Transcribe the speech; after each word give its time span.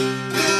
Thank 0.00 0.50
you. 0.50 0.59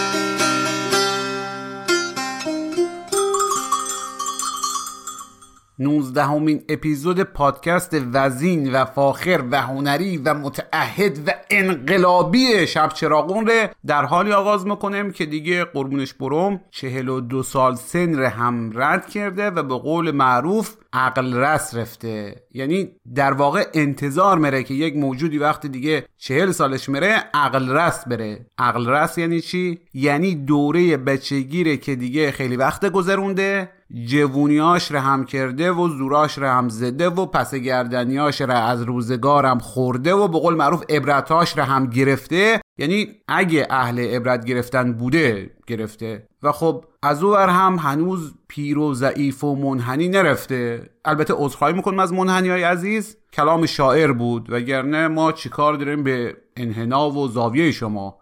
همین 6.16 6.62
اپیزود 6.68 7.22
پادکست 7.22 7.96
وزین 8.12 8.72
و 8.72 8.84
فاخر 8.84 9.44
و 9.50 9.62
هنری 9.62 10.16
و 10.16 10.34
متعهد 10.34 11.28
و 11.28 11.32
انقلابی 11.50 12.66
شب 12.66 12.88
چراغون 12.88 13.46
ره 13.46 13.70
در 13.86 14.04
حالی 14.04 14.32
آغاز 14.32 14.66
می‌کنیم 14.66 15.10
که 15.10 15.26
دیگه 15.26 15.64
قربونش 15.64 16.14
بروم 16.14 16.60
42 16.70 17.42
سال 17.42 17.74
سن 17.74 18.18
ره 18.18 18.28
هم 18.28 18.70
رد 18.74 19.08
کرده 19.08 19.50
و 19.50 19.62
به 19.62 19.74
قول 19.74 20.10
معروف 20.10 20.76
عقل 20.92 21.34
رس 21.34 21.74
رفته. 21.74 22.42
یعنی 22.52 22.88
در 23.14 23.32
واقع 23.32 23.64
انتظار 23.74 24.38
مره 24.38 24.62
که 24.62 24.74
یک 24.74 24.96
موجودی 24.96 25.38
وقتی 25.38 25.68
دیگه 25.68 26.04
چهل 26.18 26.50
سالش 26.50 26.88
میره 26.88 27.24
عقل 27.34 27.70
رس 27.70 28.08
بره. 28.08 28.46
عقل 28.58 28.88
رس 28.88 29.18
یعنی 29.18 29.40
چی؟ 29.40 29.78
یعنی 29.94 30.34
دوره 30.34 30.96
بچگیره 30.96 31.76
که 31.76 31.94
دیگه 31.94 32.30
خیلی 32.30 32.56
وقت 32.56 32.86
گذرونده 32.86 33.68
جوونیاش 33.94 34.90
رو 34.90 34.98
هم 34.98 35.24
کرده 35.24 35.72
و 35.72 35.88
زوراش 35.88 36.38
رو 36.38 36.46
هم 36.46 36.68
زده 36.68 37.08
و 37.08 37.26
پس 37.26 37.54
گردنیاش 37.54 38.40
رو 38.40 38.52
از 38.52 38.82
روزگارم 38.82 39.58
خورده 39.58 40.14
و 40.14 40.28
به 40.28 40.38
قول 40.38 40.54
معروف 40.54 40.84
عبرتاش 40.88 41.58
رو 41.58 41.64
هم 41.64 41.86
گرفته. 41.86 42.60
یعنی 42.78 43.08
اگه 43.28 43.66
اهل 43.70 43.98
عبرت 43.98 44.44
گرفتن 44.44 44.92
بوده 44.92 45.50
گرفته. 45.66 46.26
و 46.42 46.52
خب 46.52 46.84
از 47.02 47.22
او 47.22 47.36
هم 47.36 47.76
هنوز 47.76 48.34
پیر 48.48 48.78
و 48.78 48.94
ضعیف 48.94 49.44
و 49.44 49.56
منحنی 49.56 50.08
نرفته. 50.08 50.90
البته 51.04 51.34
عذرخواهی 51.36 51.74
می‌کنم 51.74 51.98
از 51.98 52.12
منحنی 52.12 52.48
های 52.48 52.62
عزیز. 52.62 53.16
کلام 53.32 53.66
شاعر 53.66 54.12
بود 54.12 54.52
وگرنه 54.52 55.08
ما 55.08 55.32
چیکار 55.32 55.74
داریم 55.74 56.04
به 56.04 56.36
انحنا 56.56 57.10
و 57.10 57.28
زاویه 57.28 57.72
شما؟ 57.72 58.18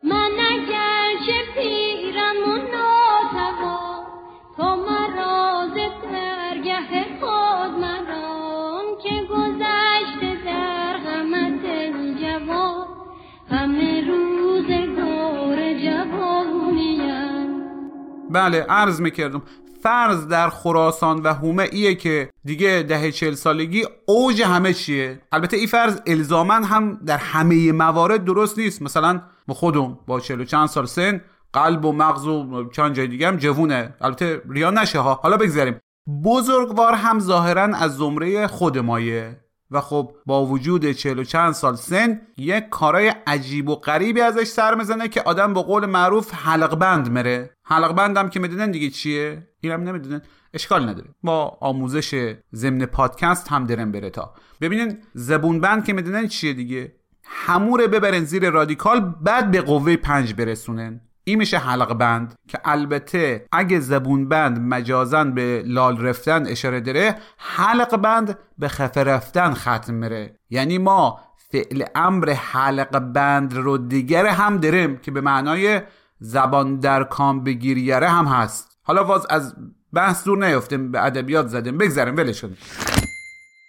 بله 18.38 18.60
عرض 18.68 19.00
می‌کردم. 19.00 19.42
فرض 19.82 20.26
در 20.26 20.48
خراسان 20.48 21.22
و 21.22 21.34
هومه 21.34 21.68
ایه 21.72 21.94
که 21.94 22.30
دیگه 22.44 22.84
ده 22.88 23.12
چل 23.12 23.34
سالگی 23.34 23.84
اوج 24.06 24.42
همه 24.42 24.72
چیه. 24.72 25.20
البته 25.32 25.56
این 25.56 25.66
فرض 25.66 26.00
الزاما 26.06 26.54
هم 26.54 27.00
در 27.06 27.16
همه 27.16 27.72
موارد 27.72 28.24
درست 28.24 28.58
نیست. 28.58 28.82
مثلا 28.82 29.22
ما 29.48 29.54
خودم 29.54 29.98
با 30.06 30.20
چل 30.20 30.40
و 30.40 30.44
چند 30.44 30.68
سال 30.68 30.86
سن 30.86 31.20
قلب 31.52 31.84
و 31.84 31.92
مغز 31.92 32.26
و 32.26 32.70
چند 32.70 32.94
جای 32.94 33.06
دیگه 33.06 33.28
هم 33.28 33.36
جوونه. 33.36 33.94
البته 34.00 34.42
ریا 34.50 34.70
نشه 34.70 34.98
ها. 34.98 35.14
حالا 35.22 35.36
بگذاریم. 35.36 35.80
بزرگوار 36.24 36.94
هم 36.94 37.20
ظاهرا 37.20 37.62
از 37.62 37.96
زمره 37.96 38.46
خود 38.46 38.78
مایه. 38.78 39.40
و 39.70 39.80
خب 39.80 40.10
با 40.26 40.46
وجود 40.46 40.92
چهل 40.92 41.18
و 41.18 41.24
چند 41.24 41.52
سال 41.52 41.74
سن 41.74 42.20
یک 42.36 42.68
کارای 42.68 43.12
عجیب 43.26 43.68
و 43.68 43.74
غریبی 43.74 44.20
ازش 44.20 44.46
سر 44.46 44.74
می‌زنه 44.74 45.08
که 45.08 45.22
آدم 45.22 45.54
به 45.54 45.62
قول 45.62 45.86
معروف 45.86 46.34
حلق 46.34 46.74
بند 46.74 47.12
مره. 47.12 47.50
حلق 47.68 47.94
بندم 47.94 48.28
که 48.28 48.40
می‌دونن 48.40 48.70
دیگه 48.70 48.90
چیه؟ 48.90 49.48
اینم 49.60 49.82
نمی‌دونن. 49.82 50.22
اشکال 50.54 50.88
نداره. 50.88 51.08
با 51.22 51.58
آموزش 51.60 52.34
ضمن 52.54 52.86
پادکست 52.86 53.48
هم 53.48 53.64
درم 53.64 53.92
بره 53.92 54.10
تا. 54.10 54.34
ببینین 54.60 54.98
زبون 55.14 55.60
بند 55.60 55.84
که 55.84 55.92
می‌دونن 55.92 56.28
چیه 56.28 56.52
دیگه؟ 56.52 56.92
هموره 57.24 57.86
ببرن 57.86 58.24
زیر 58.24 58.50
رادیکال 58.50 59.14
بعد 59.20 59.50
به 59.50 59.60
قوه 59.60 59.96
پنج 59.96 60.34
برسونن. 60.34 61.00
این 61.24 61.38
میشه 61.38 61.58
حلق 61.58 61.94
بند 61.94 62.34
که 62.48 62.58
البته 62.64 63.46
اگه 63.52 63.80
زبون 63.80 64.28
بند 64.28 64.58
مجازن 64.58 65.34
به 65.34 65.62
لال 65.66 66.06
رفتن 66.06 66.46
اشاره 66.46 66.80
داره 66.80 67.16
حلق 67.38 67.96
بند 67.96 68.38
به 68.58 68.68
خفه 68.68 69.04
رفتن 69.04 69.54
ختم 69.54 69.94
میره. 69.94 70.38
یعنی 70.50 70.78
ما 70.78 71.20
فعل 71.52 71.84
امر 71.94 72.30
حلق 72.30 72.98
بند 72.98 73.54
رو 73.54 73.78
دیگر 73.78 74.26
هم 74.26 74.56
داریم 74.56 74.96
که 74.96 75.10
به 75.10 75.20
معنای 75.20 75.80
زبان 76.20 76.76
در 76.76 77.04
کام 77.04 77.44
بگیریره 77.44 78.08
هم 78.08 78.24
هست. 78.24 78.78
حالا 78.82 79.04
واز 79.04 79.26
از 79.30 79.54
بحث 79.92 80.24
دور 80.24 80.46
نیفتیم 80.46 80.92
به 80.92 81.04
ادبیات 81.04 81.46
زدیم. 81.48 81.78
بگذاریم 81.78 82.16
ولش 82.16 82.40
کنیم. 82.40 82.56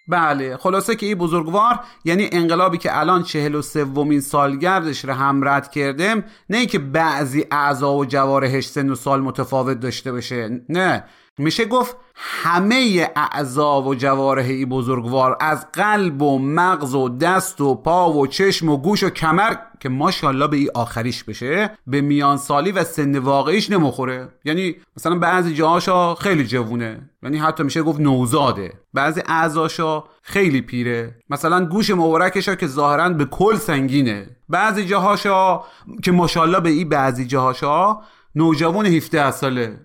بله 0.09 0.57
خلاصه 0.57 0.95
که 0.95 1.05
این 1.05 1.15
بزرگوار 1.15 1.79
یعنی 2.05 2.29
انقلابی 2.31 2.77
که 2.77 2.99
الان 2.99 3.23
چهل 3.23 3.55
و 3.55 3.61
سومین 3.61 4.21
سالگردش 4.21 5.05
رو 5.05 5.13
هم 5.13 5.47
رد 5.47 5.71
کردیم 5.71 6.23
نه 6.49 6.57
ای 6.57 6.65
که 6.65 6.79
بعضی 6.79 7.45
اعضا 7.51 7.93
و 7.93 8.05
جوارحش 8.05 8.67
سن 8.67 8.89
و 8.89 8.95
سال 8.95 9.21
متفاوت 9.21 9.79
داشته 9.79 10.11
باشه 10.11 10.61
نه. 10.69 11.03
میشه 11.39 11.65
گفت 11.65 11.97
همه 12.15 13.09
اعضا 13.15 13.81
و 13.81 13.95
جوارح 13.95 14.45
ای 14.45 14.65
بزرگوار 14.65 15.37
از 15.39 15.71
قلب 15.71 16.21
و 16.21 16.39
مغز 16.39 16.95
و 16.95 17.09
دست 17.09 17.61
و 17.61 17.75
پا 17.75 18.13
و 18.13 18.27
چشم 18.27 18.69
و 18.69 18.77
گوش 18.77 19.03
و 19.03 19.09
کمر 19.09 19.55
که 19.79 19.89
ماشاءالله 19.89 20.47
به 20.47 20.57
ای 20.57 20.69
آخریش 20.75 21.23
بشه 21.23 21.71
به 21.87 22.01
میان 22.01 22.37
سالی 22.37 22.71
و 22.71 22.83
سن 22.83 23.17
واقعیش 23.17 23.69
نمی‌خوره. 23.69 24.29
یعنی 24.45 24.75
مثلا 24.97 25.15
بعضی 25.15 25.53
جاهاشا 25.53 26.15
خیلی 26.15 26.47
جوونه. 26.47 27.09
یعنی 27.23 27.37
حتی 27.37 27.63
میشه 27.63 27.83
گفت 27.83 27.99
نوزاده. 27.99 28.73
بعضی 28.93 29.21
اعضاشا 29.25 30.03
خیلی 30.21 30.61
پیره. 30.61 31.15
مثلا 31.29 31.65
گوش 31.65 31.89
مبارکشا 31.89 32.55
که 32.55 32.67
ظاهرا 32.67 33.09
به 33.09 33.25
کل 33.25 33.55
سنگینه. 33.55 34.27
بعضی 34.49 34.85
جاهاشا 34.85 35.61
که 36.03 36.11
ماشاءالله 36.11 36.59
به 36.59 36.69
ای 36.69 36.85
بعضی 36.85 37.25
جاهاشا 37.25 37.97
نوجوان 38.35 38.85
17 38.85 39.31
ساله. 39.31 39.79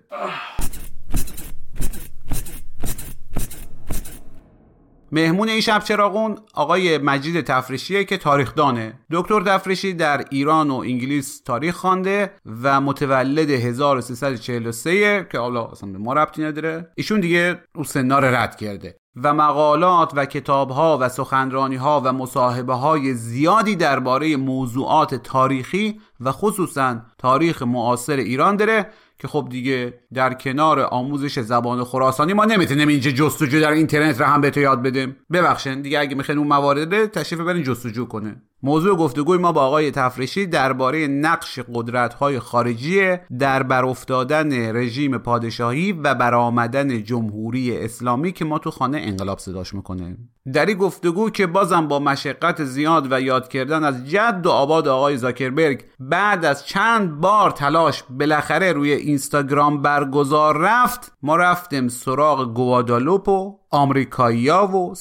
مهمون 5.15 5.49
این 5.49 5.61
شب 5.61 5.79
چراغون 5.79 6.35
آقای 6.53 6.97
مجید 6.97 7.41
تفریشیه 7.41 8.03
که 8.03 8.17
تاریخ 8.17 8.55
دانه 8.55 8.99
دکتر 9.11 9.41
تفریشی 9.41 9.93
در 9.93 10.25
ایران 10.29 10.71
و 10.71 10.75
انگلیس 10.75 11.41
تاریخ 11.41 11.75
خوانده 11.75 12.33
و 12.63 12.81
متولد 12.81 13.49
1343 13.49 15.27
که 15.31 15.39
حالا 15.39 15.65
اصلا 15.65 15.91
به 15.91 15.97
ما 15.97 16.13
ربطی 16.13 16.43
نداره. 16.43 16.91
ایشون 16.95 17.19
دیگه 17.19 17.59
او 17.75 17.83
سنار 17.83 18.25
رد 18.25 18.55
کرده 18.55 18.97
و 19.23 19.33
مقالات 19.33 20.11
و 20.15 20.25
کتابها 20.25 20.97
و 21.01 21.09
سخنرانیها 21.09 22.01
و 22.05 22.13
مصاحبه 22.13 22.73
های 22.73 23.13
زیادی 23.13 23.75
درباره 23.75 24.37
موضوعات 24.37 25.15
تاریخی 25.15 25.99
و 26.19 26.31
خصوصا 26.31 27.01
تاریخ 27.17 27.61
معاصر 27.61 28.15
ایران 28.15 28.55
داره 28.55 28.89
که 29.25 29.31
خب 29.31 29.47
دیگه 29.49 29.93
در 30.13 30.33
کنار 30.33 30.79
آموزش 30.79 31.39
زبان 31.39 31.83
خراسانی 31.83 32.33
ما 32.33 32.45
نمی‌تونیم 32.45 32.87
اینجا 32.87 33.11
جستجو 33.11 33.59
در 33.59 33.71
اینترنت 33.71 34.19
رو 34.19 34.25
هم 34.25 34.41
بهتون 34.41 34.63
یاد 34.63 34.81
بدیم. 34.81 35.15
ببخشید 35.31 35.81
دیگه 35.81 35.99
اگه 35.99 36.15
می‌خواین 36.15 36.39
اون 36.39 36.47
موارد 36.47 37.05
تشریف 37.05 37.41
ببرین 37.41 37.63
جستجو 37.63 38.05
کنه. 38.05 38.41
موضوع 38.65 38.97
گفتگوی 38.97 39.37
ما 39.37 39.51
با 39.51 39.61
آقای 39.61 39.91
تفریشی 39.91 40.45
درباره 40.45 41.07
نقش 41.07 41.59
قدرت‌های 41.73 42.39
خارجی 42.39 43.15
در 43.39 43.63
برافتادن 43.63 44.75
رژیم 44.75 45.17
پادشاهی 45.17 45.91
و 45.91 46.15
برآمدن 46.15 47.03
جمهوری 47.03 47.77
اسلامی 47.77 48.31
که 48.31 48.45
ما 48.45 48.59
تو 48.59 48.71
خانه 48.71 48.97
انقلاب 48.97 49.39
صداش 49.39 49.73
می‌کنه. 49.73 50.17
در 50.53 50.65
این 50.65 50.77
گفتگو 50.77 51.29
که 51.29 51.47
بازم 51.47 51.87
با 51.87 51.99
مشقت 51.99 52.63
زیاد 52.63 53.11
و 53.11 53.21
یاد 53.21 53.47
کردن 53.47 53.83
از 53.83 54.09
جد 54.09 54.41
و 54.45 54.49
آباد 54.49 54.87
آقای 54.87 55.17
زاکربرگ 55.17 55.83
بعد 55.99 56.45
از 56.45 56.65
چند 56.65 57.21
بار 57.21 57.51
تلاش 57.51 58.03
بالاخره 58.09 58.73
روی 58.73 58.91
اینستاگرام 58.91 59.81
برگزار 59.81 60.57
رفت 60.57 61.13
ما 61.21 61.35
رفتیم 61.35 61.87
سراغ 61.87 62.53
گوادالوپ 62.53 63.29
آمریکایی‌ها 63.69 64.67
و 64.67 64.95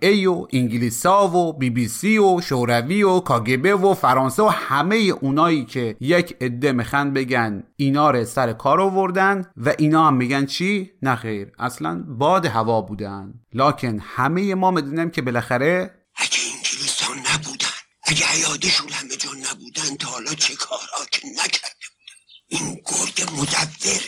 ای 0.00 0.26
و 0.26 0.46
انگلیسا 0.52 1.28
و 1.28 1.52
بی 1.52 1.70
بی 1.70 1.88
سی 1.88 2.18
و 2.18 2.40
شوروی 2.40 3.02
و 3.02 3.20
کاگبه 3.20 3.74
و 3.74 3.94
فرانسه 3.94 4.42
و 4.42 4.48
همه 4.48 4.96
اونایی 4.96 5.64
که 5.64 5.96
یک 6.00 6.36
عده 6.40 6.72
می‌خوان 6.72 7.12
بگن 7.12 7.64
اینا 7.76 8.10
رو 8.10 8.24
سر 8.24 8.52
کار 8.52 8.80
آوردن 8.80 9.50
و 9.56 9.74
اینا 9.78 10.06
هم 10.06 10.14
میگن 10.14 10.46
چی؟ 10.46 10.90
نخیر 11.02 11.52
اصلا 11.58 12.04
باد 12.08 12.46
هوا 12.46 12.80
بودن. 12.80 13.34
لکن 13.54 13.98
همه 13.98 14.54
ما 14.54 14.70
می‌دونیم 14.70 15.10
که 15.10 15.22
بالاخره 15.22 15.90
اگه 16.16 16.38
انگلیس 16.54 17.00
ها 17.02 17.14
نبودن 17.14 17.66
اگه 18.04 18.26
عیادشون 18.26 18.88
همه 18.88 19.16
جا 19.16 19.30
نبودن 19.30 19.96
تا 19.96 20.08
حالا 20.08 20.34
چه 20.34 20.54
کارها 20.54 21.04
که 21.12 21.26
نکرده 21.28 21.86
بودن؟ 21.92 22.18
این 22.48 22.74
گرگ 22.74 23.40
مدبر 23.40 24.02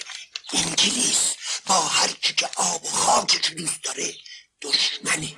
انگلیس. 0.52 1.34
با 1.68 1.74
هر 1.74 2.08
کی 2.08 2.34
که 2.34 2.46
آب 2.46 2.82
و 2.84 2.86
خاکش 2.86 3.54
دوست 3.56 3.84
داره 3.84 4.08
دشمنه. 4.62 5.28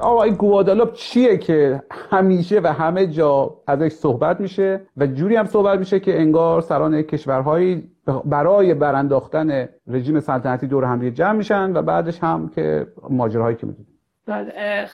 آقا 0.00 0.22
این 0.22 0.34
گوادالوپ 0.34 0.92
چیه 0.92 1.38
که 1.38 1.82
همیشه 2.10 2.60
و 2.60 2.66
همه 2.66 3.06
جا 3.06 3.62
ازش 3.66 3.92
صحبت 3.92 4.40
میشه 4.40 4.86
و 4.96 5.06
جوری 5.06 5.36
هم 5.36 5.46
صحبت 5.46 5.78
میشه 5.78 6.00
که 6.00 6.20
انگار 6.20 6.60
سران 6.60 7.02
کشورهایی 7.02 7.90
برای 8.24 8.74
برانداختن 8.74 9.68
رژیم 9.86 10.20
سلطنتی 10.20 10.66
دور 10.66 10.84
هم 10.84 11.10
جمع 11.10 11.32
میشن 11.32 11.76
و 11.76 11.82
بعدش 11.82 12.18
هم 12.18 12.48
که 12.48 12.86
ماجراهایی 13.10 13.56
که 13.56 13.66
می‌دونیم. 13.66 13.92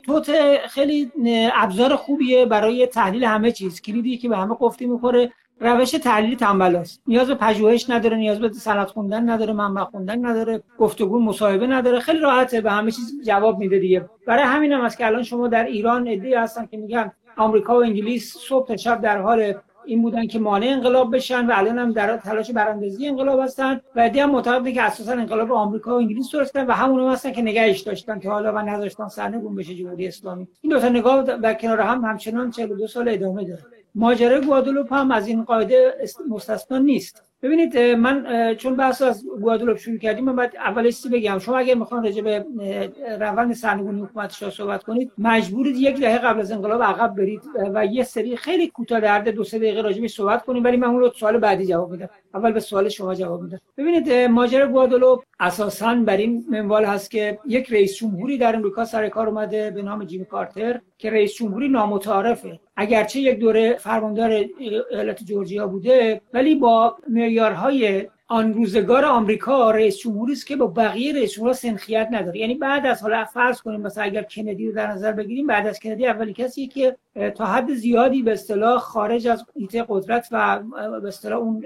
توت 0.07 0.31
خیلی 0.69 1.13
ابزار 1.55 1.97
خوبیه 1.97 2.47
برای 2.47 2.87
تحلیل 2.87 3.25
همه 3.25 3.53
چیز. 3.53 3.83
کلیدی 3.83 4.19
که 4.19 4.29
به 4.29 4.37
همه 4.37 4.57
قفتی 4.61 4.87
می‌خوره. 4.87 5.33
روش 5.63 5.91
تحلیل 5.91 6.37
تنبل 6.37 6.77
است 6.77 7.03
نیاز 7.07 7.29
به 7.29 7.35
پژوهش 7.35 7.91
نداره 7.91 8.17
نیاز 8.17 8.41
به 8.41 8.53
سند 8.53 8.87
خوندن 8.87 9.31
نداره 9.31 9.53
منبع 9.53 9.85
خوندن 9.85 10.27
نداره 10.27 10.63
گفتگو 10.79 11.19
مصاحبه 11.19 11.67
نداره. 11.67 12.01
خیلی 12.01 12.19
راحته 12.19 12.61
به 12.61 12.71
همه 12.71 12.91
چیز 12.91 13.27
جواب 13.27 13.59
میده 13.59 13.79
دیگه. 13.79 14.05
برای 14.27 14.43
همین 14.43 14.73
هم 14.73 14.81
است 14.81 14.99
که 14.99 15.07
الان 15.07 15.23
شما 15.23 15.49
در 15.49 15.65
ایران 15.65 16.07
ایده 16.07 16.41
هستن 16.41 16.67
که 16.67 16.77
میگن 16.77 17.13
آمریکا 17.37 17.79
و 17.79 17.83
انگلیس 17.83 18.37
صبح 18.39 18.67
تا 18.67 18.77
شب 18.77 19.01
در 19.01 19.19
حال 19.19 19.55
این 19.85 20.03
بودن 20.03 20.27
که 20.27 20.39
مانع 20.39 20.67
انقلاب 20.67 21.17
بشن 21.17 21.47
و 21.47 21.53
الان 21.55 21.79
هم 21.79 21.93
در 21.93 22.17
تلاش 22.17 22.51
براندازی 22.51 23.09
انقلاب 23.09 23.41
هستن 23.41 23.81
و 23.97 24.01
ایده 24.01 24.23
هم 24.23 24.31
معتقده 24.31 24.73
که 24.73 24.83
اساسا 24.83 25.13
انقلاب 25.13 25.53
آمریکا 25.53 25.95
و 25.95 25.99
انگلیس 25.99 26.31
درست 26.33 26.53
کردن 26.55 26.67
و 26.67 26.73
همون 26.73 27.01
هم 27.01 27.09
هستن 27.09 27.33
که 27.33 27.43
نگهش 27.43 27.81
داشتن 27.81 28.19
که 28.19 28.31
حالا 28.31 28.53
و 28.53 28.59
نذاشتن 28.59 29.09
سرنگون 29.09 29.55
بشه 29.55 29.75
جمهوری 29.75 30.09
اسلامی. 30.09 30.49
این 30.61 30.73
دو 30.73 30.81
تا 30.81 30.89
نگاه 30.89 31.23
در 31.23 31.55
کنار 31.55 31.81
هم 31.81 32.05
همچنان 32.05 32.51
42 32.51 32.87
سال 32.87 33.09
ادامه 33.09 33.45
داره. 33.45 33.63
ماجرای 33.95 34.41
گوادلوپ 34.41 34.93
هم 34.93 35.11
از 35.11 35.27
این 35.27 35.45
قاعده 35.45 35.95
مستثنا 36.29 36.79
نیست. 36.79 37.23
ببینید 37.43 37.79
من 37.79 38.55
چون 38.55 38.77
بحث 38.77 39.03
از 39.03 39.25
گوادلوپ 39.41 39.77
شروع 39.77 39.99
کردیم 39.99 40.25
من 40.25 40.37
باید 40.37 40.57
اول 40.57 40.85
چیزی 40.91 41.09
بگم. 41.09 41.39
شما 41.39 41.59
اگر 41.59 41.75
می‌خوان 41.75 42.05
راجع 42.05 42.23
به 42.23 42.45
روند 43.21 43.53
سرنگونی 43.53 44.03
حکومت 44.03 44.33
شاه 44.33 44.51
صحبت 44.51 44.85
کنید 44.85 45.13
مجبورید 45.19 45.77
یک 45.77 46.01
دهه 46.01 46.19
قبل 46.19 46.41
از 46.41 46.53
انقلاب 46.53 46.83
عقب 46.83 47.15
برید 47.15 47.43
و 47.75 47.87
یه 47.87 48.05
سری 48.05 48.37
خیلی 48.37 48.69
کوتاه 48.69 49.01
در 49.01 49.21
دو 49.21 49.45
سه 49.45 49.59
دقیقه 49.59 49.81
راجع 49.81 50.07
صحبت 50.07 50.45
کنیم 50.45 50.65
ولی 50.65 50.77
من 50.77 50.89
اون 50.89 51.01
رو 51.01 51.11
سوال 51.11 51.39
بعدی 51.39 51.67
جواب 51.67 51.91
میدم. 51.91 52.09
اول 52.35 52.53
به 52.53 52.61
سوال 52.61 52.89
شما 52.89 53.15
جواب 53.15 53.43
میدم. 53.43 53.61
ببینید 53.77 54.13
ماجرا 54.13 54.69
گوادلوپ 54.69 55.23
اساسا 55.41 55.95
بر 55.95 56.17
این 56.17 56.45
منوال 56.51 56.85
هست 56.85 57.11
که 57.11 57.39
یک 57.47 57.73
رئیس 57.73 57.97
جمهوری 57.97 58.39
در 58.39 58.57
امریکا 58.57 58.85
سر 58.85 59.09
کار 59.09 59.29
اومده 59.29 59.71
به 59.71 59.83
نام 59.83 60.05
جیمی 60.05 60.25
کارتر 60.25 60.81
که 60.99 61.11
رئیس 61.11 61.35
جمهوری 61.35 61.69
نامتعارفه. 61.69 62.61
اگرچه 62.77 63.21
یک 63.21 63.39
دوره 63.39 63.77
فرماندار 63.77 64.45
ایالت 64.59 65.25
جورجیا 65.25 65.67
بوده 65.67 66.21
ولی 66.33 66.55
با 66.55 66.97
معیارهای 67.09 68.09
آن 68.29 68.55
روزگار 68.55 69.05
آمریکا 69.05 69.71
رئیس 69.71 69.99
جمهوری 69.99 70.33
است 70.33 70.47
که 70.47 70.57
با 70.57 70.67
بقیه 70.67 71.13
رئیس 71.13 71.33
جمهورها 71.33 71.53
سنخیت 71.53 72.09
نداره. 72.13 72.39
یعنی 72.39 72.55
بعد 72.55 72.87
از 72.87 73.03
حالا 73.03 73.25
فرض 73.25 73.61
کنیم 73.61 73.81
مثلا 73.81 74.05
اگر 74.05 74.23
کندی 74.23 74.67
رو 74.67 74.73
در 74.73 74.87
نظر 74.87 75.13
بگیریم 75.13 75.47
بعد 75.47 75.67
از 75.67 75.81
کندی 75.81 76.07
اولی 76.07 76.33
کسی 76.33 76.67
که 76.67 76.97
تا 77.35 77.47
حد 77.47 77.75
زیادی 77.75 78.23
به 78.23 78.33
اصطلاح 78.33 78.79
خارج 78.79 79.29
از 79.29 79.45
ایته 79.55 79.85
قدرت 79.89 80.29
و 80.33 80.63
به 81.01 81.09
اصطلاح 81.09 81.39
اون 81.39 81.65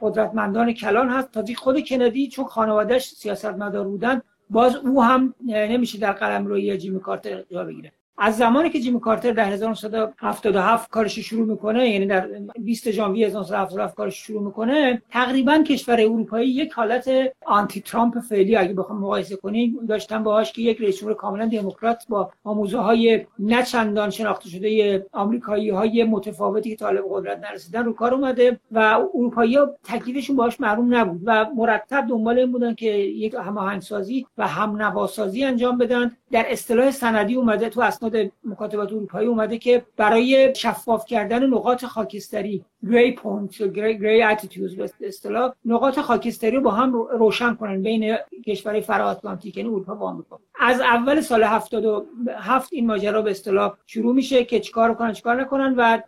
قدرتمندان 0.00 0.72
کلان 0.72 1.08
هست. 1.08 1.32
تا 1.32 1.44
خود 1.56 1.80
کندی 1.80 2.28
چون 2.28 2.44
خانوادهش 2.44 3.08
سیاستمدار 3.08 3.84
بودن 3.88 4.22
باز 4.50 4.76
او 4.76 5.02
هم 5.02 5.34
نمیشه 5.44 5.98
در 5.98 6.12
قلم 6.12 6.46
روی 6.46 6.78
جیمی 6.78 7.00
کارتر 7.00 7.42
جا 7.42 7.64
بگیره. 7.64 7.92
از 8.18 8.36
زمانی 8.36 8.70
که 8.70 8.80
جیمی 8.80 9.00
کارتر 9.00 9.32
در 9.32 9.44
1977 9.44 10.90
کارش 10.90 11.18
شروع 11.18 11.46
می‌کنه 11.46 11.88
یعنی 11.88 12.06
در 12.06 12.28
20 12.58 12.90
ژانویه 12.90 13.26
1977 13.26 13.94
کارش 13.94 14.14
شروع 14.16 14.42
می‌کنه 14.42 15.02
تقریبا 15.10 15.62
کشور 15.62 16.00
اروپایی 16.00 16.50
یک 16.50 16.72
حالت 16.72 17.10
آنتی 17.46 17.80
ترامپ 17.80 18.20
فعلی 18.20 18.56
اگه 18.56 18.74
بخوام 18.74 18.98
مقایسه 18.98 19.36
کنیم 19.36 19.86
داشتن 19.88 20.22
باهاش 20.22 20.52
که 20.52 20.62
یک 20.62 20.80
رئیس 20.80 20.98
جمهور 20.98 21.16
کاملا 21.16 21.46
دموکرات 21.46 22.04
با 22.08 22.30
آموزه 22.44 22.78
های 22.78 23.26
نه 23.38 23.62
چندان 23.62 24.10
شناخته 24.10 24.48
شده 24.48 25.06
آمریکایی 25.12 25.70
های 25.70 26.04
متفاوتی 26.04 26.70
که 26.70 26.76
طالب 26.76 27.04
قدرت 27.10 27.38
نرسیدن 27.38 27.84
رو 27.84 27.92
کار 27.92 28.14
اومده 28.14 28.60
و 28.72 28.78
اروپایی 29.14 29.56
ها 29.56 29.70
تکلیفشون 29.84 30.36
باهاش 30.36 30.60
معلوم 30.60 30.94
نبود 30.94 31.20
و 31.24 31.46
مرتب 31.56 32.06
دنبال 32.08 32.38
این 32.38 32.52
بودن 32.52 32.74
که 32.74 32.90
یک 32.90 33.34
هماهنگسازی 33.34 34.26
و 34.38 34.48
هم 34.48 34.82
نواسازی 34.82 35.44
انجام 35.44 35.78
بدن. 35.78 36.16
در 36.32 36.46
اصطلاح 36.48 36.90
سندی 36.90 37.34
اومده 37.34 37.68
تو 37.68 37.80
اسناد 37.80 38.07
مکاتبات 38.44 38.92
اروپایی 38.92 39.28
اومده 39.28 39.58
که 39.58 39.86
برای 39.96 40.54
شفاف 40.56 41.04
کردن 41.06 41.46
نقاط 41.46 41.84
خاکستری 41.84 42.64
grey 42.86 43.12
point 43.12 43.62
grey 43.62 44.22
attitude 44.22 44.76
به 44.76 45.08
اصطلاح 45.08 45.52
نقاط 45.64 45.98
خاکستری 45.98 46.50
رو 46.50 46.60
با 46.62 46.70
هم 46.70 46.92
روشن 46.92 47.54
کنن 47.54 47.82
بین 47.82 48.16
کشورهای 48.46 48.80
فرا 48.80 49.06
آتلانتیک 49.06 49.56
یعنی 49.56 49.68
اروپا 49.68 49.96
و 49.96 50.02
آمریکا. 50.02 50.38
از 50.60 50.80
اول 50.80 51.20
سال 51.20 51.42
77 51.42 52.72
این 52.72 52.86
ماجرا 52.86 53.22
به 53.22 53.30
اصطلاح 53.30 53.74
شروع 53.86 54.14
میشه 54.14 54.44
که 54.44 54.60
چیکار 54.60 54.94
کنن 54.94 55.12
چیکار 55.12 55.40
نکنن 55.40 55.74
و 55.76 55.98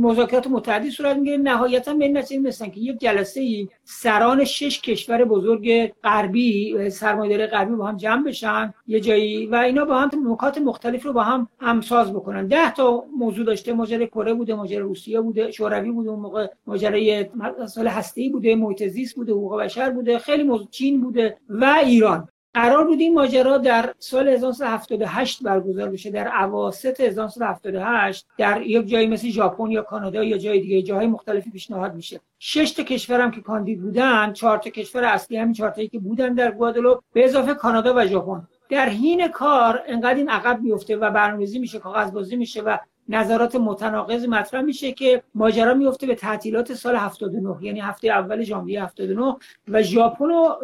مذاکرات 0.00 0.46
متعددی 0.46 0.90
صورت 0.90 1.16
می‌گیره. 1.16 1.36
نهایتا 1.36 1.94
به 1.94 2.04
این 2.04 2.16
نتیجه 2.18 2.40
می‌رسن 2.40 2.70
که 2.70 2.80
یک 2.80 2.98
جلسه 2.98 3.40
ای 3.40 3.68
سران 3.84 4.44
شش 4.44 4.80
کشور 4.80 5.24
بزرگ 5.24 5.92
غربی 6.04 6.90
سرمایه‌داری 6.90 7.46
غربی 7.46 7.74
با 7.74 7.86
هم 7.86 7.96
جمع 7.96 8.24
بشن 8.24 8.74
یه 8.86 9.00
جایی 9.00 9.46
و 9.46 9.54
اینا 9.54 9.84
با 9.84 9.98
هم 9.98 10.10
نکات 10.32 10.58
مختلف 10.58 11.02
رو 11.02 11.12
با 11.12 11.22
هم 11.22 11.48
همساز 11.60 12.12
بکنن. 12.12 12.46
ده 12.46 12.74
تا 12.74 13.04
موضوع 13.18 13.46
داشته. 13.46 13.72
ماجرای 13.72 14.06
کره 14.06 14.34
بوده 14.34 14.54
ماجرای 14.54 14.82
روسیه 14.82 15.20
بوده 15.20 15.50
شوروی 15.50 15.90
اون 16.08 16.20
موقع 16.20 16.46
ماجرای 16.66 17.26
مسائل 17.60 17.86
هسته‌ای 17.86 18.28
بوده 18.28 18.54
محیط 18.54 19.14
بوده 19.14 19.32
حقوق 19.32 19.60
بشر 19.60 19.90
بوده 19.90 20.18
خیلی 20.18 20.42
موضوع 20.42 20.68
چین 20.70 21.00
بوده 21.00 21.36
و 21.48 21.64
ایران. 21.84 22.28
قرار 22.54 22.84
بود 22.84 23.00
این 23.00 23.14
ماجرا 23.14 23.58
در 23.58 23.94
سال 23.98 24.28
1978 24.28 25.42
برگزار 25.42 25.90
بشه. 25.90 26.10
در 26.10 26.44
اواسط 26.44 27.00
1978 27.00 28.26
در 28.38 28.62
یک 28.62 28.86
جایی 28.86 29.06
مثل 29.06 29.28
ژاپن 29.28 29.70
یا 29.70 29.82
کانادا 29.82 30.24
یا 30.24 30.38
جای 30.38 30.60
دیگه 30.60 30.82
جاهای 30.82 31.06
مختلفی 31.06 31.50
پیشنهاد 31.50 31.94
میشه. 31.94 32.20
شش 32.38 32.70
تا 32.70 32.82
کشورم 32.82 33.30
که 33.30 33.40
کاندید 33.40 33.80
بودن 33.80 34.32
چهار 34.32 34.58
تا 34.58 34.70
کشور 34.70 35.04
اصلی 35.04 35.36
همین 35.36 35.52
چهار 35.52 35.70
تایی 35.70 35.88
که 35.88 35.98
بودن 35.98 36.34
در 36.34 36.50
گوادلوپ 36.50 37.00
به 37.12 37.24
اضافه 37.24 37.54
کانادا 37.54 37.94
و 37.96 38.06
ژاپن. 38.06 38.48
در 38.68 38.88
حین 38.88 39.28
کار 39.28 39.82
انقدر 39.86 40.14
این 40.14 40.28
عقب 40.28 40.60
میفته 40.60 40.96
و 40.96 41.10
برنامه‌ریزی 41.10 41.58
میشه 41.58 41.78
کاغذبازی 41.78 42.36
میشه 42.36 42.62
و 42.62 42.78
نظرات 43.08 43.56
متناقض 43.56 44.24
مطرح 44.24 44.60
میشه 44.60 44.92
که 44.92 45.22
ماجرا 45.34 45.74
میفته 45.74 46.06
به 46.06 46.14
تعطیلات 46.14 46.74
سال 46.74 46.96
79 46.96 47.56
یعنی 47.60 47.80
هفته 47.80 48.08
اول 48.08 48.42
ژانویه 48.42 48.84
79 48.84 49.36
و 49.68 49.82
ژاپن 49.82 50.30
و 50.30 50.54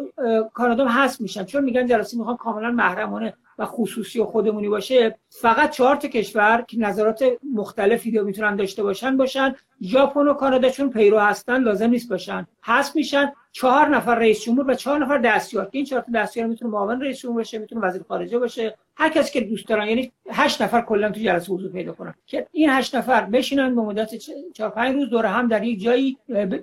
کانادا 0.53 0.87
حذف 0.87 1.21
میشن. 1.21 1.45
چون 1.45 1.63
میگن 1.63 1.87
جلسه 1.87 2.17
می‌خوان 2.17 2.37
کاملا 2.37 2.71
محرمانه 2.71 3.33
و 3.57 3.65
خصوصی 3.65 4.19
و 4.19 4.25
خودمونی 4.25 4.69
باشه. 4.69 5.17
فقط 5.29 5.71
چهار 5.71 5.95
تا 5.95 6.07
کشور 6.07 6.65
که 6.67 6.79
نظرات 6.79 7.23
مختلفی 7.53 8.17
رو 8.17 8.25
می‌تونن 8.25 8.55
داشته 8.55 8.83
باشن 8.83 9.17
باشن 9.17 9.55
ژاپن 9.81 10.27
و 10.27 10.33
کانادا 10.33 10.69
چون 10.69 10.89
پیرو 10.89 11.19
هستن 11.19 11.63
لازم 11.63 11.89
نیست 11.89 12.09
باشن. 12.09 12.47
حذف 12.69 12.95
میشن 12.95 13.31
چهار 13.51 13.87
نفر 13.87 14.15
رئیس 14.15 14.43
جمهور 14.43 14.71
و 14.71 14.73
چهار 14.73 14.99
نفر 14.99 15.17
دستیار. 15.17 15.65
که 15.65 15.71
این 15.71 15.85
چهار 15.85 16.01
تا 16.01 16.11
دستیار 16.15 16.47
می‌تونه 16.47 16.71
معاون 16.71 17.01
رئیس 17.01 17.19
جمهور 17.19 17.37
باشه 17.37 17.57
می‌تونه 17.57 17.87
وزیر 17.87 18.03
خارجه 18.07 18.39
باشه. 18.39 18.77
هر 18.95 19.09
کسی 19.09 19.33
که 19.33 19.41
دوست 19.41 19.67
دارن 19.67 19.87
یعنی 19.87 20.11
هشت 20.31 20.61
نفر 20.61 20.81
کلا 20.81 21.11
تو 21.11 21.19
جلسه 21.19 21.53
حضور 21.53 21.71
پیدا 21.71 21.91
کنن. 21.93 22.13
که 22.25 22.47
این 22.51 22.69
هشت 22.69 22.95
نفر 22.95 23.21
بشینن 23.21 23.75
به 23.75 23.81
مدت 23.81 24.15
4 24.53 24.69
5 24.69 24.95
روز 24.95 25.09
دور 25.09 25.25
هم 25.25 25.47
در 25.47 25.63
یک 25.63 25.83
جایی 25.83 26.17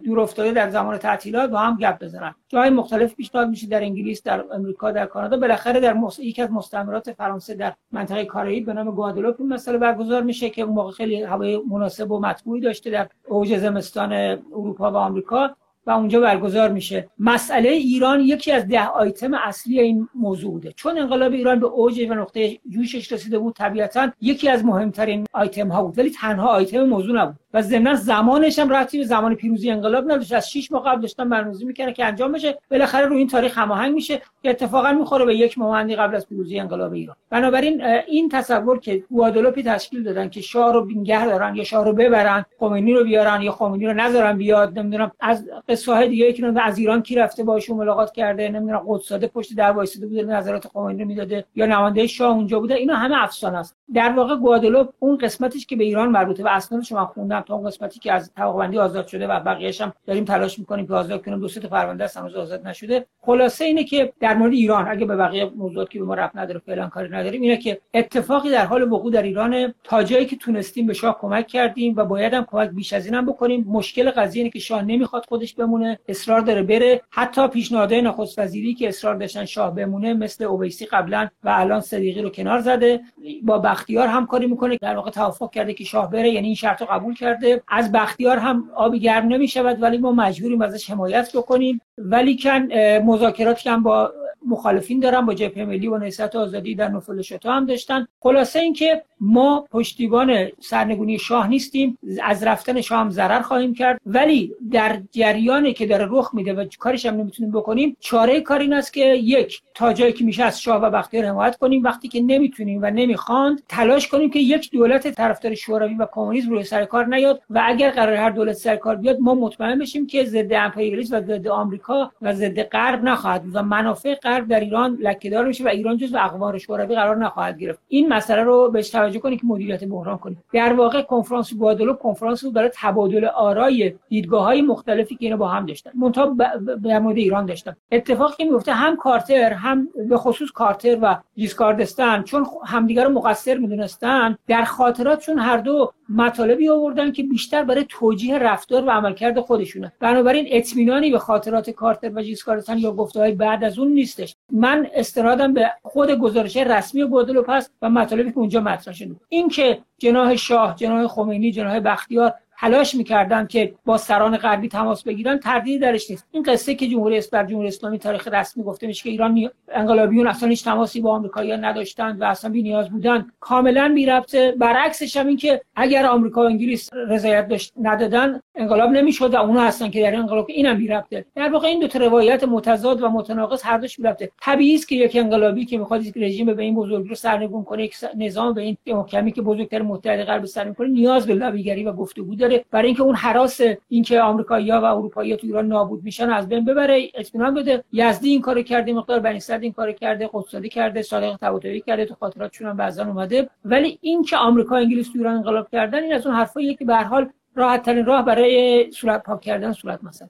دور 0.05 0.21
افتاده 0.21 0.53
در 0.53 0.71
زمان 0.71 0.99
تعطیلات 0.99 1.51
با 1.51 1.59
هم 1.59 1.77
گپ 1.77 2.05
بزنن. 2.05 2.35
جای 2.49 2.71
مختلف 2.71 3.15
پیشنهاد 3.15 3.49
میشه 3.49 3.67
در 3.67 3.83
انگلیس 3.83 4.23
در 4.23 4.45
امریکا 4.53 4.91
در 4.91 5.07
کانادا. 5.07 5.37
بالاخره 5.37 5.81
در 5.81 5.93
مص... 5.93 6.19
یکی 6.19 6.43
از 6.43 6.51
مستعمرات 6.51 7.13
فرانسه 7.13 7.55
در 7.55 7.73
منطقه 7.93 8.25
کارائیب 8.25 8.67
به 8.67 8.73
نام 8.73 8.91
گوادلوپ 8.91 9.37
این 9.39 9.49
مسئله 9.49 9.79
برگزار 9.79 10.23
میشه 10.23 10.51
که 10.51 10.63
اون 10.63 10.75
موقع 10.75 10.91
خیلی 10.91 11.23
هوای 11.23 11.61
مناسب 11.71 12.11
و 12.11 12.21
مطبوعی 12.21 12.61
داشته 12.61 12.91
در 12.91 13.09
اوج 13.29 13.59
زمستان 13.59 14.13
اروپا 14.13 14.93
و 14.93 14.97
آمریکا. 14.97 15.57
و 15.87 15.91
اونجا 15.91 16.21
برگزار 16.21 16.69
میشه. 16.69 17.09
مسئله 17.19 17.69
ایران 17.69 18.21
یکی 18.21 18.53
از 18.53 18.69
ده 18.69 18.87
آیتم 18.87 19.35
اصلی 19.35 19.81
این 19.81 20.09
موضوع 20.15 20.53
بوده. 20.53 20.73
چون 20.73 20.99
انقلاب 20.99 21.33
ایران 21.33 21.61
به 21.61 21.67
اوج 21.67 22.07
و 22.11 22.15
نقطه 22.15 22.59
جوشش 22.69 23.13
رسیده 23.13 23.39
بود 23.39 23.55
طبیعتا 23.55 24.13
یکی 24.21 24.49
از 24.49 24.65
مهمترین 24.65 25.27
آیتم 25.33 25.69
ها 25.69 25.83
بود. 25.83 25.99
ولی 25.99 26.11
تنها 26.11 26.47
آیتم 26.49 26.85
موضوع 26.85 27.17
نبود. 27.17 27.37
و 27.57 27.63
ضمن 27.63 27.95
زمانش 27.95 28.59
هم 28.59 28.69
رابطی 28.69 28.99
به 28.99 29.05
زمان 29.05 29.35
پیروزی 29.35 29.71
انقلاب 29.71 30.05
نداشت 30.05 30.33
از 30.33 30.51
6 30.51 30.73
ماه 30.73 30.85
قبل 30.85 31.01
داشتن 31.01 31.29
برنامه‌ریزی 31.29 31.65
می‌کنه 31.65 31.93
که 31.93 32.05
انجام 32.05 32.33
بشه. 32.33 32.59
بالاخره 32.71 33.07
رو 33.07 33.17
این 33.17 33.29
تاریخ 33.29 33.59
هماهنگ 33.59 33.95
میشه. 33.95 34.23
که 34.43 34.51
اتفاقا 34.51 34.93
می‌خوره 34.93 35.25
به 35.25 35.37
یک 35.37 35.59
ماه 35.59 35.85
قبل 35.95 36.15
از 36.15 36.29
پیروزی 36.29 36.61
انقلاب 36.61 36.93
ایران. 36.93 37.17
بنابراین 37.31 37.85
این 37.85 38.29
تصور 38.29 38.81
که 38.81 39.05
گوادلوپی 39.11 39.63
تشکیل 39.63 40.03
دادن 40.03 40.29
که 40.29 40.41
شاه 40.41 40.73
رو 40.73 40.85
بینگه 40.85 41.27
دارن 41.27 41.55
یا 41.55 41.65
شاه 41.65 41.85
رو 41.85 41.93
ببرن 41.93 42.45
خمینی 42.61 42.93
رو 42.93 43.05
بیارن 43.05 43.43
یا 43.43 43.53
خمینی 43.53 43.87
رو 43.87 43.93
نذارن 43.93 44.39
بیاد 44.39 44.79
نمی‌دونم 44.79 45.13
از 45.21 45.49
قصه 45.69 46.07
دیگه 46.07 46.33
که 46.33 46.53
از 46.63 46.79
ایران 46.79 47.03
کی 47.03 47.15
رفته 47.15 47.45
باشون 47.45 47.77
ملاقات 47.77 48.13
کرده 48.13 48.49
نمی‌دونم 48.49 48.85
قدساده 48.87 49.27
پشت 49.27 49.57
در 49.57 49.71
وایساده 49.71 50.07
بوده 50.07 50.23
نظرات 50.23 50.67
خمینی 50.67 51.03
رو 51.03 51.09
می‌داده 51.09 51.45
یا 51.55 51.67
نماینده 51.67 52.07
شاه 52.07 52.35
اونجا 52.35 52.61
بوده. 52.61 52.75
اینا 52.75 52.95
همه 52.95 53.23
افسانه 53.23 53.59
است. 53.59 53.77
در 53.95 54.13
واقع 54.13 54.37
گوادلوپ 54.37 54.89
اون 54.99 55.17
قسمتش 55.17 55.67
که 55.67 55.77
به 55.77 55.85
ایران 55.85 56.09
مربوطه 56.09 56.45
و 56.45 56.49
اصلا 56.51 56.83
شما 56.83 57.07
خوندم 57.07 57.45
تا 57.47 57.55
اون 57.55 57.67
قسمتی 57.67 58.01
که 58.01 58.13
از 58.13 58.33
طبقه 58.35 58.79
آزاد 58.79 59.07
شده 59.07 59.27
و 59.27 59.41
بقیه‌اش 59.41 59.81
هم 59.81 59.93
داریم 60.07 60.25
تلاش 60.25 60.59
می‌کنیم 60.59 60.87
که 60.87 60.95
آزاد 60.95 61.25
کنیم 61.25 61.41
دو 61.41 61.49
تا 61.49 61.69
پرونده 61.69 62.05
است 62.05 62.17
هنوز 62.17 62.35
آزاد 62.35 62.67
نشده. 62.67 63.07
خلاصه 63.21 63.65
اینه 63.65 63.85
که 63.85 64.13
در 64.21 64.35
مورد 64.35 64.53
ایران 64.53 64.89
اگه 64.89 65.07
به 65.07 65.17
بقیه 65.17 65.45
موضوعات 65.45 65.91
که 65.91 65.99
به 65.99 66.05
ما 66.05 66.15
رفت 66.15 66.37
نداره 66.37 66.61
فعلا 66.67 66.89
کاری 66.89 67.09
نداریم 67.09 67.43
اینه 67.43 67.57
که 67.57 67.81
اتفاقی 67.95 68.51
در 68.51 68.65
حال 68.65 68.93
وقوع 68.93 69.13
در 69.13 69.23
ایران 69.23 69.75
تا 69.85 70.03
جایی 70.03 70.27
که 70.27 70.37
تونستیم 70.37 70.87
به 70.87 70.95
شاه 70.95 71.19
کمک 71.21 71.47
کردیم 71.47 71.95
و 71.97 72.05
باید 72.05 72.35
هم 72.35 72.45
کمک 72.45 72.71
بیش 72.71 72.93
از 72.93 73.07
اینم 73.07 73.27
بکنیم. 73.27 73.65
مشکل 73.69 74.11
قضیه 74.11 74.41
اینه 74.41 74.51
که 74.51 74.59
شاه 74.59 74.83
نمی‌خواد 74.83 75.25
خودش 75.29 75.55
بمونه 75.55 75.99
اصرار 76.09 76.41
داره 76.41 76.63
بره. 76.63 77.03
حتی 77.11 77.49
پیشنهادهای 77.49 78.03
نخست 78.03 78.39
وزیری 78.39 78.75
که 78.75 78.89
اصرار 78.89 79.15
داشتن 79.15 79.45
شاه 79.45 79.75
بمونه 79.75 80.15
مثل 80.15 80.45
اویسی 80.45 80.87
قبلا 80.87 81.29
و 81.45 81.49
الان 81.49 81.81
صدیقی 81.81 82.23
رو 82.23 82.31
کنار 82.31 82.61
زده 82.61 83.01
با 83.43 83.59
بختیار 83.59 84.07
همکاری 84.07 84.47
می‌کنه 84.47 84.77
در 84.81 84.97
واقع 84.97 85.11
توافق 85.11 85.51
کرده 85.51 85.75
که 85.75 85.85
شاه 85.85 86.11
بره 86.11 86.31
یعنی 86.31 86.47
این 86.47 86.55
شرط 86.55 86.81
رو 86.81 86.87
قبول 86.91 87.15
کرده. 87.15 87.36
از 87.69 87.93
بختیار 87.93 88.37
هم 88.37 88.71
آبی 88.75 89.01
گرم 89.01 89.27
نمی‌شود 89.27 89.83
ولی 89.83 89.99
ما 89.99 90.13
مجبوریم 90.13 90.63
ازش 90.63 90.91
حمایت 90.91 91.37
بکنیم. 91.37 91.81
ولی 91.99 92.39
کن 92.43 92.69
مذاکراتی 92.99 93.69
هم 93.69 93.83
با 93.83 94.13
مخالفین 94.49 95.01
دارن 95.01 95.27
با 95.27 95.35
جبهه 95.35 95.65
ملی 95.65 95.89
و 95.89 95.99
نهضت 95.99 96.37
آزادی 96.37 96.75
در 96.75 96.89
نفل 96.89 97.23
شتا 97.23 97.53
هم 97.53 97.67
داشتن. 97.67 98.07
خلاصه 98.21 98.59
اینکه 98.59 99.03
ما 99.21 99.67
پشتیبان 99.71 100.49
سرنگونی 100.61 101.19
شاه 101.19 101.49
نیستیم. 101.49 101.99
از 102.23 102.45
رفتن 102.45 102.81
شاه 102.81 103.01
هم 103.01 103.11
ضرر 103.11 103.41
خواهیم 103.41 103.75
کرد. 103.75 104.01
ولی 104.07 104.53
در 104.73 105.01
جریانی 105.11 105.73
که 105.73 105.87
داره 105.87 106.07
رخ 106.11 106.31
میده 106.35 106.53
و 106.53 106.65
کارش 106.79 107.07
هم 107.07 107.15
نمی‌تونیم 107.15 107.53
بکنیم 107.53 107.97
چاره 108.01 108.41
کار 108.41 108.61
این 108.61 108.73
است 108.73 108.93
که 108.93 109.05
یک 109.05 109.61
تا 109.75 109.93
جایی 109.93 110.13
که 110.13 110.25
میشه 110.25 110.45
از 110.45 110.61
شاه 110.61 110.83
و 110.83 110.91
بختیار 110.91 111.25
حمایت 111.25 111.57
کنیم. 111.57 111.83
وقتی 111.83 112.09
که 112.09 112.21
نمی‌تونیم 112.21 112.83
و 112.83 112.91
نمی‌خواند 112.91 113.63
تلاش 113.69 114.09
کنیم 114.09 114.31
که 114.31 114.39
یک 114.39 114.71
دولت 114.71 115.09
طرفدار 115.09 115.55
شوروی 115.55 115.95
و 115.95 116.07
کمونیسم 116.13 116.51
روی 116.51 116.65
سر 116.65 116.85
کار 116.85 117.07
نیاد 117.17 117.43
و 117.51 117.63
اگر 117.65 117.91
قرار 117.91 118.15
هر 118.15 118.31
دولت 118.31 118.53
سر 118.57 118.77
کار 118.77 118.97
بیاد 118.97 119.17
ما 119.21 119.35
مطمئن 119.35 119.79
بشیم 119.79 120.07
که 120.07 120.25
ضد 120.25 120.53
امپریالیسم 120.53 121.17
و 121.17 121.21
ضد 121.21 121.49
آمریکا 121.49 122.11
و 122.23 122.35
ضد 122.35 122.63
غرب 122.63 123.05
نخواهد 123.05 123.45
و 123.53 123.63
منافع 123.63 124.15
غرب 124.15 124.49
در 124.49 124.61
ایران 124.61 124.99
لکهدار 125.01 125.47
میشه 125.47 125.65
و 125.65 125.69
ایران 125.69 125.97
جزو 125.97 126.19
اقوام 126.19 126.59
شوروی 126.59 126.95
قرار 126.95 127.17
نخواهد 127.17 127.59
گرفت. 127.59 127.79
این 127.89 128.09
مسئله 128.09 128.43
رو 128.43 128.71
بهش 128.71 128.91
توجه 128.91 129.19
کنید 129.19 129.41
که 129.41 129.47
مدیریت 129.47 129.85
بحران 129.85 130.19
کنید 130.19 130.39
در 130.53 130.73
واقع 130.73 131.03
کنفرانس 131.03 131.55
گوادلوپ 131.55 131.99
کنفرانس 131.99 132.45
بود 132.45 132.55
برای 132.55 132.71
تبادل 132.75 133.25
آرای 133.25 133.95
دیدگاه 134.09 134.45
های 134.45 134.63
مختلفی 134.63 135.17
که 135.17 135.27
اینا 135.27 135.37
با 135.37 135.49
هم 135.49 135.67
داشتن 135.67 135.91
منتها 135.95 136.37
در 136.85 136.99
مورد 136.99 137.17
ایران 137.17 137.47
داشتن. 137.47 137.77
اتفاقی 137.93 138.45
میفته 138.45 138.73
هم 138.73 138.97
کارتر 138.97 139.53
هم 139.53 139.89
به 140.09 140.17
خصوص 140.17 140.51
کارتر 140.51 140.99
و 141.03 141.17
ریسکاردستان 141.37 142.23
چون 142.23 142.47
همدیگر 142.67 143.05
رو 143.05 143.13
مقصر 143.13 143.59
می‌دونستن 143.59 144.37
در 144.49 144.65
خاطراتشون 144.65 145.39
هر 145.39 145.57
دو 145.57 145.93
مطالبی 146.09 146.69
آوردن 146.69 147.13
که 147.13 147.23
بیشتر 147.23 147.65
برای 147.65 147.87
توجیه 147.89 148.39
رفتار 148.39 148.85
و 148.85 148.91
عملکرد 148.91 149.41
خودشونه. 149.41 149.93
بنابراین 150.01 150.47
اطمینانی 150.51 151.11
به 151.11 151.19
خاطرات 151.19 151.71
کارتر 151.71 152.13
و 152.15 152.23
جیسکارستان 152.23 152.79
یا 152.79 152.93
گفته 152.93 153.21
های 153.21 153.33
بعد 153.33 153.65
از 153.65 153.79
اون 153.79 153.89
نیستش. 153.89 154.37
من 154.53 154.87
استنادم 154.95 155.55
به 155.55 155.71
خود 155.83 156.11
گزارش 156.11 156.57
رسمی 156.57 157.05
گودلوپ 157.05 157.51
هست 157.51 157.73
و 157.83 157.91
مطالبی 157.91 158.31
که 158.31 158.39
اونجا 158.39 158.61
مطرح 158.61 158.95
شده 158.95 159.17
این 159.29 159.49
که 159.49 159.79
جناح 159.99 160.37
شاه 160.37 160.77
جناح 160.77 161.07
خمینی 161.07 161.53
جناح 161.53 161.81
بختیار 161.81 162.35
تلاش 162.61 162.95
می‌کردن 162.95 163.47
که 163.47 163.75
با 163.85 163.97
سران 163.97 164.37
غربی 164.37 164.69
تماس 164.69 165.05
بگیرن 165.05 165.39
تردیدی 165.39 165.79
درش 165.79 166.11
نیست. 166.11 166.27
این 166.33 166.43
قصه 166.43 166.75
که 166.75 166.87
جمهوری 166.89 167.19
اسلامی 167.19 167.49
جمهوری 167.49 167.69
اسلامی 167.69 167.99
تاریخ 167.99 168.29
رسمی 168.29 168.65
گفته 168.65 168.87
میشه 168.87 169.03
که 169.03 169.11
ایران 169.11 169.51
انقلابیون 169.69 170.27
اصلا 170.27 170.49
هیچ 170.49 170.65
تماسی 170.65 171.01
با 171.01 171.15
آمریکایی‌ها 171.15 171.57
نداشتند 171.57 172.21
و 172.21 172.25
اصلا 172.25 172.51
بی 172.51 172.63
نیاز 172.63 172.91
بودن 172.91 173.27
کاملا 173.41 173.93
بی 173.95 174.07
ربطه. 174.07 174.55
برعکسش 174.59 175.17
هم 175.17 175.27
این 175.27 175.37
که 175.37 175.61
اگر 175.77 176.07
آمریکا 176.07 176.43
و 176.43 176.45
انگلیس 176.45 176.91
رضایت 176.93 177.49
داشت 177.49 177.73
ندادن 177.83 178.41
انقلاب 178.55 178.91
نمی‌شد 178.91 179.35
و 179.35 179.37
اونها 179.37 179.67
هستن 179.67 179.91
که 179.91 180.03
در 180.03 180.15
انقلاب 180.15 180.47
اینم 180.49 180.79
بی 180.79 180.89
ربطه. 180.89 181.25
در 181.35 181.49
واقع 181.49 181.69
این 181.69 181.81
دو 181.81 181.89
تا 181.89 181.99
روایت 181.99 182.45
متضاد 182.45 183.03
و 183.03 183.09
متناقض 183.09 183.63
هر 183.63 183.79
دوش 183.79 183.97
بی 183.97 184.03
ربطه. 184.03 184.31
طبیعی 184.43 184.75
است 184.75 184.89
که 184.89 184.97
یک 184.97 185.17
انقلابی 185.17 185.65
که 185.65 185.79
می‌خواد 185.79 186.07
یک 186.07 186.15
رژیم 186.17 186.55
به 186.55 186.63
این 186.63 186.75
بزرگی 186.75 187.09
رو 187.09 187.15
سرنگون 187.15 187.65
کنه 187.65 187.85
یک 187.85 187.97
نظام 188.17 188.55
به 188.55 188.63
این 188.63 188.77
محکمی 188.87 189.33
که 189.33 189.43
بزرگتر 189.43 189.83
متحد 189.83 190.25
غرب 190.25 190.45
سر 190.45 190.73
کنه 190.73 190.89
نیاز 190.89 191.27
به 191.27 191.35
لابیگری 191.35 191.85
و 191.85 191.93
گفتگو 191.93 192.35
داره. 192.49 192.65
برای 192.71 192.87
اینکه 192.87 193.03
اون 193.03 193.15
حراس 193.15 193.61
اینکه 193.89 194.21
آمریکایی‌ها 194.21 194.81
و 194.81 194.85
اروپایی‌ها 194.85 195.37
تو 195.37 195.47
ایران 195.47 195.67
نابود 195.67 196.05
میشن 196.05 196.31
از 196.31 196.49
بین 196.49 196.65
ببره 196.65 197.11
اطمینان 197.15 197.55
بده. 197.55 197.85
یزدی 197.93 198.29
این 198.29 198.41
کارو 198.41 198.63
کرده 198.63 198.93
مقدار 198.93 199.21
بنی 199.21 199.41
این 199.63 199.73
کارو 199.73 199.93
کرده 199.93 200.31
قدسادی 200.33 200.69
کرده 200.69 201.03
صادق 201.03 201.37
طباطبایی 201.37 201.81
کرده 201.81 202.07
تو 202.07 202.15
خاطراتشون 202.15 202.69
هم 202.69 202.77
بعضا 202.77 203.05
اومده. 203.05 203.49
ولی 203.65 203.99
اینکه 204.01 204.37
آمریکا 204.37 204.77
انگلیس 204.77 205.13
تو 205.13 205.19
ایران 205.19 205.35
انقلاب 205.35 205.69
کردن 205.73 206.03
این 206.03 206.13
از 206.13 206.27
اون 206.27 206.37
حرفاییه 206.37 206.75
که 206.75 206.85
به 206.85 206.95
هر 206.95 207.05
حال 207.05 207.29
راحت 207.55 207.83
ترین 207.83 208.07
راه 208.07 208.25
برای 208.25 208.91
صورت 208.93 209.23
پاک 209.23 209.41
کردن 209.41 209.73
صورت 209.73 210.05
مثلا. 210.05 210.29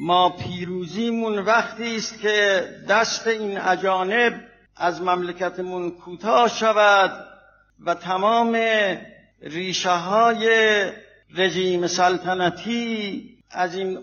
ما 0.00 0.30
پیروزیمون 0.30 1.38
وقتی 1.38 1.96
است 1.96 2.20
که 2.20 2.62
دست 2.88 3.26
این 3.26 3.58
اجانب 3.60 4.32
از 4.76 5.02
مملکتمون 5.02 5.90
کوتاه 5.90 6.48
شود 6.48 7.10
و 7.86 7.94
تمام 7.94 8.58
ریشه 9.42 9.90
های 9.90 10.48
رژیم 11.36 11.86
سلطنتی 11.86 13.22
از 13.50 13.76
این 13.76 13.98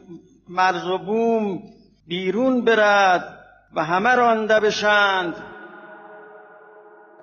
مرز 0.50 0.88
و 0.88 0.98
بوم 0.98 1.60
بیرون 2.08 2.66
برد 2.66 3.24
و 3.76 3.84
همه 3.84 4.16
رانده 4.16 4.60
بشند 4.60 5.34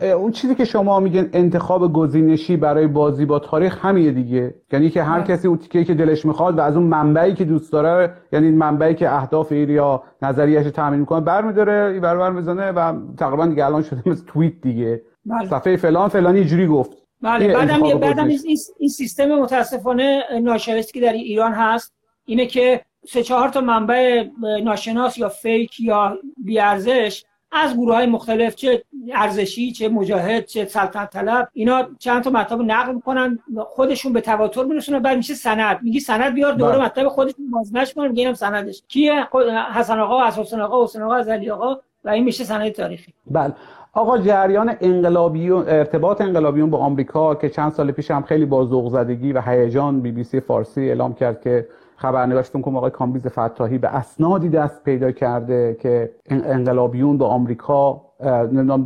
اون 0.01 0.31
چیزی 0.31 0.55
که 0.55 0.65
شما 0.65 1.01
میگن 1.01 1.31
انتخاب 1.33 1.93
گزینشی 1.93 2.57
برای 2.57 2.87
بازی 2.87 3.25
با 3.25 3.39
تاریخ 3.39 3.85
همینه 3.85 4.13
دیگه. 4.13 4.55
یعنی 4.73 4.91
که 4.91 5.03
هر 5.03 5.23
کسی 5.23 5.49
اون 5.49 5.59
تیکه 5.59 5.85
که 5.85 5.95
دلش 5.95 6.25
می‌خواد 6.25 6.59
و 6.59 6.61
از 6.61 6.77
اون 6.77 6.87
منبعی 6.87 7.35
که 7.35 7.45
دوست 7.45 7.73
داره 7.73 8.15
یعنی 8.33 8.51
منبعی 8.51 8.95
که 8.95 9.15
اهداف 9.15 9.53
ایر 9.53 9.71
یا 9.71 10.03
نظریهش 10.23 10.67
تامین 10.67 11.01
می‌کنه 11.01 11.21
برمیداره 11.21 11.93
این 11.93 12.01
بر 12.01 12.31
می‌زنه 12.31 12.73
و 12.73 12.95
تقریبا 13.19 13.47
دیگه 13.47 13.67
الان 13.67 13.83
شده 13.83 14.03
مثل 14.07 14.27
توییت 14.27 14.61
دیگه. 14.63 15.03
بله. 15.27 15.49
صفحه 15.49 15.77
فلان 15.77 16.09
فلانی 16.09 16.45
جوری 16.45 16.67
گفت. 16.67 17.06
بله 17.23 17.55
بعدم 17.55 17.99
بعدم 17.99 18.27
این, 18.27 18.59
این 18.79 18.89
سیستم 18.89 19.27
متاسفانه 19.27 20.25
ناشایستی 20.43 21.01
که 21.01 21.07
در 21.07 21.13
ایران 21.13 21.53
هست 21.53 21.95
اینه 22.25 22.47
که 22.47 22.81
سه 23.09 23.23
چهار 23.23 23.49
تا 23.49 23.61
منبع 23.61 24.25
ناشناس 24.63 25.19
یا 25.19 25.29
فیک 25.29 25.81
یا 25.81 26.19
بیارزش 26.45 27.25
از 27.53 27.75
گروه 27.75 27.95
های 27.95 28.07
مختلف 28.07 28.55
چه 28.55 28.85
ارزشی 29.15 29.73
چه 29.73 29.89
مجاهد 29.89 30.47
چه 30.47 30.65
سلطنت 30.65 31.11
طلب 31.11 31.49
اینا 31.53 31.89
چند 31.99 32.23
تا 32.23 32.31
مطلب 32.31 32.61
نقل 32.61 32.95
می‌کنن 32.95 33.39
خودشون 33.67 34.13
به 34.13 34.21
تواتر 34.21 34.65
میرسونن. 34.65 34.99
بعد 34.99 35.17
میشه 35.17 35.35
سند. 35.35 35.83
میگی 35.83 36.01
سند 36.01 36.35
بیار 36.35 36.53
دوره 36.53 36.73
بله. 36.73 36.85
مطلب 36.85 37.09
خودشون 37.09 37.51
بازنش 37.51 37.95
کنن 37.95 38.09
میگه 38.09 38.21
اینم 38.23 38.35
سندش 38.35 38.83
کیه؟ 38.89 39.29
حسن 39.75 39.99
آقا 39.99 40.27
حسن 40.27 40.61
آقا 40.61 40.85
حسین 40.85 41.03
آقا 41.03 41.15
از 41.15 41.29
علی 41.29 41.51
آقا. 41.51 41.81
و 42.05 42.09
این 42.09 42.25
میشه 42.25 42.45
سند 42.45 42.69
تاریخی. 42.69 43.13
بله. 43.27 43.55
آقا 43.97 44.19
جریان 44.19 44.73
انقلابیون 44.81 45.65
ارتباط 45.69 46.21
انقلابیون 46.21 46.71
با 46.71 46.79
آمریکا 46.79 47.35
که 47.35 47.49
چند 47.49 47.73
سال 47.73 47.91
پیش 47.91 48.11
هم 48.11 48.23
خیلی 48.23 48.47
با 48.47 48.65
ذوق 48.65 48.89
زدگی 48.89 49.33
و 49.33 49.41
هیجان 49.41 50.01
بی 50.01 50.13
بی 50.13 50.25
سی 50.25 50.41
فارسی 50.41 50.89
اعلام 50.89 51.15
کرد 51.15 51.41
که 51.41 51.69
خبرنگارشتون 51.97 52.63
کنم 52.63 52.77
آقای 52.77 52.91
کامبیز 52.91 53.27
فتاحی 53.27 53.79
به 53.79 53.89
اسنادی 53.89 54.49
دست 54.49 54.85
پیدا 54.85 55.11
کرده 55.11 55.77
که 55.81 56.11
انقلابیون 56.31 57.19
با 57.19 57.27
آمریکا 57.27 58.03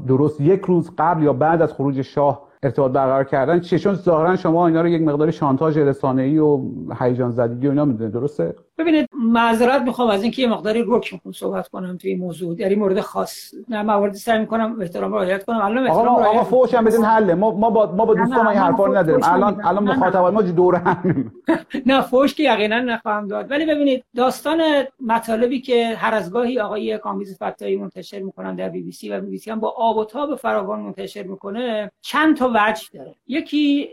درست 0.08 0.40
یک 0.40 0.60
روز 0.60 0.90
قبل 0.98 1.22
یا 1.22 1.32
بعد 1.32 1.62
از 1.62 1.72
خروج 1.72 2.00
شاه 2.02 2.42
ارتباط 2.62 2.92
برقرار 2.92 3.24
کردن. 3.24 3.60
چیه 3.60 3.78
چون 3.78 3.94
ظاهرا 3.94 4.36
شما 4.36 4.66
اینا 4.66 4.80
رو 4.80 4.88
یک 4.88 5.02
مقدار 5.02 5.30
شانتاژ 5.30 5.78
رسانه‌ای 5.78 6.38
و 6.38 6.60
هیجان 7.00 7.30
زدگی 7.30 7.66
و 7.66 7.70
اینا 7.70 7.84
می‌دونید 7.84 8.12
درسته؟ 8.12 8.54
ببینید 8.80 9.08
معذرت 9.18 9.82
می‌خوام 9.82 10.10
از 10.10 10.22
اینکه 10.22 10.42
یه 10.42 10.48
مقداری 10.48 10.84
رک 10.86 11.12
می‌خوام 11.12 11.32
صحبت 11.32 11.68
کنم 11.68 11.96
توی 11.96 12.10
این 12.10 12.20
موضوع. 12.20 12.54
در 12.54 12.68
این 12.68 12.78
مورد 12.78 13.00
خاص. 13.00 13.54
نه 13.68 13.82
موارد 13.82 14.12
سعی 14.12 14.38
می‌کنم 14.38 14.76
احترام 14.80 15.14
رعایت 15.14 15.44
کنم. 15.44 15.60
الان 15.60 15.86
احترام 15.86 16.08
آقا 16.08 16.24
آقا 16.24 16.44
فوش 16.44 16.74
هم 16.74 16.84
بدین 16.84 17.04
حله. 17.04 17.34
ما 17.34 17.50
ما 17.50 17.70
با 17.70 17.92
ما 17.92 18.04
با 18.04 18.14
دوستان 18.14 18.46
این 18.46 18.58
حرفا 18.58 18.86
رو 18.86 18.96
نداریم. 18.96 19.24
الان 19.24 19.64
الان 19.64 19.84
مخاطبای 19.84 20.32
ما 20.32 20.42
دور 20.42 20.74
هم 20.74 21.32
نه 21.86 22.00
فوش 22.00 22.34
که 22.34 22.42
یقینا 22.42 22.78
نخواهم 22.78 23.28
داد. 23.28 23.50
ولی 23.50 23.66
ببینید 23.66 24.04
داستان 24.16 24.62
مطالبی 25.06 25.60
که 25.60 25.94
هر 25.96 26.14
از 26.14 26.32
گاهی 26.32 26.60
آقای 26.60 26.98
کامیز 26.98 27.38
فتایی 27.42 27.76
منتشر 27.76 28.18
می‌کنن 28.18 28.54
در 28.56 28.68
بی 28.68 28.82
بی 28.82 28.92
سی 28.92 29.10
و 29.10 29.20
بی 29.20 29.26
بی 29.30 29.38
سی 29.38 29.50
هم 29.50 29.60
با 29.60 29.74
آب 29.76 29.96
و 29.96 30.04
تاب 30.04 30.34
فراوان 30.34 30.80
منتشر 30.80 31.22
می‌کنه. 31.22 31.90
چند 32.00 32.36
تا 32.36 32.50
وجه 32.54 32.84
داره. 32.94 33.14
یکی 33.26 33.88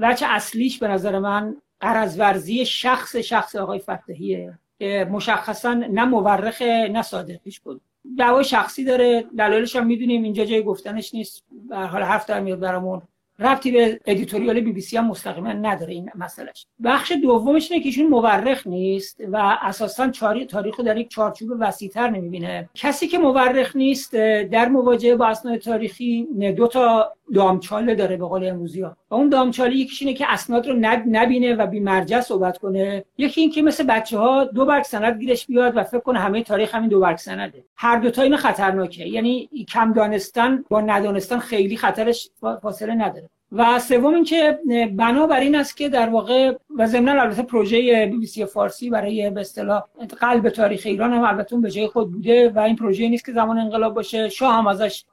وجه 0.00 0.26
اصلیش 0.30 0.78
به 0.78 0.88
نظر 0.88 1.18
من 1.18 1.56
قرض 1.80 2.16
شخص 2.64 3.16
شخص 3.16 3.56
آقای 3.56 3.78
فتحیه 3.78 4.58
که 4.78 5.08
مشخصا 5.10 5.74
نه 5.74 6.04
مورخ 6.04 6.62
نه 6.62 7.02
صادقیش 7.02 7.60
بود. 7.60 7.80
دعوای 8.18 8.44
شخصی 8.44 8.84
داره 8.84 9.24
دلایلش 9.38 9.76
هم 9.76 9.86
می‌دونیم 9.86 10.22
اینجا 10.22 10.44
جای 10.44 10.62
گفتنش 10.62 11.14
نیست. 11.14 11.44
به 11.68 11.76
حال 11.76 12.02
حرف 12.02 12.26
در 12.26 12.40
میاد 12.40 12.60
برامون 12.60 13.02
ربطی 13.40 13.70
به 13.70 14.00
editorial 14.06 14.60
بی 14.60 14.72
بی 14.72 14.80
سی 14.80 14.96
هم 14.96 15.06
مستقیما 15.06 15.52
نداره 15.52 15.92
این 15.92 16.10
مسئلهش. 16.14 16.66
بخش 16.84 17.12
دومش 17.22 17.72
اینه 17.72 17.82
که 17.82 17.88
ایشون 17.88 18.06
مورخ 18.06 18.66
نیست 18.66 19.20
و 19.32 19.58
اساسا 19.62 20.08
تاریخ 20.08 20.76
رو 20.78 20.84
در 20.84 20.96
یک 20.96 21.10
چارچوب 21.10 21.50
وسیعتر 21.60 22.10
نمی‌بینه. 22.10 22.68
کسی 22.74 23.08
که 23.08 23.18
مورخ 23.18 23.76
نیست 23.76 24.14
در 24.50 24.68
مواجهه 24.68 25.16
با 25.16 25.26
اسناد 25.26 25.58
تاریخی 25.58 26.28
دو 26.56 26.66
تا 26.66 27.12
دامچاله 27.34 27.94
داره 27.94 28.16
به 28.16 28.26
قول 28.26 28.48
امروزی 28.48 28.82
و 28.82 28.90
اون 29.08 29.28
دامچاله 29.28 29.76
یکیش 29.76 30.02
اینه 30.02 30.14
که 30.14 30.32
اسناد 30.32 30.68
رو 30.68 30.74
نبینه 31.06 31.54
و 31.54 31.66
بی 31.66 31.80
مرجع 31.80 32.20
صحبت 32.20 32.58
کنه. 32.58 33.04
یکی 33.18 33.40
این 33.40 33.50
که 33.50 33.62
مثل 33.62 33.84
بچه 33.84 34.18
ها 34.18 34.44
دو 34.44 34.64
برگ 34.64 34.82
سند 34.82 35.20
گیرش 35.20 35.46
بیاد 35.46 35.76
و 35.76 35.84
فکر 35.84 36.00
کنه 36.00 36.18
همه 36.18 36.42
تاریخ 36.42 36.74
همین 36.74 36.88
دو 36.88 37.00
برگ 37.00 37.16
سنده. 37.16 37.64
هر 37.76 37.98
دو 37.98 38.10
تا 38.10 38.22
این 38.22 38.36
خطرناکه. 38.36 39.06
یعنی 39.06 39.48
کم 39.68 39.92
دانستن 39.92 40.64
با 40.68 40.80
ندانستن 40.80 41.38
خیلی 41.38 41.76
خطرش 41.76 42.30
فاصله 42.62 42.94
نداره. 42.94 43.29
و 43.52 43.78
سوم 43.78 44.14
اینکه 44.14 44.58
بنا 44.96 45.26
بر 45.26 45.40
این 45.40 45.54
است 45.54 45.76
که 45.76 45.88
در 45.88 46.08
واقع 46.08 46.54
و 46.76 46.86
ضمن 46.86 47.18
البته 47.18 47.42
پروژه 47.42 48.06
بی 48.06 48.18
بی 48.18 48.26
سی 48.26 48.44
فارسی 48.44 48.90
برای 48.90 49.30
به 49.30 49.40
اصطلاح 49.40 49.82
قلب 50.20 50.48
تاریخ 50.48 50.82
ایران 50.84 51.12
هم 51.12 51.24
البته 51.24 51.56
به 51.56 51.70
جای 51.70 51.86
خود 51.86 52.12
بوده 52.12 52.50
و 52.50 52.58
این 52.58 52.76
پروژه 52.76 53.08
نیست 53.08 53.24
که 53.24 53.32
زمان 53.32 53.58
انقلاب 53.58 53.94
باشه. 53.94 54.28
شاه 54.28 54.54
هم 54.54 54.66
ازش 54.66 55.04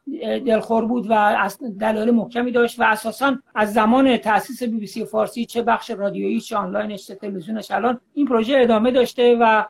دلخور 0.46 0.86
بود 0.86 1.06
و 1.10 1.50
دلایل 1.80 2.12
محکمی 2.12 2.52
داشت 2.52 2.80
و 2.80 2.84
اساسا 2.84 3.38
از 3.56 3.74
زمان 3.74 4.18
تاسیس 4.18 4.64
بی 4.64 4.78
بی 4.78 4.88
سی 4.88 5.06
فارسی 5.06 5.46
چه 5.46 5.62
بخش 5.62 5.92
رادیویی 5.92 6.42
چه 6.42 6.56
آنلاینش 6.56 7.08
چه 7.08 7.16
تلویزیونش 7.16 7.72
الان 7.72 8.00
این 8.14 8.26
پروژه 8.28 8.58
ادامه 8.58 8.92
داشته 8.92 9.38
و 9.42 9.66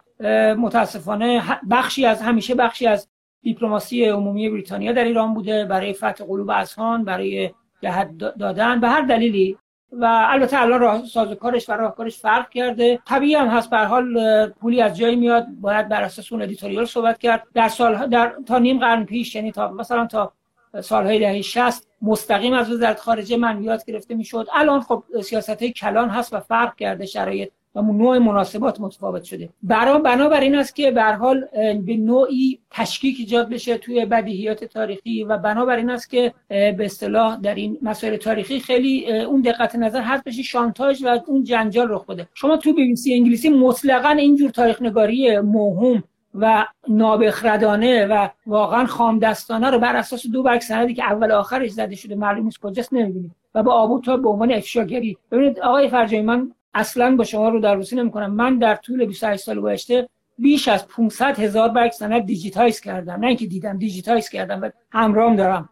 متاسفانه 0.55 1.41
بخشی 1.71 2.05
از 2.05 2.21
همیشه 2.21 2.55
بخشی 2.55 2.88
از 2.88 3.09
دیپلماسی 3.41 4.05
عمومی 4.05 4.50
بریتانیا 4.50 4.91
در 4.91 5.03
ایران 5.03 5.33
بوده. 5.33 5.65
برای 5.65 5.93
فتح 5.93 6.25
قلوب 6.25 6.50
اذهان 6.50 7.03
برای 7.03 7.50
جهت 7.81 8.17
دادن 8.17 8.79
به 8.79 8.89
هر 8.89 9.01
دلیلی. 9.01 9.57
و 9.91 10.25
البته 10.29 10.62
الان 10.62 10.79
راه 10.79 11.05
سازوکارش 11.05 11.69
و 11.69 11.74
راهکارش 11.74 12.17
فرق 12.17 12.50
کرده. 12.50 13.00
طبیعی 13.05 13.36
هم 13.36 13.48
هست. 13.48 13.69
به 13.69 13.77
حال 13.77 14.48
پولی 14.50 14.81
از 14.81 14.98
جایی 14.98 15.15
میاد. 15.15 15.46
باید 15.62 15.89
بر 15.89 16.01
اساس 16.03 16.34
اون 16.34 16.41
editorial 16.41 16.86
صحبت 16.86 17.17
کرد. 17.17 17.43
در 17.53 17.67
سال 17.67 18.07
در 18.07 18.34
تا 18.46 18.57
نیم 18.57 18.79
قرن 18.79 19.05
پیش 19.05 19.36
یعنی 19.36 19.51
تا 19.51 19.72
مثلا 19.72 20.05
تا 20.05 20.34
سالهای 20.81 21.19
دهه 21.19 21.41
60 21.41 21.88
مستقیم 22.01 22.53
از 22.53 22.72
وزارت 22.72 23.00
خارجه 23.00 23.38
منویات 23.38 23.86
گرفته 23.86 24.15
می‌شد. 24.15 24.48
الان 24.53 24.81
خب 24.81 25.03
سیاست 25.24 25.62
های 25.62 25.72
کلان 25.72 26.10
هست 26.10 26.34
و 26.34 26.39
فرق 26.39 26.75
کرده. 26.75 27.05
شرایط 27.05 27.50
و 27.77 27.81
نوع 27.81 28.17
مناسبات 28.17 28.81
متفاوت 28.81 29.24
شده. 29.24 29.50
برا 29.63 30.00
بنابر 30.00 30.40
این 30.40 30.55
است 30.55 30.75
که 30.75 30.92
به 30.92 31.03
حال 31.03 31.46
به 31.85 31.98
نوعی 31.98 32.59
تشکیک 32.72 33.16
ایجاد 33.20 33.50
بشه 33.50 33.77
توی 33.77 34.05
بدیهیات 34.05 34.63
تاریخی 34.63 35.24
و 35.24 35.37
بنابر 35.37 35.75
این 35.75 35.90
است 35.90 36.09
که 36.09 36.33
به 36.50 36.85
اصطلاح 36.85 37.40
در 37.42 37.55
این 37.55 37.77
مسائل 37.81 38.16
تاریخی 38.16 38.59
خیلی 38.59 39.11
اون 39.11 39.42
دقت 39.42 39.75
نظر 39.75 40.01
هست 40.01 40.24
بشه 40.24 40.44
شانتاژ 40.44 41.03
و 41.03 41.20
اون 41.27 41.44
جنجال 41.44 41.87
رخ 41.90 42.05
بده. 42.05 42.27
شما 42.33 42.57
تو 42.57 42.74
بی 42.74 42.96
سی 42.96 43.13
انگلیسی 43.13 43.50
مطلقا 43.50 44.09
اینجور 44.09 44.50
تاریخ 44.50 44.81
نگاری 44.81 45.40
موهوم 45.40 46.03
و 46.35 46.66
نابخردانه 46.87 48.05
و 48.05 48.27
واقعا 48.48 48.85
خامدستانه 48.85 49.70
رو 49.70 49.79
بر 49.79 49.96
اساس 49.96 50.27
دو 50.27 50.44
برگ 50.44 50.61
سندی 50.61 50.94
که 50.94 51.03
اول 51.03 51.31
آخرش 51.31 51.72
زده 51.72 51.96
شده 51.96 52.16
معلوم 52.16 52.46
نیست 52.46 52.59
کجاست 52.59 52.94
نمی‌بینید 52.94 53.31
و 53.55 53.63
با 53.63 53.74
آبو 53.74 54.01
تا 54.01 54.18
به 54.18 54.29
عنوان 54.29 54.51
افشاگری. 54.51 55.18
ببینید 55.31 55.59
آقای 55.59 55.90
فرجایی 55.90 56.24
من 56.24 56.51
اصلا 56.74 57.16
با 57.16 57.24
شما 57.24 57.50
رو 57.50 57.60
در 57.60 57.84
نمی 57.94 58.12
کنم 58.12 58.34
من 58.34 58.58
در 58.58 58.75
طول 58.75 59.06
28 59.06 59.44
سال 59.44 59.62
گذشته 59.62 60.10
بیش 60.38 60.68
از 60.68 60.88
500 60.88 61.40
هزار 61.40 61.70
برگ 61.70 61.92
سند 61.92 62.25
digitize 62.25 62.81
کردم. 62.82 63.20
نه 63.20 63.27
اینکه 63.27 63.46
دیدم 63.46 63.77
digitize 63.77 64.29
کردم 64.30 64.62
و 64.62 64.70
همراهم 64.92 65.36
دارم. 65.36 65.70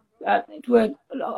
تو 0.62 0.88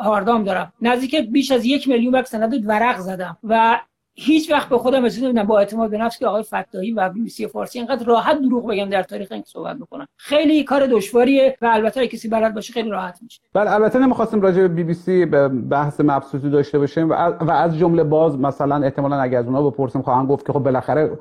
هاردام 0.03 0.45
دارم. 0.45 0.73
نزدیک 0.81 1.17
بیش 1.17 1.51
از 1.51 1.65
یک 1.65 1.89
میلیون 1.89 2.13
برگ 2.13 2.25
سند 2.25 2.69
ورق 2.69 2.99
زدم 2.99 3.39
و 3.45 3.81
هیچ 4.21 4.51
وقت 4.51 4.69
به 4.69 4.79
خودم 4.79 5.05
رسیده 5.05 5.27
نمی‌دونم 5.27 5.47
با 5.47 5.59
اعتماد 5.59 5.91
به 5.91 5.99
نفس 5.99 6.19
که 6.19 6.27
آقای 6.27 6.43
فتاحی 6.43 6.93
و 6.93 6.98
بی 6.98 7.09
بی 7.09 7.29
سی 7.29 7.47
فارسی 7.47 7.79
اینقدر 7.79 8.07
راحت 8.07 8.41
دروغ 8.41 8.67
بگم 8.67 8.85
در 8.85 9.03
تاریخ 9.03 9.33
این 9.33 9.43
صحبت 9.47 9.77
بکنن. 9.77 10.07
خیلی 10.17 10.65
کار 10.65 10.87
دشواریه 10.87 11.57
و 11.63 11.71
البته 11.73 12.07
کسی 12.07 12.29
بلد 12.29 12.55
باشه 12.55 12.73
خیلی 12.73 12.91
راحت 12.91 13.19
میشه. 13.23 13.41
بله 13.55 13.73
البته 13.73 13.99
نمی‌خواستیم 13.99 14.41
راجع 14.41 14.61
به 14.61 14.69
بی 14.69 14.85
بی 14.85 14.95
سی 14.95 15.27
به 15.27 15.49
بحث 15.49 16.01
مبسوطی 16.01 16.51
داشته 16.51 16.79
باشیم 16.79 17.11
و 17.11 17.51
از 17.51 17.79
جمله 17.79 18.05
باز 18.05 18.39
مثلا 18.39 18.77
احتمالا 18.85 19.17
اگر 19.17 19.39
از 19.39 19.47
اونها 19.47 19.71
بپرسیم 19.71 20.03
خواهن 20.03 20.27
گفت 20.27 20.47
که 20.47 20.53
خب 20.53 20.59
بالاخره 20.59 21.19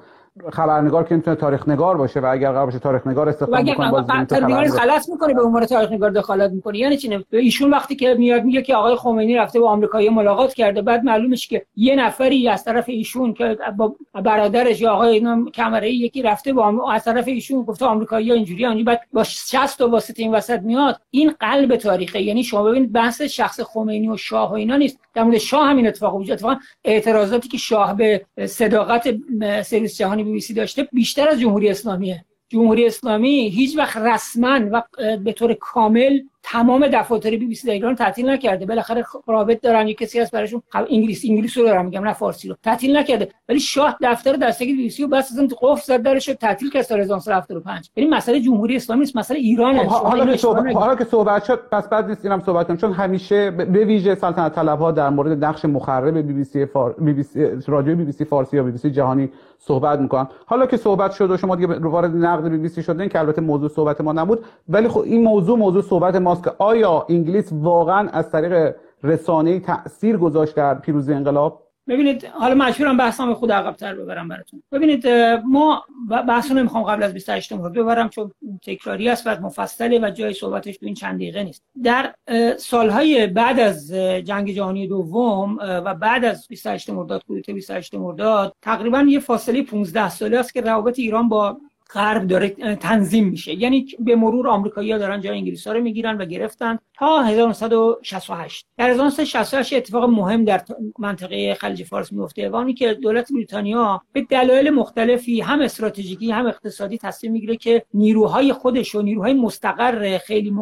خبرنگار 0.53 1.03
که 1.03 1.15
می‌تونه 1.15 1.35
تاریخ 1.35 1.69
نگار 1.69 1.97
باشه 1.97 2.19
و 2.19 2.25
اگر 2.25 2.51
قرار 2.51 2.65
باشه 2.65 2.79
تاریخ 2.79 3.07
نگار 3.07 3.29
استفاده 3.29 3.75
کنه 3.75 3.91
باز 3.91 4.05
خبرنگار. 4.05 4.67
غلط 4.67 5.09
می‌کنه 5.09 5.33
به 5.33 5.43
عنوان 5.43 5.65
تاریخ 5.65 5.91
نگار 5.91 6.09
دخالت 6.09 6.51
می‌کنه. 6.51 6.77
یعنی 6.77 6.97
چی 6.97 7.25
ایشون 7.31 7.71
وقتی 7.71 7.95
که 7.95 8.13
میاد 8.13 8.43
میگه 8.43 8.61
که 8.61 8.75
آقای 8.75 8.95
خمینی 8.95 9.35
رفته 9.35 9.59
با 9.59 9.69
آمریکایی 9.69 10.09
ملاقات 10.09 10.53
کرده 10.53 10.81
بعد 10.81 11.03
معلومش 11.03 11.47
که 11.47 11.65
یه 11.75 11.95
نفری 11.95 12.49
از 12.49 12.63
طرف 12.63 12.85
ایشون 12.87 13.33
که 13.33 13.57
با 13.77 13.95
برادرش 14.23 14.81
یا 14.81 14.91
آقای 14.91 15.25
کمره 15.53 15.91
یکی 15.91 16.21
رفته 16.21 16.53
با 16.53 16.91
از 16.91 17.03
طرف 17.03 17.27
ایشون 17.27 17.63
گفته 17.63 17.85
آمریکایی 17.85 18.31
اینجوری 18.31 18.61
یعنی 18.61 18.83
بعد 18.83 19.01
با 19.13 19.23
60 19.23 19.77
تا 19.77 19.89
واسطه 19.89 20.23
این 20.23 20.33
وسط 20.35 20.59
میاد. 20.61 21.01
این 21.11 21.33
قلب 21.39 21.75
تاریخه. 21.75 22.21
یعنی 22.21 22.43
شما 22.43 22.63
ببینید 22.63 22.91
بحث 22.91 23.21
شخص 23.21 23.61
خمینی 23.61 24.09
و 24.09 24.17
شاه 24.17 24.51
و 24.51 24.53
اینا 24.53 24.77
نیست. 24.77 24.99
در 25.13 25.23
مورد 25.23 25.37
شاه 25.37 25.69
همین 25.69 25.87
اتفاق 25.87 26.15
وجود 26.15 26.31
اتفاقا 26.31 26.55
اعتراضاتی 26.83 27.49
که 27.49 27.57
شاه 27.57 27.93
به 27.93 28.25
صداقت 28.45 29.15
سرویس 29.61 29.97
جهانی 29.97 30.23
بی 30.31 30.53
داشته 30.53 30.83
بیشتر 30.93 31.29
از 31.29 31.39
جمهوری 31.39 31.69
اسلامیه. 31.69 32.25
جمهوری 32.49 32.85
اسلامی 32.85 33.49
هیچ 33.49 33.77
وقت 33.77 33.97
رسما 33.97 34.59
و 34.71 34.83
به 35.17 35.33
طور 35.33 35.53
کامل 35.53 36.19
تمام 36.51 36.87
دفاتر 36.87 37.29
بی 37.29 37.45
بی 37.45 37.55
سی 37.55 37.67
در 37.67 37.73
ایران 37.73 37.95
تعطیل 37.95 38.29
نکرده. 38.29 38.65
بالاخره 38.65 39.05
رابط 39.27 39.61
دارن. 39.61 39.87
یه 39.87 39.93
کسی 39.93 40.19
هست 40.19 40.31
براشون 40.31 40.61
انگلیس 40.73 41.23
انگلیس 41.29 41.57
رو 41.57 41.63
دارم 41.63 41.85
میگم 41.85 42.03
نه 42.03 42.13
فارسی 42.13 42.47
رو. 42.47 42.55
تعطیل 42.63 42.97
نکرده. 42.97 43.29
ولی 43.49 43.59
شاه 43.59 43.97
دفتر 44.01 44.33
دستگیر 44.33 44.75
بی 44.75 44.83
بی 44.83 44.89
سی 44.89 45.03
رو 45.03 45.09
بس 45.09 45.31
اصلا 45.31 45.47
قفل 45.61 45.81
زد 45.81 46.01
درش 46.01 46.25
تعطیل 46.25 46.69
کرد 46.69 46.81
سال 46.81 46.99
1975 46.99 47.89
یعنی 47.95 48.09
مسئله 48.09 48.39
جمهوری 48.39 48.75
اسلامی 48.75 48.99
نیست 48.99 49.15
مسئله 49.15 49.39
ایران 49.39 49.77
خب، 49.77 50.05
حالا 50.05 50.25
که 50.25 50.37
صحبت 50.37 50.75
حالا 50.75 50.95
که 50.95 51.03
صحبت 51.03 51.43
شد 51.43 51.59
پس 51.71 51.89
بد 51.89 52.09
نیست 52.09 52.25
اینم 52.25 52.41
صحبت 52.45 52.67
کنم. 52.67 52.77
چون 52.77 52.93
همیشه 52.93 53.51
به 53.51 53.85
ویژه 53.85 54.15
سلطنت 54.15 54.55
طلب 54.55 54.79
ها 54.79 54.91
در 54.91 55.09
مورد 55.09 55.45
نقش 55.45 55.65
مخرب 55.65 56.17
بی 56.17 56.33
بی 56.33 56.43
سی 56.43 56.65
فار... 56.65 56.95
بی 56.99 57.13
بی 57.13 57.23
سی 57.23 57.45
رادیو 57.67 57.95
بی 57.95 58.03
بی 58.03 58.11
سی 58.11 58.25
فارسی 58.25 58.57
یا 58.57 58.63
بی 58.63 58.71
بی 58.71 58.77
سی 58.77 58.91
جهانی 58.91 59.29
صحبت 59.59 59.99
می‌کنن 59.99 60.27
حالا 60.45 60.65
که 60.65 60.77
صحبت 60.77 61.11
شد 61.11 61.31
و 61.31 61.37
شما 61.37 61.55
دیگه 61.55 61.79
وارد 61.79 62.15
نقد 62.15 62.47
بی 62.47 62.57
بی 62.57 62.67
سی 62.67 62.83
شدین 62.83 63.09
که 63.09 63.19
البته 63.19 63.41
موضوع 63.41 63.69
صحبت 63.69 64.01
ما 64.01 64.13
نبود 64.13 64.45
ولی 64.69 64.87
خب 64.87 64.99
این 64.99 65.23
موضوع 65.23 65.57
موضوع 65.57 65.81
صحبت 65.81 66.15
ماست 66.37 66.49
که 66.49 66.63
آیا 66.63 67.05
انگلیس 67.09 67.49
واقعا 67.51 68.09
از 68.09 68.31
طریق 68.31 68.75
رسانه 69.03 69.59
تاثیر 69.59 70.17
گذاشت 70.17 70.55
در 70.55 70.75
پیروزی 70.75 71.13
انقلاب؟ 71.13 71.63
ببینید 71.87 72.25
حالا 72.25 72.55
مجبورم 72.55 72.97
بحثم 72.97 73.33
خود 73.33 73.51
عقب‌تر 73.51 73.95
ببرم 73.95 74.27
براتون. 74.27 74.63
ببینید 74.71 75.07
ما 75.45 75.83
بحث 76.27 76.51
نمی‌خوام 76.51 76.83
قبل 76.83 77.03
از 77.03 77.13
28 77.13 77.53
مرداد 77.53 77.73
ببرم 77.73 78.09
چون 78.09 78.31
تکراری 78.63 79.09
است 79.09 79.27
و 79.27 79.29
مفصله 79.41 79.99
و 79.99 80.09
جای 80.09 80.33
صحبتش 80.33 80.77
تو 80.77 80.85
این 80.85 80.95
چند 80.95 81.15
دقیقه 81.15 81.43
نیست. 81.43 81.63
در 81.83 82.13
سالهای 82.57 83.27
بعد 83.27 83.59
از 83.59 83.93
جنگ 84.23 84.51
جهانی 84.51 84.87
دوم 84.87 85.57
و 85.59 85.95
بعد 85.95 86.25
از 86.25 86.47
28 86.47 86.89
مرداد 86.89 87.23
کودتا 87.27 87.53
28 87.53 87.95
مرداد 87.95 88.53
تقریبا 88.61 88.99
یه 88.99 89.19
فاصله 89.19 89.63
15 89.63 90.09
ساله 90.09 90.39
است 90.39 90.53
که 90.53 90.61
روابط 90.61 90.99
ایران 90.99 91.29
با 91.29 91.57
غرب 91.93 92.27
داره 92.27 92.49
تنظیم 92.75 93.27
میشه. 93.27 93.53
یعنی 93.53 93.87
به 93.99 94.15
مرور 94.15 94.47
آمریکایی‌ها 94.47 94.97
دارن 94.97 95.21
جای 95.21 95.37
انگلیس‌ها 95.37 95.73
رو 95.73 95.81
می‌گیرن 95.81 96.17
و 96.17 96.25
گرفتن 96.25 96.79
تا 96.93 97.23
1968 97.23 98.65
در 98.77 98.89
1968 98.89 99.73
اتفاق 99.73 100.09
مهم 100.09 100.45
در 100.45 100.61
منطقه 100.99 101.53
خلیج 101.53 101.83
فارس 101.83 102.11
میفته 102.11 102.49
و 102.49 102.71
که 102.71 102.93
دولت 102.93 103.31
بریتانیا 103.31 104.01
به 104.13 104.21
دلایل 104.21 104.69
مختلفی 104.69 105.41
هم 105.41 105.61
استراتژیکی 105.61 106.31
هم 106.31 106.45
اقتصادی 106.45 106.97
تصمیم 106.97 107.31
می‌گیره 107.31 107.55
که 107.55 107.83
نیروهای 107.93 108.53
خودش 108.53 108.95
و 108.95 109.01
نیروهای 109.01 109.33
مستقر 109.33 110.17
خیلی 110.17 110.53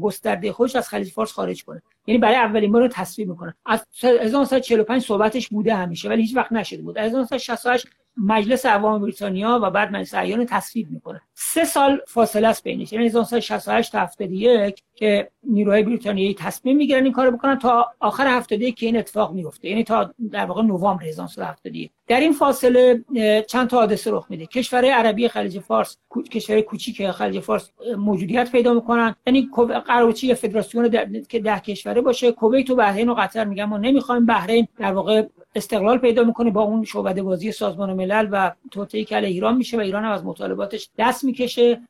گسترده 0.00 0.52
خودش 0.52 0.76
از 0.76 0.88
خلیج 0.88 1.12
فارس 1.12 1.32
خارج 1.32 1.64
کنه. 1.64 1.82
یعنی 2.06 2.18
برای 2.18 2.36
اولین 2.36 2.72
بار 2.72 2.88
تصویب 2.88 3.28
می‌کنه. 3.28 3.54
از 3.66 3.86
1945 4.02 5.02
صحبتش 5.02 5.48
بوده 5.48 5.74
همیشه 5.74 6.08
ولی 6.08 6.22
هیچ 6.22 6.36
وقت 6.36 6.52
نشده 6.52 6.82
بود. 6.82 6.98
از 6.98 7.10
1968 7.10 7.86
مجلس 8.16 8.66
عوام 8.66 9.00
بریتانیا 9.00 9.60
و 9.62 9.70
بعد 9.70 9.92
مجلس 9.92 10.14
ایان 10.14 10.46
تصویب 10.46 10.90
می‌کنه. 10.90 11.20
سه 11.34 11.64
سال 11.64 12.00
فاصله 12.08 12.48
است 12.48 12.64
بینش. 12.64 12.92
یعنی 12.92 13.06
1968 13.06 13.92
تا 13.92 13.98
71 13.98 14.82
که 14.96 15.30
نیروهای 15.42 15.82
بریتانیایی 15.82 16.34
تصمیم 16.34 16.76
می‌گیرن 16.76 17.04
این 17.04 17.12
کارو 17.12 17.30
بکنن 17.36 17.58
تا 17.58 17.86
آخر 18.00 18.26
71 18.26 18.76
که 18.76 18.86
این 18.86 18.96
اتفاق 18.96 19.32
میفته 19.32 19.68
یعنی 19.68 19.84
تا 19.84 20.14
در 20.32 20.44
واقع 20.44 20.62
نوامبر 20.62 21.04
1971 21.04 21.90
در 22.06 22.20
این 22.20 22.32
فاصله 22.32 23.04
چند 23.48 23.68
تا 23.68 23.78
حادثه 23.78 24.10
رخ 24.10 24.26
میده. 24.30 24.46
کشورهای 24.46 24.90
عربی 24.90 25.28
خلیج 25.28 25.58
فارس 25.58 25.96
کشورهای 26.32 26.62
کوچیک 26.62 27.10
خلیج 27.10 27.40
فارس 27.40 27.70
موجودیت 27.98 28.52
پیدا 28.52 28.74
می‌کنن. 28.74 29.14
یعنی 29.26 29.48
قراردادی 29.86 30.34
فدراسیون 30.34 30.90
که 31.28 31.38
ده 31.38 31.60
کشوره 31.60 32.00
باشه. 32.00 32.32
کویت 32.32 32.70
و 32.70 32.74
بحرین 32.74 33.08
و 33.08 33.14
قطر 33.14 33.44
میگن 33.44 33.64
ما 33.64 33.78
نمی‌خوایم 33.78 34.26
بحرین 34.26 34.68
در 34.78 34.92
واقع 34.92 35.26
استقلال 35.54 35.98
پیدا 35.98 36.24
می‌کنه 36.24 36.50
با 36.50 36.62
اون 36.62 36.84
شعبده 36.84 37.22
بازی 37.22 37.52
سازمان 37.52 37.92
ملل 37.92 38.28
و 38.32 38.52
توطئه 38.70 39.04
که 39.04 39.18
ایران 39.18 39.56
میشه 39.56 39.76
و 39.76 39.80
ایران 39.80 40.04
هم 40.04 40.12
از 40.12 40.24
مطالباتش 40.24 40.90
دست 40.98 41.24
می‌کشه. 41.24 41.80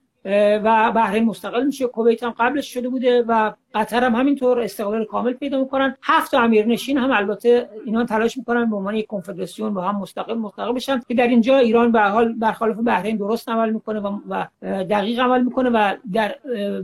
و 0.64 0.92
بحرین 0.92 1.24
مستقل 1.24 1.66
میشه. 1.66 1.86
کویت 1.86 2.22
هم 2.22 2.34
قبلش 2.38 2.74
شده 2.74 2.88
بوده 2.88 3.24
و 3.28 3.52
قطر 3.74 4.04
هم 4.04 4.14
همینطور 4.14 4.60
استقلال 4.60 5.04
کامل 5.04 5.32
پیدا 5.32 5.60
می‌کنن. 5.60 5.96
هفت 6.02 6.34
امیرنشین 6.34 6.98
هم 6.98 7.10
البته 7.10 7.68
اینا 7.84 8.04
تلاش 8.04 8.38
می‌کنن 8.38 8.70
به 8.70 8.76
عنوان 8.76 8.94
یک 8.94 9.06
کنفدراسیون 9.06 9.74
با 9.74 9.82
هم 9.82 10.00
مستقل 10.00 10.34
مستقل 10.34 10.72
بشن 10.72 11.00
که 11.08 11.14
در 11.14 11.26
اینجا 11.26 11.58
ایران 11.58 11.92
به 11.92 12.00
حال 12.00 12.32
برخلاف 12.32 12.76
بحرین 12.76 13.16
درست 13.16 13.48
عمل 13.48 13.70
می‌کنه 13.70 14.00
و 14.28 14.46
دقیق 14.62 15.20
عمل 15.20 15.42
می‌کنه 15.42 15.70
و 15.70 15.94
در 16.12 16.34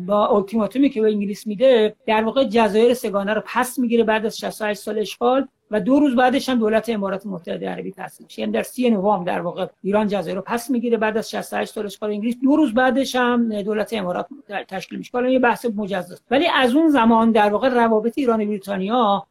با 0.06 0.26
اولتیماتومی 0.26 0.90
که 0.90 1.02
به 1.02 1.10
انگلیس 1.10 1.46
میده 1.46 1.94
در 2.06 2.24
واقع 2.24 2.44
جزایر 2.44 2.94
سگانه 2.94 3.34
رو 3.34 3.42
پس 3.46 3.78
می‌گیره 3.78 4.04
بعد 4.04 4.26
از 4.26 4.38
68 4.38 4.80
سال 4.80 4.98
اشغال. 4.98 5.48
و 5.72 5.80
دو 5.80 6.00
روز 6.00 6.16
بعدش 6.16 6.48
هم 6.48 6.58
دولت 6.58 6.88
امارات 6.88 7.26
متحده 7.26 7.68
عربی 7.68 7.94
میشه. 8.20 8.40
یعنی 8.40 8.52
در 8.52 8.62
30 8.62 8.90
نوامبر 8.90 9.32
در 9.32 9.40
واقع 9.40 9.66
ایران 9.82 10.08
جزایر 10.08 10.36
رو 10.36 10.42
پس 10.42 10.70
می‌گیره 10.70 10.96
بعد 10.96 11.16
از 11.16 11.30
68 11.30 11.72
سال 11.72 11.86
اشغال 11.86 12.10
انگلیس. 12.10 12.36
دو 12.42 12.56
روز 12.56 12.74
بعدش 12.74 13.16
هم 13.16 13.62
دولت 13.62 13.92
امارات 13.92 14.26
تشکیل 14.68 14.98
میشه. 14.98 15.10
حالا 15.12 15.30
یه 15.30 15.38
بحث 15.38 15.66
مجزا. 15.76 16.14
ولی 16.30 16.46
از 16.54 16.74
اون 16.74 16.90
زمان 16.90 17.32
در 17.32 17.50
واقع 17.50 17.68
روابط 17.68 18.18
ایران 18.18 18.40
و 18.40 18.46
بریتانیا 18.46 19.26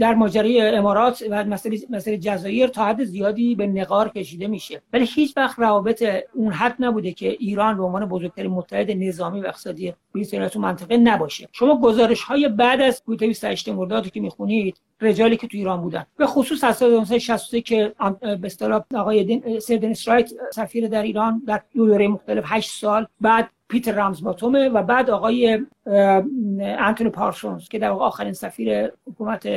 در 0.00 0.14
ماجرای 0.14 0.60
امارات 0.60 1.24
و 1.30 1.44
مسئله 1.90 2.18
جزایر 2.18 2.66
تا 2.66 2.84
حد 2.84 3.04
زیادی 3.04 3.54
به 3.54 3.66
نقار 3.66 4.08
کشیده 4.08 4.46
میشه. 4.46 4.82
ولی 4.92 5.04
هیچ 5.14 5.36
وقت 5.36 5.58
روابط 5.58 6.04
اون 6.34 6.52
حد 6.52 6.76
نبوده 6.78 7.12
که 7.12 7.28
ایران 7.28 7.76
به 7.76 7.82
عنوان 7.82 8.06
بزرگترین 8.06 8.50
متحد 8.50 8.90
نظامی 8.90 9.40
و 9.40 9.46
اقتصادی 9.46 9.94
بریتانیا 10.14 10.48
تو 10.48 10.60
منطقه 10.60 10.96
نباشه. 10.96 11.48
شما 11.52 11.80
گزارش 11.80 12.22
های 12.22 12.48
بعد 12.48 12.80
از 12.80 13.02
کوتاه 13.02 13.28
28 13.28 13.68
مرداد 13.68 14.10
که 14.10 14.20
می‌خونید 14.20 14.80
رجالی 15.00 15.36
که 15.36 15.46
تو 15.46 15.56
ایران 15.56 15.80
بودن 15.80 16.06
به 16.16 16.26
خصوص 16.26 16.64
از 16.64 16.76
سال 16.76 16.90
1963 16.90 17.60
که 17.60 17.94
به 18.20 18.40
اصطلاح 18.44 18.84
آقای 18.94 19.40
سردن 19.60 19.90
استرایت 19.90 20.30
سفیر 20.52 20.88
در 20.88 21.02
ایران 21.02 21.42
در 21.46 21.62
دو 21.74 21.86
دوره 21.86 22.08
مختلف 22.08 22.44
8 22.46 22.70
سال 22.70 23.06
بعد 23.20 23.50
پیتر 23.68 23.92
رامزباتومه 23.92 24.68
و 24.68 24.82
بعد 24.82 25.10
آقای 25.10 25.60
انتونی 26.60 27.10
پارسونز 27.10 27.68
که 27.68 27.78
در 27.78 27.90
آخرین 27.90 28.32
سفیر 28.32 28.92
حکومت 29.06 29.48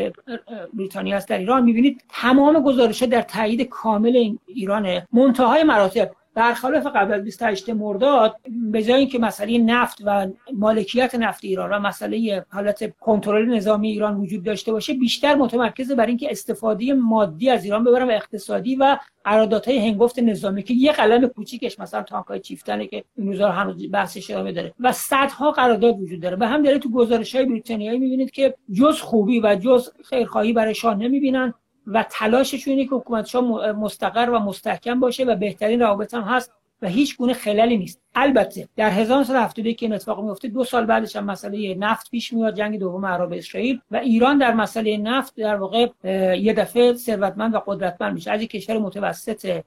بریتانیا 0.73 1.17
است 1.17 1.27
در 1.27 1.37
ایران. 1.37 1.63
می‌بینید 1.63 2.03
تمام 2.09 2.63
گزارش 2.63 3.03
در 3.03 3.21
تایید 3.21 3.61
کامل 3.61 4.35
ایرانه. 4.45 5.07
منتهای 5.13 5.63
مراتب. 5.63 6.11
برخلاف 6.35 6.85
قبل 6.85 7.13
از 7.13 7.23
28 7.23 7.69
مرداد 7.69 8.35
به 8.71 8.83
جای 8.83 8.99
اینکه 8.99 9.19
مسئله 9.19 9.57
نفت 9.57 10.01
و 10.05 10.27
مالکیت 10.53 11.15
نفت 11.15 11.43
ایران 11.43 11.73
و 11.73 11.79
مسئله 11.79 12.45
حالت 12.49 12.97
کنترل 12.99 13.55
نظامی 13.55 13.89
ایران 13.89 14.15
وجود 14.15 14.43
داشته 14.43 14.71
باشه 14.71 14.93
بیشتر 14.93 15.35
متمرکز 15.35 15.91
بر 15.91 16.05
اینکه 16.05 16.31
استفاده 16.31 16.93
مادی 16.93 17.49
از 17.49 17.63
ایران 17.63 17.83
ببرن 17.83 18.07
و 18.07 18.11
اقتصادی 18.11 18.75
و 18.75 18.97
قراردادهای 19.23 19.77
هنگفت 19.77 20.19
نظامی 20.19 20.63
که 20.63 20.73
یه 20.73 20.91
قلم 20.91 21.27
کوچیکش 21.27 21.79
مثلا 21.79 22.03
تانکای 22.03 22.39
چیفتنه 22.39 22.87
که 22.87 23.03
این 23.17 23.27
روزا 23.27 23.51
هنوز 23.51 23.91
بحثش 23.91 24.31
ادامه 24.31 24.51
داره 24.51 24.73
و 24.79 24.91
صدها 24.91 25.51
قرارداد 25.51 26.01
وجود 26.01 26.21
داره. 26.21 26.35
به 26.35 26.47
هم 26.47 26.63
داره 26.63 26.79
تو 26.79 26.91
گزارش 26.91 27.35
های 27.35 27.45
بریتانیایی 27.45 27.99
می‌بینید 27.99 28.31
که 28.31 28.55
جز 28.73 28.99
خوبی 28.99 29.39
و 29.39 29.55
جز 29.55 29.89
خیرخواهی 30.09 30.53
برای 30.53 30.75
شاه 30.75 30.95
نمی‌بینن. 30.95 31.53
و 31.87 32.05
تلاششون 32.09 32.73
اینه 32.73 32.85
که 32.89 32.95
حکومت 32.95 33.35
مستقر 33.75 34.29
و 34.29 34.39
مستحکم 34.39 34.99
باشه 34.99 35.23
و 35.23 35.35
بهترین 35.35 35.79
روابط 35.79 36.13
هم 36.13 36.21
هست 36.21 36.51
و 36.81 36.87
هیچ 36.87 37.17
گونه 37.17 37.33
خلالی 37.33 37.77
نیست. 37.77 38.01
البته 38.15 38.67
در 38.75 38.89
1972 38.89 39.71
که 39.71 39.85
این 39.85 39.93
اتفاق 39.93 40.23
میفته 40.23 40.47
دو 40.47 40.63
سال 40.63 40.85
بعدش 40.85 41.15
هم 41.15 41.25
مسئله 41.25 41.75
نفت 41.75 42.11
پیش 42.11 42.33
میاد 42.33 42.55
جنگ 42.55 42.79
دوم 42.79 43.05
عرب 43.05 43.33
اسرائیل 43.33 43.81
و 43.91 43.97
ایران 43.97 44.37
در 44.37 44.53
مسئله 44.53 44.97
نفت 44.97 45.35
در 45.35 45.55
واقع 45.55 45.87
یه 46.35 46.53
دفعه 46.53 46.93
ثروتمند 46.93 47.55
و 47.55 47.59
قدرتمند 47.65 48.13
میشه. 48.13 48.31
از 48.31 48.41
یک 48.41 48.51
کشور 48.51 48.77
متوسط 48.77 49.61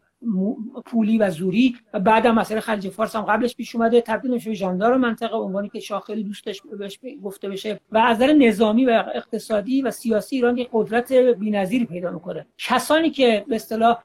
پولی 0.85 1.19
و 1.19 1.31
زوری 1.31 1.77
و 1.95 2.01
بعد 2.01 2.27
هم 2.27 2.35
مسئله 2.35 2.61
خلیج 2.61 2.89
فارس 2.89 3.17
هم 3.17 3.23
قبلش 3.23 3.57
پیش 3.57 3.75
اومده. 3.77 4.01
تبدیل 4.01 4.31
میشه 4.31 4.51
به 4.79 4.97
منطقه 4.97 5.37
عنوانی 5.37 5.69
که 5.69 5.81
شاه 5.81 6.01
خیلی 6.01 6.25
دوستش 6.25 6.63
بهش 6.79 6.99
گفته 7.23 7.49
بشه. 7.49 7.81
و 7.93 7.99
از 7.99 8.17
نظر 8.17 8.33
نظامی 8.33 8.85
و 8.85 9.05
اقتصادی 9.15 9.83
و 9.83 9.91
سیاسی 9.91 10.37
ایران 10.37 10.59
یک 10.59 10.69
قدرت 10.73 11.13
بی‌نظیری 11.13 11.85
پیدا 11.85 12.11
می‌کنه. 12.11 12.47
کسانی 12.59 13.11
که 13.11 13.45
به 13.49 13.55
اصطلاح 13.55 14.03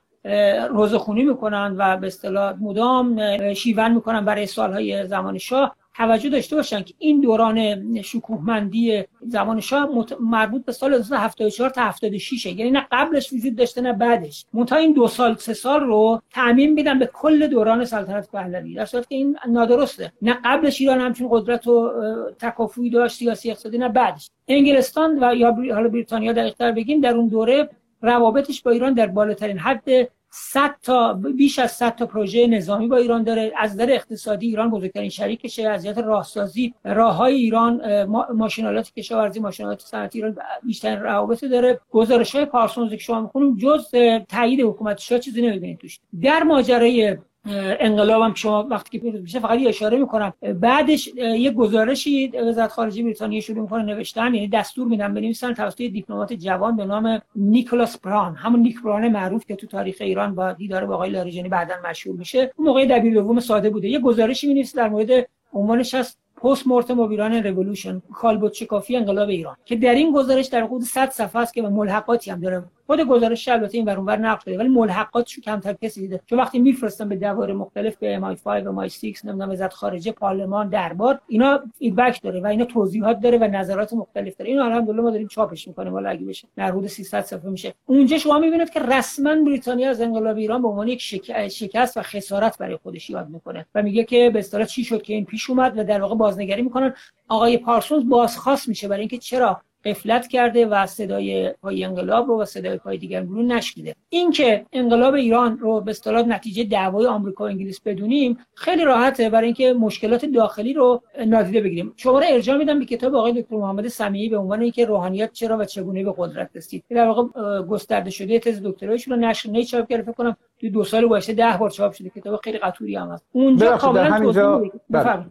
روزخونی 0.69 1.23
می‌کنن 1.23 1.75
و 1.77 1.97
به 1.97 2.07
اصطلاح 2.07 2.53
مدام 2.61 3.19
شیون 3.53 3.91
می‌کنن 3.91 4.25
برای 4.25 4.45
سالهای 4.45 5.07
زمان 5.07 5.37
شاه 5.37 5.75
توجه 5.99 6.29
داشته 6.29 6.55
باشن 6.55 6.81
که 6.81 6.93
این 6.97 7.21
دوران 7.21 8.01
شکوهمندی 8.01 9.03
زمان 9.21 9.59
شاه 9.59 9.89
مربوط 10.19 10.65
به 10.65 10.71
سال 10.71 10.93
1974 10.93 11.69
تا 11.69 11.81
76 11.81 12.45
یعنی 12.45 12.71
نه 12.71 12.87
قبلش 12.91 13.33
وجود 13.33 13.55
داشته 13.55 13.81
نه 13.81 13.93
بعدش. 13.93 14.45
منتها 14.53 14.77
این 14.79 14.93
دو 14.93 15.07
سال 15.07 15.35
سه 15.35 15.53
سال 15.53 15.79
رو 15.79 16.21
تعمین 16.31 16.73
میدن 16.73 16.99
به 16.99 17.09
کل 17.13 17.47
دوران 17.47 17.85
سلطنت 17.85 18.31
پهلوی. 18.31 18.73
در 18.73 18.85
صورتی 18.85 19.07
که 19.09 19.15
این 19.15 19.37
نادرسته. 19.47 20.13
نه 20.21 20.37
قبلش 20.45 20.81
ایران 20.81 20.99
همچین 20.99 21.27
قدرت 21.31 21.67
و 21.67 21.91
تکافوی 22.39 22.89
داشت 22.89 23.17
سیاسی 23.17 23.51
اقتصادی 23.51 23.77
نه 23.77 23.89
بعدش. 23.89 24.29
انگلستان 24.47 25.23
و 25.23 25.35
یا 25.35 25.51
حالا 25.51 25.89
بریتانیا 25.89 26.33
دقیق‌تر 26.33 26.71
بگیم 26.71 27.01
در 27.01 27.13
اون 27.13 27.27
دوره 27.27 27.69
روابطش 28.01 28.61
با 28.61 28.71
ایران 28.71 28.93
در 28.93 29.07
بالاترین 29.07 29.57
حد 29.57 30.09
100 30.31 30.75
تا 30.83 31.13
بیش 31.13 31.59
از 31.59 31.71
100 31.71 31.95
تا 31.95 32.05
پروژه 32.05 32.47
نظامی 32.47 32.87
با 32.87 32.97
ایران 32.97 33.23
داره. 33.23 33.53
از 33.57 33.73
نظر 33.73 33.91
اقتصادی 33.91 34.47
ایران 34.47 34.69
بزرگترین 34.69 35.09
شریکشه 35.09 35.69
از 35.69 35.85
جهت 35.85 35.97
راهسازی 35.97 36.73
راههای 36.83 37.33
ایران 37.33 38.03
ماشینالات 38.33 38.93
کشاورزی 38.93 39.39
ماشینالات 39.39 39.81
صنعتی 39.81 40.19
ایران 40.19 40.37
بیشتر 40.63 40.95
روابط 40.95 41.45
داره. 41.45 41.79
گزارش 41.91 42.35
های 42.35 42.45
پارسونز 42.45 42.91
که 42.91 42.97
شما 42.97 43.21
می‌خونیم 43.21 43.57
جز 43.57 43.91
تایید 44.29 44.61
حکومت 44.61 44.97
شاه 44.97 45.19
چیزی 45.19 45.41
نمی‌بینید 45.41 45.77
توش. 45.77 45.99
در 46.21 46.43
ماجرای 46.43 47.17
انقلابم 47.45 48.33
شما 48.33 48.67
وقتی 48.69 48.99
که 48.99 49.11
میشه 49.11 49.39
فقط 49.39 49.59
یه 49.59 49.69
اشاره 49.69 49.97
می‌کنم. 49.97 50.33
بعدش 50.59 51.07
یه 51.17 51.51
گزارشی 51.51 52.27
وزارت 52.27 52.71
خارجه 52.71 53.03
بریتانیا 53.03 53.41
شروع 53.41 53.61
می‌کنه 53.61 53.83
نوشتن 53.83 54.33
یعنی 54.33 54.47
دستور 54.47 54.87
میدن 54.87 55.13
بنویسن 55.13 55.53
توسط 55.53 55.77
دیپلمات 55.77 56.33
جوان 56.33 56.75
به 56.75 56.85
نام 56.85 57.21
نیکولاس 57.35 57.97
بران 57.97 58.35
همون 58.35 58.59
نیک 58.59 58.81
بران 58.81 59.07
معروف 59.07 59.45
که 59.45 59.55
تو 59.55 59.67
تاریخ 59.67 59.97
ایران 59.99 60.35
با 60.35 60.53
دیدار 60.53 60.85
با 60.85 60.93
آقای 60.95 61.09
لاریجانی 61.09 61.49
بعدا 61.49 61.73
مشهور 61.89 62.17
میشه. 62.17 62.51
اون 62.55 62.67
موقع 62.67 62.85
دبیر 62.85 63.13
دوم 63.13 63.39
ساده 63.39 63.69
بوده. 63.69 63.89
یه 63.89 63.99
گزارشی 63.99 64.47
می‌نویسه 64.47 64.77
در 64.77 64.89
مورد 64.89 65.27
عنوانش 65.53 65.93
هست 65.93 66.19
پست 66.41 66.67
مورتم 66.67 66.99
و 66.99 67.09
ایران 67.09 67.33
رولوشن 67.33 68.01
کالبوت 68.13 68.53
شکافی 68.53 68.95
انقلاب 68.95 69.29
ایران 69.29 69.55
که 69.65 69.75
در 69.75 69.95
این 69.95 70.11
گزارش 70.13 70.45
در 70.45 70.63
حدود 70.63 70.81
100 70.81 71.09
صفحه 71.09 71.41
است 71.41 71.53
که 71.53 71.61
به 71.61 71.69
ملحقاتی 71.69 72.31
هم 72.31 72.39
داره 72.39 72.63
خود 72.89 73.01
گزارش 73.01 73.47
البته 73.47 73.77
این 73.77 73.85
ور 73.85 74.17
نقل 74.17 74.41
شده 74.45 74.57
ولی 74.57 74.67
ملحقاتش 74.67 75.39
کمتر 75.39 75.73
کسی 75.73 76.01
دیده 76.01 76.21
چون 76.25 76.39
وقتی 76.39 76.59
میفرستن 76.59 77.09
به 77.09 77.15
دوار 77.15 77.53
مختلف 77.53 77.97
به 77.97 78.19
MI5 78.19 78.47
و 78.47 78.87
MI6 78.87 79.25
نمی‌دونم 79.25 79.51
وزارت 79.51 79.73
خارجه 79.73 80.11
پارلمان 80.11 80.69
دربار 80.69 81.19
اینا 81.27 81.63
فیدبک 81.79 82.21
داره 82.21 82.41
و 82.41 82.45
اینا 82.45 82.65
توضیحات 82.65 83.19
داره 83.19 83.37
و 83.37 83.43
نظرات 83.43 83.93
مختلف 83.93 84.37
داره. 84.37 84.51
اینو 84.51 84.63
الحمدلله 84.63 85.01
ما 85.01 85.11
داریم 85.11 85.27
چاپش 85.27 85.67
می‌کنیم. 85.67 85.93
ولی 85.93 86.07
اگه 86.07 86.25
بشه 86.25 86.47
در 86.55 86.71
حدود 86.71 86.87
300 86.87 87.21
صفحه 87.21 87.49
میشه. 87.49 87.73
اونجا 87.85 88.17
شما 88.17 88.39
می‌بینید 88.39 88.69
که 88.69 88.79
رسما 88.79 89.35
بریتانیا 89.35 89.89
از 89.89 90.01
انقلاب 90.01 90.37
ایران 90.37 90.61
به 90.61 90.67
عنوان 90.67 90.87
یک 90.87 91.01
شکست 91.49 91.97
و 91.97 92.01
خسارت 92.01 92.57
برای 92.57 92.77
خودش 92.83 93.09
یاد 93.09 93.29
می‌کنه 93.29 93.65
و 93.75 93.83
میگه 93.83 94.03
که 94.03 94.29
به 94.33 94.39
اصطلاح 94.39 94.65
چی 94.65 94.83
شد 94.83 95.01
که 95.01 95.13
این 95.13 95.25
پیش 95.25 95.49
اومد 95.49 95.77
و 95.77 95.83
در 95.83 96.01
واقع 96.01 96.15
بازنگری 96.15 96.61
می‌کنن. 96.61 96.93
آقای 97.27 97.57
پارسونز 97.57 98.09
بازخواست 98.09 98.69
میشه 98.69 98.87
برای 98.87 98.99
اینکه 98.99 99.17
چرا 99.17 99.61
قفلت 99.85 100.27
کرده 100.27 100.65
و 100.65 100.85
صدای 100.85 101.53
پای 101.61 101.83
انقلاب 101.83 102.27
رو 102.27 102.41
و 102.41 102.45
صدای 102.45 102.77
پای 102.77 102.97
دیگر 102.97 103.21
رو 103.21 103.43
نشنیده. 103.43 103.95
این 104.09 104.31
که 104.31 104.65
انقلاب 104.73 105.13
ایران 105.13 105.57
رو 105.57 105.81
به 105.81 105.91
اصطلاح 105.91 106.27
نتیجه 106.27 106.63
دعوای 106.63 107.05
آمریکا 107.05 107.43
و 107.43 107.47
انگلیس 107.47 107.81
بدونیم 107.81 108.37
خیلی 108.55 108.83
راحته 108.83 109.29
برای 109.29 109.45
اینکه 109.45 109.73
مشکلات 109.73 110.25
داخلی 110.25 110.73
رو 110.73 111.01
نادیده 111.27 111.61
بگیریم. 111.61 111.93
شما 111.97 112.19
رو 112.19 112.25
ارجاع 112.29 112.57
میدم 112.57 112.79
به 112.79 112.85
کتاب 112.85 113.15
آقای 113.15 113.41
دکتر 113.41 113.55
محمد 113.55 113.87
سمیعی 113.87 114.29
به 114.29 114.37
عنوان 114.37 114.61
اینکه 114.61 114.85
روحانیت 114.85 115.31
چرا 115.31 115.57
و 115.57 115.65
چگونه 115.65 116.03
به 116.03 116.13
قدرت 116.17 116.49
رسید. 116.55 116.83
در 116.89 117.07
واقع 117.07 117.61
گسترده 117.61 118.09
شده 118.09 118.39
تز 118.39 118.61
دکترایشون 118.63 119.13
رو 119.13 119.29
نشر 119.29 119.49
نیچاپ 119.49 119.89
کرده 119.89 120.03
فکر 120.03 120.11
کنم 120.11 120.37
تو 120.61 120.69
دو 120.69 120.83
سال 120.83 121.07
گذشته 121.07 121.33
ده 121.33 121.57
بار 121.59 121.69
چاپ 121.69 121.91
شده 121.91 122.09
کتاب 122.09 122.39
خیلی 122.43 122.57
قطوری 122.57 122.95
هم 122.95 123.07
هست. 123.11 123.25
اونجا 123.31 123.77
کاملا 123.77 124.03
همینجا 124.03 124.61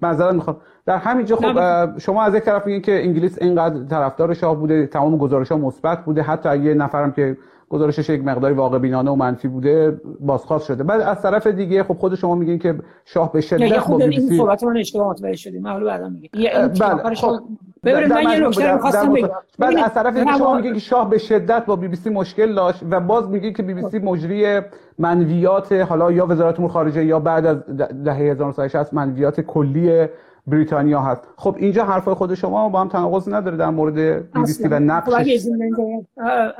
معذرت 0.03 0.35
می‌خوام. 0.35 0.57
در 0.87 0.97
همینجا 0.97 1.37
خب 1.37 1.99
شما 1.99 2.23
از 2.23 2.35
یک 2.35 2.43
طرف 2.43 2.67
میگین 2.67 2.83
که 2.83 3.05
انگلیس 3.05 3.43
اینقدر 3.43 3.85
طرفدار 3.85 4.35
شاه 4.35 4.57
بوده 4.57 4.87
تمام 4.87 5.19
گزارش 5.19 5.53
ها 5.53 5.59
مثبت 5.59 6.05
بوده 6.05 6.23
حتی 6.23 6.59
یه 6.59 6.75
نفرم 6.75 7.13
که 7.13 7.37
گزارشش 7.69 8.11
یک 8.11 8.25
مقداری 8.25 8.55
واقع 8.55 8.79
بینانه 8.79 9.11
و 9.11 9.15
منفی 9.15 9.49
بوده 9.49 10.01
بازخواست 10.21 10.67
شده. 10.67 10.83
بعد 10.85 11.01
از 11.01 11.23
طرف 11.23 11.47
دیگه 11.47 11.83
خب 11.85 11.95
خود 11.95 12.15
شما 12.15 12.35
میگین 12.35 12.59
که 12.59 12.75
شاه 13.05 13.33
به 13.33 13.41
شدت 13.41 13.89
با 13.89 13.97
بی 13.97 14.07
بی 14.07 14.21
سی 14.21 14.37
صحبت 14.37 14.65
من 14.65 14.77
اشتباه 14.77 15.11
متوجه 15.11 15.37
شدیم. 15.37 15.63
من 15.63 15.85
بعدا 15.85 16.09
میگم. 16.09 16.69
بله 16.69 17.15
خب. 17.15 17.39
ببینید 17.85 18.13
من 18.13 18.23
یه 18.23 18.49
نکته 18.49 18.75
می‌خواستم 18.75 19.13
بگم. 19.13 19.29
بعد 19.59 19.77
از 19.77 19.95
طرف 19.95 20.17
دیگه 20.17 20.39
شما 20.39 20.57
میگین 20.57 20.75
که 20.75 20.81
شاه 20.81 21.11
به 21.11 21.19
شدت 21.19 21.67
با 21.67 21.77
بی 21.77 21.89
بی 21.89 21.97
سی 21.97 22.11
مشکل 22.11 22.55
داشت 22.55 22.83
و 22.91 23.01
باز 23.01 23.29
میگین 23.29 23.53
که 23.53 23.63
بی 23.63 23.75
بی 23.75 23.83
سی 23.83 23.99
مجری 23.99 24.61
منویات 24.99 25.73
حالا 25.73 26.13
یا 26.13 26.27
وزارت 26.27 26.59
امور 26.59 26.71
خارجه 26.71 27.05
یا 27.05 27.21
بعد 27.21 27.47
از 27.47 27.57
دهه 28.05 28.17
1960 28.17 28.95
منویات 28.95 29.41
کلی 29.41 30.07
بریتانیا 30.51 31.01
هست. 31.01 31.23
خب 31.37 31.57
اینجا 31.59 31.85
حرفای 31.85 32.15
خود 32.15 32.35
شما 32.35 32.69
با 32.69 32.81
هم 32.81 32.89
تناقض 32.89 33.29
نداره 33.29 33.57
در 33.57 33.71
مورد 33.71 33.95
بی 34.33 34.41
بی 34.41 34.47
سی 34.47 34.69
و 34.69 34.79
نقشش 34.79 35.47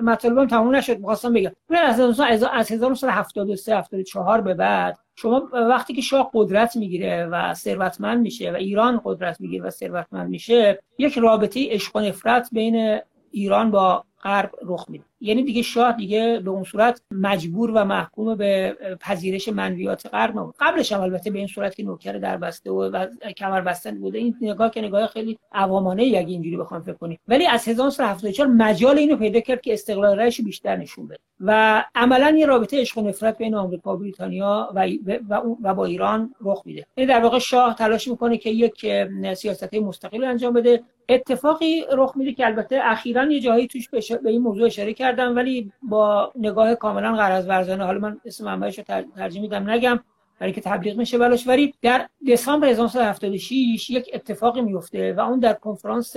مطلبم 0.03 0.47
تموم 0.47 0.75
نشد 0.75 0.99
می‌خواستم 0.99 1.33
بگم. 1.33 1.51
از 1.71 2.01
از 2.01 2.73
1973 2.73 3.77
74 3.77 4.41
به 4.41 4.55
بعد 4.55 4.99
شما 5.15 5.49
وقتی 5.53 5.95
که 5.95 6.03
شاه 6.03 6.31
قدرت 6.35 6.77
می‌گیره 6.77 7.29
و 7.33 7.55
ثروتمند 7.55 8.21
میشه 8.21 8.53
و 8.53 8.55
ایران 8.55 9.01
قدرت 9.05 9.41
می‌گیره 9.41 9.65
و 9.65 9.71
ثروتمند 9.71 10.31
میشه 10.31 10.83
یک 10.99 11.19
رابطه 11.19 11.67
عشق 11.71 11.97
و 11.97 12.01
نفرت 12.01 12.49
بین 12.53 12.99
ایران 13.31 13.71
با 13.71 14.05
غرب 14.23 14.51
رخ 14.63 14.87
میده. 14.89 15.05
یعنی 15.21 15.43
دیگه 15.43 15.63
شاه 15.63 15.97
دیگه 15.97 16.41
به 16.45 16.51
اون 16.51 16.65
صورت 16.65 17.03
مجبور 17.11 17.71
و 17.71 17.85
محکوم 17.85 18.35
به 18.35 18.77
پذیرش 19.01 19.49
منویات 19.49 20.07
غرب 20.07 20.39
نبود. 20.39 20.55
قبلش 20.61 20.93
هم 20.93 21.01
البته 21.01 21.31
به 21.31 21.39
این 21.39 21.47
صورت 21.47 21.75
که 21.75 21.83
نوکر 21.83 22.13
در 22.13 22.37
بسته 22.37 22.71
و, 22.71 23.07
کمر 23.37 23.61
بستن 23.61 24.01
بوده. 24.01 24.19
این 24.19 24.35
نگاه 24.41 24.71
که 24.71 24.81
نگاه 24.81 25.07
خیلی 25.07 25.39
عوامانه 25.53 26.03
ای 26.03 26.19
اگه 26.19 26.29
اینجوری 26.29 26.57
بخوام 26.57 26.83
فکر 26.83 26.95
کنیم. 26.95 27.19
ولی 27.29 27.47
از 27.47 27.69
1974 27.69 28.49
مجال 28.49 28.99
اینو 28.99 29.17
پیدا 29.17 29.41
کرد 29.41 29.61
که 29.61 29.73
استقلال 29.73 30.17
رایش 30.17 30.41
بیشتر 30.41 30.77
نشون 30.77 31.07
بده. 31.07 31.19
و 31.41 31.85
عملا 31.95 32.37
یه 32.39 32.47
رابطه 32.47 32.81
عشق 32.81 32.99
و 32.99 33.09
نفرت 33.09 33.39
بین 33.39 33.55
آمریکا 33.55 33.95
و 33.95 33.99
بریتانیا 33.99 34.71
و, 34.75 34.89
و, 35.29 35.57
و 35.63 35.75
با 35.75 35.85
ایران 35.85 36.35
رخ 36.41 36.63
میده. 36.65 36.87
یعنی 36.97 37.09
در 37.09 37.21
واقع 37.21 37.39
شاه 37.39 37.75
تلاش 37.75 38.09
می‌کنه 38.09 38.37
که 38.37 38.51
یک 38.51 38.87
سیاست 39.35 39.75
مستقل 39.75 40.25
انجام 40.25 40.53
بده. 40.53 40.83
اتفاقی 41.09 41.85
رخ 41.93 42.17
میده 42.17 42.33
که 42.33 42.47
البته 42.47 42.81
اخیرا 42.83 43.33
یه 43.33 43.41
جایی 43.41 43.67
توش 43.67 43.89
به 44.23 44.31
این 44.31 44.43
موضوع 44.43 44.67
اشاره 44.67 44.95
کردم 44.95 45.37
ولی 45.37 45.73
با 45.83 46.33
نگاه 46.37 46.75
کاملا 46.75 47.17
غرض 47.17 47.47
ورزانه 47.47 47.85
حالا 47.85 47.99
من 47.99 48.21
اسم 48.25 48.45
منبعش 48.45 48.79
رو 48.79 48.85
ترجیح 49.17 49.43
میدم 49.43 49.71
نگم 49.71 50.01
برای 50.39 50.53
که 50.53 50.61
تبلیغ 50.61 50.97
میشه 50.97 51.19
بلاش 51.19 51.47
ولی 51.47 51.75
در 51.83 52.09
دسامبر 52.29 52.69
1976 52.69 53.91
یک 53.91 54.11
اتفاقی 54.15 54.61
میفته 54.61 55.13
و 55.13 55.21
اون 55.21 55.39
در 55.39 55.53
کنفرانس 55.53 56.17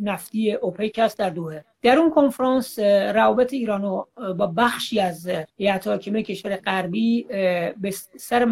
نفتی 0.00 0.52
اوپک 0.52 0.98
است 0.98 1.18
در 1.18 1.30
دوحه. 1.30 1.64
در 1.82 1.98
اون 1.98 2.10
کنفرانس 2.10 2.78
روابط 3.14 3.52
ایران 3.52 3.84
و 3.84 4.04
با 4.16 4.46
بخشی 4.46 5.00
از 5.00 5.30
هیئت 5.56 5.86
حاکمه 5.86 6.22
کشور 6.22 6.56
غربی 6.56 7.26
به 7.80 7.90
سر 8.16 8.44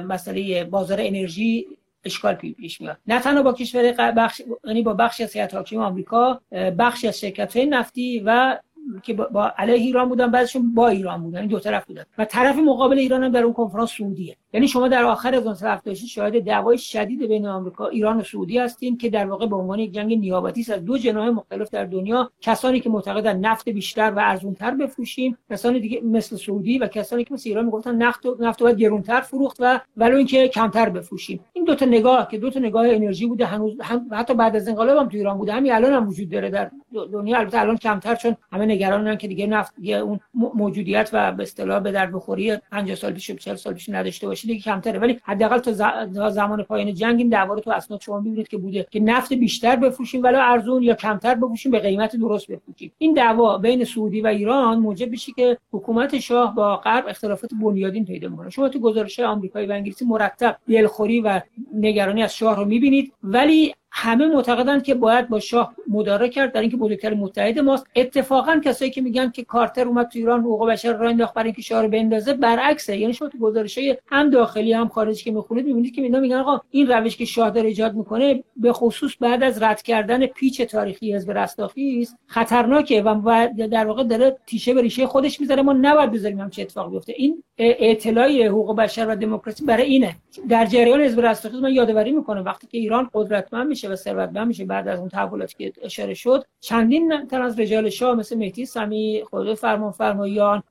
مسئله 0.00 0.64
بازار 0.64 0.98
انرژی 1.00 1.66
اشکال 2.04 2.34
پیش 2.34 2.80
میاد. 2.80 2.98
نه 3.06 3.20
تنها 3.20 3.42
با 3.42 3.52
کشور 3.52 4.12
بخش 4.12 4.42
یعنی 4.64 4.82
با 4.82 4.94
بخشی 4.94 5.22
از 5.22 5.36
هیئت 5.36 5.54
حاکمه 5.54 5.80
آمریکا 5.80 6.40
بخشی 6.78 7.08
از 7.08 7.20
شرکت 7.20 7.56
های 7.56 7.66
نفتی 7.66 8.22
و 8.26 8.58
که 9.02 9.14
با 9.14 9.52
علیه 9.58 9.74
ایران 9.74 10.08
بودن 10.08 10.30
بعضشون 10.30 10.74
با 10.74 10.88
ایران 10.88 11.22
بودن 11.22 11.36
یعنی 11.36 11.48
دو 11.48 11.58
طرف 11.58 11.84
بودن. 11.84 12.04
و 12.18 12.24
طرف 12.24 12.56
مقابل 12.56 12.98
ایران 12.98 13.24
هم 13.24 13.32
در 13.32 13.42
اون 13.42 13.52
کنفرانس 13.52 13.90
سعودیه. 13.90 14.36
یعنی 14.52 14.68
شما 14.68 14.88
در 14.88 15.04
آخر 15.04 15.34
1976 15.34 16.14
شاهد 16.14 16.44
دعوای 16.44 16.78
شدید 16.78 17.28
بین 17.28 17.46
آمریکا 17.46 17.88
ایران 17.88 18.16
و 18.16 18.22
سعودی 18.22 18.58
هستین 18.58 18.98
که 18.98 19.10
در 19.10 19.26
واقع 19.26 19.46
به 19.46 19.56
عنوان 19.56 19.78
یک 19.78 19.92
جنگ 19.92 20.18
نیابتی 20.18 20.60
است 20.60 20.70
از 20.70 20.84
دو 20.84 20.98
جناح 20.98 21.28
مختلف 21.28 21.70
در 21.70 21.84
دنیا 21.84 22.30
کسانی 22.40 22.80
که 22.80 22.90
معتقدن 22.90 23.36
نفت 23.36 23.68
بیشتر 23.68 24.10
و 24.10 24.18
ارزونتر 24.18 24.70
بفروشیم 24.70 25.38
کسانی 25.50 25.80
دیگه 25.80 26.00
مثل 26.00 26.36
سعودی 26.36 26.78
و 26.78 26.86
کسانی 26.86 27.24
که 27.24 27.34
مثل 27.34 27.48
ایران 27.48 27.64
می‌گفتن 27.64 27.94
نفت 27.94 28.26
و 28.26 28.36
نفت 28.40 28.62
باید 28.62 28.78
گرونتر 28.78 29.20
فروخت 29.20 29.56
و 29.60 29.80
ولو 29.96 30.16
اینکه 30.16 30.48
کمتر 30.48 30.88
بفروشیم. 30.88 31.44
این 31.52 31.64
دو 31.64 31.74
تا 31.74 31.86
نگاه 31.86 32.28
که 32.28 32.38
دو 32.38 32.50
تا 32.50 32.60
نگاه 32.60 32.88
انرژی 32.88 33.26
بوده 33.26 33.46
هنوز 33.46 33.80
هم 33.82 34.08
حتی 34.12 34.34
بعد 34.34 34.56
از 34.56 34.68
انقلاب 34.68 34.98
هم 34.98 35.08
تو 35.08 35.16
ایران 35.16 35.38
بوده. 35.38 35.52
همین 35.52 35.72
الان 35.72 35.92
هم 35.92 36.08
وجود 36.08 36.30
داره 36.30 36.50
در 36.50 36.70
دنیا. 37.12 37.38
البته 37.38 37.60
الان 37.60 37.76
کمتر 37.76 38.14
چون 38.14 38.36
همه 38.52 38.66
نگرانن 38.66 39.16
که 39.16 39.28
دیگه 39.28 39.46
نفت 39.46 39.74
دیگه 39.76 39.96
اون 39.96 40.20
موجودیت 40.34 41.10
و 41.12 41.32
به 41.32 41.42
اصطلاح 41.42 41.80
به 41.80 41.92
در 41.92 42.06
بخوری 42.06 42.56
50 42.56 42.96
سال 42.96 43.12
پیش 43.12 43.30
40 43.30 43.54
سال 43.54 43.74
پیش 43.74 43.88
نداشته 43.88 44.26
باشه. 44.26 44.39
دیگه 44.46 44.60
کمتره. 44.60 44.98
ولی 44.98 45.20
حداقل 45.22 45.58
تا 45.58 46.30
زمان 46.30 46.62
پایان 46.62 46.94
جنگ 46.94 47.18
این 47.18 47.28
دعوا 47.28 47.54
رو 47.54 47.60
تو 47.60 47.70
اسناد 47.70 48.00
شما 48.00 48.20
می‌بینید 48.20 48.48
که 48.48 48.56
بوده 48.56 48.86
که 48.90 49.00
نفت 49.00 49.32
بیشتر 49.32 49.76
بفروشیم 49.76 50.22
ولی 50.22 50.36
ارزون 50.36 50.82
یا 50.82 50.94
کمتر 50.94 51.34
بفروشیم 51.34 51.72
به 51.72 51.78
قیمت 51.78 52.16
درست 52.16 52.52
بفروشیم. 52.52 52.92
این 52.98 53.14
دعوا 53.14 53.58
بین 53.58 53.84
سعودی 53.84 54.20
و 54.20 54.26
ایران 54.26 54.78
موجب 54.78 55.12
بشه 55.12 55.32
که 55.32 55.58
حکومت 55.72 56.18
شاه 56.18 56.54
با 56.54 56.76
غرب 56.76 57.08
اختلافات 57.08 57.50
بنیادین 57.62 58.04
پیدا 58.04 58.28
می‌کنه 58.28 58.50
شما 58.50 58.68
تو 58.68 58.78
گزارش 58.78 59.20
آمریکایی 59.20 59.66
و 59.66 59.72
انگلیسی 59.72 60.04
مرتب 60.04 60.56
دلخوری 60.68 61.20
و 61.20 61.40
نگرانی 61.74 62.22
از 62.22 62.36
شاه 62.36 62.56
رو 62.56 62.64
می‌بینید 62.64 63.12
ولی 63.22 63.74
همه 63.92 64.26
معتقدند 64.26 64.82
که 64.82 64.94
باید 64.94 65.28
با 65.28 65.40
شاه 65.40 65.74
مدارا 65.88 66.28
کرد 66.28 66.52
در 66.52 66.60
اینکه 66.60 66.76
بزرگتر 66.76 67.14
متحد 67.14 67.58
ماست. 67.58 67.86
اتفاقا 67.96 68.60
کسایی 68.64 68.90
که 68.90 69.00
میگن 69.00 69.30
که 69.30 69.44
کارتر 69.44 69.88
اومد 69.88 70.08
تو 70.08 70.18
ایران 70.18 70.40
حقوق 70.40 70.70
بشر 70.70 70.92
را 70.92 71.08
انداخت 71.08 71.34
برای 71.34 71.46
اینکه 71.46 71.62
شاه 71.62 71.82
رو 71.82 71.88
بندازه 71.88 72.34
برعکسه. 72.34 72.96
یعنی 72.96 73.12
شما 73.12 73.28
تو 73.28 73.38
گزارشای 73.38 73.96
هم 74.06 74.30
داخلی 74.30 74.72
هم 74.72 74.88
خارجی 74.88 75.24
که 75.24 75.30
می‌خونید 75.30 75.66
می‌بینید 75.66 75.94
که 75.94 76.02
اینا 76.02 76.20
میگن 76.20 76.36
آقا 76.36 76.60
این 76.70 76.88
روش 76.88 77.16
که 77.16 77.24
شاه 77.24 77.50
داره 77.50 77.68
ایجاد 77.68 77.94
می‌کنه 77.94 78.44
به 78.56 78.72
خصوص 78.72 79.16
بعد 79.20 79.42
از 79.42 79.62
رد 79.62 79.82
کردن 79.82 80.26
پیچ 80.26 80.62
تاریخی 80.62 81.14
حزب 81.14 81.30
رستاخیز 81.30 82.16
خطرناکه 82.26 83.02
و 83.02 83.48
در 83.70 83.86
واقع 83.86 84.04
داره 84.04 84.36
تیشه 84.46 84.74
به 84.74 84.82
ریشه 84.82 85.06
خودش 85.06 85.40
می‌ذاره. 85.40 85.62
ما 85.62 85.72
نباید 85.72 86.12
بذاریم 86.12 86.40
همچین 86.40 86.64
اتفاق 86.64 86.90
بیفته. 86.90 87.14
این 87.16 87.42
اطلاعی 87.60 88.42
حقوق 88.42 88.76
بشر 88.76 89.06
و 89.08 89.16
دموکراسی 89.16 89.64
برای 89.64 89.84
اینه. 89.84 90.16
در 90.48 90.66
جریان 90.66 91.00
حزب 91.00 91.20
رستاخیز 91.20 91.60
من 91.60 91.72
یادآوری 91.72 92.12
می‌کنم 92.12 92.44
وقتی 92.44 92.66
که 92.66 92.78
ایران 92.78 93.10
قدرتمند 93.14 93.68
میشه 93.68 93.88
و 93.88 93.96
ثروتمند 93.96 94.46
میشه 94.46 94.64
بعد 94.64 94.88
از 94.88 94.98
اون 94.98 95.08
تحولاتی 95.08 95.54
که 95.58 95.72
اشاره 95.82 96.14
شد 96.14 96.44
چندین 96.60 97.26
تن 97.30 97.42
از 97.42 97.60
رجال 97.60 97.90
شاه 97.90 98.14
مثل 98.14 98.38
مهدی 98.38 98.66
سمی 98.66 99.22
خود 99.30 99.54
فرمان 99.54 99.92
فرمایان 99.92 100.62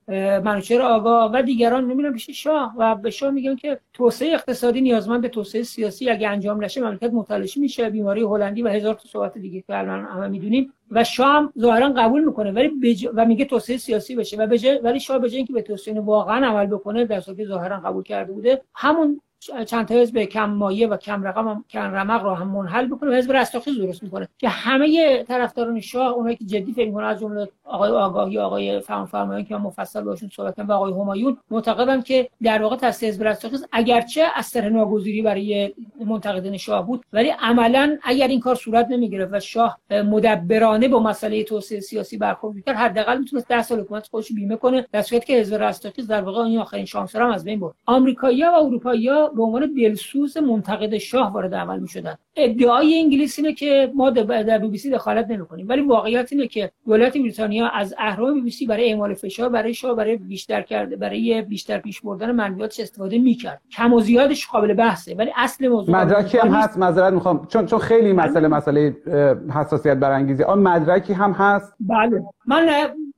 منوچهر 0.44 0.82
آقا 0.82 1.30
و 1.34 1.42
دیگران 1.42 1.86
نمیرن 1.90 2.12
پیش 2.12 2.30
شاه 2.30 2.74
و 2.78 2.94
به 2.94 3.10
شاه 3.10 3.30
میگن 3.30 3.56
که 3.56 3.78
توسعه 3.92 4.32
اقتصادی 4.32 4.80
نیازمند 4.80 5.20
به 5.22 5.28
توسعه 5.28 5.62
سیاسی 5.62 6.10
اگه 6.10 6.28
انجام 6.28 6.64
نشه 6.64 6.80
مملکت 6.80 7.10
متلاشی 7.12 7.60
میشه 7.60 7.90
بیماری 7.90 8.22
هلندی 8.22 8.62
و 8.62 8.68
هزار 8.68 8.94
تا 8.94 9.08
صحبت 9.08 9.38
دیگه 9.38 9.60
که 9.60 9.78
الان 9.78 10.04
همه 10.04 10.28
می‌دونیم. 10.28 10.72
و 10.90 11.04
شاه 11.04 11.52
ظاهرا 11.58 11.88
قبول 11.88 12.24
می‌کنه 12.24 12.52
ولی 12.52 12.68
بج... 12.68 13.08
و 13.14 13.24
میگه 13.24 13.44
توسعه 13.44 13.76
سیاسی 13.76 14.16
بشه 14.16 14.36
و 14.36 14.46
بجه... 14.46 14.80
ولی 14.82 15.00
شاه 15.00 15.18
به 15.18 15.28
اینکه 15.28 15.52
به 15.52 15.62
توسعه 15.62 16.00
واقعا 16.00 16.46
عمل 16.46 16.66
بکنه 16.66 17.04
در 17.04 17.20
صورتی 17.20 17.46
ظاهرا 17.46 17.80
قبول 17.80 18.02
کرده 18.02 18.32
بوده 18.32 18.62
همون 18.74 19.20
چند 19.66 19.86
تا 19.86 19.94
حزب 19.94 20.18
کم 20.18 20.50
مایه 20.50 20.86
و 20.86 20.96
کم 20.96 21.22
رقم 21.22 21.48
هم 21.48 21.64
کم 21.68 21.94
رمق 21.94 22.22
رو 22.22 22.34
هم 22.34 22.48
منحل 22.48 22.86
بکنه 22.86 23.10
و 23.10 23.14
حزب 23.14 23.32
رستاخیز 23.32 23.78
درست 23.78 24.02
می‌کنه. 24.02 24.28
که 24.38 24.48
همه 24.48 25.22
طرفداران 25.24 25.80
شاه 25.80 26.12
اونایی 26.12 26.36
که 26.36 26.44
جدی 26.44 26.72
فکر 26.72 26.86
می‌کنن 26.86 27.04
از 27.04 27.20
جمله 27.20 27.48
آقای 27.70 27.90
آگاهی 27.90 28.38
آقای 28.38 28.80
فهم 28.80 29.06
فرمایان 29.06 29.44
که 29.44 29.56
مفصل 29.56 30.00
باشون 30.00 30.28
صحبت 30.28 30.58
و 30.58 30.72
آقای 30.72 30.92
همایون 30.92 31.36
معتقدن 31.50 32.02
که 32.02 32.28
در 32.42 32.62
واقع 32.62 32.76
تاسیس 32.76 33.08
حزب 33.08 33.24
رستاخیز 33.24 33.66
اگرچه 33.72 34.24
از 34.34 34.56
ناگزیری 34.56 35.22
برای 35.22 35.74
منتقدین 36.06 36.56
شاه 36.56 36.86
بود 36.86 37.04
ولی 37.12 37.28
عملا 37.28 37.98
اگر 38.02 38.28
این 38.28 38.40
کار 38.40 38.54
صورت 38.54 38.86
نمی‌گرفت 38.90 39.32
و 39.34 39.40
شاه 39.40 39.78
مدبرانه 39.90 40.88
با 40.88 40.98
مسئله 41.00 41.44
توسعه 41.44 41.80
سیاسی 41.80 42.18
برخورد 42.18 42.54
می‌کرد 42.54 42.76
حداقل 42.76 43.18
می‌تونست 43.18 43.48
10 43.48 43.62
سال 43.62 43.80
حکومت 43.80 44.08
خودش 44.08 44.32
بیمه 44.32 44.56
کنه 44.56 44.86
در 44.92 45.02
صورتی 45.02 45.26
که 45.26 45.40
حزب 45.40 45.62
رستاخیز 45.62 46.06
در 46.06 46.22
واقع 46.22 46.40
این 46.40 46.58
آخرین 46.58 46.84
شانس 46.84 47.16
هم 47.16 47.30
از 47.30 47.44
بین 47.44 47.60
برد. 47.60 47.74
آمریکایی‌ها 47.86 48.52
و 48.52 48.66
اروپایی‌ها 48.66 49.28
به 49.28 49.42
عنوان 49.42 49.74
دلسوز 49.74 50.36
منتقد 50.36 50.98
شاه 50.98 51.32
وارد 51.32 51.54
عمل 51.54 51.78
می‌شدن 51.78 52.18
ادعای 52.36 52.98
انگلیس 52.98 53.38
اینه 53.38 53.52
که 53.52 53.92
ما 53.94 54.10
در 54.10 54.58
بی 54.58 54.68
بی 54.68 54.78
سی 54.78 54.90
دخالت 54.90 55.30
نمی‌کنیم. 55.30 55.68
ولی 55.68 55.80
واقعیت 55.80 56.32
اینه 56.32 56.46
که 56.46 56.70
دولت 56.86 57.12
بریتانیا 57.12 57.68
از 57.68 57.94
اهرم 57.98 58.34
بی 58.34 58.40
بی 58.40 58.50
سی 58.50 58.66
برای 58.66 58.90
اعمال 58.90 59.14
فشار 59.14 59.48
برای 59.48 59.74
شاه 59.74 59.94
برای 59.94 60.16
بیشتر 60.16 60.62
کرده 60.62 60.96
برای 60.96 61.42
بیشتر 61.42 61.78
پیش 61.78 62.00
بردن 62.00 62.32
منویاتش 62.32 62.80
استفاده 62.80 63.18
می‌کرد. 63.18 63.60
کم 63.72 63.92
و 63.92 64.00
زیادش 64.00 64.46
قابل 64.46 64.74
بحثه. 64.74 65.14
ولی 65.14 65.30
اصل 65.36 65.68
موضوع 65.68 65.96
مدرکی 65.96 66.38
هم 66.38 66.48
هست. 66.48 66.78
معذرت 66.78 67.12
می‌خوام. 67.12 67.46
چون 67.46 67.66
چون 67.66 67.78
خیلی 67.78 68.12
مسئله 68.12 68.48
مسئله 68.48 68.96
حساسیت 69.54 69.96
برانگیزی 69.96 70.42
آن 70.42 70.58
مدرکی 70.58 71.12
هم 71.12 71.32
هست؟ 71.32 71.74
بله. 71.80 72.22
من 72.46 72.68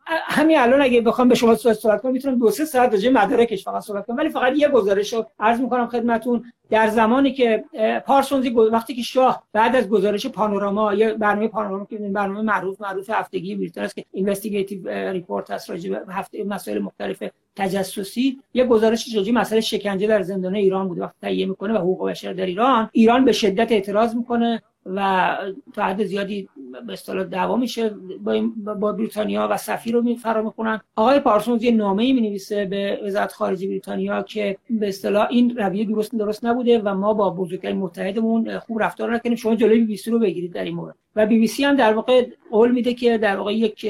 همین 0.07 0.59
الان 0.59 0.83
اگه 0.83 1.01
بخوام 1.01 1.29
به 1.29 1.35
شما 1.35 1.55
صحبت 1.55 2.03
کنم 2.03 2.13
می‌تونم 2.13 2.39
دو 2.39 2.51
سه 2.51 2.65
ساعت 2.65 2.93
راجع 2.93 3.11
مدارکش 3.11 3.65
فقط 3.65 3.83
صحبت 3.83 4.07
کنم. 4.07 4.17
ولی 4.17 4.29
فقط 4.29 4.53
یه 4.57 4.69
گزارش 4.69 5.13
رو 5.13 5.27
عرض 5.41 5.61
می‌کنم 5.61 5.87
خدمتون. 5.87 6.53
در 6.71 6.89
زمانی 6.89 7.33
که 7.33 7.65
پارسونزی 8.07 8.51
وقتی 8.51 8.95
که 8.95 9.03
شاه 9.03 9.43
بعد 9.53 9.77
از 9.77 9.89
گزارش 9.89 10.27
پانوراما 10.27 10.95
یا 10.95 11.15
برنامه 11.15 11.49
پانوراما 11.49 11.85
که 11.85 11.99
برنامه 11.99 12.43
معروف 12.43 12.81
معروف 12.81 13.11
هفتگی 13.11 13.55
بریتانیا 13.55 13.85
است 13.85 13.97
که 13.97 14.05
investigative 14.13 14.89
report 14.89 15.51
هست 15.51 15.71
راجع 15.71 15.91
به 15.91 16.13
هفته 16.13 16.45
مسائل 16.45 16.79
مختلف 16.79 17.23
تجسسی. 17.57 18.39
یه 18.55 18.65
گزارش 18.65 19.17
راجع 19.17 19.33
مسئله 19.33 19.61
شکنجه 19.61 20.07
در 20.07 20.23
زندان 20.23 20.55
ایران 20.55 20.89
بود 20.89 20.99
وقتی 20.99 21.17
تهیه 21.21 21.47
می‌کنه 21.47 21.75
و 21.75 21.77
حقوق 21.77 22.11
بشر 22.11 22.33
در 22.33 22.47
ایران. 22.47 22.91
ایران 22.93 23.25
به 23.25 23.33
شدت 23.33 23.73
اعتراض 23.73 24.15
می‌کنه. 24.15 24.63
و 24.87 25.37
تا 25.73 26.05
زیادی 26.05 26.49
به 26.87 26.93
اصطلاح 26.93 27.25
دعوا 27.25 27.57
میشه 27.57 27.89
با, 28.25 28.41
با 28.75 28.93
بریتانیا 28.93 29.49
و 29.51 29.57
سفیر 29.57 29.95
رو 29.95 30.15
فرا 30.15 30.43
می‌خونن. 30.43 30.81
آقای 30.97 31.21
پارسونز 31.21 31.63
یه 31.63 31.71
نامه‌ای 31.71 32.13
می‌نویسه 32.13 32.65
به 32.65 33.01
وزارت 33.07 33.33
خارجه 33.33 33.69
بریتانیا 33.69 34.23
که 34.23 34.57
به 34.71 34.89
اصطلاح 34.89 35.29
این 35.31 35.57
رویه 35.57 35.85
درست 35.85 36.15
درست 36.15 36.45
نبوده 36.45 36.79
و 36.79 36.95
ما 36.95 37.15
با 37.15 37.31
بزرگترین 37.31 37.77
متحدمون 37.77 38.59
خوب 38.59 38.83
رفتار 38.83 39.15
نکنیم 39.15 39.37
شما 39.37 39.55
جلوی 39.55 39.85
بی 39.85 39.99
رو 40.07 40.19
بگیرید 40.19 40.53
در 40.53 40.65
این 40.65 40.75
مورد. 40.75 40.95
و 41.17 41.27
بی 41.27 41.39
بی 41.39 41.47
سی 41.47 41.65
هم 41.65 41.77
در 41.77 41.93
واقع 41.93 42.27
قول 42.51 42.71
میده 42.71 42.95
که 42.95 43.19
در 43.19 43.37
واقع 43.37 43.55
یک 43.55 43.87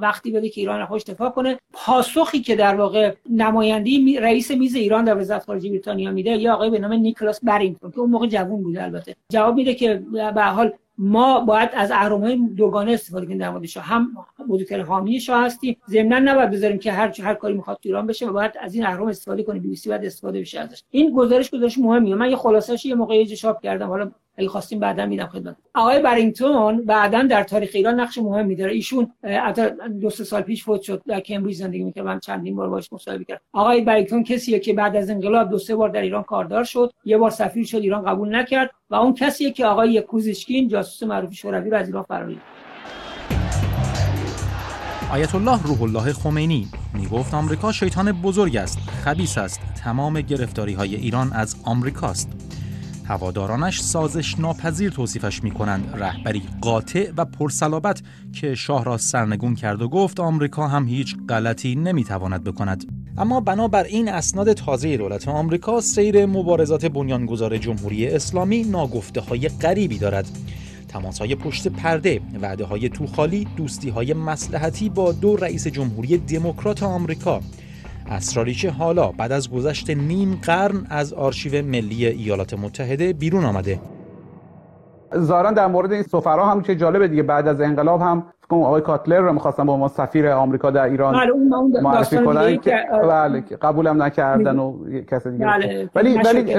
وقتی 0.00 0.30
بده 0.30 0.48
که 0.48 0.60
ایران 0.60 0.86
خوش 0.86 1.04
دفاع 1.04 1.30
کنه. 1.30 1.58
پاسخی 1.72 2.40
که 2.40 2.56
در 2.56 2.74
واقع 2.74 3.14
نمایندی 3.30 4.18
رئیس 4.20 4.50
میز 4.50 4.74
ایران 4.74 5.04
در 5.04 5.18
وزارت 5.18 5.44
خارجه 5.44 5.68
بریتانیا 5.68 6.10
میده 6.10 6.30
یا 6.30 6.54
آقای 6.54 6.70
به 6.70 6.78
نام 6.78 6.92
نیکلاس 6.92 7.40
برینگتون 7.42 7.90
که 7.90 7.98
اون 7.98 8.10
موقع 8.10 8.26
جوون 8.26 8.62
بوده 8.62 8.84
البته. 8.84 9.16
جواب 9.32 9.54
میده 9.54 9.74
که 9.74 10.02
به 10.34 10.42
حال 10.42 10.72
ما 10.98 11.40
باید 11.40 11.70
از 11.72 11.90
اهرم‌های 11.90 12.36
دوگانه 12.36 12.92
استفاده 12.92 13.26
کنیم 13.26 13.38
در 13.38 13.50
مورد 13.50 13.64
هم 13.80 14.16
بزرگترین 14.48 14.84
حامی 14.84 15.20
شاه 15.20 15.44
هستیم. 15.44 15.76
ضمن 15.90 16.28
نباید 16.28 16.50
بذاریم 16.50 16.78
که 16.78 16.92
هر 16.92 17.20
هر 17.20 17.34
کاری 17.34 17.54
می‌خواد 17.54 17.78
ایران 17.82 18.06
بشه 18.06 18.26
و 18.26 18.32
باید 18.32 18.52
از 18.60 18.74
این 18.74 18.86
اهرم 18.86 19.06
استفاده 19.06 19.42
کنیم. 19.42 19.62
بی 19.62 19.68
بی 19.68 19.76
سی 19.76 19.88
باید 19.88 20.04
استفاده 20.04 20.40
بشه 20.40 20.60
ازش. 20.60 20.82
این 20.90 21.12
گزارش 21.12 21.50
گزارش 21.50 21.78
مهمیه. 21.78 22.14
من 22.14 22.30
یه 22.30 22.36
خلاصش 22.36 22.86
یه 22.86 22.94
موقعی 22.94 23.26
چاپ 23.26 23.62
کردم. 23.62 23.88
حالا 23.88 24.10
اگه 24.36 24.48
خواستیم 24.48 24.78
بعدا 24.78 25.06
میدم 25.06 25.26
خدمت. 25.26 25.56
آقای 25.74 26.02
برینگتون 26.02 26.84
بعدا 26.84 27.22
در 27.22 27.42
تاریخ 27.42 27.70
ایران 27.74 28.00
نقش 28.00 28.18
مهمی 28.18 28.56
داره. 28.56 28.72
ایشون 28.72 29.12
دو 30.00 30.10
سه 30.10 30.24
سال 30.24 30.42
پیش 30.42 30.64
فوت 30.64 30.82
شد 30.82 31.02
در 31.06 31.20
کمبریج 31.20 31.56
زندگی 31.56 31.84
می‌کرد 31.84 32.04
من 32.04 32.20
چندین 32.20 32.56
بار 32.56 32.68
باش 32.68 32.92
مصاحبه 32.92 33.24
کردم. 33.24 33.40
آقای 33.52 33.80
برینگتون 33.80 34.24
کسیه 34.24 34.58
که 34.58 34.72
بعد 34.72 34.96
از 34.96 35.10
انقلاب 35.10 35.50
دو 35.50 35.58
سه 35.58 35.76
بار 35.76 35.88
در 35.88 36.02
ایران 36.02 36.22
کاردار 36.22 36.64
شد 36.64 36.92
یه 37.04 37.18
بار 37.18 37.30
سفیر 37.30 37.66
شد 37.66 37.78
ایران 37.78 38.04
قبول 38.04 38.36
نکرد 38.36 38.70
و 38.90 38.94
اون 38.94 39.14
کسیه 39.14 39.50
که 39.50 39.66
آقای 39.66 40.00
کوزیشکین 40.00 40.68
جاسوس 40.68 41.08
معروف 41.08 41.34
شوروی 41.34 41.70
رو 41.70 41.76
از 41.76 41.86
ایران 41.86 42.02
فراری. 42.02 42.40
آیت 45.12 45.34
الله 45.34 45.62
روح 45.62 45.82
الله 45.82 46.12
خمینی 46.12 46.68
می 46.94 47.06
گفت 47.06 47.34
آمریکا 47.34 47.72
شیطان 47.72 48.12
بزرگ 48.12 48.56
است 48.56 48.78
خبیس 48.78 49.38
است 49.38 49.60
تمام 49.84 50.20
گرفتاری 50.20 50.72
های 50.72 50.94
ایران 50.94 51.32
از 51.32 51.56
آمریکاست. 51.64 52.30
هوادارانش 53.04 53.80
سازش 53.80 54.38
ناپذیر 54.38 54.90
توصیفش 54.90 55.42
می 55.42 55.50
کنند 55.50 55.94
رهبری 55.94 56.42
قاطع 56.60 57.12
و 57.16 57.24
پرسلابت 57.24 58.02
که 58.32 58.54
شاه 58.54 58.84
را 58.84 58.96
سرنگون 58.96 59.54
کرد 59.54 59.82
و 59.82 59.88
گفت 59.88 60.20
آمریکا 60.20 60.68
هم 60.68 60.88
هیچ 60.88 61.16
غلطی 61.28 61.74
نمی 61.74 62.04
تواند 62.04 62.44
بکند. 62.44 62.84
اما 63.18 63.40
بنابر 63.40 63.84
این 63.84 64.08
اسناد 64.08 64.52
تازه 64.52 64.96
دولت 64.96 65.28
آمریکا 65.28 65.80
سیر 65.80 66.26
مبارزات 66.26 66.86
بنیانگذار 66.86 67.58
جمهوری 67.58 68.06
اسلامی 68.06 68.62
ناگفته 68.62 69.20
های 69.20 69.48
غریبی 69.48 69.98
دارد. 69.98 70.28
تماس 70.88 71.18
های 71.18 71.34
پشت 71.34 71.68
پرده، 71.68 72.20
وعده 72.42 72.64
های 72.64 72.88
توخالی، 72.88 73.46
دوستی 73.56 73.90
های 73.90 74.12
مسلحتی 74.12 74.88
با 74.88 75.12
دو 75.12 75.36
رئیس 75.36 75.66
جمهوری 75.66 76.18
دموکرات 76.18 76.82
آمریکا. 76.82 77.40
اسراری 78.06 78.54
که 78.54 78.70
حالا 78.70 79.12
بعد 79.12 79.32
از 79.32 79.50
گذشت 79.50 79.90
نیم 79.90 80.40
قرن 80.42 80.86
از 80.90 81.12
آرشیو 81.12 81.64
ملی 81.64 82.06
ایالات 82.06 82.54
متحده 82.54 83.12
بیرون 83.12 83.44
آمده. 83.44 83.80
ظاهرا 85.16 85.50
در 85.50 85.66
مورد 85.66 85.92
این 85.92 86.02
سفرا 86.02 86.46
هم 86.46 86.62
که 86.62 86.76
جالبه 86.76 87.08
دیگه. 87.08 87.22
بعد 87.22 87.48
از 87.48 87.60
انقلاب 87.60 88.00
هم 88.00 88.26
کنم 88.48 88.62
آقای 88.62 88.80
کاتلر 88.80 89.20
رو 89.20 89.32
می‌خواستن 89.32 89.66
با 89.66 89.76
ما 89.76 89.88
سفیر 89.88 90.28
آمریکا 90.28 90.70
در 90.70 90.84
ایران 90.84 91.14
بله 91.14 91.82
معرفی 91.82 92.18
کنن. 92.18 92.56
که 92.56 92.76
بله 93.02 93.40
قبولم 93.40 94.02
نکردن 94.02 94.58
و 94.58 94.84
کسی 95.10 95.30
دیگه 95.30 95.46
بله. 95.46 95.90
ولی 95.94 96.18
ولی 96.18 96.56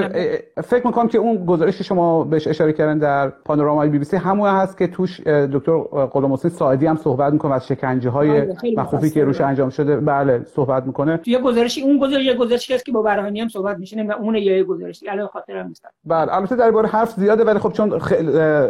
فکر 0.64 0.88
می‌کنم 0.88 1.08
که 1.08 1.18
اون 1.18 1.46
گزارش 1.46 1.82
شما 1.82 2.24
بهش 2.24 2.48
اشاره 2.48 2.74
کردن 2.74 2.98
در 2.98 3.30
پانورامای 3.30 3.90
بی 3.90 4.00
بی 4.00 4.06
سی 4.06 4.18
همون 4.18 4.50
هست 4.50 4.78
که 4.78 4.88
توش 4.88 5.20
دکتر 5.28 5.78
غلام 5.84 6.34
حسین 6.34 6.52
ساعدی 6.52 6.86
هم 6.86 6.96
صحبت 6.96 7.34
می‌کنه 7.34 7.54
از 7.54 7.68
شکنجه 7.68 8.10
های 8.10 8.42
بله، 8.42 8.56
مخوفی 8.78 9.10
که 9.10 9.24
روش 9.24 9.42
انجام 9.42 9.70
شده 9.70 9.98
بله 9.98 10.44
صحبت 10.46 10.86
می‌کنه. 10.86 11.20
یه 11.26 11.40
گزارشی 11.40 11.82
اون 11.82 12.00
گزارش 12.00 12.26
یه 12.26 12.34
گزارشی 12.34 12.74
هست 12.74 12.86
که 12.86 12.92
با 12.92 13.02
برهانی 13.02 13.42
هم 13.42 13.48
صحبت 13.48 13.78
میشه 13.78 14.04
و 14.04 14.12
اون 14.12 14.36
یه 14.36 14.64
گزارشی. 14.64 15.10
الان 15.10 15.28
خاطرم 15.28 15.68
نیست 15.68 15.86
بله 16.06 16.36
البته 16.36 16.56
در 16.56 16.72
باره 16.72 16.88
حرف 16.88 17.12
زیاده 17.12 17.44
ولی 17.44 17.60
خب 17.60 17.72
چون 17.72 17.94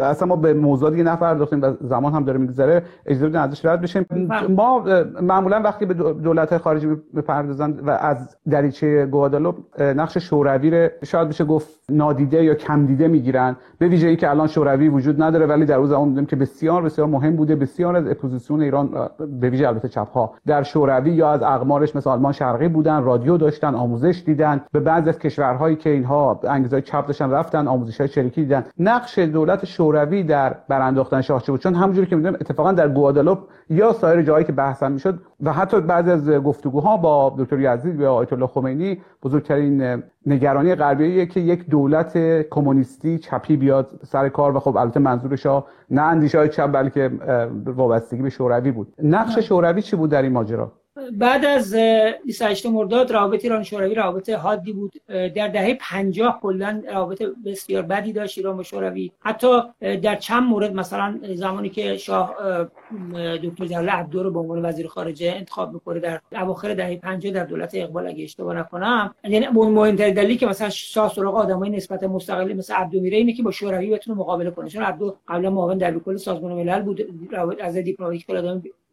اصلا 0.01 0.27
ما 0.27 0.35
به 0.35 0.53
موضوع 0.53 0.91
دیگه 0.91 1.03
نپرداختیم 1.03 1.61
و 1.61 1.73
زمان 1.81 2.13
هم 2.13 2.23
داره 2.23 2.37
میگذره 2.37 2.83
اجازه 3.05 3.27
بدین 3.27 3.39
ازش 3.39 3.65
رد 3.65 3.81
بشیم 3.81 4.05
ما 4.49 4.85
معمولا 5.21 5.61
وقتی 5.61 5.85
به 5.85 5.93
دولت 5.93 6.57
خارجی 6.57 6.87
می‌پردازن 7.13 7.79
و 7.85 7.89
از 7.89 8.37
دریچه 8.49 9.05
گوادالوپ 9.05 9.55
نقش 9.81 10.17
شوروی 10.17 10.89
شاید 11.03 11.29
بشه 11.29 11.45
گفت 11.45 11.69
نادیده 11.89 12.43
یا 12.43 12.53
کم 12.53 12.85
دیده 12.85 13.07
می‌گیرن. 13.07 13.55
به 13.77 13.87
ویژه 13.87 14.07
اینکه 14.07 14.29
الان 14.29 14.47
شوروی 14.47 14.89
وجود 14.89 15.23
نداره 15.23 15.45
ولی 15.45 15.65
در 15.65 15.77
اون 15.77 15.89
زمان 15.89 16.07
می‌دونیم 16.07 16.25
که 16.25 16.35
بسیار 16.35 16.81
بسیار 16.81 17.07
مهم 17.07 17.35
بوده. 17.35 17.55
بسیار 17.55 17.95
از 17.95 18.07
اپوزیسیون 18.07 18.61
ایران 18.61 18.89
به 19.41 19.49
ویژه 19.49 19.67
البته 19.67 19.87
چپ 19.87 20.09
ها 20.09 20.33
در 20.47 20.63
شوروی 20.63 21.11
یا 21.11 21.31
از 21.31 21.43
اقمارش 21.43 21.95
مثل 21.95 22.09
آلمان 22.09 22.31
شرقی 22.31 22.67
بودن 22.67 23.03
رادیو 23.03 23.37
داشتن 23.37 23.75
آموزش 23.75 24.23
دیدن. 24.25 24.61
به 24.71 24.79
بعضی 24.79 25.09
از 25.09 25.19
کشورهایی 25.19 25.75
که 25.75 25.89
اینها 25.89 26.39
انگیزه 26.43 26.81
چپ 26.81 27.07
داشتن 27.07 27.31
رفتن 27.31 27.67
آموزش 27.67 27.99
های 27.99 28.07
چریکی 28.07 28.41
دیدن. 28.41 28.63
نقش 28.79 29.19
دولت 29.19 29.65
شوروی 29.65 30.23
در 30.23 30.55
برانداختن 30.67 31.21
شاه 31.21 31.43
بود 31.47 31.59
چون 31.59 31.75
همونجوری 31.75 32.07
که 32.07 32.15
می‌دونیم 32.15 32.37
اتفاقا 32.41 32.71
در 32.71 32.87
گوادالوپ 32.95 33.39
یا 33.69 33.93
سایر 33.93 34.21
جایی 34.21 34.45
که 34.45 34.51
بحث 34.51 34.83
می‌شد 34.83 35.19
و 35.43 35.53
حتی 35.53 35.81
بعضی 35.81 36.11
از 36.11 36.29
گفتگوها 36.29 36.97
با 36.97 37.35
دکتر 37.37 37.59
یزدی 37.59 38.03
و 38.03 38.05
آیت 38.05 38.33
الله 38.33 38.47
خمینی 38.47 39.01
بزرگترین 39.23 40.03
نگرانی 40.25 40.75
غربیه 40.75 41.25
که 41.25 41.39
یک 41.39 41.69
دولت 41.69 42.17
کمونیستی 42.49 43.17
چپی 43.17 43.57
بیاد 43.57 43.99
سر 44.03 44.29
کار 44.29 44.55
و 44.55 44.59
خب 44.59 44.77
البته 44.77 44.99
منظورش 44.99 45.45
نه 45.91 46.01
اندیشه 46.01 46.37
های 46.37 46.49
چپ 46.49 46.71
بلکه 46.71 47.11
وابستگی 47.65 48.21
به 48.21 48.29
شوروی 48.29 48.71
بود. 48.71 48.93
نقش 49.03 49.39
شوروی 49.39 49.81
چی 49.81 49.95
بود 49.95 50.09
در 50.09 50.21
این 50.21 50.31
ماجرا؟ 50.31 50.71
بعد 51.13 51.45
از 51.45 51.75
28 52.25 52.65
مرداد 52.65 53.11
رابطه 53.11 53.43
ایران 53.43 53.63
شوروی 53.63 53.95
رابطه 53.95 54.37
حادی 54.37 54.73
بود. 54.73 54.93
در 55.07 55.47
دهه 55.47 55.77
50 55.81 56.39
کلا 56.41 56.83
رابطه 56.93 57.27
بسیار 57.45 57.81
بدی 57.81 58.13
داشت 58.13 58.37
ایران 58.37 58.57
با 58.57 58.63
شوروی. 58.63 59.11
حتی 59.19 59.47
در 59.81 60.15
چند 60.15 60.43
مورد 60.43 60.73
مثلا 60.73 61.19
زمانی 61.35 61.69
که 61.69 61.97
شاه 61.97 62.35
دکتر 63.43 63.65
جلال 63.65 63.89
عبدو 63.89 64.23
رو 64.23 64.31
به 64.31 64.39
عنوان 64.39 64.65
وزیر 64.65 64.87
خارجه 64.87 65.33
انتخاب 65.37 65.73
می‌کنه 65.73 65.99
در 65.99 66.21
اواخر 66.31 66.73
دهه 66.73 66.95
50 66.95 67.33
در 67.33 67.45
دولت 67.45 67.71
اقبال 67.73 68.07
اگه 68.07 68.23
اشتباه 68.23 68.57
نکنم 68.57 69.15
یعنی 69.23 69.47
مهمترین 69.47 70.13
دلیلی 70.13 70.37
که 70.37 70.45
مثلا 70.45 70.69
شاه 70.69 71.13
سراغ 71.13 71.35
آدمای 71.35 71.69
نسبت 71.69 72.03
مستقلی 72.03 72.53
مثل 72.53 72.73
عبدو 72.73 73.01
میره 73.01 73.17
اینه 73.17 73.33
که 73.33 73.43
با 73.43 73.51
شوروی 73.51 73.89
بتونه 73.89 74.17
مقابله 74.17 74.51
کنه. 74.51 74.69
چون 74.69 74.83
عبدو 74.83 75.15
قبلا 75.27 75.49
معاون 75.49 75.77
در 75.77 75.99
کل 75.99 76.17
سازمان 76.17 76.53
ملل 76.53 76.81
بود 76.81 77.01
از 77.61 77.77
دیپلماتیک 77.77 78.25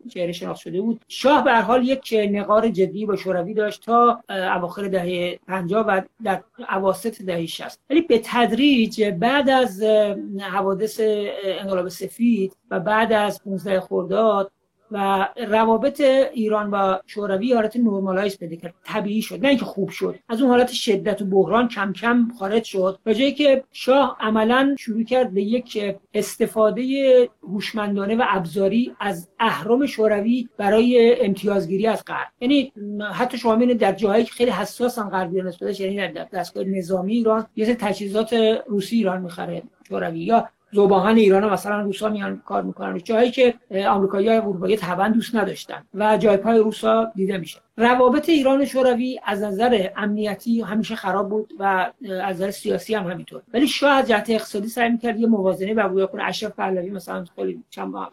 چهره 0.08 0.32
شناخت 0.32 0.60
شده 0.60 0.80
بود. 0.80 1.00
شاه 1.08 1.44
به 1.44 1.54
حال 1.54 1.88
یک 1.88 2.14
نقار 2.30 2.68
جدی 2.68 3.06
با 3.06 3.16
شوروی 3.16 3.54
داشت 3.54 3.84
تا 3.84 4.22
اواخر 4.28 4.88
دهه 4.88 5.38
50 5.48 5.84
و 5.88 6.02
در 6.24 6.42
اواسط 6.70 7.22
دهه 7.22 7.46
60 7.46 7.80
ولی 7.90 8.00
به 8.00 8.20
تدریج 8.24 9.04
بعد 9.04 9.50
از 9.50 9.82
حوادث 10.52 11.00
انقلاب 11.44 11.88
سفید 11.88 12.56
و 12.70 12.80
بعد 12.80 13.12
از 13.12 13.42
15 13.44 13.80
خرداد 13.80 14.52
و 14.92 15.28
روابط 15.48 16.00
ایران 16.32 16.70
با 16.70 17.00
شوروی 17.06 17.52
حالت 17.52 17.76
نرمالایز 17.76 18.38
پیدا 18.38 18.56
کرد 18.56 18.74
طبیعی 18.84 19.22
شد. 19.22 19.40
نه 19.42 19.48
اینکه 19.48 19.64
خوب 19.64 19.88
شد. 19.88 20.14
از 20.28 20.42
اون 20.42 20.50
حالت 20.50 20.70
شدت 20.70 21.22
و 21.22 21.24
بحران 21.24 21.68
کم 21.68 21.92
کم 21.92 22.28
خارج 22.38 22.64
شد. 22.64 22.98
به 23.04 23.14
جایی 23.14 23.32
که 23.32 23.64
شاه 23.72 24.16
عملا 24.20 24.76
شروع 24.78 25.04
کرد 25.04 25.34
به 25.34 25.42
یک 25.42 25.96
استفاده 26.14 27.28
هوشمندانه 27.42 28.16
و 28.16 28.24
ابزاری 28.28 28.94
از 29.00 29.28
اهرم 29.38 29.86
شوروی 29.86 30.48
برای 30.56 31.16
امتیازگیری 31.20 31.86
از 31.86 32.04
غرب. 32.04 32.28
یعنی 32.40 32.72
حتی 33.12 33.38
شما 33.38 33.56
در 33.56 33.92
جاهایی 33.92 34.24
که 34.24 34.32
خیلی 34.32 34.50
حساسن 34.50 35.08
غربی 35.08 35.42
نسبتش 35.42 35.80
یعنی 35.80 36.12
در 36.12 36.26
دستگاه 36.32 36.64
نظامی 36.64 37.14
ایران 37.14 37.46
یه 37.56 37.74
تجهیزات 37.74 38.32
روسی 38.66 38.96
ایران 38.96 39.22
می‌خره 39.22 39.62
شوروی. 39.88 40.20
یا 40.20 40.48
زوباهن 40.72 41.16
ایران 41.16 41.50
مثلا 41.50 41.80
روسا 41.80 42.08
میان 42.08 42.42
کار 42.46 42.62
می‌کنن. 42.62 42.98
جایی 42.98 43.30
که 43.30 43.54
آمریکایی 43.88 44.28
های 44.28 44.36
اروپایی 44.36 44.76
طبعا 44.76 45.08
دوست 45.08 45.34
نداشتن 45.34 45.82
و 45.94 46.16
جای 46.16 46.36
پای 46.36 46.58
روسا 46.58 47.12
دیده 47.14 47.38
میشه. 47.38 47.60
روابط 47.76 48.28
ایران 48.28 48.60
و 48.60 48.64
شوروی 48.64 49.20
از 49.24 49.42
نظر 49.42 49.88
امنیتی 49.96 50.60
همیشه 50.60 50.94
خراب 50.94 51.28
بود 51.28 51.52
و 51.58 51.92
از 52.22 52.36
نظر 52.36 52.50
سیاسی 52.50 52.94
هم 52.94 53.10
همینطور. 53.10 53.42
ولی 53.54 53.68
شاه 53.68 53.90
از 53.90 54.08
جهت 54.08 54.30
اقتصادی 54.30 54.68
سعی 54.68 54.90
می‌کرد 54.90 55.20
یه 55.20 55.26
موازنه 55.26 55.74
برقرار 55.74 56.06
کنه 56.06 56.24
اشرف 56.24 56.52
پهلوی 56.52 56.90
مثلا 56.90 57.24
خیلی 57.36 57.60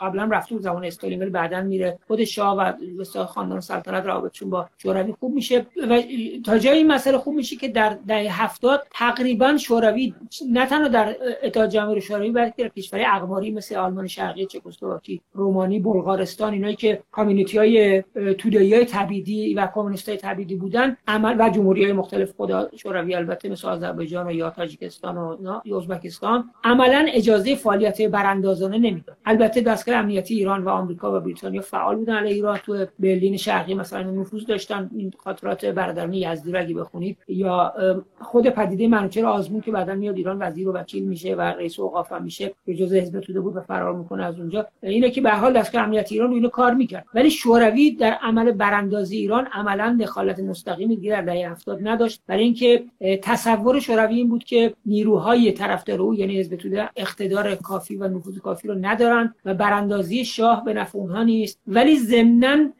قبلا 0.01 0.23
رفته 0.31 0.55
بود 0.55 0.63
زمان 0.63 0.85
استالین 0.85 1.21
ولی 1.21 1.29
بعدا 1.29 1.61
میره 1.61 1.99
خود 2.07 2.23
شاه 2.23 2.57
و 2.57 2.73
وسط 2.99 3.23
خاندان 3.23 3.59
سلطنت 3.59 4.05
رابطشون 4.05 4.49
با 4.49 4.69
شوروی 4.77 5.13
خوب 5.19 5.33
میشه. 5.33 5.65
و 5.89 6.01
تا 6.45 6.57
جایی 6.57 6.77
این 6.77 6.87
مسئله 6.87 7.17
خوب 7.17 7.35
میشه 7.35 7.55
که 7.55 7.67
در 7.67 7.97
دهه 8.07 8.43
70 8.43 8.87
تقریبا 8.91 9.57
شوروی 9.57 10.13
نه 10.49 10.65
تنها 10.65 10.87
در 10.87 11.15
اتحاد 11.43 11.69
جماهیر 11.69 11.99
شوروی 11.99 12.31
بلکه 12.31 12.63
در 12.63 12.69
کشورهای 12.69 13.07
اقماری 13.11 13.51
مثل 13.51 13.75
آلمان 13.75 14.07
شرقی 14.07 14.45
چکسلواکی 14.45 15.21
رومانی 15.33 15.79
بلغارستان 15.79 16.53
اینایی 16.53 16.75
که 16.75 17.03
کامیونیتی 17.11 17.57
های 17.57 18.01
تودایی 18.37 18.73
های 18.73 18.85
تبیدی 18.85 19.48
و 19.53 19.67
کمونیست 19.73 20.09
تبیدی 20.09 20.55
بودن 20.55 20.97
عمل 21.07 21.35
و 21.39 21.49
جمهوری 21.49 21.83
های 21.83 21.93
مختلف 21.93 22.33
خدا 22.37 22.69
شوروی 22.75 23.15
البته 23.15 23.49
مثل 23.49 23.67
آذربایجان 23.67 24.27
و 24.27 24.31
یا 24.31 24.49
تاجیکستان 24.49 25.17
و 25.17 25.59
ازبکستان 25.75 26.43
عملا 26.63 27.05
اجازه 27.13 27.55
فعالیت 27.55 28.01
براندازانه 28.01 28.77
نمی‌داد. 28.77 29.17
البته 29.25 29.61
دستگاه 29.61 29.95
امنیتی 29.95 30.35
ایران 30.35 30.63
و 30.63 30.69
آمریکا 30.69 31.17
و 31.17 31.19
بریتانیا 31.19 31.61
فعال 31.61 31.95
بودن 31.95 32.13
علیه 32.13 32.33
ایران. 32.33 32.57
تو 32.57 32.85
برلین 32.99 33.37
شرقی 33.37 33.73
مثلا 33.73 34.11
نفوذ 34.11 34.45
داشتن. 34.45 34.89
این 34.95 35.13
خاطرات 35.17 35.65
برادران 35.65 36.13
یزدی 36.13 36.51
رو 36.51 36.79
بخونید. 36.79 37.17
یا 37.27 37.73
خود 38.21 38.47
پدیده 38.47 38.87
منوچهر 38.87 39.25
آزمون 39.25 39.61
که 39.61 39.71
بعدا 39.71 39.95
میاد 39.95 40.17
ایران 40.17 40.37
وزیر 40.41 40.69
و 40.69 40.73
وکیل 40.73 41.03
میشه 41.03 41.35
و 41.35 41.41
رئیس 41.41 41.79
اوقاف 41.79 42.13
میشه. 42.13 42.53
به 42.65 42.75
جزء 42.75 42.99
حزب 42.99 43.19
توده 43.19 43.39
بود 43.39 43.55
و 43.55 43.61
فرار 43.61 43.95
می‌کنه 43.95 44.25
از 44.25 44.39
اونجا. 44.39 44.65
اینه 44.83 45.09
که 45.09 45.21
به 45.21 45.31
حال 45.31 45.53
دستگاه 45.53 45.83
امنیتی 45.83 46.15
ایران 46.15 46.29
رو 46.29 46.35
اینو 46.35 46.49
کار 46.49 46.73
می‌کرد. 46.73 47.05
ولی 47.13 47.29
شوروی 47.29 47.91
در 47.91 48.11
عمل 48.21 48.51
براندازی 48.51 49.17
ایران 49.17 49.38
عملا 49.45 49.97
دخالت 50.01 50.39
مستقیمی 50.39 50.95
دیگه 50.95 51.11
در 51.11 51.21
دهه 51.21 51.51
70 51.51 51.87
نداشت. 51.87 52.21
برای 52.27 52.43
اینکه 52.43 52.83
تصور 53.21 53.79
شوروی 53.79 54.15
این 54.15 54.29
بود 54.29 54.43
که 54.43 54.73
نیروهای 54.85 55.51
طرفدار 55.51 56.01
او 56.01 56.15
یعنی 56.15 56.39
حزب 56.39 56.55
توده 56.55 56.89
اقتدار 56.95 57.55
کافی 57.55 57.95
و 57.95 58.07
نفوذ 58.07 58.37
کافی 58.37 58.67
رو 58.67 58.75
ندارن 58.81 59.35
و 59.45 59.53
براندازی 59.53 60.25
شاه 60.25 60.63
به 60.63 60.73
نفع 60.73 60.97
اونها 60.97 61.23
نیست. 61.23 61.59
ولی 61.67 61.99
ضمن 61.99 62.73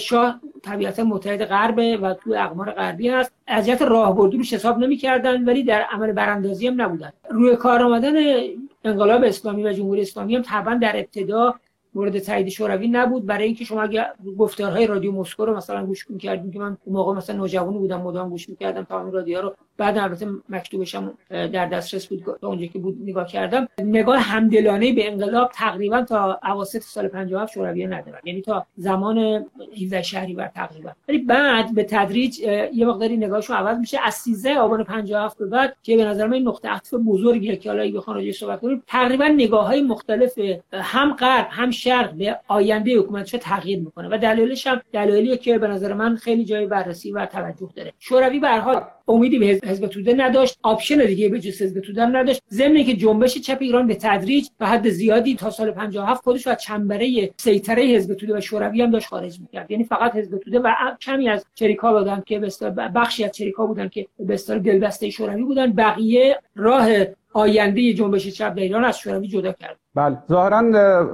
شاه 0.00 0.40
طبیعتا 0.62 1.04
متحد 1.04 1.44
غربه 1.44 1.96
و 1.96 2.14
تو 2.14 2.34
اقمار 2.36 2.70
غربی 2.70 3.08
هست. 3.08 3.32
از 3.46 3.66
جهت 3.66 3.82
راهبردی 3.82 4.36
روش 4.36 4.52
حساب 4.52 4.78
نمی‌کردن 4.78 5.44
ولی 5.44 5.64
در 5.64 5.82
عمل 5.82 6.12
براندازی 6.12 6.66
هم 6.66 6.82
نبودن. 6.82 7.12
روی 7.30 7.56
کار 7.56 7.82
آمدن 7.82 8.14
انقلاب 8.84 9.24
اسلامی 9.24 9.64
و 9.64 9.72
جمهوری 9.72 10.00
اسلامی 10.00 10.36
هم 10.36 10.42
طبعا 10.42 10.74
در 10.74 10.96
ابتدا 10.96 11.54
مورد 11.94 12.18
تایید 12.18 12.48
شوروی 12.48 12.88
نبود. 12.88 13.26
برای 13.26 13.44
اینکه 13.44 13.64
شما 13.64 13.82
اگه 13.82 14.06
گفتارهای 14.38 14.86
رادیو 14.86 15.12
مسکو 15.12 15.44
رو 15.44 15.56
مثلا 15.56 15.86
گوش 15.86 16.10
می‌کردید 16.10 16.52
که 16.52 16.58
من 16.58 16.76
اون 16.84 16.96
موقع 16.96 17.14
مثلا 17.14 17.36
نوجوانی 17.36 17.78
بودم 17.78 18.00
مدام 18.00 18.30
گوش 18.30 18.48
می‌کردم 18.48 18.86
این 18.90 19.12
رادیو 19.12 19.40
رو 19.40 19.54
بعد 19.82 19.98
البته 19.98 20.26
مکتوبش 20.48 20.94
هم 20.94 21.12
در 21.30 21.66
دسترس 21.66 22.06
بود 22.06 22.24
تا 22.40 22.48
اونجا 22.48 22.66
که 22.66 22.78
بود 22.78 22.98
نگاه 23.02 23.26
کردم. 23.26 23.68
نگاه 23.78 24.18
همدلانه 24.18 24.92
به 24.92 25.12
انقلاب 25.12 25.50
تقریبا 25.54 26.02
تا 26.02 26.40
اواسط 26.44 26.80
سال 26.80 27.08
57 27.08 27.52
شوروی 27.52 27.86
ندارن 27.86 28.20
یعنی 28.24 28.40
تا 28.42 28.66
زمان 28.76 29.44
17 29.82 30.02
شهریور 30.02 30.48
تقریبا. 30.48 30.90
ولی 31.08 31.18
بعد 31.18 31.74
به 31.74 31.84
تدریج 31.84 32.38
یه 32.72 32.86
مقداری 32.86 33.16
نگاهشون 33.16 33.56
عوض 33.56 33.78
میشه. 33.78 33.98
از 34.04 34.14
13 34.14 34.58
آبان 34.58 34.84
57 34.84 35.38
به 35.38 35.46
بعد 35.46 35.76
که 35.82 35.96
به 35.96 36.04
نظر 36.04 36.26
من 36.26 36.38
نقطه 36.38 36.68
عطف 36.68 36.94
بزرگیه 36.94 37.56
که 37.56 37.70
حالا 37.70 37.90
بخوام 37.90 38.16
راجعش 38.16 38.38
صحبت 38.38 38.60
کنیم 38.60 38.82
تقریبا 38.86 39.28
نگاه‌های 39.28 39.82
مختلف 39.82 40.38
هم 40.72 41.12
غرب 41.12 41.46
هم 41.50 41.70
شرق 41.70 42.12
به 42.12 42.38
آینده 42.48 42.98
حکومتش 42.98 43.36
تغییر 43.40 43.78
می‌کنه. 43.78 44.08
و 44.12 44.18
دلایلش 44.18 44.66
هم 44.66 44.80
دلایلیه 44.92 45.36
که 45.36 45.58
به 45.58 45.68
نظر 45.68 45.92
من 45.92 46.16
خیلی 46.16 46.44
جای 46.44 46.66
بررسی 46.66 47.12
و 47.12 47.26
توجه 47.26 47.68
داره. 47.76 47.92
شوروی 47.98 48.40
به 48.40 48.48
هر 48.48 48.58
حال 48.58 48.84
امیدی 49.08 49.38
به 49.38 49.46
حزب 49.46 49.86
توده 49.86 50.14
نداشت. 50.16 50.58
option 50.62 50.96
دیگه 51.06 51.28
به 51.28 51.40
جز 51.40 51.62
حزب 51.62 51.80
توده 51.80 52.06
نداشت. 52.06 52.42
ضمن 52.50 52.84
که 52.84 52.94
جنبش 52.94 53.38
چپ 53.38 53.58
ایران 53.60 53.86
به 53.86 53.94
تدریج 53.94 54.48
و 54.60 54.66
حد 54.66 54.88
زیادی 54.88 55.34
تا 55.34 55.50
سال 55.50 55.70
57 55.70 56.24
خودش 56.24 56.46
از 56.46 56.56
چنبره 56.56 57.30
سیطره 57.36 57.82
حزب 57.82 58.14
توده 58.14 58.36
و 58.36 58.40
شوروی 58.40 58.82
هم 58.82 58.90
داشت 58.90 59.08
خارج 59.08 59.40
می‌کرد. 59.40 59.70
یعنی 59.70 59.84
فقط 59.84 60.16
حزب 60.16 60.38
توده 60.38 60.58
و 60.58 60.72
کمی 61.00 61.28
از 61.28 61.46
چریکا 61.54 61.92
بودن 61.98 62.22
که 62.26 62.38
به 62.38 62.48
بخشی 62.94 63.24
از 63.24 63.32
چریکا 63.32 63.66
بودن 63.66 63.88
که 63.88 64.06
به 64.18 64.34
اصطلاح 64.34 64.58
دلبسته 64.58 65.10
شوروی 65.10 65.42
بودن. 65.42 65.72
بقیه 65.72 66.38
راه 66.56 66.88
آینده 67.32 67.92
جنبش 67.92 68.28
چپ 68.28 68.54
در 68.54 68.62
ایران 68.62 68.84
از 68.84 68.98
شوروی 68.98 69.28
جدا 69.28 69.52
کرد. 69.52 69.76
بله. 69.94 70.18
ظاهرا 70.28 70.58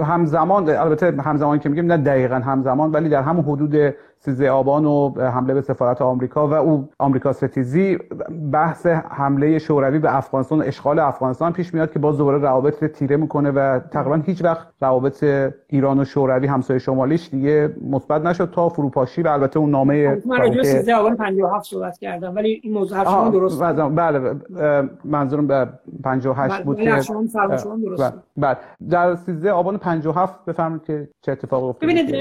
همزمان 0.05 0.69
البته 0.69 1.07
همزمان 1.07 1.59
که 1.59 1.69
میگیم 1.69 1.93
نه 1.93 1.97
دقیقا 1.97 2.35
همزمان 2.35 2.91
ولی 2.91 3.09
در 3.09 3.23
همون 3.23 3.45
حدود 3.45 3.95
13 4.21 4.51
آبان 4.51 4.85
و 4.85 5.21
حمله 5.21 5.55
به 5.55 5.61
سفارت 5.61 6.03
آمریکا 6.03 6.49
و 6.49 6.55
او 6.55 6.89
آمریکا 6.99 7.33
ستیزی 7.33 7.99
بحث 8.53 8.87
حمله 8.87 9.59
شوروی 9.59 9.99
به 9.99 10.17
افغانستان 10.17 10.63
اشغال 10.63 10.99
افغانستان 10.99 11.53
پیش 11.53 11.75
میاد 11.75 11.93
که 11.93 11.99
باز 11.99 12.19
دوباره 12.19 12.39
روابط 12.39 12.85
تیره 12.85 13.17
می‌کنه 13.17 13.51
و 13.51 13.79
تقریبا 13.79 14.17
هیچ 14.27 14.45
وقت 14.45 14.69
روابط 14.81 15.25
ایران 15.69 16.01
و 16.01 16.05
شوروی 16.05 16.47
همسایه 16.47 16.79
شمالیش 16.79 17.29
دیگه 17.31 17.77
مثبت 17.91 18.23
نشد 18.23 18.51
تا 18.51 18.69
فروپاشی 18.69 19.23
و 19.23 19.29
البته 19.29 19.59
اون 19.59 19.71
نامه 19.71 20.23
من 20.27 20.39
راجع 20.39 20.63
13 20.63 20.95
آبان 20.95 21.17
57 21.17 21.71
صحبت 21.71 21.99
کردم 21.99 22.35
ولی 22.35 22.61
این 22.63 22.73
موضوع 22.73 23.05
شما 23.05 23.29
درست 23.29 23.63
بله 23.63 24.35
منظورم 25.05 25.47
به 25.47 25.69
58 26.05 26.63
بود 26.63 26.77
که 26.77 27.03
بله. 28.37 28.57
در 28.91 29.15
13 29.15 29.53
آبان 29.53 29.79
57 29.79 30.45
بفرمایید 30.45 30.85
که 30.85 31.09
چه 31.23 31.33
اتفاقی 31.33 31.67
افتاد 31.67 31.91
ببینید 31.91 32.15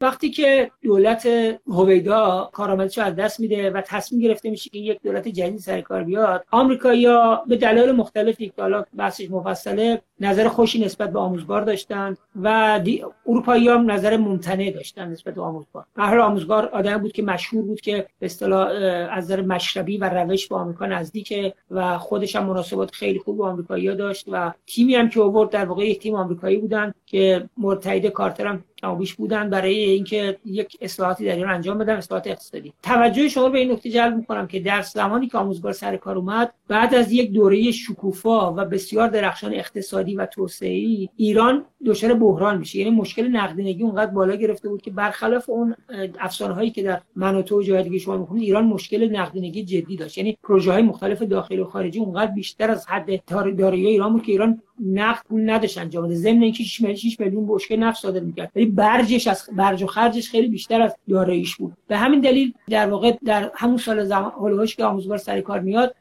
وقتی 0.00 0.30
که 0.30 0.70
دولت 0.82 1.28
هویدا 1.66 2.50
کارآمدیش 2.52 2.98
از 2.98 3.16
دست 3.16 3.40
میده 3.40 3.70
و 3.70 3.80
تصمیم 3.80 4.20
گرفته 4.20 4.50
میشه 4.50 4.70
که 4.70 4.78
یک 4.78 5.02
دولت 5.02 5.28
جدید 5.28 5.58
سر 5.58 5.80
کار 5.80 6.04
بیاد 6.04 6.44
آمریکایی‌ها 6.50 7.44
به 7.46 7.56
دلایل 7.56 7.92
مختلفی 7.92 8.48
که 8.48 8.62
حالا 8.62 8.84
بحثش 8.96 9.30
مفصله 9.30 10.02
نظر 10.20 10.48
خوشی 10.48 10.84
نسبت 10.84 11.12
به 11.12 11.18
آموزگار 11.18 11.62
داشتن 11.62 12.16
و 12.42 12.80
اروپایی 13.26 13.68
هم 13.68 13.90
نظر 13.90 14.16
ممتنع 14.16 14.70
داشتن 14.70 15.08
نسبت 15.08 15.34
به 15.34 15.42
آموزگار. 15.42 15.84
هر 15.96 16.18
آموزگار 16.18 16.66
آدم 16.66 16.98
بود 16.98 17.12
که 17.12 17.22
مشهور 17.22 17.62
بود 17.62 17.80
که 17.80 18.06
به 18.18 18.26
اصطلاح 18.26 18.68
از 19.10 19.24
نظر 19.24 19.40
مشربی 19.40 19.98
و 19.98 20.04
روش 20.04 20.48
با 20.48 20.60
آمریکا 20.60 20.86
نزدیکه 20.86 21.54
و 21.70 21.98
خودش 21.98 22.36
هم 22.36 22.46
مناسبات 22.46 22.90
خیلی 22.90 23.18
خوب 23.18 23.36
با 23.36 23.48
آمریکایی‌ها 23.48 23.94
داشت 23.94 24.26
و 24.32 24.52
تیمی 24.66 24.94
هم 24.94 25.08
که 25.08 25.20
آورد 25.20 25.50
در 25.50 25.64
واقع 25.64 25.86
یک 25.86 25.98
تیم 25.98 26.14
آمریکایی 26.14 26.56
بودن 26.56 26.94
که 27.06 27.48
مرتعد 27.56 28.06
کارتر 28.06 28.46
هم 28.46 28.64
کمابیش 28.80 29.14
بودن 29.14 29.50
برای 29.50 29.74
اینکه 29.74 30.38
یک 30.44 30.76
اصلاحاتی 30.80 31.24
در 31.24 31.34
ایران 31.34 31.54
انجام 31.54 31.78
بدن 31.78 31.96
اصلاحات 31.96 32.26
اقتصادی. 32.26 32.72
توجه 32.82 33.28
شما 33.28 33.48
به 33.48 33.58
این 33.58 33.72
نکته 33.72 33.90
جلب 33.90 34.16
می‌کنم 34.16 34.46
که 34.46 34.60
در 34.60 34.82
زمانی 34.82 35.28
که 35.28 35.38
آموزگار 35.38 35.72
سر 35.72 35.96
کار 35.96 36.16
اومد 36.16 36.52
بعد 36.68 36.94
از 36.94 37.12
یک 37.12 37.32
دوره 37.32 37.70
شکوفا 37.70 38.54
و 38.54 38.64
بسیار 38.64 39.08
درخشان 39.08 39.54
اقتصادی 39.54 40.16
و 40.16 40.26
توسعه 40.26 41.08
ایران 41.16 41.64
دچار 41.86 42.14
بحران 42.14 42.58
میشه. 42.58 42.78
یعنی 42.78 42.90
مشکل 42.90 43.28
نقدینگی 43.28 43.82
اونقدر 43.82 44.10
بالا 44.10 44.34
گرفته 44.34 44.68
بود 44.68 44.82
که 44.82 44.90
برخلاف 44.90 45.50
اون 45.50 45.74
افسانه 46.20 46.54
هایی 46.54 46.70
که 46.70 46.82
در 46.82 47.00
مناطق 47.16 47.56
و 47.56 47.62
جای 47.62 47.82
دیگه 47.82 47.98
شما 47.98 48.16
می‌خونید 48.16 48.42
ایران 48.42 48.64
مشکل 48.64 49.16
نقدینگی 49.16 49.64
جدی 49.64 49.96
داشت. 49.96 50.18
یعنی 50.18 50.38
پروژه 50.42 50.72
های 50.72 50.82
مختلف 50.82 51.22
داخلی 51.22 51.58
و 51.58 51.64
خارجی 51.64 51.98
اونقدر 51.98 52.30
بیشتر 52.30 52.70
از 52.70 52.86
حد 52.86 53.24
دارایی 53.56 53.86
ایران 53.86 54.12
بود 54.12 54.22
که 54.22 54.32
ایران 54.32 54.62
نقد 54.86 55.22
پول 55.28 55.50
نداشت 55.50 55.78
انجام 55.78 56.04
بده. 56.04 56.14
ضمن 56.14 56.42
اینکه 56.42 56.64
6 56.64 57.20
میلیون 57.20 57.46
بشکه 57.48 57.76
نفت 57.76 58.02
صادر 58.02 58.20
می‌کرد. 58.20 58.52
ولی 58.56 58.66
برجش 58.66 59.26
از 59.26 59.48
برج 59.56 59.82
و 59.82 59.86
خرجش 59.86 60.30
خیلی 60.30 60.48
بیشتر 60.48 60.82
از 60.82 60.96
داراییش 61.08 61.56
بود. 61.56 61.72
به 61.88 61.96
همین 61.96 62.20
دلیل 62.20 62.52
در 62.68 62.90
واقع 62.90 63.16
در 63.24 63.50
همون 63.54 63.76
سال 63.76 64.04
زمان 64.04 64.66
که 64.66 64.84
آموزگار 64.84 65.18
سر 65.18 65.40
کار 65.40 65.60
میاد 65.60 65.94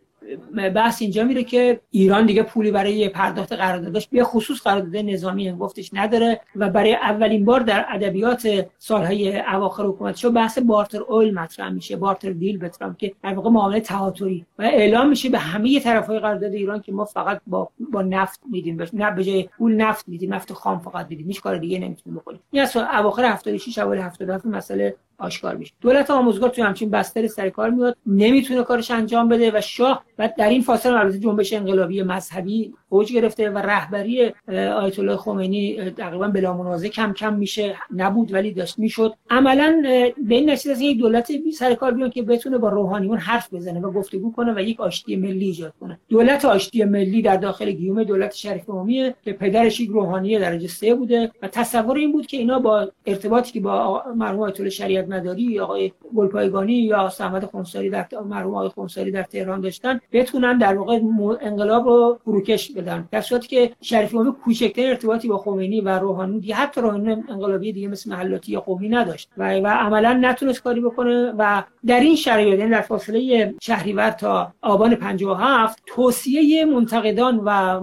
بحث 0.76 1.02
اینجا 1.02 1.24
میره 1.24 1.44
که 1.44 1.80
ایران 1.92 2.26
دیگه 2.26 2.44
پولی 2.44 2.72
برای 2.72 3.10
پرداخت 3.10 3.54
قراردادش 3.54 4.08
به 4.08 4.24
خصوص 4.24 4.62
قرارداد 4.62 4.96
نظامی 4.98 5.52
گفتش 5.52 5.90
نداره 5.94 6.42
و 6.56 6.70
برای 6.70 6.94
اولین 6.94 7.46
بار 7.46 7.60
در 7.60 7.86
ادبیات 7.90 8.68
سالهای 8.78 9.40
اواخر 9.40 9.84
حکومتشو 9.84 10.32
بحث 10.32 10.60
بارتر 10.60 11.02
اویل 11.02 11.34
مطرح 11.34 11.70
میشه 11.70 11.96
بارتر 11.96 12.32
دیل 12.32 12.58
بترام 12.58 12.96
که 12.96 13.14
در 13.24 13.34
واقع 13.34 13.50
معامله 13.50 13.80
تهاتری 13.80 14.46
و 14.60 14.64
اعلام 14.64 15.10
میشه 15.10 15.30
به 15.30 15.40
همه 15.40 15.80
طرفهای 15.80 16.20
قرارداد 16.20 16.54
ایران 16.54 16.82
که 16.82 16.92
ما 16.92 17.06
فقط 17.06 17.42
با 17.48 17.70
با 17.92 18.02
نفت 18.02 18.40
میدیم 18.52 18.88
نه 18.94 19.12
به 19.12 19.24
جای 19.24 19.50
پول 19.58 19.76
نفت 19.76 20.10
میدیم 20.10 20.34
نفت 20.34 20.54
خام 20.54 20.80
فقط 20.80 21.08
میدیم. 21.10 21.28
هیچ 21.28 21.42
کار 21.42 21.58
دیگه 21.58 21.80
نمی‌تونیم 21.80 22.20
بکنیم. 22.20 22.40
این 22.52 22.64
از 22.64 22.78
اواخر 22.78 23.26
76 23.26 23.78
اوایل 23.78 24.02
77 24.02 24.46
مسئله 24.46 24.96
آشکار 25.20 25.56
میشه. 25.56 25.74
دولت 25.82 26.12
آموزگار 26.12 26.50
توی 26.50 26.64
همچین 26.64 26.90
بستر 26.90 27.28
سر 27.28 27.50
کار 27.50 27.70
میاد 27.70 27.98
نمی‌تونه 28.06 28.64
کارش 28.64 28.92
انجام 28.92 29.30
بده 29.30 29.52
و 29.52 29.62
شاه 29.62 30.04
و 30.20 30.30
در 30.38 30.50
این 30.50 30.62
فاصله 30.62 31.00
البته 31.00 31.20
جنبش 31.20 31.54
انقلابی 31.54 32.04
مذهبی 32.04 32.74
اوج 32.90 33.14
گرفته 33.14 33.50
و 33.50 33.58
رهبری 33.58 34.32
آیت 34.48 35.00
الله 35.00 35.18
خمینی 35.18 35.92
تقریبا 35.92 36.28
بلا 36.28 36.58
منازع 36.58 36.88
کم 36.88 37.14
کم 37.14 37.34
میشه. 37.34 37.76
نبود 37.96 38.34
ولی 38.34 38.52
داشت 38.52 38.80
می‌شد. 38.80 39.14
عملا 39.30 39.82
به 40.28 40.36
این 40.36 40.50
نتیجه 40.50 40.72
از 40.72 40.82
یک 40.82 40.98
دولت 40.98 41.32
سر 41.54 41.74
کار 41.74 41.92
بیان 41.92 42.10
که 42.10 42.22
بتونه 42.22 42.58
با 42.58 42.70
روحانیون 42.70 43.18
حرف 43.18 43.54
بزنه 43.54 43.80
و 43.80 43.92
گفتگو 43.92 44.32
کنه 44.32 44.54
و 44.54 44.60
یک 44.60 44.80
آشتی 44.80 45.16
ملی 45.16 45.46
ایجاد 45.46 45.74
کنه. 45.80 46.00
دولت 46.10 46.46
آشتی 46.46 46.84
ملی 46.84 47.22
در 47.22 47.38
داخل 47.38 47.72
گیومه 47.72 48.04
دولت 48.04 48.36
شریف 48.36 48.70
امامیه 48.70 49.16
که 49.24 49.34
پدرش 49.34 49.80
یک 49.80 49.90
روحانی 49.90 50.40
درجه 50.40 50.68
سه 50.68 50.96
بوده 50.96 51.32
و 51.42 51.48
تصور 51.48 51.98
این 51.98 52.12
بود 52.12 52.26
که 52.28 52.38
اینا 52.38 52.60
با 52.60 52.92
ارتباطی 53.06 53.52
که 53.52 53.60
با 53.60 54.04
مرحوم 54.16 54.40
آیت 54.40 54.60
الله 54.60 54.70
شریعت 54.70 55.09
مداری 55.10 55.60
آقای 55.60 55.92
گلپایگانی 56.16 56.74
یا 56.74 57.08
احمد 57.20 57.46
خونساری 57.46 57.90
در 57.90 58.08
مرحوم 58.30 58.56
آقای 58.56 58.70
خونساری 58.70 59.12
در 59.12 59.24
تهران 59.24 59.62
داشتن 59.62 60.00
بتونن 60.12 60.58
در 60.58 60.78
واقع 60.78 61.00
انقلاب 61.42 61.88
رو 61.88 62.20
فروکش 62.24 62.72
بدن. 62.72 63.08
در 63.12 63.22
صورتی 63.22 63.48
که 63.48 63.72
شریف 63.82 64.16
امامی 64.16 64.32
کوچکترین 64.32 64.90
ارتباطی 64.90 65.28
با 65.28 65.38
خمینی 65.38 65.82
و 65.82 66.00
روحانی 66.00 66.52
حتی 66.52 66.82
روحانی 66.82 67.12
انقلابی 67.12 67.74
دیگه 67.74 67.88
مثل 67.88 68.10
محلاتی 68.10 68.52
یا 68.52 68.60
قومی 68.60 68.90
نداشت 68.90 69.30
و, 69.38 69.60
و 69.60 69.68
عملا 69.68 70.14
نتونست 70.22 70.64
کاری 70.64 70.82
بکنه 70.82 71.34
و 71.38 71.64
در 71.86 72.00
این 72.00 72.16
شرایط 72.16 72.60
یعنی 72.60 72.72
در 72.72 72.82
فاصله 72.82 73.54
شهریور 73.62 74.10
تا 74.12 74.54
آبان 74.62 74.96
57 74.96 75.84
توصیه 75.86 76.66
منتقدان 76.66 77.42
و 77.46 77.80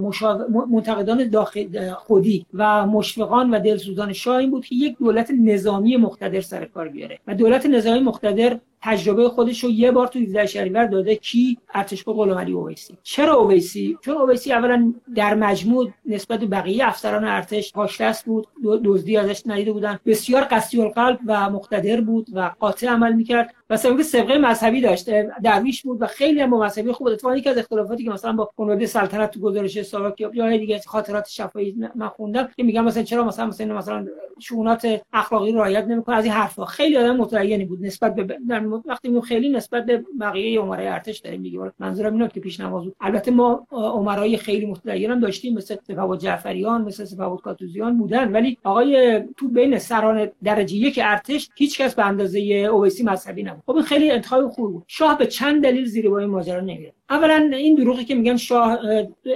منتقدان 0.71 1.31
داخل 1.31 1.93
خودی 1.93 2.47
و 2.55 2.87
مشفقان 2.87 3.51
و 3.51 3.61
دلسوزان 3.61 4.13
شاه 4.13 4.37
این 4.37 4.51
بود 4.51 4.65
که 4.65 4.75
یک 4.75 4.99
دولت 4.99 5.31
نظامی 5.41 5.97
مقتدر 5.97 6.41
سر 6.41 6.65
کار 6.65 6.89
بیاره. 6.89 7.16
و 7.27 7.35
دولت 7.35 7.67
نظامی 7.67 8.01
مقتدر 8.01 8.59
تجربه 8.83 9.29
خودش 9.29 9.65
رو 9.65 9.71
یه 9.71 9.91
بار 9.91 10.07
تو 10.07 10.19
17 10.19 10.47
شهریور 10.47 10.87
داده 10.87 11.17
کی 11.17 11.59
ارتشبا 11.75 12.13
غلامعلی 12.13 12.53
اویسی. 12.53 12.95
چرا 13.03 13.35
اویسی؟ 13.35 13.99
چون 14.01 14.17
اویسی 14.17 14.53
اولا 14.53 14.95
در 15.15 15.35
مجموع 15.35 15.91
نسبت 16.07 16.41
به 16.41 16.47
بقیه 16.47 16.89
افسران 16.89 17.25
ارتش 17.25 17.73
پاشدست 17.73 18.25
بود 18.25 18.47
دزدی 18.85 19.17
ازش 19.17 19.43
ندیده 19.47 19.73
بودن. 19.73 19.99
بسیار 20.07 20.47
قصی 20.51 20.83
القلب 20.83 21.19
و 21.27 21.51
مقتدر 21.51 22.01
بود 22.01 22.27
و 22.33 22.51
قاطع 22.61 22.89
عمل 22.89 23.13
می‌کرد. 23.13 23.55
و 23.71 23.77
سبب 23.77 24.03
سبقه 24.03 24.39
مذهبی 24.39 24.81
داشت 24.81 25.11
درویش 25.43 25.83
بود 25.83 26.03
و 26.03 26.07
خیلی 26.07 26.41
هم 26.41 26.55
مذهبی 26.55 26.93
خوب 26.93 27.09
اتفاقی 27.09 27.41
که 27.41 27.51
از 27.51 27.59
اختلافاتی 27.59 28.05
که 28.05 28.11
مثلا 28.11 28.33
با 28.33 28.51
بنیاد 28.59 28.85
سلطنت 28.85 29.31
تو 29.31 29.41
گزارش 29.41 29.83
ساواک 29.83 30.21
یا 30.21 30.31
جای 30.31 30.59
دیگه 30.59 30.81
خاطرات 30.87 31.29
شفاهی 31.29 31.77
من 31.95 32.09
خوندم 32.09 32.49
که 32.57 32.63
میگم 32.63 32.85
مثلا 32.85 33.03
چرا 33.03 33.25
مثلا 33.25 33.47
مثلا 33.47 33.77
مثلا 33.77 34.07
شونات 34.39 35.01
اخلاقی 35.13 35.53
رعایت 35.53 35.85
نمی‌کنه 35.85 36.17
از 36.17 36.25
این 36.25 36.33
حرفا. 36.33 36.65
خیلی 36.65 36.97
آدم 36.97 37.17
متعینی 37.17 37.65
بود 37.65 37.87
نسبت 37.87 38.15
به 38.15 38.39
در 38.49 38.67
وقتی 38.87 39.09
میگم 39.09 39.21
خیلی 39.21 39.49
نسبت 39.49 39.87
به 39.87 40.05
بقیه 40.21 40.61
عمرای 40.61 40.87
ارتش 40.87 41.19
داریم 41.19 41.41
میگیم. 41.41 41.73
منظورم 41.79 42.13
اینه 42.13 42.29
که 42.29 42.41
پیش 42.41 42.61
نماز 42.61 42.85
بود. 42.85 42.97
البته 43.01 43.31
ما 43.31 43.67
عمرای 43.71 44.37
خیلی 44.37 44.67
متعین 44.67 45.11
هم 45.11 45.21
داشتیم 45.21 45.55
مثل 45.55 45.77
سپاه 45.89 46.19
جعفریان 46.19 46.83
مثل 46.83 47.05
سپاه 47.05 47.41
کاتوزیان 47.41 47.99
بودن. 47.99 48.33
ولی 48.33 48.59
آقای 48.65 49.23
تو 49.37 49.49
بین 49.49 49.79
سران 49.79 50.29
درجه 50.45 50.77
یک 50.77 51.01
ارتش 51.03 51.51
هیچ 51.55 51.81
کس 51.81 51.95
به 51.95 52.05
اندازه 52.05 52.39
اویسی 52.39 53.05
مذهبی 53.05 53.43
نبود. 53.43 53.56
خب 53.67 53.81
خیلی 53.81 54.11
انتخاب 54.11 54.49
خوب 54.49 54.85
شاه 54.87 55.19
به 55.19 55.27
چند 55.27 55.63
دلیل 55.63 55.85
زیر 55.85 56.11
بار 56.11 56.27
ماجرا 56.27 56.61
نمیره 56.61 56.96
اولا 57.11 57.51
این 57.57 57.75
دروغی 57.75 58.05
که 58.05 58.15
میگن 58.15 58.37
شاه 58.37 58.79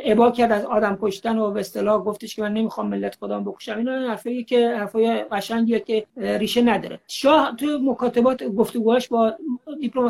ابا 0.05 0.31
کرد 0.31 0.53
از 0.53 0.65
آدم 0.65 0.99
کشتن 1.03 1.39
و 1.39 1.51
به 1.51 1.61
اصطلاح 1.61 2.03
گفتش 2.03 2.37
که 2.37 2.43
من 2.43 2.53
نمی‌خوام 2.53 2.89
ملت 2.89 3.15
خودم 3.15 3.45
بکشم. 3.45 3.79
اینا 3.79 3.93
حرفایی 3.93 4.45
که 4.45 4.69
حرفای 4.69 5.25
قشنگیه 5.33 5.81
که 5.81 6.07
ریشه 6.17 6.63
نداره. 6.63 7.01
شاه 7.09 7.57
تو 7.57 7.67
مکاتبات 7.83 8.45
گفتگوهاش 8.45 9.09
با 9.09 9.35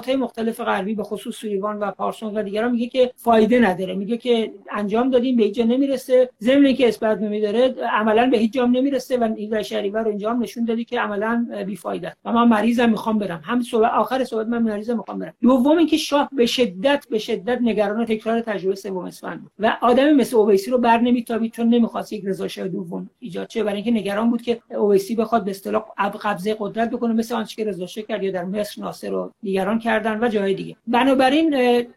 های 0.07 0.17
مختلف 0.17 0.61
غربی 0.61 0.95
به 0.95 1.03
خصوص 1.03 1.35
سوریوان 1.35 1.79
و 1.79 1.91
پارسون 1.91 2.37
و 2.37 2.43
دیگران 2.43 2.73
میگه 2.73 2.87
که 2.87 3.13
فایده 3.17 3.59
نداره. 3.59 3.95
میگه 3.95 4.17
که 4.17 4.53
انجام 4.71 5.11
دادیم 5.11 5.37
به 5.37 5.43
اینجا 5.43 5.65
نمی‌رسه. 5.65 6.31
ضمن 6.41 6.67
اینکه 6.67 6.89
اثبات 6.89 7.19
نمیداره 7.19 7.75
عملا 7.93 8.31
به 8.31 8.39
هیچ 8.39 8.53
جام 8.53 8.77
نمی‌رسه 8.77 9.19
و 9.19 9.33
این 9.37 9.63
شهریور 9.63 10.03
رو 10.03 10.09
اینجا 10.09 10.33
نشون 10.33 10.65
دادی 10.65 10.85
که 10.85 11.01
عملا 11.01 11.47
بی 11.67 11.77
فایده 11.77 12.17
و 12.25 12.33
من 12.33 12.49
مریضم 12.49 12.91
می‌خوام 12.91 13.19
برم. 13.19 13.41
هم 13.45 13.63
صحبت 13.63 13.93
آخر 13.93 14.25
صحبت 14.25 14.47
من 14.47 14.63
مریضم 14.63 14.97
می‌خوام 14.97 15.19
برم. 15.19 15.35
دوم 15.43 15.79
اینکه 15.79 15.97
شاه 15.97 16.29
به 16.33 16.47
شدت 16.47 17.07
به 17.11 17.19
شدت 17.19 17.50
نگران 17.59 18.05
تکرار 18.05 18.41
تجربه 18.41 18.75
سوم 18.75 19.05
اسفند 19.05 19.43
بود. 19.43 19.51
و 19.59 19.77
آدمی 19.81 20.13
مثل 20.13 20.37
اویسی 20.37 20.71
رو 20.71 20.79
بر 20.79 21.01
نمیتابید 21.01 21.53
چون 21.53 21.69
نمی‌خواست 21.69 22.13
یک 22.13 22.25
رضا 22.25 22.49
شاه 22.49 22.69
دوم 22.69 23.11
ایجاد 23.19 23.51
شه. 23.51 23.63
برای 23.63 23.77
اینکه 23.77 23.91
نگران 23.91 24.31
بود 24.31 24.43
که 24.43 24.61
اویسی 24.71 25.15
بخواد 25.15 25.45
به 25.45 25.51
اصطلاح 25.51 25.85
قبضه 26.23 26.57
قدرت 26.59 26.91
بکنه 26.91 27.13
مثل 27.13 27.35
آنچه 27.35 27.57
که 27.57 27.65
رضا 27.65 27.87
کرد 27.87 28.23
یا 28.23 28.33
در 28.33 28.45
مصر 28.45 28.83
ناصر 28.83 29.15
و 29.15 29.33
دیگران 29.43 29.79
کردن 29.79 30.25
و 30.25 30.29
جای 30.29 30.55
دیگه. 30.55 30.77
بنابراین 30.87 31.51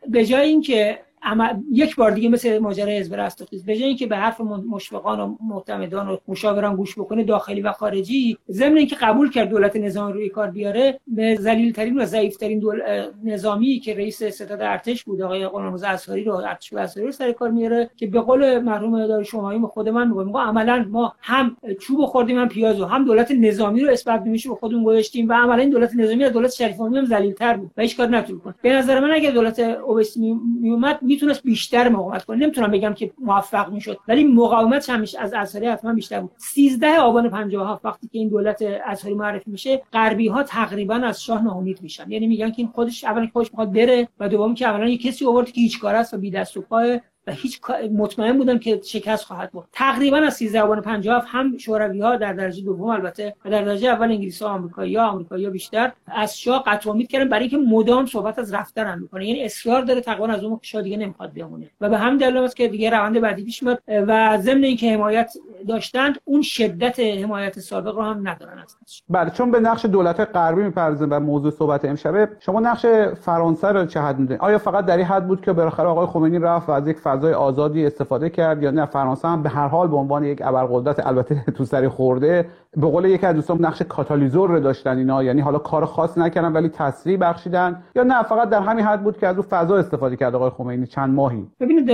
به 0.10 0.26
جای 0.26 0.50
اینکه 0.50 1.00
اما 1.24 1.50
یک 1.72 1.96
بار 1.96 2.12
دیگه 2.12 2.30
مثل 2.30 2.60
ماجرای 2.60 2.98
حزب 2.98 3.16
رستاخیز 3.16 3.66
به 3.66 3.74
اینکه 3.74 4.08
به 4.08 4.18
حرف 4.18 4.42
مشفقان 4.42 5.20
و 5.20 5.36
معتمدان 5.42 6.08
و 6.08 6.18
مشاوران 6.28 6.76
گوش 6.76 7.00
بکنه 7.00 7.24
داخلی 7.24 7.62
و 7.62 7.72
خارجی 7.72 8.38
ضمن 8.50 8.78
اینکه 8.78 8.96
قبول 8.96 9.32
کرد 9.32 9.50
دولت 9.50 9.76
نظامی 9.76 10.14
روی 10.14 10.30
کار 10.30 10.52
بیاره 10.52 11.00
به 11.08 11.36
ذلیل 11.36 11.74
ترین 11.74 12.00
و 12.00 12.06
ضعیف 12.06 12.38
ترین 12.38 12.60
دول... 12.60 12.82
نظامی 13.24 13.80
که 13.80 13.94
رئیس 13.94 14.24
ستاد 14.24 14.62
ارتش 14.62 15.04
بود 15.04 15.22
آقای 15.22 15.48
غلامرضا 15.48 15.88
اصحاری 15.88 16.24
رو 16.24 16.34
ارتش 16.36 16.74
اصحاری 16.74 17.06
رو 17.06 17.12
سر 17.12 17.32
کار 17.32 17.52
میاره 17.52 17.90
که 17.96 18.08
به 18.08 18.20
قول 18.20 18.60
مرحوم 18.60 19.08
دار 19.08 19.24
شمایی 19.24 19.60
خود 19.60 19.90
من 19.90 20.08
میگم 20.08 20.38
عملا 20.38 20.86
ما 20.90 21.14
هم 21.20 21.58
چوب 21.82 22.06
خوردیم 22.06 22.40
هم 22.40 22.50
پیاز 22.50 22.82
و 22.82 22.86
هم 22.86 23.06
دولت 23.06 23.32
نظامی 23.32 23.82
رو 23.82 23.92
اسباب 23.92 24.28
نمیشه 24.28 24.50
به 24.50 24.56
خودمون 24.56 24.84
گذاشتیم 24.84 25.30
و 25.30 25.34
عملا 25.34 25.62
این 25.62 25.70
دولت 25.70 25.96
نظامی 25.96 26.24
از 26.24 26.34
دولت 26.34 26.52
شریف 26.52 26.82
هم 26.82 27.06
ذلیل‌تر 27.06 27.58
بود 27.58 27.72
و 27.78 27.82
هیچ 27.82 27.98
کار 27.98 28.08
نتون 28.08 28.40
کنه 28.40 28.56
به 28.62 28.74
نظر 28.74 29.00
من 29.00 29.12
اگه 29.12 29.32
دولت 29.32 29.60
اویسی 29.60 30.36
میومد 30.62 31.00
می‌تونست 31.14 31.44
بیشتر 31.44 31.90
مقاومت 31.90 32.26
کنه. 32.26 32.38
نمی‌تونم 32.38 32.72
بگم 32.72 32.94
که 32.94 33.12
موفق 33.20 33.72
می‌شد 33.72 33.98
ولی 34.08 34.24
مقاومت 34.24 34.90
همیشه 34.90 35.22
از 35.22 35.34
اثری 35.34 35.68
حتما 35.68 35.94
بیشتر 35.94 36.22
بود. 36.22 36.32
13 36.38 37.00
آبان 37.00 37.30
57 37.30 37.86
وقتی 37.86 38.08
که 38.08 38.20
این 38.20 38.30
دولت 38.30 38.62
اثری 38.86 39.14
معرفی 39.14 39.52
میشه 39.52 39.82
غربی 39.94 40.28
ها 40.28 40.44
تقریبا 40.44 40.96
از 40.96 41.24
شاه 41.24 41.44
ناامید 41.44 41.82
میشن. 41.82 42.12
یعنی 42.12 42.28
میگن 42.28 42.50
که 42.50 42.56
این 42.58 42.68
خودش 42.68 43.04
اولا 43.04 43.28
خودش 43.34 43.52
می‌خواد 43.52 43.74
بره 43.74 44.08
و 44.20 44.30
دوم 44.30 44.54
که 44.54 44.68
اولا 44.68 44.90
یه 44.90 44.98
کسی 44.98 45.26
آورد 45.26 45.52
که 45.52 45.62
هیچ 45.62 45.80
کار 45.80 45.96
است 45.96 46.14
و 46.14 46.18
بی 46.18 46.32
دست 46.32 46.58
و 46.58 46.62
پای 46.62 47.00
و 47.28 47.32
هیچ 47.32 47.62
مطمئن 47.98 48.38
بودم 48.38 48.60
که 48.60 48.82
شکست 48.84 49.26
خواهد 49.26 49.52
بود 49.52 49.66
تقریبا 49.72 50.18
از 50.18 50.34
13 50.34 50.62
آبان 50.62 50.82
57 50.82 51.28
هم 51.30 51.58
شوروی 51.58 52.02
ها 52.02 52.16
در 52.16 52.34
درجه 52.34 52.64
دوم 52.64 52.90
البته 52.90 53.36
و 53.46 53.50
در 53.50 53.64
درجه 53.64 53.90
اول 53.90 54.12
انگلیس 54.12 54.42
ها 54.42 54.50
آمریکایی 54.50 54.96
ها 54.96 55.08
آمریکایی 55.08 55.46
ها 55.46 55.52
بیشتر 55.52 55.92
از 56.08 56.40
شاه 56.40 56.64
قطع 56.68 56.90
امید 56.90 57.08
کردن 57.08 57.30
برای 57.30 57.48
اینکه 57.48 57.58
مدام 57.58 58.06
صحبت 58.06 58.40
از 58.40 58.54
رفتن 58.54 58.88
هم 58.88 59.02
می‌کنه 59.02 59.28
یعنی 59.28 59.44
اصرار 59.44 59.82
داره 59.82 60.02
تقریبا 60.02 60.28
از 60.28 60.44
اون 60.44 60.60
شاه 60.62 60.82
دیگه 60.82 60.98
نمی‌خواد 60.98 61.34
بمونه 61.34 61.70
و 61.82 61.90
به 61.90 61.98
هم 61.98 62.18
دلیل 62.18 62.38
است 62.38 62.56
که 62.56 62.68
دیگه 62.68 62.90
روند 62.90 63.20
بعدی 63.20 63.44
پیش 63.44 63.64
میاد 63.64 63.82
و 63.88 64.38
ضمن 64.42 64.64
اینکه 64.64 64.94
حمایت 64.94 65.34
داشتند 65.68 66.20
اون 66.26 66.42
شدت 66.42 67.00
حمایت 67.00 67.60
سابق 67.60 67.96
رو 67.96 68.02
هم 68.02 68.28
ندارن 68.28 68.58
هستش 68.58 69.04
بله 69.10 69.30
چون 69.30 69.52
به 69.52 69.60
نقش 69.60 69.86
دولت 69.86 70.20
غربی 70.20 70.64
می‌پردازیم 70.64 71.08
و 71.12 71.20
موضوع 71.20 71.52
صحبت 71.52 71.86
امشبه 71.86 72.30
شما 72.40 72.60
نقش 72.60 72.86
فرانسه 73.22 73.68
رو 73.68 73.86
چه 73.86 74.02
حد 74.02 74.20
می‌دونید؟ 74.20 74.42
آیا 74.42 74.58
فقط 74.58 74.86
در 74.86 74.98
این 74.98 75.06
حد 75.06 75.28
بود 75.28 75.42
که 75.42 75.54
بالاخره 75.54 75.88
آقای 75.88 76.08
خمینی 76.08 76.40
رفت 76.40 76.70
و 76.70 76.72
از 76.72 76.88
یک 76.88 76.98
فضای 77.14 77.34
آزادی 77.34 77.86
استفاده 77.86 78.30
کرد 78.30 78.64
یا 78.64 78.72
نه 78.72 78.86
فرانسه 78.86 79.28
هم 79.28 79.44
به 79.44 79.50
هر 79.50 79.68
حال 79.68 79.88
به 79.88 79.96
عنوان 79.96 80.24
یک 80.24 80.42
ابرقدرت 80.42 81.08
البته 81.08 81.44
تو 81.58 81.66
سری 81.66 81.88
خورده 81.88 82.46
به 82.78 82.88
قول 82.88 83.06
یکی 83.06 83.26
از 83.26 83.36
دوستان 83.36 83.66
نقش 83.66 83.82
کاتالیزور 83.82 84.50
رو 84.50 84.60
داشتن 84.60 84.98
اینا 84.98 85.24
یعنی 85.24 85.42
حالا 85.42 85.58
کار 85.58 85.86
خاص 85.86 86.18
نکردن 86.18 86.52
ولی 86.52 86.70
تسریع 86.70 87.18
بخشیدن 87.18 87.84
یا 87.96 88.04
نه 88.04 88.24
فقط 88.24 88.50
در 88.50 88.62
همین 88.62 88.86
حد 88.86 89.04
بود 89.04 89.18
که 89.18 89.28
از 89.28 89.38
اون 89.38 89.48
فضا 89.50 89.78
استفاده 89.78 90.16
کرد 90.16 90.36
آقای 90.36 90.50
خمینی 90.50 90.88
چند 90.88 91.14
ماهی. 91.14 91.48
ببینید 91.60 91.92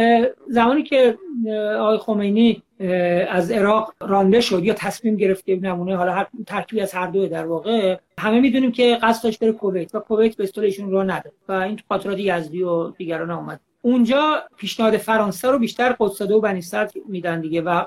زمانی 0.48 0.84
که 0.84 1.18
آقای 1.80 1.98
خمینی 1.98 2.64
از 3.30 3.52
عراق 3.52 3.94
رانده 4.02 4.42
شد 4.42 4.64
یا 4.64 4.74
تصمیم 4.74 5.16
گرفت 5.16 5.46
که 5.46 5.60
نمونه 5.62 5.96
حالا 5.96 6.14
هر 6.14 6.28
ترکیبی 6.48 6.82
از 6.82 6.94
هر 6.94 7.08
دو 7.08 7.28
در 7.28 7.46
واقع 7.46 7.98
همه 8.20 8.40
می‌دونیم 8.40 8.72
که 8.72 8.98
قصد 9.02 9.24
داشت 9.24 9.40
بره 9.40 9.52
کویت 9.52 9.96
و 9.96 10.00
کویت 10.00 10.36
به 10.36 10.44
اصطلاح 10.44 10.66
ایشون 10.66 11.12
نداد 11.12 11.34
و 11.50 11.52
این 11.52 11.80
خاطرات 11.90 12.20
یزدی 12.20 12.64
و 12.64 12.90
دیگران 12.90 13.32
اومد. 13.32 13.60
اونجا 13.82 14.44
پیشنهاد 14.58 14.98
فرانسه 14.98 15.52
رو 15.52 15.60
بیشتر 15.60 15.96
قدساده 16.00 16.36
و 16.36 16.42
بنی 16.42 16.62
صدر 16.62 16.92
میدن 17.08 17.42
دیگه 17.42 17.62
و 17.62 17.86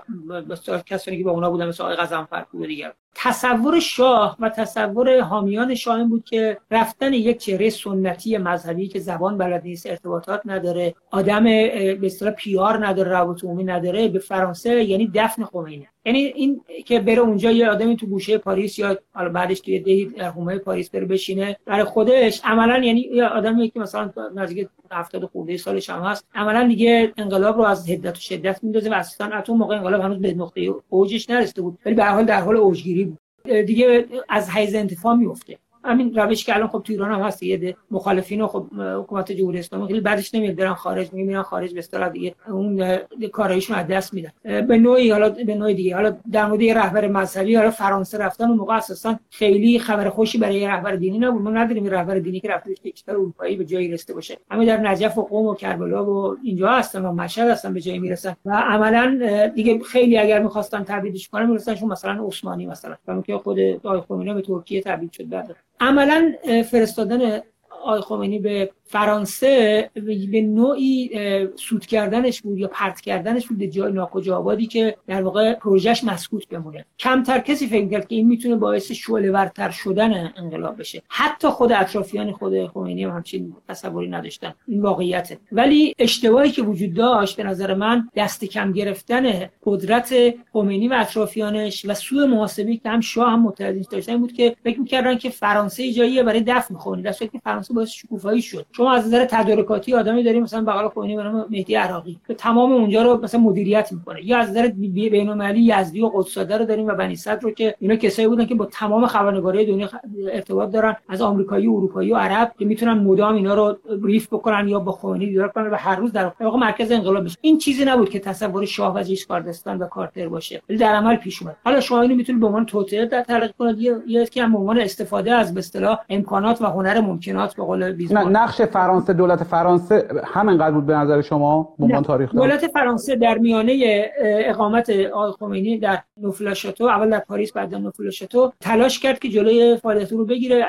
بسیار 0.51 0.79
کسانی 0.79 1.19
که 1.19 1.25
با 1.25 1.31
اونا 1.31 1.51
بودن 1.51 1.69
مثل 1.69 1.83
آقای 1.83 1.97
غضنفر 1.97 2.45
و 2.55 2.67
دیگر. 2.67 2.93
تصور 3.15 3.81
شاه 3.81 4.37
و 4.41 4.49
تصور 4.49 5.21
حامیان 5.21 5.75
شاه 5.75 5.97
این 5.97 6.09
بود 6.09 6.25
که 6.25 6.59
رفتن 6.71 7.13
یک 7.13 7.39
چهره 7.39 7.71
سنتی 7.71 8.39
مذهبی 8.39 8.89
که 8.89 8.99
زبان 8.99 9.39
بلد 9.39 9.63
نیست 9.65 9.87
ارتباطات 9.87 10.41
نداره 10.45 10.95
آدم 11.11 11.45
به 11.45 12.01
اصطلاح 12.03 12.35
پیار 12.35 12.87
نداره 12.87 13.11
روابط 13.11 13.45
عمومی 13.45 13.65
نداره 13.65 14.09
به 14.09 14.19
فرانسه 14.19 14.85
یعنی 14.85 15.11
دفن 15.15 15.45
خمینی. 15.45 15.89
یعنی 16.05 16.19
این 16.19 16.61
که 16.87 17.01
بره 17.01 17.19
اونجا 17.19 17.51
یه 17.51 17.69
آدمی 17.69 17.97
تو 17.97 18.07
گوشه 18.07 18.39
پاریس 18.39 18.79
یا 18.79 18.99
حالا 19.13 19.29
بعدش 19.29 19.61
توی 19.61 19.81
دهی 19.81 20.05
در 20.05 20.29
حومه 20.29 20.59
پاریس 20.59 20.91
بره 20.91 21.05
بشینه 21.05 21.57
برای 21.65 21.85
خودش 21.85 22.41
عملا 22.45 22.85
یعنی 22.85 23.01
یه 23.01 23.25
آدمی 23.25 23.71
که 23.71 23.81
مثلا 23.81 24.13
نزدیک 24.35 24.69
70 24.91 25.25
خورده 25.25 25.57
سالش 25.57 25.91
هم 25.91 26.03
هست 26.03 26.27
عملا 26.35 26.69
دیگه 26.69 27.13
انقلاب 27.17 27.57
رو 27.57 27.63
از 27.63 27.91
حدت 27.91 28.17
و 28.17 28.21
شدت 28.21 28.65
میندازه 28.65 28.91
و 28.91 28.95
اصلا 28.95 29.37
اتم 29.37 29.53
موقع 29.53 29.77
انقلاب 29.77 30.01
هنوز 30.01 30.19
به 30.19 30.35
نقطه 30.35 30.75
اوجش 30.89 31.31
نرسیده 31.31 31.63
بود 31.63 31.79
ولی 31.87 31.95
به 31.95 32.05
حال 32.05 32.25
در 32.25 32.41
حال 32.41 32.57
اوجگیری 32.57 33.05
بود. 33.05 33.19
دیگه 33.67 34.07
از 34.29 34.51
حیز 34.51 34.75
انتفاع 34.75 35.15
میفته 35.15 35.59
همین 35.85 36.15
روش 36.15 36.45
که 36.45 36.55
الان 36.55 36.69
خب 36.69 36.83
تو 36.85 36.93
ایران 36.93 37.13
هم 37.13 37.21
هست 37.21 37.43
یه 37.43 37.77
مخالفین 37.91 38.41
و 38.41 38.47
خب 38.47 38.67
حکومت 38.75 39.33
جمهوری 39.33 39.59
اسلامی. 39.59 39.87
خیلی 39.87 40.01
بعدش 40.01 40.35
نمیاد 40.35 40.55
برن 40.55 40.75
خارج 40.75 41.13
میرن 41.13 41.43
خارج 41.43 41.73
به 41.73 41.79
اصطلاح 41.79 42.09
دیگه. 42.09 42.35
اون 42.49 42.97
کارایشون 43.33 43.77
از 43.77 43.87
دست 43.87 44.15
میدن. 44.15 44.31
به 44.43 44.79
نوعی 44.79 45.11
حالا 45.11 45.29
به 45.29 45.55
نوعی 45.55 45.75
دیگه. 45.75 45.95
حالا 45.95 46.17
در 46.33 46.47
مورد 46.47 46.63
رهبر 46.63 47.09
مذهبی 47.09 47.55
حالا 47.55 47.71
فرانسه 47.71 48.19
رفتن 48.19 48.49
اون 48.49 48.57
موقع 48.57 48.77
اساسا 48.77 49.19
خیلی 49.31 49.79
خبر 49.79 50.09
خوشی 50.09 50.39
برای 50.39 50.67
رهبر 50.67 50.97
دینی 50.97 51.19
نبود. 51.19 51.43
ما 51.43 51.51
نداریم 51.51 51.87
رهبر 51.87 52.19
دینی 52.19 52.41
که 52.41 52.49
رفته 52.49 52.75
کشور 52.75 53.15
اروپایی 53.15 53.57
به 53.57 53.65
جایی 53.65 53.89
رسیده 53.89 54.15
باشه. 54.15 54.39
همین 54.51 54.69
در 54.69 54.77
نجف 54.77 55.19
و 55.19 55.23
قم 55.23 55.47
و 55.47 55.55
کربلا 55.55 56.05
و 56.05 56.37
اینجا 56.43 56.69
هستن 56.69 57.05
و 57.05 57.13
مشهد 57.13 57.49
هستن 57.49 57.75
به 57.75 57.81
جایی 57.81 57.99
می‌رسن. 57.99 58.37
و 58.45 58.57
عملا 58.57 59.19
دیگه 59.55 59.79
خیلی 59.79 60.19
اگر 60.19 60.43
می‌خواستن 60.43 60.85
تبعیدش 60.85 61.29
کنن 61.29 61.47
می‌رسن 61.47 61.87
مثلا 61.87 62.27
عثمانی 62.27 62.67
مثلا. 62.67 62.97
که 63.27 63.39
خود 63.39 63.59
آقای 63.85 64.01
خمینی 64.09 64.35
به 64.35 64.43
ترکیه 64.43 64.83
تبعید 64.83 65.13
شد 65.13 65.29
بعد. 65.29 65.57
عملا 65.81 66.35
فرستادن 66.71 67.43
آقای 67.71 68.01
خمینی 68.01 68.39
به 68.39 68.71
فرانسه 68.93 69.91
به 70.33 70.41
نوعی 70.41 71.11
سود 71.57 71.87
کردنش 71.87 72.43
بود 72.43 72.59
یا 72.59 72.69
پرت 72.69 73.01
کردنش 73.01 73.47
بود 73.47 73.63
جای 73.63 73.93
ناکجا 73.93 74.37
آبادی 74.37 74.67
که 74.67 74.97
در 75.07 75.23
واقع 75.23 75.55
پروژهش 75.55 76.05
مسکوت 76.05 76.49
بمونه. 76.49 76.85
کمتر 76.99 77.39
کسی 77.39 77.67
فکر 77.67 77.89
کرد 77.89 78.09
که 78.09 78.15
این 78.15 78.29
می‌تونه 78.29 78.57
باعث 78.57 78.93
شعله 78.93 79.31
ورتر 79.31 79.71
شدن 79.71 80.33
انقلاب 80.37 80.79
بشه. 80.79 81.03
حتی 81.09 81.49
خود 81.49 81.73
اطرافیان 81.73 82.33
خود 82.33 82.67
خمینی 82.67 83.05
هم 83.05 83.11
همچین 83.11 83.57
تصوری 83.69 84.09
نداشتن. 84.09 84.55
این 84.69 84.83
واقعیته. 84.83 85.39
ولی 85.53 85.95
اشتباهی 85.99 86.51
که 86.51 86.63
وجود 86.63 86.95
داشت 86.95 87.37
به 87.37 87.43
نظر 87.43 87.75
من 87.75 88.09
دست 88.17 88.45
کم 88.45 88.73
گرفتن 88.73 89.51
قدرت 89.65 90.15
خمینی 90.53 90.89
و 90.89 90.93
اطرافیانش 90.93 91.85
و 91.89 91.95
سوء 91.95 92.27
محاسبی 92.27 92.77
که 92.77 92.89
هم 92.89 93.01
شاه 93.01 93.31
هم 93.31 93.43
متحدین 93.43 93.85
داشتن 93.91 94.17
بود 94.17 94.33
که 94.33 94.57
فکر 94.65 94.81
می‌کردن 94.81 95.19
که 95.19 95.31
فرانسه 95.31 95.93
جاییه 95.93 96.23
برای 96.23 96.41
دفع 96.41 96.75
می‌خونه 96.75 97.03
در 97.03 97.13
که 97.13 97.41
فرانسه 97.45 97.75
باعث 97.75 97.89
شکوفایی 97.89 98.43
شد. 98.43 98.67
شما 98.83 98.93
از 98.93 99.07
نظر 99.07 99.25
تدارکاتی 99.25 99.95
آدمی 99.95 100.23
داریم 100.23 100.43
مثلا 100.43 100.65
بغل 100.65 100.89
خمینی 100.89 101.17
به 101.17 101.23
نام 101.23 101.47
مهدی 101.51 101.75
عراقی 101.75 102.19
که 102.27 102.35
تمام 102.35 102.73
اونجا 102.73 103.03
رو 103.03 103.21
مثلا 103.23 103.41
مدیریت 103.41 103.93
می‌کنه. 103.93 104.27
یا 104.27 104.39
از 104.39 104.51
نظر 104.51 104.69
بین‌المللی 104.69 105.61
یزدی 105.61 106.01
و 106.01 106.09
قدساده 106.09 106.59
رو 106.59 106.65
داریم 106.65 106.87
و 106.87 106.95
بنی 106.95 107.17
صدر 107.17 107.41
رو 107.41 107.51
که 107.51 107.75
اینا 107.79 107.97
کسایی 107.97 108.29
بودن 108.29 108.47
که 108.47 108.55
با 108.55 108.67
تمام 108.67 109.07
خبرنگاری 109.07 109.67
دنیا 109.67 109.89
ارتباط 110.33 110.71
دارن 110.71 110.97
از 111.09 111.21
آمریکایی 111.21 111.67
و 111.67 111.75
اروپایی 111.75 112.13
و 112.13 112.17
عرب 112.17 112.53
که 112.59 112.65
می‌تونن 112.65 112.93
مدام 112.93 113.35
اینا 113.35 113.55
رو 113.55 113.77
بریف 114.03 114.27
بکنن 114.27 114.69
یا 114.69 114.79
با 114.79 114.93
خمینی 114.93 115.27
دیدار 115.27 115.49
کنن 115.49 115.71
و 115.71 115.75
هر 115.75 115.97
روز 115.97 116.13
در 116.13 116.33
واقع 116.41 116.59
مرکز 116.59 116.93
انقلاب 116.93 117.25
بشه 117.25 117.39
این 117.41 117.59
چیزی 117.59 117.85
نبود 117.85 118.11
که 118.11 118.19
تصور 118.19 118.65
شاه 118.65 118.95
و 118.95 119.05
کاردستان 119.29 119.79
و 119.79 119.87
کارتر 119.87 120.29
باشه. 120.29 120.63
ولی 120.69 120.79
در 120.79 120.95
عمل 120.95 121.17
پیش 121.17 121.43
اومد. 121.43 121.57
حالا 121.65 121.81
شما 121.81 122.03
اینو 122.03 122.15
می‌تونید 122.15 122.41
به 122.41 122.47
عنوان 122.47 122.67
توطئه 122.67 123.07
در 123.07 123.23
تلقی 123.23 123.53
کنید 123.59 123.79
یا 124.07 124.25
که 124.25 124.47
به 124.47 124.59
عنوان 124.59 124.81
استفاده 124.81 125.33
از 125.33 125.55
به 125.55 125.59
اصطلاح 125.59 125.99
امکانات 126.11 126.63
و 126.63 126.67
هنر 126.67 127.01
ممکنات 127.01 127.57
به 127.57 127.63
قول 127.63 127.93
بیزمان 127.93 128.37
نقش 128.37 128.62
فرانسه 128.67 129.13
دولت 129.13 129.45
فرانسه 129.45 130.09
همینقدر 130.25 130.71
بود 130.71 130.87
به 130.87 130.95
نظر 130.95 131.21
شما؟ 131.21 131.75
به 131.79 131.85
عنوان 131.85 132.03
تاریخ 132.03 132.35
دولت 132.35 132.67
فرانسه 132.67 133.17
در 133.17 133.39
میانه 133.39 134.11
اقامت 134.23 134.91
آقای 134.91 135.33
خمینی 135.33 135.79
در 135.79 135.99
نوفلاشاتو 136.17 136.85
اول 136.85 137.11
در 137.11 137.19
پاریس 137.19 137.53
بعد 137.53 137.71
در 137.71 137.79
نوفلاشاتو 137.79 138.53
تلاش 138.61 139.01
کرد 139.01 139.19
که 139.19 139.29
جلوی 139.29 139.77
فعالیت 139.77 140.13
رو 140.13 140.25
بگیره. 140.25 140.67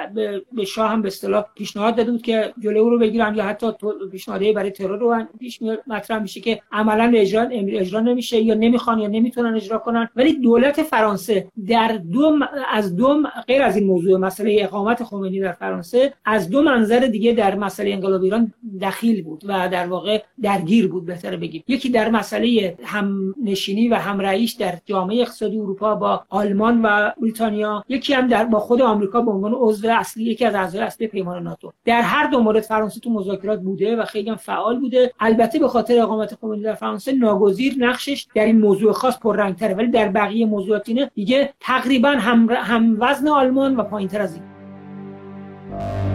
به 0.53 0.65
شاه 0.65 0.91
هم 0.91 1.01
به 1.01 1.07
اصطلاح 1.07 1.45
پیشنهاد 1.55 1.95
داده 1.95 2.11
بود 2.11 2.21
که 2.21 2.53
جلوی 2.59 2.79
او 2.79 2.89
رو 2.89 2.99
بگیرن 2.99 3.35
یا 3.35 3.43
حتی 3.43 3.67
پیشنهادی 4.11 4.53
برای 4.53 4.71
ترور 4.71 4.97
رو 4.97 5.23
پیش 5.39 5.59
مطرح 5.87 6.21
میشه 6.21 6.41
که 6.41 6.59
عملا 6.71 7.11
اجرا 7.15 7.47
اجرا 7.51 7.99
نمیشه 7.99 8.41
یا 8.41 8.55
نمی‌خوان 8.55 8.99
یا 8.99 9.07
نمی‌تونن 9.07 9.55
اجرا 9.55 9.77
کنن. 9.77 10.09
ولی 10.15 10.33
دولت 10.33 10.81
فرانسه 10.81 11.47
در 11.67 11.99
دو 12.11 12.39
از 12.71 12.95
دو 12.95 13.23
غیر 13.47 13.61
از 13.61 13.77
این 13.77 13.87
موضوع 13.87 14.19
مسئله 14.19 14.57
اقامت 14.59 15.03
خمینی 15.03 15.39
در 15.39 15.51
فرانسه 15.51 16.13
از 16.25 16.49
دو 16.49 16.61
منظر 16.61 16.99
دیگه 16.99 17.33
در 17.33 17.55
مسئله 17.55 17.82
انقلاب 17.91 18.23
ایران 18.23 18.53
دخیل 18.81 19.23
بود 19.23 19.43
و 19.47 19.69
در 19.69 19.87
واقع 19.87 20.23
درگیر 20.41 20.87
بود 20.87 21.05
بهتر 21.05 21.35
بگیم. 21.35 21.63
یکی 21.67 21.89
در 21.89 22.09
مسئله 22.09 22.77
هم 22.83 23.35
نشینی 23.43 23.87
و 23.87 23.95
هم 23.95 24.19
رئیس 24.19 24.57
در 24.57 24.77
جامعه 24.85 25.21
اقتصادی 25.21 25.57
اروپا 25.57 25.95
با 25.95 26.23
آلمان 26.29 26.81
و 26.81 27.11
بریتانیا 27.21 27.83
یکی 27.89 28.13
هم 28.13 28.27
در 28.27 28.45
با 28.45 28.59
خود 28.59 28.81
آمریکا 28.81 29.21
به 29.21 29.31
عنوان 29.31 29.53
عضو 29.53 29.87
اصلی 29.91 30.23
یکی 30.23 30.45
از 30.45 30.55
اعضای 30.55 30.81
اصلی 30.81 31.07
پیمان 31.07 31.43
ناتو. 31.43 31.73
در 31.85 32.01
هر 32.01 32.27
دو 32.27 32.39
مورد 32.39 32.61
فرانسه 32.61 32.99
تو 32.99 33.09
مذاکرات 33.09 33.59
بوده 33.59 33.95
و 33.95 34.05
خیلی 34.05 34.29
هم 34.29 34.35
فعال 34.35 34.79
بوده. 34.79 35.11
البته 35.19 35.59
به 35.59 35.67
خاطر 35.67 36.01
اقامت 36.01 36.35
خمینی 36.35 36.63
در 36.63 36.73
فرانسه 36.73 37.11
ناگزیر 37.11 37.75
نقشش 37.77 38.27
در 38.35 38.45
این 38.45 38.59
موضوع 38.59 38.91
خاص 38.91 39.19
پررنگتره 39.19 39.73
ولی 39.73 39.87
در 39.87 40.09
بقیه 40.09 40.45
موضوعات 40.45 40.83
دیگه 41.15 41.53
تقریبا 41.59 42.09
هم, 42.09 42.49
هم 42.49 42.97
وزن 42.99 43.27
آلمان 43.27 43.75
و 43.75 43.83
پایینتر 43.83 44.21
از 44.21 44.33
این. 44.33 46.12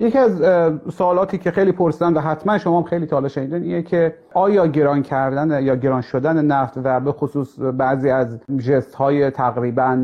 یکی 0.00 0.18
از 0.18 0.42
سوالاتی 0.92 1.38
که 1.38 1.50
خیلی 1.50 1.72
پرسیدن 1.72 2.14
و 2.14 2.20
حتما 2.20 2.58
شما 2.58 2.78
هم 2.78 2.84
خیلی 2.84 3.06
تالا 3.06 3.28
شنیدین 3.28 3.62
اینه 3.62 3.82
که 3.82 4.14
آیا 4.34 4.66
گران 4.66 5.02
کردن 5.02 5.62
یا 5.64 5.76
گران 5.76 6.00
شدن 6.00 6.44
نفت 6.44 6.74
و 6.84 7.00
به 7.00 7.12
خصوص 7.12 7.58
بعضی 7.58 8.10
از 8.10 8.38
جست 8.58 8.94
های 8.94 9.30
تقریبا 9.30 9.96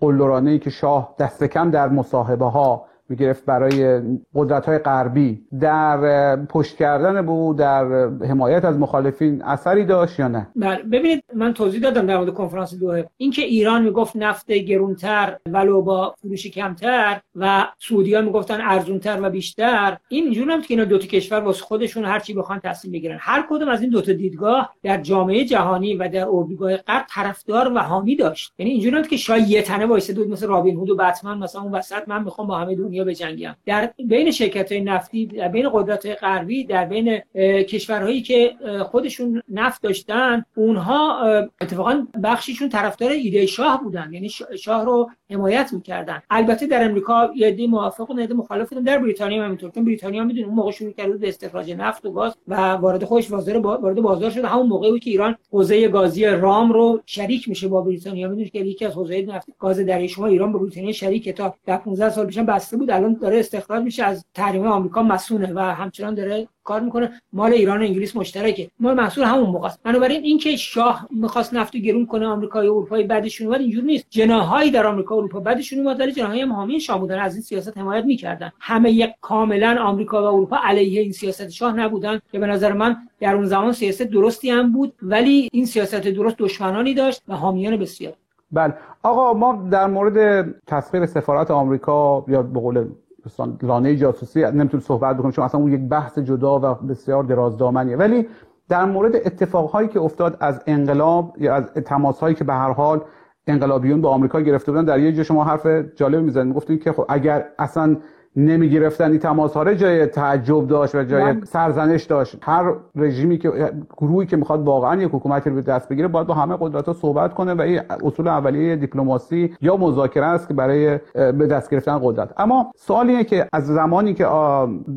قلدرانه 0.00 0.58
که 0.58 0.70
شاه 0.70 1.14
دست 1.18 1.44
کم 1.44 1.70
در 1.70 1.88
مصاحبه 1.88 2.44
ها 2.44 2.86
می‌گرفت 3.08 3.44
برای 3.44 4.00
قدرت 4.34 4.66
های 4.66 4.78
غربی. 4.78 5.44
در 5.60 6.36
پشت 6.36 6.76
کردن 6.76 7.22
بود 7.26 7.56
در 7.56 7.84
حمایت 8.08 8.64
از 8.64 8.78
مخالفین 8.78 9.42
اثری 9.42 9.84
داشت 9.84 10.18
یا 10.18 10.28
نه؟ 10.28 10.46
بله 10.56 10.82
ببینید 10.82 11.24
من 11.34 11.54
توضیح 11.54 11.80
دادم 11.80 12.06
در 12.06 12.16
مورد 12.16 12.34
کنفرانس 12.34 12.74
دوه 12.74 13.04
اینکه 13.16 13.42
ایران 13.42 13.82
می‌گفت 13.82 14.16
نفت 14.16 14.52
گرونتر 14.52 15.36
ولو 15.46 15.82
با 15.82 16.14
فروش 16.22 16.46
کمتر 16.46 17.20
و 17.36 17.66
سعودی 17.88 18.14
ها 18.14 18.20
می‌گفتن 18.20 18.60
ارزونتر 18.60 19.18
و 19.22 19.30
بیشتر 19.30 19.96
این 20.08 20.24
اینجوری 20.24 20.46
نبود 20.46 20.66
که 20.66 20.74
اینا 20.74 20.84
دو 20.84 20.98
تا 20.98 21.06
کشور 21.06 21.40
واسه 21.40 21.62
خودشون 21.62 22.04
هر 22.04 22.18
چی 22.18 22.34
بخوان 22.34 22.60
تصمیم 22.64 22.92
بگیرن. 22.92 23.18
هر 23.20 23.46
کدوم 23.50 23.68
از 23.68 23.80
این 23.80 23.90
دو 23.90 24.00
تا 24.00 24.12
دیدگاه 24.12 24.74
در 24.82 25.00
جامعه 25.00 25.44
جهانی 25.44 25.96
و 25.96 26.08
در 26.08 26.26
اردوگاه 26.28 26.76
غرب 26.76 27.04
طرفدار 27.14 27.72
و 27.74 27.78
حامی 27.78 28.16
داشت. 28.16 28.52
یعنی 28.58 28.72
اینجوری 28.72 29.02
که 29.02 29.16
شاید 29.16 29.48
یه 29.48 29.62
تنه 29.62 29.86
وایسه 29.86 30.12
دود 30.12 30.28
مثل 30.28 30.46
رابین 30.46 30.76
هود 30.76 30.90
و 30.90 30.96
بتمن 30.96 31.38
مثلا 31.38 31.62
اون 31.62 31.72
وسط 31.72 32.08
من 32.08 32.24
می‌خوام 32.24 32.46
با 32.48 32.58
همه 32.58 32.74
بجنگم 33.02 33.56
در 33.66 33.90
بین 33.98 34.30
شرکت 34.30 34.72
های 34.72 34.80
نفتی 34.80 35.26
در 35.26 35.48
بین 35.48 35.70
قدرت 35.72 36.06
های 36.06 36.14
غربی 36.14 36.64
در 36.64 36.84
بین 36.84 37.18
کشورهایی 37.62 38.22
که 38.22 38.52
خودشون 38.82 39.42
نفت 39.48 39.82
داشتن 39.82 40.44
اونها 40.56 41.24
اتفاقا 41.60 42.06
بخشیشون 42.22 42.68
طرفدار 42.68 43.10
ایده 43.10 43.46
شاه 43.46 43.80
بودن. 43.84 44.10
یعنی 44.12 44.28
شاه 44.58 44.84
رو 44.84 45.10
حمایت 45.30 45.70
می‌کردن. 45.72 46.22
البته 46.30 46.66
در 46.66 46.84
امریکا 46.84 47.30
یه 47.36 47.66
موافق 47.66 48.10
و 48.10 48.20
عده 48.20 48.34
مخالف 48.34 48.68
بودن. 48.68 48.82
در 48.82 48.98
بریتانیا 48.98 49.38
هم 49.38 49.44
همینطور. 49.44 49.70
چون 49.70 49.84
بریتانیا 49.84 50.24
می‌دونه 50.24 50.46
اون 50.46 50.56
موقع 50.56 50.70
شروع 50.70 50.92
کرد 50.92 51.20
به 51.20 51.28
استخراج 51.28 51.72
نفت 51.72 52.06
و 52.06 52.12
گاز 52.12 52.36
و 52.48 52.54
وارد 52.54 53.04
خودش 53.04 53.30
وارد 53.30 54.00
بازار 54.02 54.30
شد. 54.30 54.44
همون 54.44 54.66
موقعی 54.66 54.98
که 54.98 55.10
ایران 55.10 55.36
حوزه 55.50 55.88
گازی 55.88 56.26
رام 56.26 56.72
رو 56.72 57.00
شریک 57.06 57.48
میشه 57.48 57.68
با 57.68 57.80
بریتانیا. 57.80 58.28
می‌دونید 58.28 58.52
که 58.52 58.58
یکی 58.58 58.84
از 58.84 58.92
حوزه 58.92 59.22
نفت 59.22 59.48
گاز 59.58 59.80
دریای 59.80 60.08
شما 60.08 60.26
ایران 60.26 60.52
با 60.52 60.58
بریتانیا 60.58 60.92
شریکه 60.92 61.32
تا 61.32 61.54
در 61.66 61.76
15 61.76 62.10
سال 62.10 62.26
پیش 62.26 62.38
بسته 62.38 62.76
الان 62.90 63.14
داره 63.14 63.38
استخراج 63.38 63.82
میشه 63.82 64.04
از 64.04 64.24
تحریم 64.34 64.66
آمریکا 64.66 65.02
مسونه 65.02 65.52
و 65.54 65.58
همچنان 65.58 66.14
داره 66.14 66.48
کار 66.64 66.80
می‌کنه. 66.80 67.20
مال 67.32 67.52
ایران 67.52 67.78
و 67.80 67.84
انگلیس 67.84 68.16
مشترکه. 68.16 68.70
ما 68.80 68.94
محصول 68.94 69.24
همون 69.24 69.50
موقع 69.50 69.66
است 69.66 69.82
بنابراین 69.82 70.22
اینکه 70.22 70.56
شاه 70.56 71.08
می‌خواست 71.10 71.54
نفت 71.54 71.76
گرون 71.76 72.06
کنه 72.06 72.26
آمریکایی 72.26 72.68
و 72.68 72.72
اروپایی 72.72 73.04
بعدشون 73.04 73.46
اومد 73.46 73.60
اینجور 73.60 73.84
نیست. 73.84 74.06
جناهایی 74.10 74.70
در 74.70 74.86
آمریکا 74.86 75.14
و 75.14 75.18
اروپا 75.18 75.40
بعدشون 75.40 75.78
اومد 75.78 76.00
ولی 76.00 76.12
جناهایی 76.12 76.40
هم 76.40 76.52
حامی 76.52 76.80
شاه 76.80 77.00
بودن 77.00 77.18
از 77.18 77.34
این 77.34 77.42
سیاست 77.42 77.78
حمایت 77.78 78.04
می‌کردن. 78.04 78.52
همه 78.60 78.90
یک 78.90 79.10
کاملا 79.20 79.82
آمریکا 79.82 80.22
و 80.22 80.34
اروپا 80.34 80.58
علیه 80.64 81.00
این 81.00 81.12
سیاست 81.12 81.48
شاه 81.48 81.76
نبودن 81.76 82.20
که 82.32 82.38
به 82.38 82.46
نظر 82.46 82.72
من 82.72 82.96
در 83.20 83.34
اون 83.34 83.44
زمان 83.44 83.72
سیاست 83.72 84.02
درستی 84.02 84.50
هم 84.50 84.72
بود 84.72 84.92
ولی 85.02 85.48
این 85.52 85.66
سیاست 85.66 85.94
درست 85.94 86.36
دشمنانی 86.38 86.94
داشت 86.94 87.22
و 87.28 87.34
حامیان 87.34 87.76
بسیار. 87.76 88.12
بله. 88.54 88.74
آقا 89.02 89.32
ما 89.32 89.68
در 89.70 89.86
مورد 89.86 90.46
تسخیر 90.66 91.06
سفارت 91.06 91.50
آمریکا 91.50 92.24
یا 92.28 92.42
به 92.42 92.60
قول 92.60 92.88
دوستان 93.22 93.58
لانه 93.62 93.96
جاسوسی 93.96 94.40
نمی‌تونیم 94.40 94.86
صحبت 94.86 95.16
بکنیم 95.16 95.30
چون 95.30 95.44
اصلا 95.44 95.60
اون 95.60 95.72
یک 95.72 95.80
بحث 95.88 96.18
جدا 96.18 96.58
و 96.58 96.74
بسیار 96.74 97.24
درازدامنیه. 97.24 97.96
ولی 97.96 98.28
در 98.68 98.84
مورد 98.84 99.16
اتفاقهایی 99.16 99.88
که 99.88 100.00
افتاد 100.00 100.36
از 100.40 100.62
انقلاب 100.66 101.34
یا 101.38 101.54
از 101.54 101.64
تماسهایی 101.64 102.34
که 102.34 102.44
به 102.44 102.52
هر 102.52 102.72
حال 102.72 103.00
انقلابیون 103.46 104.00
با 104.00 104.10
آمریکا 104.10 104.40
گرفته 104.40 104.72
بودن 104.72 104.84
در 104.84 104.98
یه 105.00 105.12
جا 105.12 105.22
شما 105.22 105.44
حرف 105.44 105.66
جالب 105.96 106.22
می‌زنید. 106.22 106.54
گفتین 106.54 106.78
که 106.78 106.92
خب 106.92 107.04
اگر 107.08 107.44
اصلا 107.58 107.96
نمی 108.36 108.68
گرفتن 108.68 109.10
این 109.10 109.18
تماس 109.18 109.54
ها 109.54 109.74
جای 109.74 110.06
تعجب 110.06 110.66
داشت 110.66 110.94
و 110.94 111.02
جای 111.02 111.34
سرزنش 111.44 112.04
داشت. 112.04 112.36
هر 112.42 112.74
رژیمی 112.96 113.38
که 113.38 113.72
گروهی 113.96 114.26
که 114.26 114.36
می‌خواد 114.36 114.64
واقعا 114.64 115.02
یک 115.02 115.10
حکومتی 115.12 115.50
رو 115.50 115.56
به 115.56 115.62
دست 115.62 115.88
بگیره 115.88 116.08
باید 116.08 116.26
با 116.26 116.34
همه 116.34 116.56
قدرت 116.60 116.86
ها 116.86 116.92
صحبت 116.92 117.34
کنه 117.34 117.54
و 117.54 117.60
این 117.60 117.80
اصول 118.04 118.28
اولیه 118.28 118.76
دیپلماسی 118.76 119.54
یا 119.60 119.76
مذاکره 119.76 120.26
است 120.26 120.48
که 120.48 120.54
برای 120.54 120.98
به 121.14 121.46
دست 121.46 121.70
گرفتن 121.70 122.00
قدرت. 122.02 122.34
اما 122.36 122.72
سوال 122.76 123.10
اینه 123.10 123.24
که 123.24 123.46
از 123.52 123.66
زمانی 123.66 124.14
که 124.14 124.26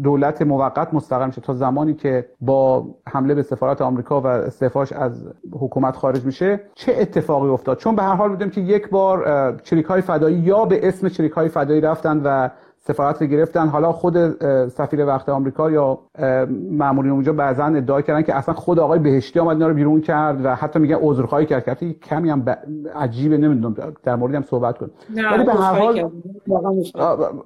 دولت 0.03 0.41
موقت 0.41 0.93
مستقر 0.93 1.25
میشه 1.25 1.41
تا 1.41 1.53
زمانی 1.53 1.93
که 1.93 2.29
با 2.41 2.85
حمله 3.07 3.35
به 3.35 3.41
سفارت 3.41 3.81
آمریکا 3.81 4.21
و 4.21 4.27
استعفاش 4.27 4.93
از 4.93 5.27
حکومت 5.59 5.95
خارج 5.95 6.25
میشه 6.25 6.59
چه 6.75 6.95
اتفاقی 6.99 7.49
افتاد؟ 7.49 7.77
چون 7.77 7.95
به 7.95 8.03
هر 8.03 8.15
حال 8.15 8.29
بودیم 8.29 8.49
که 8.49 8.61
یک 8.61 8.89
بار 8.89 9.57
چریک 9.63 9.85
های 9.85 10.01
فدایی 10.01 10.37
یا 10.37 10.65
به 10.65 10.87
اسم 10.87 11.09
چریک 11.09 11.31
های 11.31 11.49
فدایی 11.49 11.81
رفتن 11.81 12.21
و 12.23 12.49
سفارت 12.87 13.21
رو 13.21 13.27
گرفتن. 13.27 13.67
حالا 13.67 13.91
خود 13.91 14.43
سفیر 14.67 15.05
وقت 15.05 15.29
آمریکا 15.29 15.71
یا 15.71 15.99
مامورین 16.71 17.11
اونجا 17.11 17.33
بعضا 17.33 17.65
ادعا 17.65 18.01
کردن 18.01 18.21
که 18.21 18.35
اصلا 18.35 18.53
خود 18.55 18.79
آقای 18.79 18.99
بهشتی 18.99 19.39
آمد 19.39 19.49
اینا 19.49 19.67
رو 19.67 19.73
بیرون 19.73 20.01
کرد 20.01 20.45
و 20.45 20.55
حتی 20.55 20.79
میگن 20.79 20.97
عذرخواهی 21.01 21.45
کرد 21.45 21.79
که 21.79 21.93
کمی 21.93 22.29
هم 22.29 22.41
ب... 22.41 22.57
عجیبه 22.95 23.37
نمی‌دونم 23.37 23.93
در 24.03 24.15
موردی 24.15 24.35
هم 24.35 24.43
صحبت 24.43 24.77
کنیم. 24.77 24.91
ولی 25.31 25.43
به 25.43 25.53
هر 25.53 25.79
حال 25.79 26.09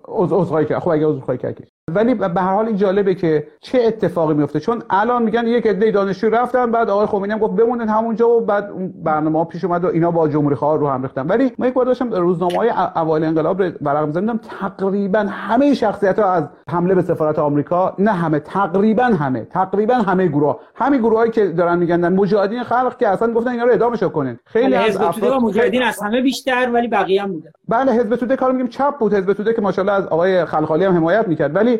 عذرخواهی 0.07 0.65
کرد. 0.65 0.79
خب 0.79 0.89
اگه 0.89 1.07
عذرخواهی 1.07 1.37
کرد 1.37 1.67
ولی 1.95 2.13
به 2.13 2.41
هر 2.41 2.53
حال 2.53 2.65
این 2.65 2.75
جالبه 2.75 3.15
که 3.15 3.47
چه 3.61 3.81
اتفاقی 3.81 4.33
میفته. 4.33 4.59
چون 4.59 4.83
الان 4.89 5.23
میگن 5.23 5.47
یک 5.47 5.67
عده 5.67 5.91
دانشجو 5.91 6.29
رفتن 6.29 6.71
بعد 6.71 6.89
آقای 6.89 7.05
خمینی 7.05 7.33
هم 7.33 7.39
گفت 7.39 7.53
بمونن 7.53 7.89
همونجا 7.89 8.29
و 8.29 8.41
بعد 8.41 8.71
اون 8.71 8.93
برنامه 9.03 9.39
ها 9.39 9.45
پیش 9.45 9.63
اومد 9.63 9.85
و 9.85 9.87
اینا 9.87 10.11
با 10.11 10.27
جمهوری 10.27 10.55
خواه 10.55 10.77
رو 10.77 10.87
هم 10.87 11.01
ریختن. 11.01 11.27
ولی 11.27 11.51
ما 11.57 11.67
یک 11.67 11.73
بار 11.73 11.85
داشتم 11.85 12.11
روزنامه 12.11 12.57
های 12.57 12.71
اوایل 12.95 13.23
انقلاب 13.23 13.61
رو 13.61 13.71
ورق 13.81 14.05
می‌زدم 14.05 14.39
تقریبا 14.59 15.19
همه 15.19 15.73
شخصیت 15.73 16.19
ها 16.19 16.31
از 16.33 16.43
حمله 16.69 16.95
به 16.95 17.01
سفارت 17.01 17.39
آمریکا 17.39 17.95
نه 17.99 18.11
همه 18.11 18.39
تقریبا 18.39 19.03
همه 19.03 19.45
تقریبا 19.45 19.93
همه 19.93 20.27
گروه 20.27 20.59
همین 20.75 21.01
گروهایی 21.01 21.31
که 21.31 21.47
دارن 21.47 21.77
میگن 21.77 22.13
مجاهدین 22.13 22.63
خلق 22.63 22.97
که 22.97 23.07
اصلا 23.07 23.33
گفتن 23.33 23.49
اینا 23.49 23.63
رو 23.63 23.69
اعدامش 23.69 24.03
کنن 24.03 24.39
خیلی 24.45 24.75
از 24.75 24.97
افراد 24.97 25.41
مجاهدین 25.41 25.83
از 25.83 25.99
همه 26.01 26.21
بیشتر 26.21 26.69
ولی 26.73 26.87
بقیه 26.87 27.21
هم 27.21 27.31
بودن 27.31 27.51
بله 27.67 27.91
حزب 27.91 28.15
توده 28.15 28.35
کارو 28.35 28.53
میگیم 28.53 28.67
چپ 28.67 28.97
بود. 28.99 29.13
حزب 29.13 29.33
توده 29.33 29.53
که 29.53 29.61
ماشاءالله 29.61 29.93
از 29.93 30.07
آقای 30.07 30.45
خلخالی 30.45 30.85
هم 30.85 30.95
حمایت 30.95 31.27
می‌کرد. 31.27 31.55
ولی 31.55 31.79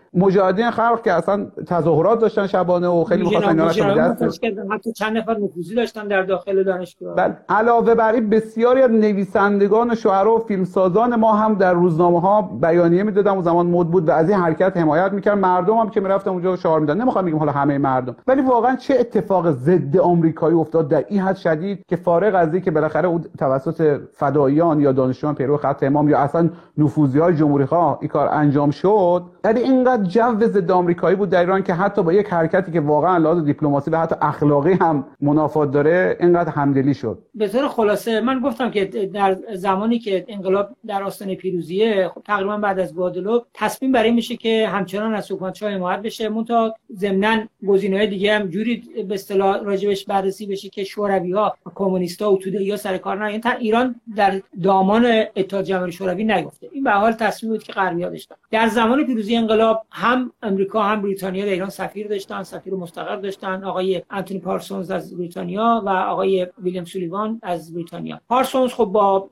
مجاهدین 0.13 0.71
خلق 0.71 1.01
که 1.01 1.13
اصلا 1.13 1.47
تظاهرات 1.67 2.19
داشتن 2.19 2.47
شبانه 2.47 2.87
و 2.87 3.03
خیلی 3.03 3.23
می‌خواستن 3.23 3.49
اینا 3.49 4.05
رو 4.05 4.73
حتی 4.73 4.91
چند 4.91 5.17
نفر 5.17 5.37
نفوذی 5.37 5.75
داشتن 5.75 6.07
در 6.07 6.21
داخل 6.21 6.63
دانشگاه. 6.63 7.15
بله 7.15 7.37
علاوه 7.49 7.95
بر 7.95 8.13
این 8.13 8.29
بسیاری 8.29 8.81
از 8.81 8.91
نویسندگان 8.91 9.95
شعرا 9.95 10.35
و 10.35 10.39
فیلمسازان 10.39 11.15
ما 11.15 11.33
هم 11.33 11.55
در 11.55 11.73
روزنامه 11.73 12.21
ها 12.21 12.41
بیانیه 12.41 13.03
می‌دادن 13.03 13.37
و 13.37 13.41
زمان 13.41 13.67
مد 13.67 13.87
بود 13.87 14.09
و 14.09 14.11
از 14.11 14.29
این 14.29 14.39
حرکت 14.39 14.77
حمایت 14.77 15.11
می‌کرد. 15.11 15.37
مردم 15.37 15.77
هم 15.77 15.89
که 15.89 16.01
می‌رفتن 16.01 16.31
اونجا 16.31 16.55
شعار 16.55 16.79
می‌دادن. 16.79 17.01
نمی‌خوام 17.01 17.25
بگم 17.25 17.37
حالا 17.37 17.51
همه 17.51 17.77
مردم. 17.77 18.15
ولی 18.27 18.41
واقعا 18.41 18.75
چه 18.75 18.95
اتفاق 18.99 19.51
ضد 19.51 19.97
آمریکایی 19.97 20.55
افتاد 20.55 20.87
در 20.87 21.05
این 21.07 21.21
حد 21.21 21.35
شدید 21.35 21.85
که 21.87 21.95
فارغ 21.95 22.35
از 22.35 22.55
که 22.55 22.71
بالاخره 22.71 23.07
او 23.07 23.21
توسط 23.39 23.99
فداییان 24.13 24.79
یا 24.79 24.91
دانشجویان 24.91 25.35
پیرو 25.35 25.57
خط 25.57 25.83
امام 25.83 26.09
یا 26.09 26.17
اصلا 26.19 26.49
نفوذی 26.77 27.19
های 27.19 27.35
جمهوری 27.35 27.65
خواه 27.65 27.97
این 28.01 28.09
کار 28.09 28.29
انجام 28.31 28.71
شد 28.71 29.23
ولی 29.43 29.59
اینقدر 29.59 30.00
جو 30.03 30.39
ضد 30.39 30.71
آمریکایی 30.71 31.15
بود 31.15 31.29
در 31.29 31.39
ایران 31.39 31.63
که 31.63 31.73
حتی 31.73 32.03
با 32.03 32.13
یک 32.13 32.27
حرکتی 32.27 32.71
که 32.71 32.79
واقعا 32.79 33.17
لحاظ 33.17 33.43
دیپلماسی 33.43 33.91
و 33.91 33.97
حتی 33.97 34.15
اخلاقی 34.21 34.73
هم 34.73 35.05
منافات 35.21 35.71
داره 35.71 36.17
اینقدر 36.19 36.49
همدلی 36.49 36.93
شد. 36.93 37.19
به 37.35 37.47
طور 37.47 37.67
خلاصه 37.67 38.21
من 38.21 38.39
گفتم 38.39 38.71
که 38.71 38.85
در 38.85 39.37
زمانی 39.55 39.99
که 39.99 40.25
انقلاب 40.27 40.69
در 40.87 41.03
آستانه 41.03 41.35
پیروزیه 41.35 42.11
خب 42.15 42.21
تقریبا 42.25 42.57
بعد 42.57 42.79
از 42.79 42.95
گوادلوپ 42.95 43.43
تصمیم 43.53 43.91
برای 43.91 44.11
میشه 44.11 44.35
که 44.35 44.67
همچنان 44.67 45.13
از 45.13 45.31
حکومت 45.31 45.63
حمایت 45.63 46.01
بشه. 46.01 46.29
منتها 46.29 46.75
ضمن 46.95 47.47
گزینه‌های 47.67 48.07
دیگه 48.07 48.35
هم 48.35 48.47
جوری 48.47 48.83
به 49.07 49.13
اصطلاح 49.13 49.63
راجبش 49.63 50.05
بررسی 50.05 50.45
بشه 50.45 50.69
که 50.69 50.83
شوروی 50.83 51.31
ها 51.31 51.55
کمونیستا 51.75 52.33
و 52.33 52.37
توده 52.37 52.63
یا 52.63 52.77
سر 52.77 52.97
کار 52.97 53.27
نه. 53.27 53.41
ایران 53.59 53.95
در 54.15 54.41
دامان 54.63 55.23
اتحاد 55.35 55.63
جماهیر 55.63 55.93
شوروی 55.93 56.23
نگفته 56.23 56.69
این 56.71 56.83
به 56.83 56.91
حال 56.91 57.11
تصمیم 57.11 57.53
بود 57.53 57.63
که 57.63 57.73
غربی‌ها 57.73 58.09
داشتن 58.09 58.35
در 58.51 58.67
زمان 58.67 59.05
پیروزی 59.05 59.35
انقلاب 59.35 59.85
هم 59.91 60.31
امریکا 60.43 60.81
هم 60.81 61.01
بریتانیا 61.01 61.45
در 61.45 61.51
ایران 61.51 61.69
سفیر 61.69 62.07
داشتن 62.07 62.43
سفیر 62.43 62.73
مستقر 62.73 63.15
داشتن. 63.15 63.63
آقای 63.63 64.01
انتونی 64.09 64.39
پارسونز 64.39 64.91
از 64.91 65.17
بریتانیا 65.17 65.83
و 65.85 65.89
آقای 65.89 66.47
ویلیام 66.63 66.85
سولیوان 66.85 67.39
از 67.43 67.73
بریتانیا. 67.73 68.21
پارسونز 68.29 68.73
خب 68.73 68.85
با 68.85 69.29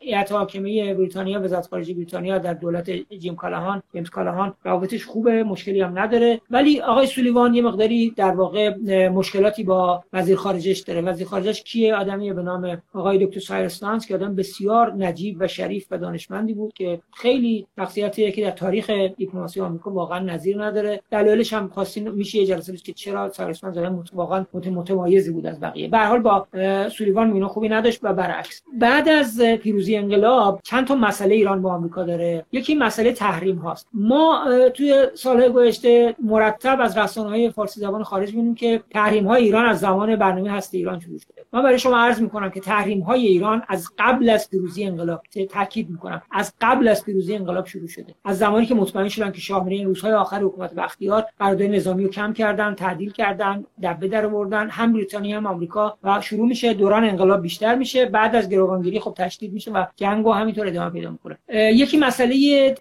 هیئت 0.00 0.32
حاکمه 0.32 0.94
بریتانیا 0.94 1.40
وزارت 1.42 1.66
خارجه 1.66 1.94
بریتانیا 1.94 2.38
در 2.38 2.54
دولت 2.54 2.90
جیم 2.90 3.36
کالاهان 3.36 3.82
جیمز 3.92 4.10
کالاهان 4.10 4.54
روابطش 4.64 5.06
خوبه 5.06 5.44
مشکلی 5.44 5.80
هم 5.80 5.98
نداره. 5.98 6.40
ولی 6.50 6.80
آقای 6.80 7.06
سولیوان 7.06 7.54
یه 7.54 7.62
مقداری 7.62 8.10
در 8.10 8.30
واقع 8.30 8.76
مشکلاتی 9.08 9.64
با 9.64 10.04
وزیر 10.12 10.36
خارجش 10.36 10.78
داره. 10.78 11.00
وزیر 11.00 11.26
خارجش 11.26 11.62
کیه؟ 11.62 11.94
آدمی 11.94 12.32
به 12.32 12.42
نام 12.42 12.82
آقای 12.94 13.26
دکتر 13.26 13.40
سایرس 13.40 14.06
که 14.08 14.14
آدم 14.14 14.34
بسیار 14.34 14.92
نجیب 14.92 15.36
و 15.40 15.48
شریف 15.48 15.86
و 15.90 15.98
دانشمندی 15.98 16.54
بود 16.54 16.72
که 16.72 17.00
خیلی 17.14 17.66
شخصیتیه 17.76 18.32
که 18.32 18.42
در 18.42 18.50
تاریخ 18.50 18.90
دیپلماسی 18.90 19.60
آمریکا 19.60 19.91
واقعا 19.92 20.18
نظیر 20.18 20.64
نداره. 20.64 21.00
دلایلش 21.10 21.52
هم 21.52 21.68
خواستین 21.68 22.10
میشه 22.10 22.38
یه 22.38 22.46
جلسه 22.46 22.76
که 22.76 22.92
چرا 22.92 23.32
سایرسمن 23.32 23.72
زدن 23.72 24.04
واقعا 24.12 24.44
متمایزی 24.52 25.32
بود 25.32 25.46
از 25.46 25.60
بقیه. 25.60 25.88
به 25.88 25.98
حال 25.98 26.18
با 26.18 26.46
سولیوان 26.88 27.30
مینا 27.30 27.48
خوبی 27.48 27.68
نداشت 27.68 28.00
و 28.02 28.12
برعکس. 28.12 28.62
بعد 28.80 29.08
از 29.08 29.40
پیروزی 29.40 29.96
انقلاب 29.96 30.60
چند 30.64 30.86
تا 30.86 30.94
مسئله 30.94 31.34
ایران 31.34 31.62
با 31.62 31.72
آمریکا 31.72 32.02
داره. 32.02 32.44
یکی 32.52 32.74
مسئله 32.74 33.12
تحریم 33.12 33.56
هاست. 33.56 33.88
ما 33.94 34.44
توی 34.74 35.06
سالهای 35.14 35.48
گذشته 35.48 36.14
مرتب 36.22 36.78
از 36.80 36.98
رسانه‌های 36.98 37.50
فارسی 37.50 37.80
زبان 37.80 38.02
خارج 38.02 38.28
می‌بینیم 38.28 38.54
که 38.54 38.82
تحریم 38.90 39.26
های 39.26 39.44
ایران 39.44 39.66
از 39.66 39.80
زمان 39.80 40.16
برنامه 40.16 40.50
هسته 40.50 40.78
ایران 40.78 41.00
شروع 41.00 41.18
شده. 41.18 41.41
من 41.52 41.62
برای 41.62 41.78
شما 41.78 41.98
عرض 41.98 42.20
می‌کنم 42.20 42.50
که 42.50 42.60
تحریم 42.60 43.00
های 43.00 43.26
ایران 43.26 43.62
از 43.68 43.88
قبل 43.98 44.30
از 44.30 44.50
پیروزی 44.50 44.84
انقلاب 44.84 45.22
تاکید 45.50 45.90
می‌کنم 45.90 46.22
از 46.30 46.52
قبل 46.60 46.88
از 46.88 47.04
پیروزی 47.04 47.34
انقلاب 47.34 47.66
شروع 47.66 47.88
شده. 47.88 48.14
از 48.24 48.38
زمانی 48.38 48.66
که 48.66 48.74
مطمئن 48.74 49.08
شدن 49.08 49.32
که 49.32 49.40
شاه 49.40 49.82
روزهای 49.84 50.12
آخر 50.12 50.42
حکومت 50.42 50.74
بختیار 50.74 51.24
قرارداد 51.38 51.70
نظامی 51.70 52.04
رو 52.04 52.10
کم 52.10 52.32
کردن 52.32 52.74
تعدیل 52.74 53.12
کردن 53.12 53.64
دبه 53.82 54.08
در 54.08 54.26
آوردن 54.26 54.70
هم 54.70 54.92
بریتانیا 54.92 55.36
هم 55.36 55.46
آمریکا 55.46 55.98
و 56.02 56.20
شروع 56.20 56.48
میشه 56.48 56.74
دوران 56.74 57.04
انقلاب 57.04 57.42
بیشتر 57.42 57.74
میشه. 57.74 58.06
بعد 58.06 58.36
از 58.36 58.48
گروگانگیری 58.48 59.00
خب 59.00 59.14
تشدید 59.16 59.52
میشه 59.52 59.70
و 59.70 59.86
جنگ 59.96 60.26
همینطور 60.26 60.66
ادامه 60.66 60.90
پیدا 60.90 61.10
می‌کنه. 61.10 61.38
یکی 61.54 61.98
مسئله 61.98 62.74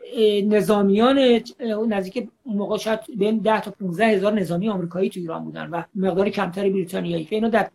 نظامیان 0.48 1.42
نزدیک 1.90 2.30
موقع 2.46 2.78
شاید 2.78 3.00
بین 3.18 3.38
10 3.38 3.62
تا 3.62 3.72
15 3.72 4.06
هزار 4.06 4.34
نظامی 4.34 4.70
آمریکایی 4.70 5.10
تو 5.10 5.20
ایران 5.20 5.44
بودن 5.44 5.70
و 5.70 5.84
مقدار 5.96 6.30
کمتری 6.30 6.70
بریتانیایی. 6.70 7.26
که 7.26 7.36
اینا 7.36 7.50
در 7.50 7.70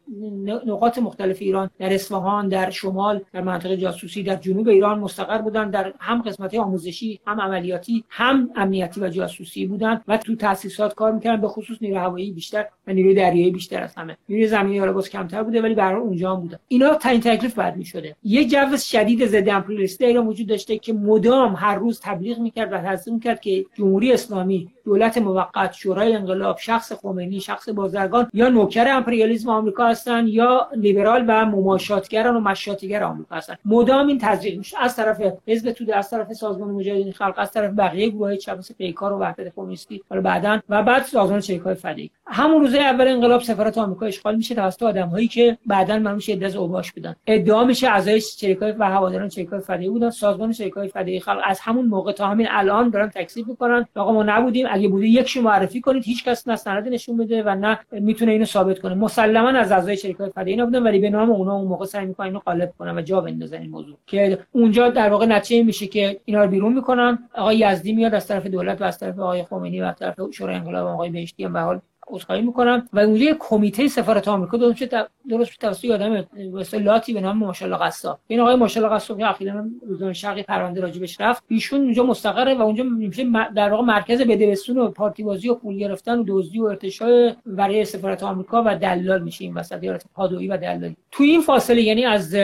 نقاط 0.67 0.99
مختلف 0.99 1.37
ایران 1.41 1.71
در 1.79 1.95
اصفهان 1.95 2.49
در 2.49 2.71
شمال 2.71 3.21
در 3.33 3.41
منطقه 3.41 3.77
جاسوسی 3.77 4.23
در 4.23 4.37
جنوب 4.37 4.69
ایران 4.69 4.99
مستقر 4.99 5.39
بودن. 5.39 5.71
در 5.71 5.93
هم 5.99 6.23
قسمت 6.23 6.55
آموزشی 6.55 7.21
هم 7.27 7.41
عملیاتی 7.41 8.05
هم 8.09 8.51
امنیتی 8.57 9.01
و 9.01 9.09
جاسوسی 9.09 9.67
بودن 9.67 10.01
و 10.09 10.17
تو 10.17 10.37
تاسیسات 10.37 10.95
کار 10.95 11.13
می‌کردن. 11.13 11.41
به 11.41 11.49
خصوص 11.49 11.77
نیروی 11.81 11.99
هوایی 11.99 12.33
بیشتر 12.33 12.67
و 12.87 12.93
نیروی 12.93 13.15
دریایی 13.15 13.51
بیشتر 13.51 13.83
از 13.83 13.95
همه. 13.95 14.17
نیروی 14.29 14.47
زمینی 14.47 14.79
حالا 14.79 14.93
باز 14.93 15.11
کمتر 15.11 15.43
بوده 15.43 15.63
ولی 15.63 15.75
به 15.75 15.95
اونجا 15.95 16.35
هم 16.35 16.41
بودن 16.41 16.59
اینا 16.69 16.95
تعیین 16.95 17.21
تکلیف 17.21 17.55
بعد 17.55 17.77
می‌شده. 17.77 18.17
یه 18.25 18.49
جو 18.49 18.77
شدید 18.77 19.27
ضد 19.27 19.49
امپریالیستی 19.49 20.05
ایران 20.05 20.27
وجود 20.27 20.47
داشته 20.47 20.79
که 20.79 20.93
مدام 20.93 21.55
هر 21.57 21.75
روز 21.75 22.01
تبلیغ 22.03 22.39
می‌کرد 22.39 22.73
و 22.73 22.79
تزریق 22.79 23.15
می‌کرد 23.15 23.41
که 23.41 23.65
جمهوری 23.75 24.13
اسلامی 24.13 24.56
دولت 24.85 25.19
موقت 25.19 25.73
شورای 25.73 26.15
انقلاب 26.15 26.59
شخص 26.59 26.93
خمینی 26.93 27.41
شخص 27.41 27.69
بازرگان 27.69 28.29
یا 28.33 28.49
نوکر 28.49 28.89
امپریالیسم 28.89 29.49
آمریکا 29.49 29.87
هستن 29.87 30.27
یا 30.27 30.69
لیبرال 30.77 31.25
و 31.29 31.47
مماشاتگران 31.47 32.37
و 32.37 32.41
مشاتگر 32.41 33.03
آمریکا 33.03 33.37
هستن. 33.37 33.55
مدام 33.65 34.07
این 34.07 34.19
تزریق 34.19 34.59
میشه. 34.59 34.77
از 34.81 34.97
طرف 34.97 35.23
حزب 35.47 35.71
توده 35.71 35.97
از 35.97 36.11
طرف 36.11 36.33
سازمان 36.33 36.71
مجاهدین 36.71 37.13
خلق 37.13 37.35
از 37.37 37.53
طرف 37.53 37.71
بقیه 37.79 38.09
گروه 38.09 38.37
چپ 38.37 38.59
پیکار 38.79 39.13
و 39.13 39.19
وحدت 39.19 39.55
کمونیستی. 39.57 40.03
حالا 40.11 40.23
بعدا 40.23 40.61
و 40.69 40.83
بعد 40.83 41.03
سازمان 41.03 41.41
چریکای 41.41 41.75
فدایی 41.75 42.11
همون 42.27 42.61
روز 42.61 42.75
اول 42.75 43.09
انقلاب 43.09 43.43
سفارت 43.43 43.79
آمریکا 43.79 44.07
اشغال 44.07 44.37
میشه 44.37 44.55
توسط 44.55 44.83
آدمهایی 44.83 45.29
که 45.29 45.59
بعدا 45.67 45.99
معلوم 45.99 46.15
میشه 46.15 46.39
از 46.45 46.57
اوباش 46.57 46.93
بودن 46.93 47.17
ادعا 47.27 47.65
میشه 47.65 47.89
اعضای 47.89 48.21
چریکای 48.21 48.73
و 48.73 48.85
هواداران 48.85 49.29
چریکای 49.29 49.61
فدایی 49.61 49.89
بودن. 49.89 50.11
سازمان 50.11 50.53
چریکای 50.53 50.89
فدایی 50.89 51.21
خلق 51.21 51.41
از 51.45 51.61
همون 51.61 51.87
موقع 51.87 52.13
تا 52.13 52.27
همین 52.27 52.47
الان 52.51 52.91
دارن 52.91 53.09
تکذیب 53.09 53.49
می‌کنن. 53.49 53.87
آقا 53.97 54.13
ما 54.13 54.23
نبودیم. 54.47 54.67
اگه 54.71 54.89
بوده 54.89 55.07
یکشو 55.07 55.41
معرفی 55.41 55.81
کنید 55.81 56.05
هیچ 56.05 56.25
کس 56.25 56.49
نه 56.49 56.57
سند 56.57 56.89
نشون 56.89 57.17
بده 57.17 57.43
و 57.43 57.55
نه 57.55 57.79
می‌تونه 57.93 58.33
اینو 58.33 58.45
ثابت 58.45 58.79
کنه. 58.79 58.95
مسلما 58.95 59.49
از 59.49 59.73
اعضای 59.73 59.97
شرکت 59.97 60.29
فدایی 60.29 60.51
اینا 60.51 60.65
بودن 60.65 60.83
ولی 60.83 60.99
به 60.99 61.11
نام 61.11 61.31
اونا 61.31 61.55
اون 61.55 61.69
موقع 61.69 61.87
سعی 61.87 62.07
می‌کنن 62.07 62.27
اینو 62.27 62.39
قالب 62.39 62.73
کنن 62.79 62.99
و 62.99 63.03
جا 63.03 63.21
بندازن 63.21 63.61
این 63.61 63.71
موضوع. 63.71 63.97
که 64.07 64.39
اونجا 64.53 64.91
در 64.91 65.11
واقع 65.11 65.27
نتیجه 65.27 65.63
میشه 65.63 65.87
که 65.87 66.21
اینا 66.25 66.45
رو 66.45 66.51
بیرون 66.51 66.73
می‌کنن. 66.73 67.19
آقای 67.35 67.59
یزدی 67.59 67.93
میاد 67.93 68.15
از 68.15 68.27
طرف 68.27 68.47
دولت 68.47 68.83
و 68.83 68.85
از 68.85 68.99
طرف 68.99 69.19
آقای 69.19 69.45
خمینی 69.45 69.81
و 69.81 69.85
از 69.85 69.97
طرف 69.97 70.21
شورای 70.33 70.57
انقلاب 70.57 70.87
آقای 70.87 71.11
بهشتی 71.11 71.45
هم 71.45 71.53
به 71.53 71.61
حال 71.61 71.81
عذرخواهی 72.07 72.43
می‌کنم 72.43 72.89
و 72.93 72.99
اونجا 72.99 73.25
یک 73.25 73.37
کمیته 73.41 73.89
سفارت 73.89 74.29
آمریکا 74.29 74.57
درست 74.57 74.77
شد 74.77 75.09
درست 75.31 75.59
توسط 75.61 75.91
آدم 75.91 76.25
لاتی 76.73 77.13
به 77.13 77.21
نام 77.21 77.39
ماشاءالله 77.39 77.79
قصاب. 77.79 78.19
این 78.27 78.41
آقای 78.41 78.55
ماشاءالله 78.55 78.97
قصاب 78.97 79.19
که 79.19 79.31
اخیرا 79.31 79.65
روزنامه 79.87 80.13
شرقی 80.13 80.43
پرونده 80.43 80.81
راجبش 80.81 81.21
رفت 81.21 81.45
ایشون 81.49 81.81
اونجا 81.81 82.03
مستقره 82.03 82.55
و 82.55 82.63
اونجا 82.63 82.85
میشه 82.85 83.25
در 83.55 83.71
واقع 83.71 83.83
مرکز 83.83 84.21
بدبستون 84.21 84.79
و 84.79 84.91
پارتی 84.91 85.23
بازی 85.23 85.49
و 85.49 85.55
پول 85.55 85.77
گرفتن 85.77 86.19
و 86.19 86.25
دزدی 86.29 86.61
و 86.61 86.65
ارتشاء 86.65 87.31
برای 87.47 87.85
سفارت 87.85 88.23
آمریکا 88.23 88.63
و 88.67 88.77
دلال 88.77 89.23
میشه 89.23 89.45
این 89.45 89.55
وسط 89.55 89.83
یا 89.83 89.99
پادویی 90.15 90.49
و 90.49 90.57
دلالی 90.57 90.97
تو 91.11 91.25
این 91.25 91.41
فاصله 91.41 91.83
یعنی 91.83 92.05
از 92.05 92.37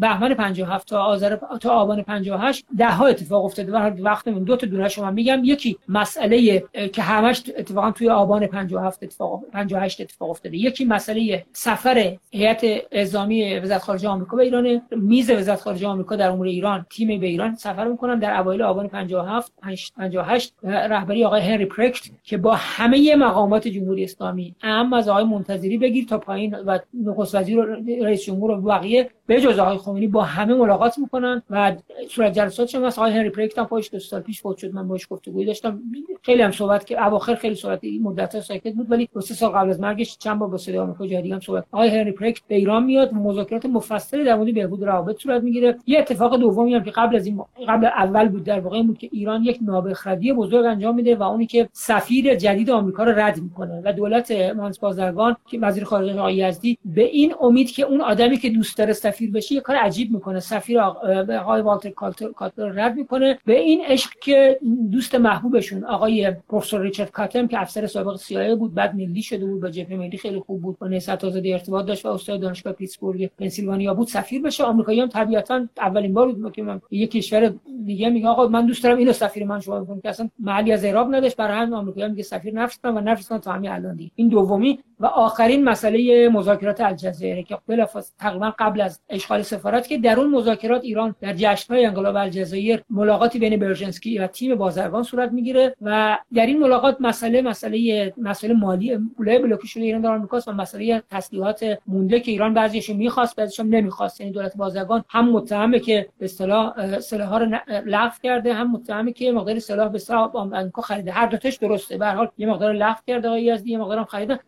بهمن 0.00 0.34
57 0.34 0.88
تا 0.88 1.04
آذر 1.04 1.36
تا 1.60 1.70
آبان 1.70 2.02
58 2.02 2.64
ده 2.78 2.90
ها 2.90 3.06
اتفاق 3.06 3.44
افتاده 3.44 3.72
و 3.72 3.90
وقت 4.02 4.28
دو 4.28 4.56
تا 4.56 4.66
دونه 4.66 4.88
شما 4.88 5.10
میگم. 5.10 5.40
یکی 5.44 5.78
مسئله 5.88 6.64
که 6.92 7.02
همش 7.02 7.42
اتفاقا 7.58 7.90
توی 7.90 8.10
آبان 8.10 8.46
57 8.46 9.00
اتفاق 9.06 9.42
58 9.52 10.00
اتفاق 10.00 10.30
افتاده. 10.30 10.56
یکی 10.56 10.84
مسئله 10.84 11.44
سفر 11.52 12.16
هیئت 12.30 12.64
اعزامی 12.92 13.58
وزارت 13.58 13.82
خارجه 13.82 14.08
آمریکا 14.08 14.36
به 14.36 14.42
ایران. 14.42 14.82
میز 14.96 15.30
وزارت 15.30 15.60
خارجه 15.60 15.86
آمریکا 15.86 16.16
در 16.16 16.30
امور 16.30 16.46
ایران 16.46 16.86
تیم 16.90 17.20
به 17.20 17.26
ایران 17.26 17.54
سفر 17.54 17.88
می‌کنن. 17.88 18.18
در 18.18 18.40
اوایل 18.40 18.62
آبان 18.62 18.88
57 18.88 19.52
58 19.62 20.52
رهبری 20.62 21.24
آقای 21.24 21.40
هنری 21.40 21.64
پرکت 21.64 22.10
که 22.24 22.36
با 22.36 22.54
همه 22.54 23.16
مقامات 23.16 23.68
جمهوری 23.68 24.04
اسلامی 24.04 24.54
اهم 24.62 24.92
از 24.92 25.08
آقای 25.08 25.24
منتظری 25.24 25.78
بگیر 25.78 26.04
تا 26.04 26.18
پایین 26.18 26.54
و 26.54 26.78
نخست 27.04 27.34
وزیر 27.34 27.64
رئیس 28.02 28.24
جمهور 28.24 28.50
و 28.50 28.60
بقیه 28.60 29.10
به 29.26 29.40
جز 29.40 29.58
آقای 29.58 29.78
خمینی 29.78 30.06
با 30.06 30.22
همه 30.22 30.54
ملاقات 30.54 30.98
می‌کنن. 30.98 31.42
و 31.50 31.76
صورت 32.10 32.32
جلسات 32.32 32.68
شما 32.68 32.86
آقای 32.86 33.12
هنری 33.12 33.30
پرکت 33.30 33.58
هم 33.58 33.64
پاش 33.64 33.90
دو 33.92 33.98
سال 33.98 34.20
پیش 34.20 34.40
فوت 34.40 34.58
شد. 34.58 34.74
من 34.74 34.88
باش 34.88 35.06
گفتگوی 35.10 35.44
داشتم. 35.44 35.82
خیلی 36.22 36.42
هم 36.42 36.50
صحبت 36.50 36.86
که 36.86 37.06
اواخر 37.06 37.34
خیلی 37.34 37.54
صحبت 37.54 37.80
مدت 38.02 38.40
ساکت 38.40 38.72
بود. 38.72 38.88
ولی 38.96 39.08
دو 39.14 39.20
سه 39.20 39.34
سال 39.34 39.50
قبل 39.50 39.70
از 39.70 39.80
مرگش 39.80 40.18
چند 40.18 40.38
بار 40.38 40.48
با 40.48 40.56
صدای 40.56 40.78
آمریکا 40.78 41.06
جدی 41.06 41.32
هم 41.32 41.40
صحبت 41.40 41.64
آقای 41.72 41.88
هنری 41.88 42.12
پرکت 42.12 42.42
به 42.48 42.54
ایران 42.54 42.84
میاد 42.84 43.14
مذاکرات 43.14 43.66
مفصلی 43.66 44.24
در 44.24 44.36
مورد 44.36 44.54
بهبود 44.54 44.84
روابط 44.84 45.22
صورت 45.22 45.42
می‌گیره. 45.42 45.78
یه 45.86 45.98
اتفاق 45.98 46.40
دومی 46.40 46.74
هم 46.74 46.84
که 46.84 46.90
قبل 46.90 47.16
از 47.16 47.26
این 47.26 47.40
قبل 47.68 47.86
اول 47.86 48.28
بود 48.28 48.44
در 48.44 48.60
واقع 48.60 48.82
بود 48.82 48.98
که 48.98 49.08
ایران 49.12 49.42
یک 49.42 49.58
نابخردی 49.62 50.32
بزرگ 50.32 50.64
انجام 50.64 50.94
میده 50.94 51.16
و 51.16 51.22
اونی 51.22 51.46
که 51.46 51.68
سفیر 51.72 52.34
جدید 52.34 52.70
آمریکا 52.70 53.04
رو 53.04 53.18
رد 53.18 53.42
می‌کنه 53.42 53.82
و 53.84 53.92
دولت 53.92 54.30
مهندس 54.30 54.78
بازرگان 54.78 55.36
که 55.46 55.58
وزیر 55.58 55.84
خارجه 55.84 56.18
آقای 56.18 56.34
یزدی 56.36 56.78
به 56.84 57.02
این 57.02 57.34
امید 57.40 57.70
که 57.70 57.82
اون 57.82 58.00
آدمی 58.00 58.36
که 58.36 58.50
دوست 58.50 58.78
داره 58.78 58.92
سفیر 58.92 59.30
بشه 59.30 59.54
یه 59.54 59.60
کار 59.60 59.76
عجیب 59.76 60.12
می‌کنه. 60.12 60.40
سفیر 60.40 60.80
آقای 60.80 61.62
والتر 61.62 61.90
کاتلر 61.90 62.64
رد 62.64 62.96
می‌کنه. 62.96 63.38
به 63.44 63.60
این 63.60 63.80
عشق 63.88 64.10
که 64.20 64.58
دوست 64.92 65.14
محبوبشون 65.14 65.84
آقای 65.84 66.32
پروفسور 66.48 66.80
ریچارد 66.80 67.10
کاتم 67.10 67.46
که 67.46 67.60
افسر 67.60 67.86
سابق 67.86 68.16
سیاه 68.16 68.54
بود 68.54 68.74
بعد 68.86 68.96
ملی 68.96 69.22
شده 69.22 69.46
بود 69.46 69.60
با 69.60 69.70
جبهه 69.70 69.96
ملی 69.96 70.18
خیلی 70.18 70.40
خوب 70.40 70.62
بود. 70.62 70.78
با 70.78 70.88
نهضت 70.88 71.24
آزادی 71.24 71.52
ارتباط 71.52 71.86
داشت 71.86 72.06
و 72.06 72.08
استاد 72.08 72.40
دانشگاه 72.40 72.72
پیتسبورگ 72.72 73.30
پنسیلوانیا 73.38 73.94
بود. 73.94 74.08
سفیر 74.08 74.42
بشه. 74.42 74.64
آمریکایی 74.64 75.00
هم 75.00 75.08
طبیعتا 75.08 75.66
اولین 75.78 76.14
بار 76.14 76.32
بود 76.32 76.52
که 76.52 76.62
من 76.62 76.80
یک 76.90 77.10
کشور 77.10 77.54
دیگه 77.84 78.08
میگه 78.08 78.28
آقا 78.28 78.48
من 78.48 78.66
دوست 78.66 78.84
دارم 78.84 78.98
اینو 78.98 79.12
سفیر 79.12 79.44
من 79.44 79.60
شما 79.60 79.80
بکنم 79.80 80.00
که 80.00 80.08
اصلا 80.08 80.28
محلی 80.38 80.72
از 80.72 80.84
اعراب 80.84 81.14
نداشت. 81.14 81.36
برای 81.36 81.58
همین 81.58 81.74
آمریکایی 81.74 82.08
میگه 82.08 82.22
سفیر 82.22 82.54
نفرستن 82.54 82.96
و 82.96 83.00
نفرستن 83.00 83.38
تا 83.38 83.52
همین 83.52 83.70
الان 83.70 83.96
دی. 83.96 84.10
این 84.14 84.28
دومی 84.28 84.78
و 85.00 85.06
آخرین 85.06 85.64
مسئله 85.64 86.28
مذاکرات 86.28 86.80
الجزایر 86.80 87.42
که 87.42 87.58
بلافاصله 87.68 88.16
تقریبا 88.18 88.52
قبل 88.58 88.80
از 88.80 89.00
اشغال 89.08 89.42
سفارت 89.42 89.88
که 89.88 89.98
در 89.98 90.20
اون 90.20 90.30
مذاکرات 90.30 90.84
ایران 90.84 91.14
در 91.20 91.32
جشن‌های 91.32 91.86
انقلاب 91.86 92.16
الجزایر 92.16 92.82
ملاقاتی 92.90 93.38
بین 93.38 93.56
برژنسکی 93.56 94.18
و 94.18 94.26
تیم 94.26 94.54
بازرگان 94.54 95.02
صورت 95.02 95.32
می‌گیره 95.32 95.76
و 95.82 96.18
در 96.34 96.46
این 96.46 96.58
ملاقات 96.58 96.96
مسئله 97.00 97.42
مسئله 97.42 98.14
مسئله 98.16 98.54
مالی 98.54 98.98
پولای 99.16 99.38
بلوکی 99.38 99.68
شده 99.68 99.82
ایران 99.82 100.00
در 100.00 100.10
آمریکاست 100.10 100.48
و 100.48 100.52
مسئله 100.52 101.02
تسلیحات 101.10 101.78
مونده 101.86 102.20
که 102.20 102.30
ایران 102.30 102.54
بعضیش 102.54 102.90
می‌خواست 102.90 103.36
بعضیش 103.36 103.60
هم 103.60 103.68
نمی‌خواست. 103.68 104.20
یعنی 104.20 104.32
دولت 104.32 104.56
بازرگان 104.56 105.04
هم 105.08 105.30
متهمه 105.30 105.78
که 105.78 106.08
به 106.18 106.24
اصطلاح 106.24 107.00
سلاح 107.00 107.38
رو 107.38 107.58
لغو 107.86 108.14
کرده 108.22 108.54
هم 108.54 108.72
متهمه 108.72 109.12
که 109.12 109.32
مقدار 109.32 109.58
سلاح 109.58 109.88
به 109.88 109.96
اصطلاح 109.96 110.36
آمریکا 110.36 110.82
خریده 110.82 111.12
هر 111.12 111.26
دو 111.26 111.36
تاش 111.36 111.56
درسته. 111.56 111.98
به 111.98 112.06
هر 112.06 112.14
حال 112.14 112.28
یه 112.38 112.46
مقدار 112.46 112.72
لغو 112.72 113.00
کرده 113.06 113.28
آقای 113.28 113.42
یزدی 113.42 113.70
یه 113.70 113.78
مقدار 113.78 113.98
هم 113.98 114.04
خریده. 114.04 114.40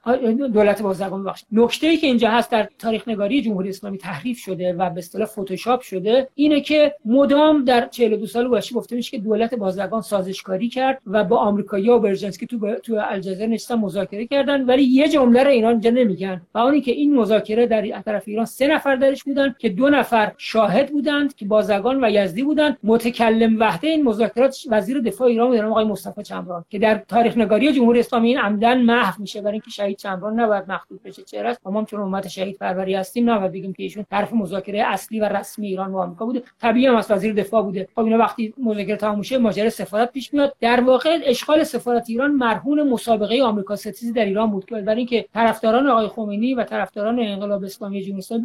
دولت 0.46 0.82
بازرگان 0.82 1.24
بخش 1.24 1.44
نکته 1.52 1.86
ای 1.86 1.96
که 1.96 2.06
اینجا 2.06 2.30
هست 2.30 2.50
در 2.50 2.68
تاریخ 2.78 3.08
نگاری 3.08 3.42
جمهوری 3.42 3.68
اسلامی 3.68 3.98
تحریف 3.98 4.38
شده 4.38 4.72
و 4.72 4.90
به 4.90 4.98
اصطلاح 4.98 5.26
فتوشاپ 5.26 5.80
شده 5.80 6.28
اینه 6.34 6.60
که 6.60 6.94
مدام 7.04 7.64
در 7.64 7.88
42 7.88 8.26
سال 8.26 8.48
گذشته 8.48 8.74
گفته 8.74 8.96
میشه 8.96 9.10
که 9.10 9.18
دولت 9.18 9.54
بازرگان 9.54 10.02
سازشکاری 10.02 10.68
کرد 10.68 11.00
و 11.06 11.24
با 11.24 11.38
آمریکایی‌ها 11.38 11.96
و 11.96 12.00
برژنسکی 12.00 12.46
تو 12.46 12.58
ب... 12.58 12.74
تو 12.74 13.00
الجزایر 13.08 13.48
نشستن 13.50 13.74
مذاکره 13.74 14.26
کردن 14.26 14.64
ولی 14.64 14.82
یه 14.82 15.08
جمله 15.08 15.42
رو 15.42 15.50
ایران 15.50 15.72
اینجا 15.72 15.90
نمیگن. 15.90 16.42
و 16.54 16.58
اونی 16.58 16.80
که 16.80 16.92
این 16.92 17.16
مذاکره 17.16 17.66
در 17.66 18.00
طرف 18.00 18.22
ایران 18.26 18.44
سه 18.44 18.66
نفر 18.66 18.96
درش 18.96 19.24
بودن 19.24 19.54
که 19.58 19.68
دو 19.68 19.88
نفر 19.88 20.32
شاهد 20.38 20.92
بودند 20.92 21.34
که 21.34 21.44
بازرگان 21.44 22.04
و 22.04 22.10
یزدی 22.10 22.42
بودند. 22.42 22.78
متکلم 22.82 23.60
وحده 23.60 23.88
این 23.88 24.04
مذاکرات 24.04 24.56
وزیر 24.70 25.00
دفاع 25.00 25.28
ایران 25.28 25.48
بود 25.48 25.58
آقای 25.60 25.84
مصطفی 25.84 26.22
چمران 26.22 26.64
که 26.70 26.78
در 26.78 27.02
تاریخ 27.08 27.36
نگاری 27.36 27.72
جمهوری 27.72 28.00
اسلامی 28.00 28.28
این 28.28 28.38
عمدن 28.38 28.82
محو 28.82 29.20
میشه 29.20 29.40
برای 29.40 29.52
اینکه 29.52 29.70
شهید 29.70 29.96
چمران 29.96 30.27
نباید 30.30 30.64
مخدود 30.68 31.02
بشه. 31.02 31.22
چرا 31.22 31.50
است 31.50 31.66
ما 31.66 31.84
چون 31.84 32.00
امت 32.00 32.28
شهید 32.28 32.58
پروری 32.58 32.94
هستیم 32.94 33.30
نباید 33.30 33.52
بگیم 33.52 33.72
که 33.72 33.82
ایشون 33.82 34.04
طرف 34.10 34.32
مذاکره 34.32 34.82
اصلی 34.86 35.20
و 35.20 35.24
رسمی 35.24 35.66
ایران 35.66 35.92
و 35.92 35.98
آمریکا 35.98 36.26
بوده. 36.26 36.42
طبیعی 36.60 36.86
هم 36.86 36.96
از 36.96 37.10
وزیر 37.10 37.34
دفاع 37.34 37.62
بوده. 37.62 37.88
خب 37.94 38.04
اینا 38.04 38.18
وقتی 38.18 38.54
مذاکره 38.62 38.96
تموم 38.96 39.22
شه 39.22 39.38
ماجرا 39.38 39.70
سفارت 39.70 40.12
پیش 40.12 40.34
میاد. 40.34 40.54
در 40.60 40.80
واقع 40.80 41.18
اشغال 41.24 41.64
سفارت 41.64 42.10
ایران 42.10 42.30
مرهون 42.30 42.88
مسابقه 42.88 43.42
آمریکا 43.42 43.76
ستیزی 43.76 44.12
در 44.12 44.24
ایران 44.24 44.50
بود 44.50 44.66
برای 44.70 44.96
اینکه 44.96 45.26
طرفداران 45.34 45.86
آقای 45.86 46.08
خمینی 46.08 46.54
و 46.54 46.64
طرفداران 46.64 47.18
انقلاب 47.20 47.64
اسلامی 47.64 48.02
جمهوری 48.02 48.18
اسلامی 48.18 48.44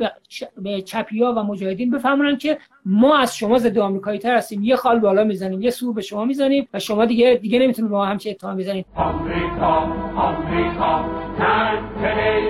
به 0.57 0.81
چپیا 0.81 1.33
و 1.37 1.43
مجاهدین 1.43 1.91
بفهمونن 1.91 2.37
که 2.37 2.57
ما 2.85 3.17
از 3.17 3.37
شما 3.37 3.57
ضد 3.57 3.77
آمریکایی 3.77 4.19
تر 4.19 4.35
هستیم. 4.35 4.63
یه 4.63 4.75
خال 4.75 4.99
بالا 4.99 5.23
می‌زنیم 5.23 5.61
یه 5.61 5.69
سو 5.69 5.93
به 5.93 6.01
شما 6.01 6.25
می‌زنیم 6.25 6.67
و 6.73 6.79
شما 6.79 7.05
دیگه 7.05 7.39
دیگه 7.41 7.59
نمی‌تونید 7.59 7.91
با 7.91 8.05
هم 8.05 8.17
چه 8.17 8.29
اتهام 8.29 8.57
بزنید. 8.57 8.85
آمریکا 8.95 9.73
آمریکا. 10.15 11.05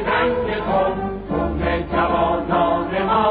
رنگ 0.08 0.50
تو 0.66 0.84
جوانان 1.92 3.04
ما 3.08 3.24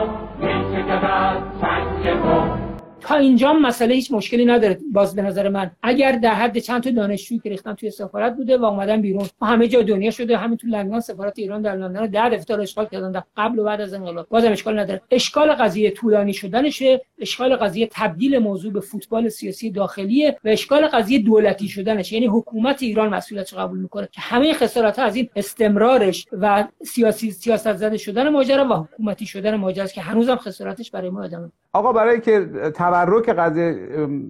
تا 3.03 3.15
اینجا 3.15 3.53
مسئله 3.53 3.95
هیچ 3.95 4.13
مشکلی 4.13 4.45
نداره 4.45 4.79
باز 4.93 5.15
به 5.15 5.23
نظر 5.23 5.49
من. 5.49 5.71
اگر 5.83 6.13
در 6.13 6.35
حد 6.35 6.59
چند 6.59 6.83
تا 6.83 6.91
دانشجویی 6.91 7.41
که 7.41 7.51
ریختن 7.51 7.75
توی 7.75 7.91
سفارت 7.91 8.37
بوده 8.37 8.59
و 8.59 8.65
اومدن 8.65 9.01
بیرون. 9.01 9.27
همه 9.43 9.69
جا 9.69 9.83
دنیا 9.83 10.11
شده 10.11 10.37
همین 10.37 10.57
تو 10.57 10.67
لندن 10.67 11.01
سفارت 11.01 11.39
ایران 11.39 11.63
در 11.63 11.77
لندن 11.77 12.07
ده 12.07 12.29
دفتر 12.29 12.61
اشغال 12.61 12.87
کردن. 12.87 13.23
قبل 13.37 13.59
و 13.59 13.65
بعد 13.65 13.81
از 13.81 13.95
انقلاب 13.95 14.27
بازم 14.29 14.53
اشکال 14.53 14.79
نداره. 14.79 15.03
اشکال 15.11 15.53
قضیه 15.53 15.91
طولانی 15.91 16.33
شدنشه. 16.33 17.01
اشکال 17.19 17.57
قضیه 17.57 17.89
تبدیل 17.93 18.39
موضوع 18.39 18.73
به 18.73 18.81
فوتبال 18.81 19.29
سیاسی 19.29 19.71
داخلیه 19.71 20.39
و 20.45 20.49
اشکال 20.49 20.87
قضیه 20.87 21.19
دولتی 21.19 21.69
شدنش 21.69 22.13
یعنی 22.13 22.27
حکومت 22.27 22.83
ایران 22.83 23.09
مسئولیتش 23.09 23.55
قبول 23.55 23.79
می‌کنه 23.79 24.09
که 24.13 24.21
همه 24.21 24.53
خسارات 24.53 24.99
از 24.99 25.17
این 25.17 25.29
استمرارش 25.37 26.27
و 26.33 26.65
سیاسی 26.85 27.31
سیاست 27.31 27.73
زده 27.73 27.97
شدن 27.97 28.29
ماجرا 28.29 28.69
و 28.69 28.73
حکومتی 28.73 29.27
شدن 29.27 29.55
ماجرا 29.55 29.87
که 29.87 30.01
هنوزم 30.01 30.37
خساراتش 30.37 30.91
برای 30.91 31.11
ما 31.11 31.23
ادامه 31.23 31.51
آقا 31.73 31.93
برای 31.93 32.21
که 32.21 32.49
تورک 32.93 33.29
قضیه 33.29 33.89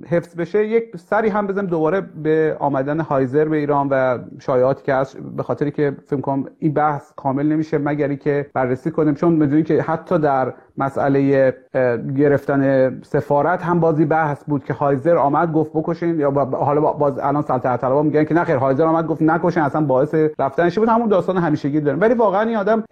حفظ 0.09 0.37
بشه 0.37 0.67
یک 0.67 0.97
سری 0.97 1.29
هم 1.29 1.47
بزنیم 1.47 1.67
دوباره 1.67 2.01
به 2.01 2.57
آمدن 2.61 3.01
هایزر 3.01 3.45
به 3.45 3.57
ایران 3.57 3.89
و 3.91 4.19
شایعاتی 4.39 4.83
که 4.83 4.95
هست 4.95 5.17
به 5.19 5.43
خاطری 5.43 5.71
که 5.71 5.97
فکر 6.07 6.21
کنم 6.21 6.45
این 6.59 6.73
بحث 6.75 7.13
کامل 7.17 7.47
نمیشه 7.47 7.79
مگری 7.79 8.17
که 8.17 8.51
بررسی 8.55 8.91
کنیم 8.91 9.15
چون 9.15 9.33
می‌دونی 9.33 9.63
که 9.63 9.83
حتی 9.83 10.19
در 10.19 10.55
مسئله 10.79 11.55
گرفتن 12.17 13.01
سفارت 13.03 13.63
هم 13.63 13.81
بازی 13.81 14.05
بحث 14.05 14.45
بود 14.45 14.65
که 14.65 14.73
هایزر 14.73 15.17
آمد 15.17 15.53
گفت 15.53 15.71
بکشین 15.75 16.21
یا 16.21 16.31
حالا 16.53 16.81
باز 16.81 17.19
الان 17.19 17.43
سلطنت 17.43 17.81
طلبا 17.81 18.03
میگن 18.03 18.25
که 18.25 18.35
نخیر 18.35 18.57
هایزر 18.57 18.85
آمد 18.85 19.07
گفت 19.07 19.23
نکشین 19.23 19.63
اصلا 19.63 19.81
باعث 19.81 20.15
رفتنش 20.39 20.79
بود. 20.79 20.89
همون 20.89 21.09
داستان 21.09 21.37
همیشگی 21.37 21.81
داریم. 21.81 22.01
ولی 22.01 22.15
واقعا 22.15 22.43
این 22.43 22.57
آدم 22.57 22.85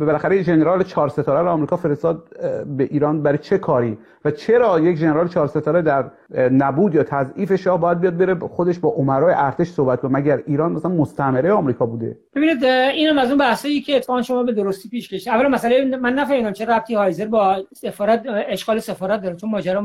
بالاخره 0.00 0.42
ژنرال 0.42 0.82
چهار 0.82 1.08
ستاره 1.08 1.40
رو 1.40 1.48
آمریکا 1.48 1.76
فرستاد 1.76 2.28
به 2.76 2.84
ایران 2.84 3.22
برای 3.22 3.38
چه 3.38 3.58
کاری؟ 3.58 3.98
و 4.24 4.30
چرا 4.30 4.80
یک 4.80 4.96
ژنرال 4.96 5.28
چهار 5.28 5.46
ستاره 5.46 5.82
در 5.82 6.04
نبود 6.52 6.94
یا 6.94 7.02
تضعیف 7.02 7.54
شاه 7.54 7.80
باید 7.80 8.00
بیاد 8.00 8.16
بره 8.16 8.34
خودش 8.34 8.78
با 8.78 8.88
عمرای 8.88 9.34
ارتش 9.36 9.70
صحبت 9.70 10.00
کنه؟ 10.00 10.12
مگر 10.12 10.42
ایران 10.46 10.72
مثلا 10.72 10.90
مستعمره 10.90 11.52
آمریکا 11.52 11.86
بوده؟ 11.86 12.18
ببینید 12.34 12.64
اینم 12.64 13.18
از 13.18 13.28
اون 13.28 13.38
بحثایی 13.38 13.80
که 13.80 13.96
اتفاقا 13.96 14.22
شما 14.22 14.42
به 14.42 14.52
درستی 14.52 14.88
پیش 14.88 15.08
کشید. 15.08 15.28
اولا 15.28 15.48
مسئله 15.48 15.96
من 15.96 16.14
نفهمیدم 16.14 16.52
چه 16.52 16.64
ربطی 16.64 16.94
هایزر 16.94 17.19
هایزر 17.20 17.30
با 17.30 17.56
سفارت 17.72 18.22
اشغال 18.48 18.78
سفارت 18.78 19.22
داره 19.22 19.36
چون 19.36 19.50
ماجرا 19.50 19.84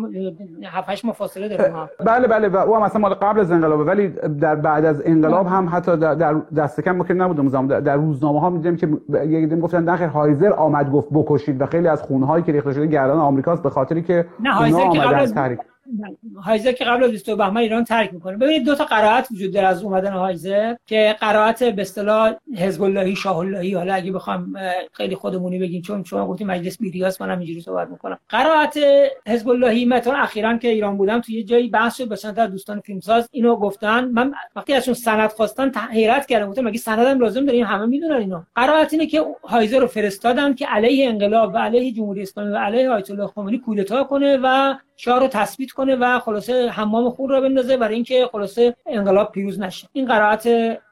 7 0.65 0.89
8 0.89 1.05
ماه 1.05 1.15
فاصله 1.15 1.47
داره 1.47 1.71
ما. 1.71 1.89
بله 2.05 2.27
بله 2.27 2.47
و 2.47 2.57
او 2.57 2.75
هم 2.75 2.81
اصلا 2.81 3.01
مال 3.01 3.13
قبل 3.13 3.39
از 3.39 3.51
انقلابه 3.51 3.83
ولی 3.83 4.07
در 4.39 4.55
بعد 4.55 4.85
از 4.85 5.01
انقلاب 5.05 5.47
هم 5.47 5.69
حتی 5.71 5.97
در, 5.97 6.33
دست 6.33 6.81
کم 6.81 6.91
ممکن 6.91 7.13
نبود 7.13 7.47
زمان. 7.49 7.67
در, 7.67 7.95
روزنامه 7.95 8.39
ها 8.39 8.49
میدیم 8.49 8.75
که 8.75 8.87
یک 9.25 9.49
دیم 9.49 9.59
گفتن 9.59 9.83
نه 9.83 9.95
خیر 9.95 10.07
هایزر 10.07 10.53
آمد 10.53 10.91
گفت 10.91 11.07
بکشید 11.13 11.61
و 11.61 11.65
خیلی 11.65 11.87
از 11.87 12.01
خونه 12.01 12.25
هایی 12.25 12.43
که 12.43 12.51
ریخته 12.51 12.73
شده 12.73 12.85
گردن 12.85 13.17
آمریکاست 13.17 13.63
به 13.63 13.69
خاطری 13.69 14.01
که 14.01 14.25
نه 14.39 14.53
هایزر 14.53 14.89
که 14.89 14.99
قبل 14.99 15.15
از 15.15 15.21
از 15.21 15.33
تحریک. 15.33 15.59
هایزر 16.43 16.71
که 16.71 16.85
قبل 16.85 17.03
از 17.03 17.11
22 17.11 17.37
بهمن 17.37 17.61
ایران 17.61 17.83
ترک 17.83 18.13
می‌کنه. 18.13 18.37
ببینید 18.37 18.65
دو 18.65 18.75
تا 18.75 18.85
قرائت 18.85 19.27
وجود 19.31 19.53
داره 19.53 19.67
از 19.67 19.83
اومدن 19.83 20.13
هایزر 20.13 20.75
که 20.85 21.15
قرائت 21.19 21.63
به 21.63 21.81
اصطلاح 21.81 22.35
حزب 22.57 22.83
اللهی 22.83 23.15
شاه 23.15 23.37
اللهی 23.37 23.73
حالا 23.73 23.93
اگه 23.93 24.11
بخوام 24.11 24.53
خیلی 24.93 25.15
خودمونی 25.15 25.59
بگیم 25.59 25.81
چون 25.81 26.03
شما 26.03 26.27
گفتیم 26.27 26.47
مجلس 26.47 26.77
بیریاس 26.77 27.21
منم 27.21 27.37
اینجوری 27.37 27.61
صحبت 27.61 27.89
می‌کنم. 27.89 28.19
قرائت 28.29 28.77
حزب 29.27 29.49
اللهی 29.49 29.85
مثلا 29.85 30.13
اخیرا 30.13 30.57
که 30.57 30.67
ایران 30.67 30.97
بودم 30.97 31.21
توی 31.21 31.35
یه 31.35 31.43
جایی 31.43 31.69
بحث 31.69 31.97
شد 31.97 32.35
به 32.35 32.47
دوستان 32.47 32.79
فیلمساز 32.79 33.29
اینو 33.31 33.55
گفتن. 33.55 34.05
من 34.05 34.33
وقتی 34.55 34.73
ازشون 34.73 34.93
سند 34.93 35.29
خواستن 35.29 35.71
حیرت 35.91 36.25
کردم. 36.25 36.49
گفتم 36.49 36.63
مگه 36.63 36.77
سندم 36.77 37.19
لازم 37.19 37.45
داریم 37.45 37.65
همه 37.65 37.85
می‌دونن 37.85 38.15
اینو 38.15 38.41
قرائت 38.55 38.93
اینه 38.93 39.05
که 39.05 39.25
هایزر 39.43 39.79
رو 39.79 39.87
فرستادن 39.87 40.53
که 40.53 40.67
علیه 40.67 41.09
انقلاب 41.09 41.53
و 41.53 41.57
علیه 41.57 41.91
جمهوری 41.91 42.21
اسلامی 42.21 42.51
و 42.51 42.57
علیه 42.57 42.89
آیت 42.89 43.11
الله 43.11 43.27
خمینی 43.27 43.57
کودتا 43.57 44.03
کنه 44.03 44.39
و 44.43 44.75
شاه 44.95 45.19
رو 45.19 45.27
تثبیت 45.27 45.71
کنه 45.71 45.95
و 45.95 46.19
خلاصه 46.19 46.69
حمام 46.69 47.09
خون 47.09 47.29
رو 47.29 47.41
بندازه 47.41 47.77
برای 47.77 47.95
اینکه 47.95 48.29
خلاصه 48.31 48.75
انقلاب 48.85 49.31
پیروز 49.31 49.59
نشه. 49.59 49.87
این 49.93 50.05
قرائت 50.05 50.47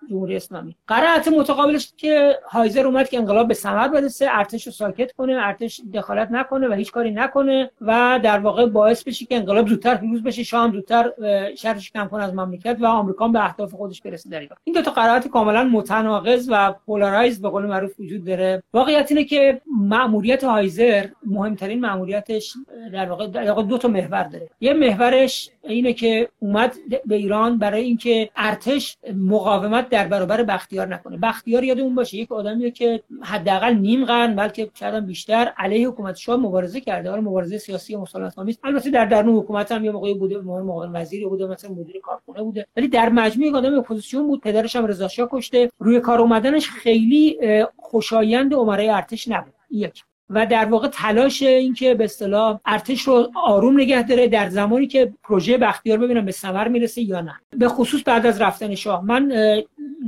جمهوری 0.10 0.36
اسلامی 0.36 0.76
قرائت 0.88 1.28
متقابلش 1.28 1.94
که 1.98 2.40
هایزر 2.50 2.86
اومد 2.86 3.10
که 3.10 3.18
انقلاب 3.18 3.48
به 3.48 3.54
ثمر 3.54 3.88
برسه 3.88 4.28
ارتش 4.30 4.66
رو 4.66 4.72
ساکت 4.72 5.12
کنه 5.12 5.34
ارتش 5.34 5.82
دخالت 5.94 6.32
نکنه 6.32 6.68
و 6.68 6.74
هیچ 6.74 6.92
کاری 6.92 7.12
نکنه 7.12 7.72
و 7.82 8.20
در 8.24 8.40
واقع 8.40 8.66
باعث 8.66 9.04
بشه 9.04 9.26
که 9.26 9.36
انقلاب 9.36 9.68
زودتر 9.68 9.96
پیروز 9.96 10.24
بشه 10.24 10.44
شاه 10.44 10.64
هم 10.64 10.72
زودتر 10.72 11.12
شرش 11.56 11.92
کم 11.92 12.08
کنه 12.08 12.24
از 12.24 12.34
مملکت 12.34 12.78
و 12.80 12.86
آمریکا 12.86 13.28
به 13.28 13.46
اهداف 13.46 13.74
خودش 13.74 14.02
برسه 14.02 14.30
در 14.30 14.40
ایران. 14.40 14.58
این 14.64 14.76
دو 14.76 14.82
تا 14.82 14.92
قرائت 14.92 15.28
کاملا 15.28 15.64
متناقض 15.64 16.50
و 16.52 16.74
پولارایز 16.86 17.42
به 17.42 17.50
قول 17.50 17.66
معروف 17.66 18.00
وجود 18.00 18.26
داره. 18.26 18.64
واقعیت 18.74 19.12
اینه 19.12 19.24
که 19.24 19.62
مأموریت 19.80 20.44
هایزر 20.44 21.08
مهمترین 21.26 21.80
مأموریتش 21.80 22.54
در 22.94 23.10
واقع 23.10 23.28
در 23.28 23.50
واقع 23.50 23.64
دو 23.64 23.78
تا 23.78 23.88
محور 23.88 24.24
داره. 24.24 24.50
یه 24.62 24.74
محورش 24.74 25.50
اینه 25.64 25.94
که 25.94 26.30
اومد 26.40 26.76
به 27.06 27.16
ایران 27.16 27.58
برای 27.58 27.84
اینکه 27.84 28.30
ارتش 28.36 28.98
مقاومت 29.16 29.90
در 29.90 30.08
برابر 30.08 30.44
بختیار 30.44 30.88
نکنه. 30.88 31.18
بختیار 31.18 31.64
یادمون 31.64 31.96
باشه 31.96 32.18
یک 32.18 32.32
آدمیه 32.32 32.72
که 32.72 33.04
حداقل 33.22 33.74
نیم 33.74 34.06
قرن 34.06 34.36
بلکه 34.36 34.70
شاید 34.74 35.06
بیشتر 35.06 35.54
علیه 35.58 35.88
حکومت 35.88 36.16
شاه 36.16 36.40
مبارزه 36.40 36.82
کرده. 36.82 37.10
حالا 37.10 37.22
مبارزه 37.22 37.58
سیاسی 37.58 37.96
مسالمت 37.96 38.40
آمیز 38.40 38.60
البته 38.64 38.90
در 38.90 39.06
درون 39.06 39.36
حکومت 39.36 39.72
هم 39.72 39.86
یه 39.86 39.92
موقعی 39.92 40.14
بوده 40.14 40.38
معاون 40.38 40.88
وزیری 40.94 41.26
بوده 41.26 41.48
مثلا 41.48 41.72
مدیر 41.72 42.02
کارخونه 42.02 42.44
بوده. 42.44 42.68
ولی 42.78 42.88
در 42.88 43.10
مجموع 43.10 43.48
یک 43.48 43.56
آدم 43.56 43.78
اپوزیسیون 43.78 44.28
بود 44.28 44.42
پدرش 44.42 44.76
هم 44.76 44.86
رضا 44.86 45.08
کشته. 45.32 45.70
روی 45.80 46.00
کار 46.00 46.20
اومدنش 46.20 46.70
خیلی 46.70 47.40
خوشایند 47.78 48.54
امرای 48.54 48.90
ارتش 48.90 49.28
نبود. 49.28 49.54
یک. 49.72 50.04
و 50.30 50.46
در 50.46 50.66
واقع 50.66 50.88
تلاش 50.88 51.42
این 51.42 51.74
که 51.74 51.94
به 51.94 52.04
اصطلاح 52.04 52.60
ارتش 52.66 53.02
رو 53.02 53.32
آروم 53.36 53.80
نگه 53.80 54.04
داره 54.04 54.28
در 54.28 54.50
زمانی 54.50 54.88
که 54.88 55.14
پروژه 55.24 55.58
بختیار 55.58 55.98
ببینم 55.98 56.26
به 56.26 56.32
ثمر 56.32 56.68
می‌رسه 56.68 57.02
یا 57.02 57.22
نه. 57.22 57.40
به 57.58 57.68
خصوص 57.68 58.02
بعد 58.06 58.26
از 58.26 58.42
رفتن 58.42 58.76
شاه. 58.76 59.06
من 59.06 59.34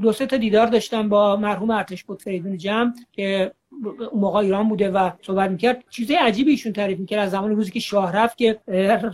دو 0.01 0.11
سه 0.11 0.25
تا 0.25 0.37
دیدار 0.37 0.67
داشتم 0.67 1.09
با 1.09 1.35
مرحوم 1.35 1.69
ارتش 1.69 2.03
بود 2.03 2.21
فریدون 2.21 2.57
جمع 2.57 2.93
که 3.11 3.51
موقع 4.15 4.39
ایران 4.39 4.69
بوده 4.69 4.91
و 4.91 5.09
صحبت 5.21 5.49
می‌کرد. 5.49 5.83
چیزای 5.89 6.17
عجیبی 6.17 6.51
ایشون 6.51 6.73
تعریف 6.73 6.99
می‌کرد. 6.99 7.19
از 7.19 7.31
زمان 7.31 7.55
روزی 7.55 7.71
که 7.71 7.79
شاه 7.79 8.11
رفت 8.11 8.37
که 8.37 8.59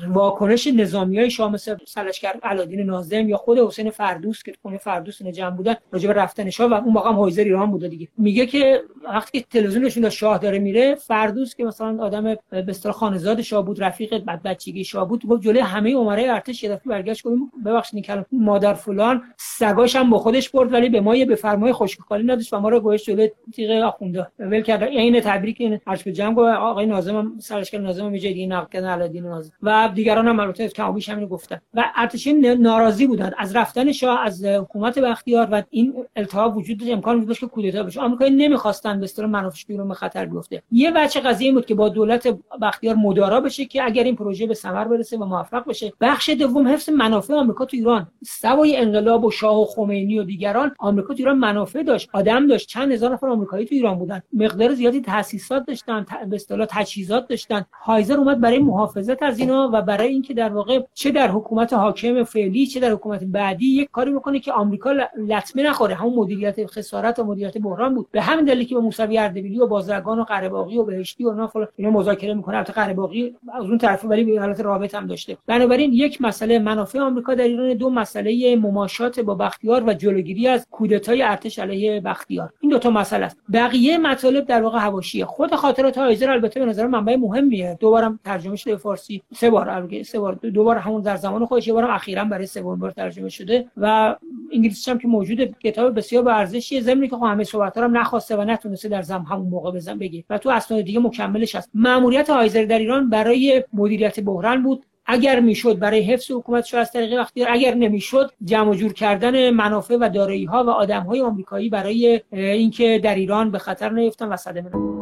واکنش 0.07 0.67
نظامی 0.67 1.19
های 1.19 1.29
شاه 1.29 1.51
مثل 1.51 1.75
سلشکر 1.87 2.33
علادین 2.43 2.79
ناظم 2.81 3.29
یا 3.29 3.37
خود 3.37 3.59
حسین 3.59 3.89
فردوس 3.89 4.43
که 4.43 4.53
خونه 4.61 4.77
فردوس 4.77 5.21
اینا 5.21 5.31
جمع 5.31 5.49
بودن 5.49 5.75
راجع 5.91 6.07
به 6.07 6.13
رفتن 6.13 6.49
شاه 6.49 6.71
و 6.71 6.73
اون 6.73 6.93
موقع 6.93 7.09
هم 7.09 7.15
هایزر 7.15 7.43
ایران 7.43 7.71
بوده 7.71 7.87
دیگه. 7.87 8.07
میگه 8.17 8.45
که 8.45 8.81
وقتی 9.03 9.39
که 9.39 9.45
تلویزیون 9.49 9.85
نشون 9.85 10.09
شاه 10.09 10.37
داره 10.37 10.59
میره 10.59 10.95
فردوس 10.95 11.55
که 11.55 11.65
مثلا 11.65 12.03
آدم 12.03 12.23
به 12.23 12.65
اصطلاح 12.67 12.95
خانزاد 12.95 13.41
شاه 13.41 13.65
بود 13.65 13.83
رفیق 13.83 14.17
بعد 14.17 14.43
بچگی 14.43 14.83
شاه 14.83 15.07
بود 15.07 15.25
گفت 15.25 15.41
جلوی 15.41 15.59
همه 15.59 15.95
عمرای 15.95 16.27
ارتش 16.27 16.63
یه 16.63 16.69
دفعه 16.69 16.89
برگشت 16.89 17.23
گفت 17.23 17.35
ببخشید 17.65 18.05
این 18.09 18.25
مادر 18.31 18.73
فلان 18.73 19.23
سگاش 19.37 19.95
با 19.95 20.17
خودش 20.17 20.49
برد 20.49 20.73
ولی 20.73 20.89
به 20.89 21.01
ما 21.01 21.15
یه 21.15 21.25
بفرمای 21.25 21.73
خشکخالی 21.73 22.23
نداشت 22.23 22.53
و 22.53 22.59
ما 22.59 22.69
رو 22.69 22.79
گوش 22.79 23.03
جلوی 23.03 23.31
تیغ 23.53 23.71
آخونده. 23.83 24.27
ول 24.51 24.61
کرد. 24.61 24.83
این 24.83 25.19
تبریک 25.19 25.57
این 25.59 25.79
به 26.05 26.11
جمع 26.11 26.35
گفت. 26.35 26.57
آقای 26.57 26.85
ناظم 26.85 27.15
هم 27.15 27.33
سرشکل 27.39 27.81
ناظم 27.81 28.17
جای 28.17 28.33
دیگه 28.33 28.47
نقل 28.47 28.67
کردن 28.73 29.19
ناظم. 29.21 29.51
و 29.63 29.89
دیگران 29.95 30.27
هم 30.27 30.39
البته 30.39 30.71
بیش 30.95 31.09
همین 31.09 31.27
گفتن. 31.27 31.61
و 31.73 31.83
ارتشین 31.95 32.45
ناراضی 32.45 33.07
بودند 33.07 33.33
از 33.37 33.55
رفتن 33.55 33.91
شاه 33.91 34.19
از 34.19 34.45
حکومت 34.45 34.99
بختیار 34.99 35.47
و 35.51 35.63
این 35.69 35.93
التهاب 36.15 36.57
وجود 36.57 36.77
داشت. 36.77 36.91
امکان 36.91 37.15
وجود 37.15 37.27
داشت 37.27 37.39
که 37.39 37.47
کودتا 37.47 37.83
بشه 37.83 38.01
آمریکایی 38.01 38.31
نمی‌خواستن 38.31 38.99
به 38.99 39.03
اصطلاح 39.03 39.29
منافعش 39.29 39.65
بیرون 39.65 39.87
به 39.87 39.93
خطر 39.93 40.25
بیفته. 40.25 40.63
یه 40.71 40.91
بچه 40.91 41.19
قضیه 41.19 41.45
این 41.45 41.55
بود 41.55 41.65
که 41.65 41.75
با 41.75 41.89
دولت 41.89 42.37
بختیار 42.61 42.95
مدارا 42.95 43.41
بشه 43.41 43.65
که 43.65 43.83
اگر 43.83 44.03
این 44.03 44.15
پروژه 44.15 44.47
به 44.47 44.53
ثمر 44.53 44.85
برسه 44.85 45.17
و 45.17 45.25
موفق 45.25 45.69
بشه. 45.69 45.93
بخش 46.01 46.29
دوم 46.29 46.67
حفظ 46.67 46.89
منافع 46.89 47.33
آمریکا 47.33 47.65
تو 47.65 47.77
ایران. 47.77 48.07
سوای 48.25 48.77
انقلاب 48.77 49.25
و 49.25 49.31
شاه 49.31 49.61
و 49.61 49.65
خمینی 49.65 50.19
و 50.19 50.23
دیگران. 50.23 50.75
آمریکا 50.79 51.07
تو 51.07 51.17
ایران 51.17 51.37
منافع 51.37 51.83
داشت 51.83 52.09
آدم 52.13 52.47
داشت. 52.47 52.67
چند 52.67 52.91
هزار 52.91 53.13
نفر 53.13 53.27
آمریکایی 53.27 53.65
تو 53.65 53.75
ایران 53.75 53.99
بودن. 53.99 54.21
مقدار 54.43 54.73
زیادی 54.73 55.01
تاسیسات 55.01 55.65
داشتن 55.65 56.05
به 56.29 56.35
اصطلاح 56.35 56.67
تجهیزات 56.69 57.27
داشتن. 57.27 57.65
هایزر 57.71 58.17
اومد 58.17 58.41
برای 58.41 58.59
محافظت 58.59 59.23
از 59.23 59.39
اینا 59.39 59.69
و 59.73 59.81
برای 59.81 60.07
اینکه 60.07 60.33
در 60.33 60.49
واقع 60.49 60.81
چه 60.93 61.11
در 61.11 61.27
حکومت 61.27 61.73
حاکم 61.73 62.23
فعلی 62.23 62.67
چه 62.67 62.79
در 62.79 62.91
حکومت 62.91 63.23
بعدی 63.23 63.65
یک 63.65 63.89
کاری 63.91 64.11
بکنه 64.11 64.39
که 64.39 64.51
آمریکا 64.51 64.93
لطمه 65.27 65.63
نخوره. 65.63 65.95
همون 65.95 66.13
مدیریت 66.13 66.65
خسارت 66.65 67.19
و 67.19 67.23
مدیریت 67.23 67.57
بحران 67.57 67.95
بود. 67.95 68.07
به 68.11 68.21
همین 68.21 68.45
دلیل 68.45 68.67
که 68.67 68.75
با 68.75 68.81
موسوی 68.81 69.17
اردبیلی 69.17 69.59
و 69.59 69.67
بازرگان 69.67 70.19
و 70.19 70.23
قره‌باغی 70.23 70.77
و 70.77 70.83
بهشتی 70.83 71.23
و 71.23 71.29
اینا 71.29 71.51
اینا 71.75 71.91
مذاکره 71.91 72.33
می‌کنه. 72.33 72.57
البته 72.57 72.73
قره‌باغی 72.73 73.35
از 73.53 73.65
اون 73.65 73.77
طرف 73.77 74.05
ولی 74.05 74.23
به 74.23 74.39
حالت 74.39 74.59
رابط 74.59 74.95
هم 74.95 75.07
داشته. 75.07 75.37
بنابراین 75.47 75.93
یک 75.93 76.21
مسئله 76.21 76.59
منافع 76.59 76.99
آمریکا 76.99 77.33
در 77.33 77.43
ایران 77.43 77.73
دو 77.73 77.89
مسئله 77.89 78.55
مماشات 78.55 79.19
با 79.19 79.35
بختیار 79.35 79.83
و 79.87 79.93
جلوگیری 79.93 80.47
از 80.47 80.67
کودتای 80.71 81.23
ارتش 81.23 81.59
علیه 81.59 82.01
بختیار. 82.01 82.53
این 82.59 82.71
دو 82.71 82.79
تا 82.79 82.89
مسئله 82.89 83.25
است. 83.25 83.37
بقیه 83.53 83.97
مطالب 83.97 84.30
در 84.39 84.63
واقع 84.63 84.79
حواشیه 84.79 85.25
خود 85.25 85.55
خاطرات 85.55 85.97
هایزر 85.97 86.29
البته 86.29 86.59
به 86.59 86.65
نظر 86.65 86.87
من 86.87 86.99
منبع 86.99 87.15
مهمیه. 87.15 87.77
دو 87.79 87.89
بارم 87.89 88.19
ترجمه 88.25 88.55
شده 88.55 88.71
به 88.71 88.77
فارسی 88.77 89.21
سه 89.35 89.49
بار 89.49 89.69
البته 89.69 90.03
سه 90.03 90.19
بار 90.19 90.33
دو 90.33 90.63
بار 90.63 90.77
همون 90.77 91.01
در 91.01 91.15
زمان 91.15 91.45
خودش 91.45 91.67
یه 91.67 91.73
بارم 91.73 91.89
اخیرا 91.89 92.23
برای 92.23 92.45
سوم 92.45 92.79
بار 92.79 92.91
ترجمه 92.91 93.29
شده 93.29 93.67
و 93.77 94.15
انگلیسی 94.53 94.91
هم 94.91 94.97
که 94.97 95.07
موجوده 95.07 95.55
کتاب 95.63 95.95
بسیار 95.95 96.23
با 96.23 96.31
ارزشیه. 96.31 96.81
ضمن 96.81 97.07
که 97.07 97.15
خب 97.15 97.23
همه 97.23 97.43
صحبت 97.43 97.77
هم 97.77 97.97
نخواسته 97.97 98.35
و 98.35 98.41
نتونسته 98.41 98.89
در 98.89 99.01
زم 99.01 99.25
همون 99.29 99.47
موقع 99.47 99.71
بزن 99.71 99.97
بگه. 99.97 100.23
و 100.29 100.37
تو 100.37 100.49
اسناد 100.49 100.81
دیگه 100.81 100.99
مکملش 100.99 101.55
هست. 101.55 101.69
ماموریت 101.73 102.29
هایزر 102.29 102.63
در 102.63 102.79
ایران 102.79 103.09
برای 103.09 103.63
مدیریت 103.73 104.19
بحران 104.19 104.63
بود. 104.63 104.85
اگر 105.05 105.39
می‌شد 105.39 105.79
برای 105.79 106.01
حفظ 106.01 106.31
حکومت 106.31 106.65
شاه 106.65 106.81
از 106.81 106.91
طریق 106.91 107.19
اختیار 107.19 107.49
اگر 107.51 107.73
نمی‌شد 107.73 108.31
جمع 108.43 108.75
جور 108.75 108.93
کردن 108.93 109.49
منافع 109.49 109.97
و 110.01 110.09
دارایی 110.09 110.45
ها 110.45 110.63
و 110.63 110.69
آدم 110.69 111.01
های 111.03 111.21
آمریکایی 111.21 111.69
برای 111.69 112.21
اینکه 112.31 112.99
در 113.03 113.15
ایران 113.15 113.51
به 113.51 113.59
خطر 113.59 113.89
نیفتن 113.89 114.27
و 114.27 114.37
صدمه 114.37 114.67
نخورن. 114.67 115.01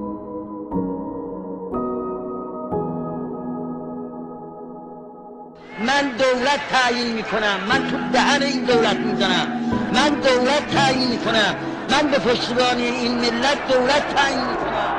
من 5.87 6.01
دولت 6.17 6.59
تعیین 6.71 7.13
می‌کنم. 7.15 7.59
من 7.69 7.89
تو 7.89 7.97
دهن 8.13 8.43
این 8.43 8.63
دولت 8.63 8.97
می‌زنم. 8.97 9.47
من 9.93 10.09
دولت 10.09 10.67
تعیین 10.75 11.09
می‌کنم. 11.09 11.55
من 11.91 12.11
به 12.11 12.19
پشتیبانی 12.19 12.83
این 12.83 13.15
ملت 13.15 13.73
دولت 13.73 14.15
تعیین 14.15 14.39
می‌کنم. 14.39 14.98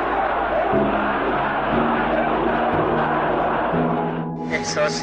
احساس 4.70 5.02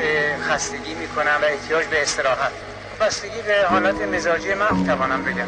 خستگی 0.49 0.93
می‌کنم 0.93 1.39
و 1.41 1.45
احتیاج 1.45 1.85
به 1.85 2.01
استراحت. 2.01 2.51
بستگی 3.01 3.41
به 3.41 3.67
حالت 3.69 4.01
مزاجی 4.01 4.53
من 4.53 4.85
توانم 4.85 5.23
بگم. 5.23 5.47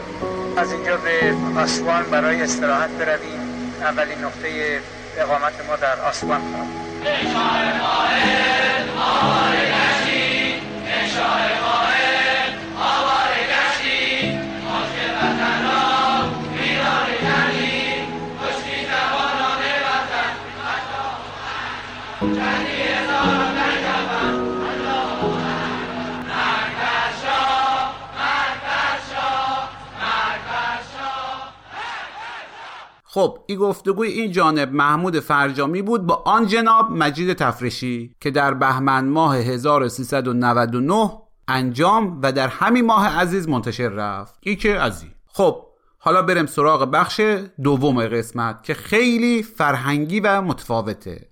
از 0.58 0.72
اینجا 0.72 0.98
به 0.98 1.36
آسوان 1.60 2.04
برای 2.04 2.42
استراحت 2.42 2.90
برویم. 2.90 3.74
اولین 3.82 4.20
نقطه 4.20 4.82
اقامت 5.18 5.54
ما 5.68 5.76
در 5.76 6.00
آسوان. 6.00 6.42
خواهد 6.42 6.80
Yeah. 22.22 22.59
خب 33.20 33.40
این 33.46 33.60
گفتگوی 33.60 34.08
این 34.08 34.32
جانب 34.32 34.74
محمود 34.74 35.20
فرجامی 35.20 35.82
بود 35.82 36.06
با 36.06 36.24
آن 36.26 36.48
جناب 36.48 36.92
مجید 36.92 37.34
تفرشی 37.34 38.16
که 38.20 38.32
در 38.32 38.54
بهمن 38.54 39.06
ماه 39.06 39.38
1399 39.38 41.12
انجام 41.48 42.20
و 42.24 42.32
در 42.32 42.48
همین 42.48 42.86
ماه 42.86 43.20
عزیز 43.20 43.50
منتشر 43.50 43.90
رفت. 43.90 44.36
ای 44.42 44.56
که 44.56 44.80
عزیز. 44.80 45.10
خب 45.34 45.66
حالا 45.98 46.22
بریم 46.22 46.46
سراغ 46.46 46.92
بخش 46.92 47.22
دوم 47.64 48.08
قسمت 48.08 48.64
که 48.64 48.74
خیلی 48.74 49.44
فرهنگی 49.44 50.20
و 50.20 50.42
متفاوته. 50.42 51.28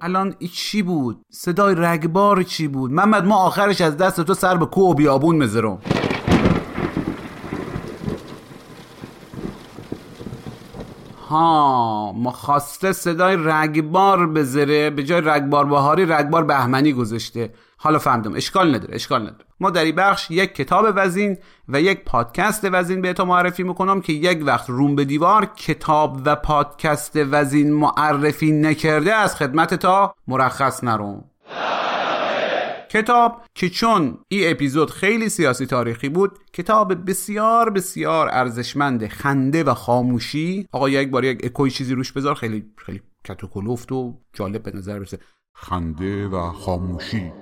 الان 0.00 0.34
چی 0.52 0.82
بود؟ 0.82 1.20
صدای 1.30 1.74
رگبار 1.78 2.42
چی 2.42 2.68
بود؟ 2.68 2.92
محمد 2.92 3.24
ما 3.24 3.36
آخرش 3.36 3.80
از 3.80 3.96
دست 3.96 4.20
تو 4.20 4.34
سر 4.34 4.56
به 4.56 4.66
کوه 4.66 4.90
و 4.90 4.94
بیابون 4.94 5.36
مزرم 5.36 5.78
ها 11.30 12.12
ما 12.12 12.58
صدای 12.92 13.36
رگبار 13.40 14.26
بذاره 14.26 14.90
به 14.90 15.04
جای 15.04 15.20
رگبار 15.20 15.64
بهاری 15.64 16.06
رگبار 16.06 16.44
بهمنی 16.44 16.92
گذاشته. 16.92 17.52
حالا 17.76 17.98
فهمیدم 17.98 18.34
اشکال 18.34 18.74
نداره 18.74 18.94
اشکال 18.94 19.22
نداره. 19.22 19.44
ما 19.60 19.70
در 19.70 19.84
این 19.84 19.94
بخش 19.94 20.30
یک 20.30 20.54
کتاب 20.54 20.86
وزین 20.94 21.38
و 21.68 21.80
یک 21.80 22.04
پادکست 22.04 22.68
وزین 22.72 23.02
به 23.02 23.12
تو 23.12 23.24
معرفی 23.24 23.62
می‌کنم 23.62 24.00
که 24.00 24.12
یک 24.12 24.42
وقت 24.46 24.70
روم 24.70 24.96
به 24.96 25.04
دیوار 25.04 25.46
کتاب 25.46 26.20
و 26.24 26.36
پادکست 26.36 27.12
وزین 27.16 27.72
معرفی 27.72 28.52
نکرده 28.52 29.14
از 29.14 29.36
خدمت 29.36 29.74
تا 29.74 30.14
مرخص 30.28 30.84
نروم 30.84 31.24
کتاب 32.90 33.42
که 33.54 33.68
چون 33.68 34.18
این 34.28 34.50
اپیزود 34.50 34.90
خیلی 34.90 35.28
سیاسی 35.28 35.66
تاریخی 35.66 36.08
بود 36.08 36.38
کتاب 36.52 37.10
بسیار 37.10 37.70
بسیار 37.70 38.28
ارزشمند 38.28 39.06
خنده 39.06 39.64
و 39.64 39.74
خاموشی. 39.74 40.66
آقا 40.72 40.88
یک 40.88 41.10
بار 41.10 41.24
یک 41.24 41.40
اکوی 41.44 41.70
چیزی 41.70 41.94
روش 41.94 42.12
بذار 42.12 42.34
خیلی 42.34 42.72
خیلی 42.76 43.00
کتوکلوفت 43.24 43.92
و 43.92 44.18
جالب 44.32 44.62
به 44.62 44.70
نظر 44.70 44.98
برسه 44.98 45.18
خنده 45.54 46.28
و 46.28 46.52
خاموشی. 46.52 47.32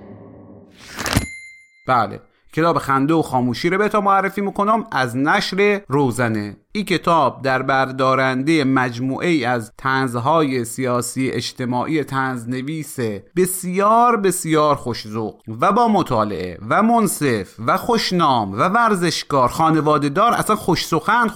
بله. 1.87 2.21
کتاب 2.53 2.77
خنده 2.77 3.13
و 3.13 3.21
خاموشی 3.21 3.69
رو 3.69 3.77
به 3.77 3.89
تا 3.89 4.01
معرفی 4.01 4.41
می‌کنم 4.41 4.87
از 4.91 5.17
نشر 5.17 5.81
روزنه. 5.87 6.57
این 6.71 6.85
کتاب 6.85 7.41
در 7.41 7.61
بردارنده 7.61 8.63
مجموعه 8.63 9.27
ای 9.27 9.45
از 9.45 9.71
تنزهای 9.77 10.65
سیاسی 10.65 11.29
اجتماعی 11.29 12.03
تنزنویس 12.03 12.99
بسیار 13.35 14.17
بسیار 14.17 14.75
خوشزوق 14.75 15.41
و 15.61 15.71
با 15.71 15.87
مطالعه 15.87 16.57
و 16.69 16.83
منصف 16.83 17.55
و 17.67 17.77
خوشنام 17.77 18.51
و 18.51 18.63
ورزشکار 18.63 19.49
خانواده 19.49 20.09
دار 20.09 20.33
اصلا 20.33 20.55
خوش 20.55 20.85
سخن 20.85 21.27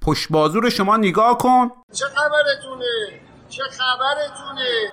پشت 0.00 0.30
رو 0.32 0.70
شما 0.70 0.96
نگاه 0.96 1.38
کن. 1.38 1.70
چه 1.92 2.04
خبرتونه؟ 2.04 2.84
چه 3.48 3.62
خبرتونه؟ 3.62 4.92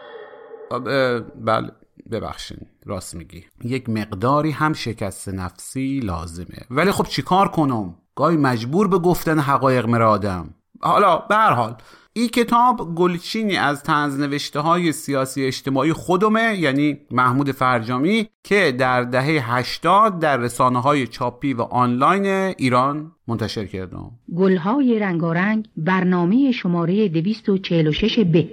بله. 1.36 1.72
ببخشین 2.12 2.57
راست 2.86 3.16
میگی. 3.16 3.45
یک 3.64 3.89
مقداری 3.89 4.51
هم 4.51 4.74
شکست 4.74 5.30
نفسی 5.30 5.99
لازمه. 5.99 6.66
ولی 6.70 6.91
خب 6.91 7.03
چیکار 7.07 7.47
کنم؟ 7.47 7.95
گاهی 8.16 8.38
مجبور 8.38 8.88
به 8.88 8.99
گفتن 8.99 9.39
حقایق 9.39 9.86
مر 9.86 10.01
آدم. 10.01 10.53
حالا 10.82 11.18
به 11.18 11.36
هر 11.36 11.51
حال 11.51 11.76
این 12.14 12.28
کتاب 12.28 12.95
گلچینی 12.95 13.57
از 13.57 13.84
تنز 13.84 14.20
نوشته 14.20 14.60
های 14.60 14.91
سیاسی 14.91 15.45
اجتماعی 15.45 15.93
خودمه 15.93 16.57
یعنی 16.60 16.97
محمود 17.12 17.51
فرجامی 17.51 18.30
که 18.43 18.76
در 18.78 19.03
دهه 19.03 19.53
80 19.55 20.20
در 20.20 20.38
رسانه 20.38 20.82
های 20.82 21.07
چاپی 21.07 21.53
و 21.53 21.62
آنلاین 21.62 22.26
ایران 22.57 23.12
منتشر 23.28 23.66
کردم. 23.66 24.12
گلهای 24.38 24.99
رنگارنگ 24.99 25.68
برنامه 25.78 26.51
شماره 26.51 27.07
246 27.10 28.20
ب. 28.20 28.43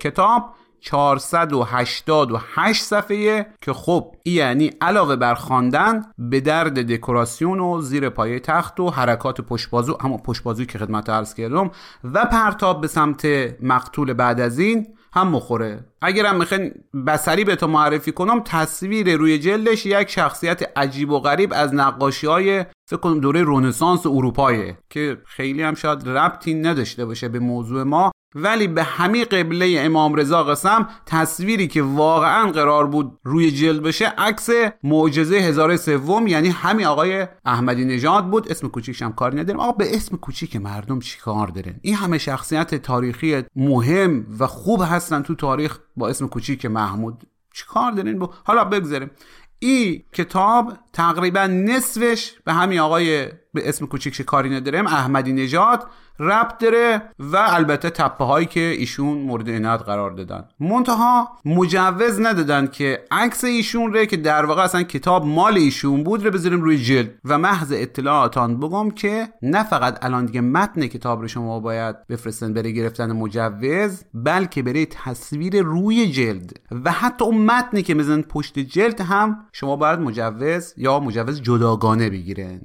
کتاب 0.00 0.54
488 0.84 2.82
صفحه 2.82 3.46
که 3.60 3.72
خب 3.72 4.14
یعنی 4.24 4.70
علاوه 4.80 5.16
بر 5.16 5.34
خواندن 5.34 6.02
به 6.18 6.40
درد 6.40 6.92
دکوراسیون 6.92 7.60
و 7.60 7.80
زیر 7.80 8.08
پایه 8.08 8.40
تخت 8.40 8.80
و 8.80 8.90
حرکات 8.90 9.40
پشتبازو 9.40 9.98
اما 10.00 10.16
پشتبازوی 10.16 10.66
که 10.66 10.78
خدمت 10.78 11.10
عرض 11.10 11.34
کردم 11.34 11.70
و 12.04 12.24
پرتاب 12.24 12.80
به 12.80 12.86
سمت 12.86 13.24
مقتول 13.62 14.12
بعد 14.12 14.40
از 14.40 14.58
این 14.58 14.86
هم 15.12 15.28
مخوره. 15.28 15.84
اگرم 16.04 16.36
می‌خواین 16.36 16.72
بسری 17.06 17.44
به 17.44 17.56
تو 17.56 17.66
معرفی 17.66 18.12
کنم 18.12 18.40
تصویر 18.40 19.16
روی 19.16 19.38
جلدش 19.38 19.86
یک 19.86 20.10
شخصیت 20.10 20.78
عجیب 20.78 21.10
و 21.10 21.20
غریب 21.20 21.52
از 21.56 21.74
نقاشی 21.74 22.26
های 22.26 22.64
فکر 22.86 22.96
کنم 22.96 23.20
دوره 23.20 23.42
رونسانس 23.42 24.06
اروپایه 24.06 24.78
که 24.90 25.18
خیلی 25.26 25.62
هم 25.62 25.74
شاید 25.74 26.08
ربطی 26.08 26.54
نداشته 26.54 27.04
باشه 27.04 27.28
به 27.28 27.38
موضوع 27.38 27.82
ما. 27.82 28.12
ولی 28.34 28.68
به 28.68 28.82
همین 28.82 29.24
قبله 29.24 29.74
امام 29.78 30.14
رضا 30.14 30.44
قسم 30.44 30.88
تصویری 31.06 31.68
که 31.68 31.82
واقعا 31.82 32.52
قرار 32.52 32.86
بود 32.86 33.18
روی 33.24 33.50
جلد 33.50 33.82
بشه 33.82 34.06
عکس 34.06 34.48
معجزه 34.82 35.36
هزار 35.36 35.76
سوم 35.76 36.26
یعنی 36.26 36.48
همین 36.48 36.86
آقای 36.86 37.26
احمدی 37.44 37.84
نژاد 37.84 38.30
بود. 38.30 38.50
اسم 38.50 38.68
کوچیکش 38.68 39.02
هم 39.02 39.12
کاری 39.12 39.36
نداریم. 39.36 39.60
آقا 39.60 39.72
به 39.72 39.96
اسم 39.96 40.16
کوچیک 40.16 40.56
مردم 40.56 41.00
چی 41.00 41.18
کار 41.18 41.48
دارن؟ 41.48 41.74
این 41.82 41.94
همه 41.94 42.18
شخصیت 42.18 42.74
تاریخی 42.74 43.42
مهم 43.56 44.26
و 44.38 44.46
خوب 44.46 44.82
هستن 44.84 45.22
تو 45.22 45.34
تاریخ. 45.34 45.78
با 45.96 46.08
اسم 46.08 46.28
کوچیک 46.28 46.66
محمود. 46.66 47.22
چی 47.54 47.64
کار 47.68 47.92
دارین؟ 47.92 48.18
با 48.18 48.34
حالا 48.44 48.64
بگذاریم. 48.64 49.10
این 49.58 50.04
کتاب 50.12 50.78
تقریبا 50.92 51.46
نصفش 51.46 52.32
به 52.44 52.52
همین 52.52 52.78
آقای 52.78 53.26
به 53.26 53.68
اسم 53.68 53.86
کوچیکش 53.86 54.20
کاری 54.20 54.50
ندارم 54.50 54.86
احمدی 54.86 55.32
نژاد. 55.32 55.86
ربط 56.18 56.58
داره 56.58 57.02
و 57.18 57.36
البته 57.36 57.90
تپه 57.90 58.24
هایی 58.24 58.46
که 58.46 58.60
ایشون 58.60 59.18
مورد 59.18 59.50
عنایت 59.50 59.82
قرار 59.82 60.10
دادن. 60.10 60.44
منتها 60.60 61.28
مجوز 61.44 62.20
ندادن 62.20 62.66
که 62.66 63.04
عکس 63.10 63.44
ایشون 63.44 63.92
ره 63.94 64.06
که 64.06 64.16
در 64.16 64.44
واقع 64.44 64.62
اصلا 64.62 64.82
کتاب 64.82 65.26
مال 65.26 65.56
ایشون 65.56 66.04
بود 66.04 66.24
رو 66.24 66.30
بذاریم 66.30 66.62
روی 66.62 66.78
جلد 66.78 67.14
و 67.24 67.38
محض 67.38 67.72
اطلاعاتان 67.76 68.60
بگم 68.60 68.90
که 68.90 69.28
نه 69.42 69.64
فقط 69.64 70.04
الان 70.04 70.26
دیگه 70.26 70.40
متن 70.40 70.86
کتاب 70.86 71.20
رو 71.20 71.28
شما 71.28 71.60
باید 71.60 72.06
بفرستن 72.06 72.52
برای 72.54 72.74
گرفتن 72.74 73.12
مجوز 73.12 74.04
بلکه 74.14 74.62
برای 74.62 74.86
تصویر 74.86 75.62
روی 75.62 76.10
جلد 76.10 76.52
و 76.84 76.92
حتی 76.92 77.24
اون 77.24 77.36
متنی 77.36 77.82
که 77.82 77.94
میزن 77.94 78.22
پشت 78.22 78.58
جلد 78.58 79.00
هم 79.00 79.36
شما 79.52 79.76
باید 79.76 79.98
مجوز 79.98 80.74
یا 80.76 81.00
مجوز 81.00 81.42
جداگانه 81.42 82.10
بگیرن. 82.10 82.60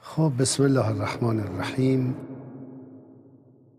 خب 0.00 0.32
بسم 0.38 0.62
الله 0.62 0.86
الرحمن 0.86 1.40
الرحیم. 1.40 2.14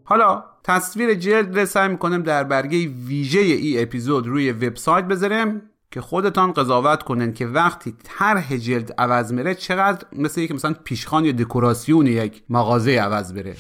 حالا 0.08 0.44
تصویر 0.64 1.14
جلد 1.14 1.60
رو 1.60 1.66
سعی 1.66 1.90
می‌کنم 1.90 2.24
در 2.24 2.44
برگه 2.44 2.88
ویژه 2.88 3.40
ای 3.40 3.84
اپیزود 3.84 4.28
روی 4.28 4.52
وبسایت 4.52 5.06
بذارم 5.06 5.62
که 5.92 6.02
خودتان 6.02 6.54
قضاوت 6.54 7.04
کنن 7.04 7.34
که 7.34 7.48
وقتی 7.48 7.96
طرح 8.04 8.58
جلد 8.58 8.94
عوض 8.98 9.34
میره 9.34 9.56
چقدر 9.56 10.08
مثل 10.12 10.42
یک 10.42 10.52
مثلا 10.52 10.74
پیشخان 10.84 11.26
یا 11.26 11.32
دکوراسیون 11.32 12.08
یک 12.08 12.44
مغازه 12.50 12.92
عوض 12.92 13.34
بره. 13.34 13.56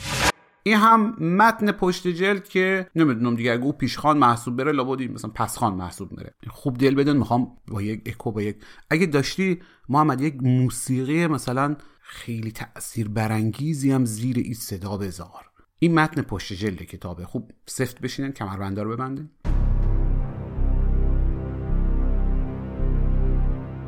این 0.64 0.78
هم 0.78 1.16
متن 1.20 1.72
پشت 1.72 2.08
جلد 2.08 2.48
که 2.48 2.88
نمی‌دونم 2.96 3.36
دیگه 3.36 3.52
اگه 3.52 3.64
او 3.64 3.72
پیشخان 3.72 4.18
محسوب 4.18 4.58
بره 4.58 4.72
لابدی 4.72 5.08
مثلا 5.08 5.32
پسخان 5.36 5.74
محسوب 5.74 6.12
میره 6.12 6.34
خوب 6.50 6.78
دل 6.78 6.96
بدن 6.96 7.18
می‌خوام 7.18 7.48
با 7.68 7.82
یک 7.82 8.02
اکو 8.06 8.32
با 8.32 8.42
یک 8.42 8.56
اگه 8.90 9.06
داشتی 9.06 9.62
محمد 9.90 10.22
یک 10.22 10.36
موسیقی 10.42 11.28
مثلا 11.28 11.76
خیلی 12.02 12.52
تأثیر 12.52 13.10
برانگیزی 13.10 13.92
هم 13.92 14.06
زیر 14.06 14.38
این 14.38 14.54
صدا 14.54 14.98
بذار. 14.98 15.55
این 15.80 15.94
متن 15.94 16.22
پشت 16.22 16.54
جلد 16.54 16.82
کتابه. 16.84 17.26
خوب 17.26 17.52
سفت 17.66 18.02
بشینن 18.02 18.32
کمربنده 18.32 18.84
رو 18.84 18.92
ببندن. 18.92 19.30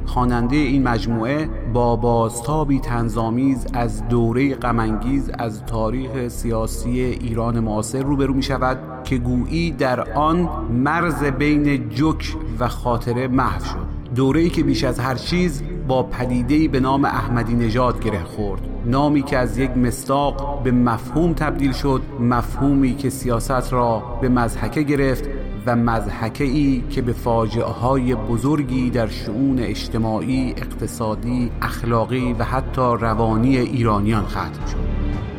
خواننده 0.06 0.56
این 0.56 0.84
مجموعه 0.84 1.50
با 1.74 1.96
بازتابی 1.96 2.80
تنظامیز 2.80 3.68
از 3.74 4.08
دوره 4.08 4.56
غمانگیز 4.56 5.30
از 5.30 5.66
تاریخ 5.66 6.28
سیاسی 6.28 7.02
ایران 7.02 7.60
معاصر 7.60 8.04
روبرو 8.04 8.34
می 8.34 8.44
شود 8.44 9.04
که 9.04 9.18
گویی 9.18 9.72
در 9.72 10.14
آن 10.14 10.38
مرز 10.72 11.24
بین 11.24 11.90
جک 11.90 12.36
و 12.60 12.68
خاطره 12.68 13.28
محو 13.28 13.66
شد. 13.66 13.97
دوره 14.16 14.42
ای 14.42 14.50
که 14.50 14.64
بیش 14.64 14.84
از 14.84 15.00
هر 15.00 15.16
چیز 15.16 15.64
با 15.88 16.04
پدیده‌ای 16.04 16.68
به 16.68 16.80
نام 16.80 17.06
احمدی 17.06 17.56
نژاد 17.56 18.04
گره 18.04 18.24
خورد. 18.24 18.62
نامی 18.86 19.24
که 19.24 19.38
از 19.38 19.58
یک 19.58 19.78
مستاق 19.78 20.64
به 20.64 20.72
مفهوم 20.72 21.34
تبدیل 21.34 21.72
شد 21.72 22.02
مفهومی 22.20 22.96
که 22.96 23.10
سیاست 23.10 23.74
را 23.74 24.04
به 24.22 24.30
مزحکه 24.30 24.82
گرفت 24.82 25.30
و 25.66 25.76
مزحکه 25.76 26.44
ای 26.44 26.84
که 26.90 27.02
به 27.02 27.14
فاجعه 27.14 27.66
های 27.66 28.16
بزرگی 28.16 28.90
در 28.90 29.08
شعون 29.08 29.60
اجتماعی، 29.60 30.54
اقتصادی، 30.58 31.52
اخلاقی 31.62 32.34
و 32.34 32.44
حتی 32.44 32.82
روانی 32.82 33.58
ایرانیان 33.58 34.26
ختم 34.26 34.66
شد. 34.68 35.37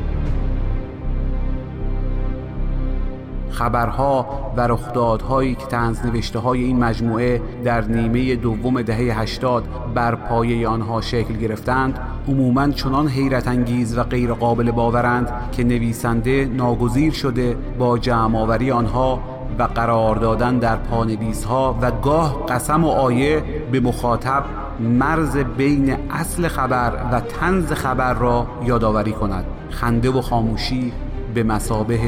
خبرها 3.51 4.26
و 4.57 4.61
رخدادهایی 4.61 5.55
که 5.55 5.66
تنز 5.66 6.07
نوشته 6.07 6.38
های 6.38 6.64
این 6.64 6.78
مجموعه 6.78 7.42
در 7.64 7.84
نیمه 7.84 8.36
دوم 8.36 8.82
دهه 8.82 9.20
80 9.20 9.64
بر 9.94 10.14
پایه 10.14 10.68
آنها 10.68 11.01
شکل 11.01 11.34
گرفتند 11.34 11.99
عموما 12.28 12.68
چنان 12.68 13.09
حیرت 13.09 13.49
انگیز 13.49 13.99
و 13.99 14.03
غیر 14.03 14.32
قابل 14.32 14.70
باورند 14.70 15.32
که 15.53 15.64
نویسنده 15.64 16.44
ناگزیر 16.44 17.12
شده 17.12 17.57
با 17.78 17.99
جمع 17.99 18.72
آنها 18.72 19.20
و 19.59 19.62
قرار 19.62 20.16
دادن 20.16 20.59
در 20.59 20.76
پانویس 20.76 21.44
ها 21.44 21.78
و 21.82 21.90
گاه 21.90 22.46
قسم 22.46 22.84
و 22.84 22.88
آیه 22.88 23.44
به 23.72 23.80
مخاطب 23.80 24.44
مرز 24.80 25.36
بین 25.36 25.96
اصل 26.11 26.49
خبر 26.49 26.92
و 27.12 27.20
تنز 27.20 27.72
خبر 27.72 28.14
را 28.14 28.46
یادآوری 28.64 29.12
کند. 29.12 29.44
خنده 29.70 30.11
و 30.11 30.20
خاموشی 30.20 30.92
به 31.34 31.42
مسابه 31.42 32.01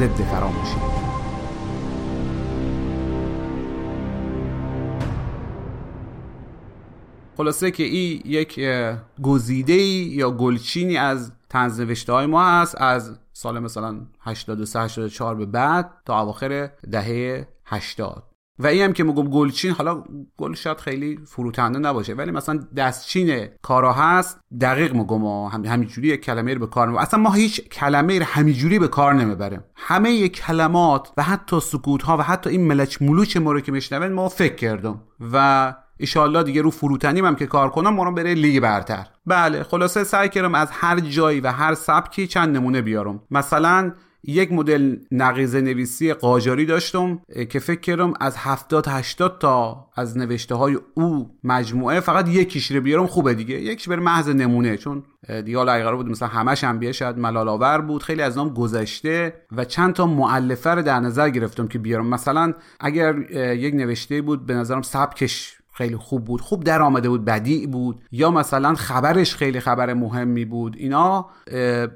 ضد 0.00 0.24
فراموشی. 0.24 0.76
خلاصه 7.36 7.70
که 7.70 7.82
این 7.82 8.22
یک 8.24 8.60
گزیده 9.22 9.72
یا 9.72 10.30
گلچینی 10.30 10.96
از 10.96 11.32
تنز 11.48 11.80
نوشته 11.80 12.12
های 12.12 12.26
ما 12.26 12.48
هست 12.48 12.80
از 12.80 13.18
سال 13.32 13.58
مثلا 13.58 14.00
83 14.20 14.80
84 14.80 15.34
به 15.34 15.46
بعد 15.46 15.90
تا 16.04 16.20
اواخر 16.20 16.70
دهه 16.90 17.46
80 17.64 18.29
و 18.58 18.66
این 18.66 18.82
هم 18.82 18.92
که 18.92 19.04
میگم 19.04 19.28
گلچین 19.28 19.70
حالا 19.70 20.04
گل 20.36 20.54
شاید 20.54 20.78
خیلی 20.78 21.20
فروتنده 21.26 21.78
نباشه 21.78 22.14
ولی 22.14 22.30
مثلا 22.30 22.60
دستچین 22.76 23.48
کارا 23.62 23.92
هست 23.92 24.40
دقیق 24.60 24.94
میگم 24.94 25.24
هم 25.24 25.64
همینجوری 25.64 26.08
یک 26.08 26.20
کلمه 26.20 26.54
رو 26.54 26.60
به 26.60 26.66
کار 26.66 26.86
نمی‌بریم 26.86 27.02
اصلا 27.02 27.20
ما 27.20 27.32
هیچ 27.32 27.68
کلمه 27.68 28.18
رو 28.18 28.24
همینجوری 28.24 28.78
به 28.78 28.88
کار 28.88 29.14
نمی‌بریم. 29.14 29.64
همه 29.76 30.28
کلمات 30.28 31.12
و 31.16 31.22
حتی 31.22 31.60
سکوت 31.60 32.02
ها 32.02 32.16
و 32.16 32.22
حتی 32.22 32.50
این 32.50 32.66
ملچ 32.66 33.02
ملوچ 33.02 33.36
ما 33.36 33.52
رو 33.52 33.60
که 33.60 33.72
میشنون 33.72 34.12
ما 34.12 34.28
فکر 34.28 34.54
کردم. 34.54 35.00
و 35.32 35.74
ایشالله 35.96 36.42
دیگه 36.42 36.62
رو 36.62 36.70
فروتنیم 36.70 37.24
هم 37.24 37.36
که 37.36 37.46
کار 37.46 37.70
کنم 37.70 37.94
ما 37.94 38.10
بره 38.10 38.34
لیگ 38.34 38.60
برتر. 38.60 39.06
بله 39.26 39.62
خلاصه 39.62 40.04
سعی 40.04 40.28
کردم 40.28 40.54
از 40.54 40.68
هر 40.70 41.00
جایی 41.00 41.40
و 41.40 41.52
هر 41.52 41.74
سبکی 41.74 42.26
چند 42.26 42.56
نمونه 42.56 42.82
بیارم. 42.82 43.22
مثلا 43.30 43.92
یک 44.24 44.52
مدل 44.52 44.96
نقیزه 45.10 45.60
نویسی 45.60 46.12
قاجاری 46.12 46.66
داشتم 46.66 47.20
که 47.50 47.58
فکر 47.58 47.80
کردم 47.80 48.12
از 48.20 48.36
70 48.36 48.88
80 48.88 49.38
تا 49.38 49.88
از 49.96 50.18
نوشته 50.18 50.54
های 50.54 50.78
او 50.94 51.38
مجموعه 51.44 52.00
فقط 52.00 52.28
یکیش 52.28 52.70
رو 52.70 52.80
بیارم 52.80 53.06
خوبه 53.06 53.34
دیگه. 53.34 53.60
یکیش 53.60 53.88
بر 53.88 53.98
محض 53.98 54.28
نمونه 54.28 54.76
چون 54.76 55.02
دیگه 55.44 55.58
حالا 55.58 55.96
بود 55.96 56.08
مثلا 56.08 56.28
همش 56.28 56.64
هم 56.64 56.78
بیه 56.78 56.92
شاید 56.92 57.18
ملال 57.18 57.80
بود 57.82 58.02
خیلی 58.02 58.22
از 58.22 58.36
نام 58.36 58.54
گذشته 58.54 59.34
و 59.52 59.64
چند 59.64 59.94
تا 59.94 60.06
معلفه 60.06 60.70
رو 60.70 60.82
در 60.82 61.00
نظر 61.00 61.30
گرفتم 61.30 61.68
که 61.68 61.78
بیارم. 61.78 62.06
مثلا 62.06 62.54
اگر 62.80 63.18
یک 63.54 63.74
نوشته 63.74 64.22
بود 64.22 64.46
به 64.46 64.54
نظرم 64.54 64.82
سبکش 64.82 65.59
خیلی 65.72 65.96
خوب 65.96 66.24
بود. 66.24 66.40
خوب 66.40 66.64
در 66.64 66.82
آمده 66.82 67.08
بود 67.08 67.24
بدیع 67.24 67.66
بود. 67.66 68.02
یا 68.12 68.30
مثلا 68.30 68.74
خبرش 68.74 69.34
خیلی 69.34 69.60
خبر 69.60 69.94
مهمی 69.94 70.44
بود. 70.44 70.76
اینا 70.78 71.26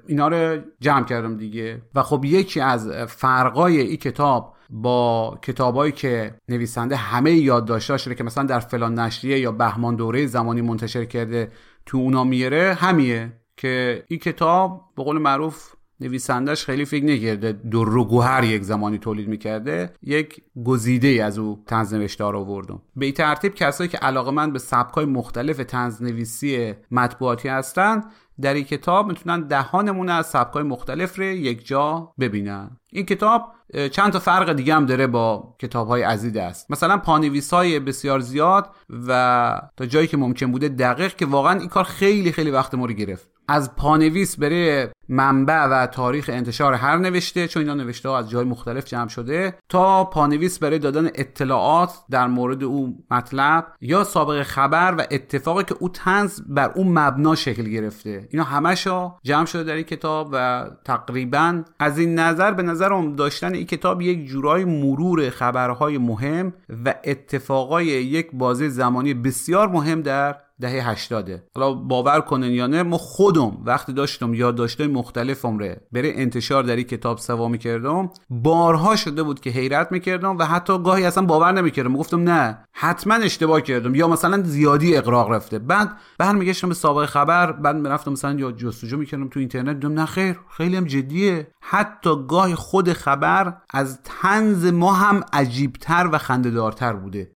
اینا 0.06 0.28
رو 0.28 0.62
جمع 0.80 1.04
کردم 1.04 1.36
دیگه. 1.36 1.82
و 1.94 2.02
خب 2.02 2.24
یکی 2.24 2.60
از 2.60 2.88
فرقای 3.08 3.80
این 3.80 3.96
کتاب 3.96 4.54
با 4.70 5.38
کتابایی 5.42 5.92
که 5.92 6.34
نویسنده 6.48 6.96
همه 6.96 7.32
یادداشتاش 7.32 8.04
شده 8.04 8.14
که 8.14 8.24
مثلا 8.24 8.44
در 8.44 8.58
فلان 8.58 8.98
نشریه 8.98 9.38
یا 9.38 9.52
بهمان 9.52 9.96
دوره 9.96 10.26
زمانی 10.26 10.60
منتشر 10.60 11.04
کرده 11.04 11.52
تو 11.86 11.98
اونا 11.98 12.24
میره 12.24 12.74
همیه. 12.74 13.32
که 13.56 14.04
این 14.08 14.18
کتاب 14.18 14.92
به 14.96 15.02
قول 15.02 15.18
معروف 15.18 15.72
نویسندش 16.04 16.64
خیلی 16.64 16.84
فکر 16.84 17.04
نکرده 17.04 17.52
در 17.52 17.80
گوهر 17.84 18.44
یک 18.44 18.62
زمانی 18.62 18.98
تولید 18.98 19.28
می‌کرده 19.28 19.92
یک 20.02 20.42
گزیده 20.64 21.24
از 21.24 21.38
او 21.38 21.62
تنز 21.66 21.94
نوشته 21.94 22.24
رو 22.24 22.38
آوردم 22.38 22.82
به 22.96 23.04
این 23.04 23.14
ترتیب 23.14 23.54
کسایی 23.54 23.90
که 23.90 23.98
علاقه 23.98 24.30
من 24.30 24.52
به 24.52 24.58
سبکای 24.58 25.04
مختلف 25.04 25.56
تنز 25.56 26.02
نویسی 26.02 26.74
مطبوعاتی 26.90 27.48
هستن 27.48 28.02
در 28.40 28.54
این 28.54 28.64
کتاب 28.64 29.08
می‌تونن 29.08 29.40
ده 29.40 29.76
از 30.10 30.26
سبکای 30.26 30.62
مختلف 30.62 31.18
رو 31.18 31.24
یک 31.24 31.66
جا 31.66 32.12
ببینن. 32.20 32.70
این 32.92 33.06
کتاب 33.06 33.52
چند 33.90 34.12
تا 34.12 34.18
فرق 34.18 34.52
دیگه 34.52 34.74
هم 34.74 34.86
داره 34.86 35.06
با 35.06 35.54
کتاب 35.58 35.88
های 35.88 36.02
عزیز 36.02 36.36
است. 36.36 36.70
مثلا 36.70 36.96
پانویس 36.96 37.54
های 37.54 37.80
بسیار 37.80 38.20
زیاد 38.20 38.70
و 39.08 39.60
تا 39.76 39.86
جایی 39.86 40.06
که 40.06 40.16
ممکن 40.16 40.52
بوده 40.52 40.68
دقیق 40.68 41.16
که 41.16 41.26
واقعا 41.26 41.58
این 41.58 41.68
کار 41.68 41.84
خیلی 41.84 42.32
خیلی 42.32 42.50
وقت 42.50 42.74
ما 42.74 42.86
رو 42.86 42.92
گرفت. 42.92 43.33
از 43.48 43.76
پانویس 43.76 44.36
بره 44.38 44.92
منبع 45.08 45.64
و 45.64 45.86
تاریخ 45.86 46.30
انتشار 46.32 46.74
هر 46.74 46.96
نوشته 46.96 47.48
چون 47.48 47.62
اینا 47.62 47.74
نوشته 47.74 48.08
ها 48.08 48.18
از 48.18 48.30
جای 48.30 48.44
مختلف 48.44 48.84
جمع 48.84 49.08
شده. 49.08 49.54
تا 49.68 50.04
پانویس 50.04 50.58
برای 50.58 50.78
دادن 50.78 51.06
اطلاعات 51.06 51.94
در 52.10 52.26
مورد 52.26 52.64
او 52.64 53.04
مطلب 53.10 53.66
یا 53.80 54.04
سابقه 54.04 54.44
خبر 54.44 54.94
و 54.98 55.04
اتفاقی 55.10 55.64
که 55.64 55.74
او 55.80 55.88
تنز 55.88 56.40
بر 56.46 56.72
اون 56.74 56.98
مبنا 56.98 57.34
شکل 57.34 57.62
گرفته. 57.62 58.28
اینا 58.30 58.44
همشا 58.44 59.14
جمع 59.22 59.46
شده 59.46 59.62
در 59.62 59.74
این 59.74 59.84
کتاب 59.84 60.28
و 60.32 60.66
تقریبا 60.84 61.62
از 61.78 61.98
این 61.98 62.18
نظر 62.18 62.52
به 62.52 62.62
نظرم 62.62 63.16
داشتن 63.16 63.54
این 63.54 63.66
کتاب 63.66 64.02
یک 64.02 64.26
جورای 64.26 64.64
مرور 64.64 65.30
خبرهای 65.30 65.98
مهم 65.98 66.52
و 66.84 66.94
اتفاقای 67.04 67.86
یک 67.86 68.30
بازه 68.32 68.68
زمانی 68.68 69.14
بسیار 69.14 69.68
مهم 69.68 70.02
در 70.02 70.36
دهه 70.60 70.90
80 70.90 71.30
حالا 71.56 71.74
باور 71.74 72.20
کنن 72.20 72.50
یا 72.50 72.66
نه 72.66 72.82
ما 72.82 72.98
خودم 72.98 73.58
وقتی 73.64 73.92
داشتم 73.92 74.34
یادداشت‌های 74.34 74.88
مختلفم 74.88 75.58
ره 75.58 75.80
بره 75.92 76.12
انتشار 76.14 76.62
در 76.62 76.76
این 76.76 76.84
کتاب 76.84 77.18
سوا 77.18 77.48
می‌کردم 77.48 78.10
بارها 78.30 78.96
شده 78.96 79.22
بود 79.22 79.40
که 79.40 79.50
حیرت 79.50 79.92
می‌کردم 79.92 80.38
و 80.38 80.44
حتی 80.44 80.78
گاهی 80.82 81.04
اصلا 81.04 81.24
باور 81.26 81.52
نمی‌کردم. 81.52 81.96
گفتم 81.96 82.30
نه 82.30 82.58
حتما 82.72 83.14
اشتباه 83.14 83.60
کردم 83.60 83.94
یا 83.94 84.08
مثلا 84.08 84.42
زیادی 84.42 84.96
اقراق 84.96 85.30
رفته. 85.30 85.58
بعد 85.58 85.92
برمیگشتم 86.18 86.68
به 86.68 86.74
سابقه 86.74 87.06
خبر 87.06 87.52
بعد 87.52 87.76
می‌رفتم 87.76 88.12
مثلا 88.12 88.32
یا 88.32 88.52
جستجو 88.52 88.96
می‌کردم 88.96 89.28
تو 89.28 89.40
اینترنت 89.40 89.80
دیدم 89.80 89.92
نه 89.92 90.06
خیر 90.06 90.40
خیلی 90.56 90.76
هم 90.76 90.84
جدیه. 90.84 91.46
حتی 91.62 92.10
گاهی 92.28 92.54
خود 92.54 92.92
خبر 92.92 93.56
از 93.70 93.98
طنز 94.04 94.66
ما 94.66 94.92
هم 94.92 95.20
عجیبتر 95.32 96.08
و 96.12 96.18
خندهدارتر 96.18 96.92
بوده. 96.92 97.30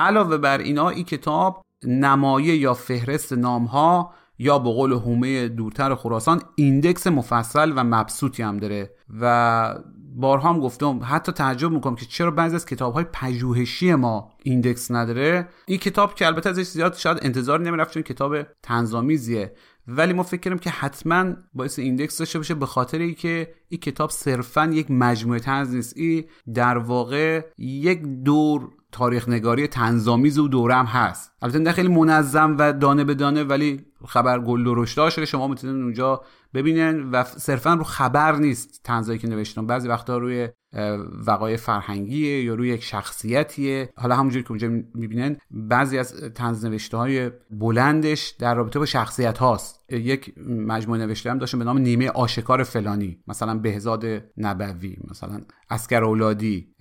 علاوه 0.00 0.36
بر 0.36 0.58
اینا 0.58 0.88
این 0.88 1.04
کتاب 1.04 1.64
نمایه 1.84 2.56
یا 2.56 2.74
فهرست 2.74 3.32
نامها 3.32 4.14
یا 4.38 4.58
به 4.58 4.70
قول 4.70 4.92
هومه 4.92 5.48
دورتر 5.48 5.94
خراسان 5.94 6.40
index 6.54 7.06
مفصل 7.06 7.72
و 7.76 7.84
مبسوطی 7.84 8.42
هم 8.42 8.56
داره. 8.56 8.90
و 9.20 9.74
بارها 10.14 10.48
هم 10.48 10.60
گفتم 10.60 11.00
حتی 11.02 11.32
تعجب 11.32 11.70
می‌کنم 11.70 11.94
که 11.94 12.06
چرا 12.06 12.30
بعضی 12.30 12.54
از 12.54 12.66
کتاب 12.66 12.94
های 12.94 13.04
پژوهشی 13.12 13.94
ما 13.94 14.32
index 14.42 14.90
نداره. 14.90 15.48
این 15.66 15.78
کتاب 15.78 16.14
که 16.14 16.26
البته 16.26 16.50
ازش 16.50 16.62
زیاد 16.62 16.94
شاید 16.94 17.18
انتظار 17.22 17.60
نمی‌رفت 17.60 17.94
چون 17.94 18.02
کتاب 18.02 18.36
تنظامیزیه 18.62 19.54
ولی 19.86 20.12
ما 20.12 20.22
فکر 20.22 20.40
کردیم 20.40 20.58
که 20.58 20.70
حتما 20.70 21.34
باعث 21.54 21.78
ایندکس 21.78 22.18
داشته 22.18 22.38
باشه 22.38 22.54
به 22.54 22.66
خاطر 22.66 22.98
اینکه 22.98 23.54
این 23.68 23.80
کتاب 23.80 24.10
صرفا 24.10 24.70
یک 24.72 24.90
مجموعه 24.90 25.40
تنز 25.40 25.74
نیست. 25.74 25.96
این 25.96 26.24
در 26.54 26.78
واقع 26.78 27.44
یک 27.58 28.02
دور 28.02 28.70
تاریخ 28.92 29.28
نگاری 29.28 29.66
تنظامیز 29.66 30.38
و 30.38 30.48
دورم 30.48 30.86
هست. 30.86 31.32
البته 31.42 31.58
نه 31.58 31.72
خیلی 31.72 31.88
منظم 31.88 32.56
و 32.58 32.72
دانه 32.72 33.04
به 33.04 33.14
دانه 33.14 33.44
ولی 33.44 33.84
خبر 34.06 34.38
گل 34.38 34.66
و 34.66 34.74
رشد 34.74 35.24
شما 35.24 35.48
می‌تونید 35.48 35.82
اونجا 35.82 36.22
ببینن 36.54 37.10
و 37.10 37.24
صرفا 37.24 37.74
رو 37.74 37.84
خبر 37.84 38.36
نیست 38.36 38.80
تنزایی 38.84 39.18
که 39.18 39.28
نوشتم 39.28 39.66
بعضی 39.66 39.88
وقتا 39.88 40.18
روی 40.18 40.48
وقایع 41.26 41.56
فرهنگیه 41.56 42.42
یا 42.42 42.54
روی 42.54 42.68
یک 42.68 42.82
شخصیتیه. 42.82 43.92
حالا 43.96 44.16
همونجوری 44.16 44.42
که 44.42 44.50
اونجا 44.50 44.68
می‌بینن 44.94 45.36
بعضی 45.50 45.98
از 45.98 46.14
طنز 46.34 46.64
نوشته 46.64 46.96
های 46.96 47.30
بلندش 47.50 48.28
در 48.28 48.54
رابطه 48.54 48.78
با 48.78 48.86
شخصیت 48.86 49.38
هاست. 49.38 49.92
یک 49.92 50.38
مجموعه 50.48 51.00
نوشته 51.00 51.30
هم 51.30 51.38
داشتم 51.38 51.58
به 51.58 51.64
نام 51.64 51.78
نیمه 51.78 52.10
آشکار 52.10 52.62
فلانی. 52.62 53.18
مثلا 53.28 53.54
بهزاد 53.54 54.04
نبوی 54.36 54.96
مثلا 55.10 55.40
عسگر 55.70 56.04
اولادی 56.04 56.74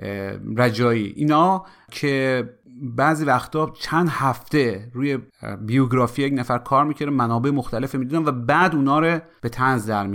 رجایی. 0.57 1.13
اینا 1.15 1.65
که 1.91 2.49
بعضی 2.81 3.25
وقتا 3.25 3.73
چند 3.79 4.09
هفته 4.11 4.91
روی 4.93 5.17
بیوگرافی 5.61 6.23
یک 6.23 6.33
نفر 6.33 6.57
کار 6.57 6.85
می‌کردم 6.85 7.13
منابع 7.13 7.49
مختلف 7.49 7.95
می‌دیدم 7.95 8.25
و 8.25 8.31
بعد 8.31 8.75
اونا 8.75 8.99
رو 8.99 9.19
به 9.41 9.49
طنز 9.49 9.85
در 9.85 10.09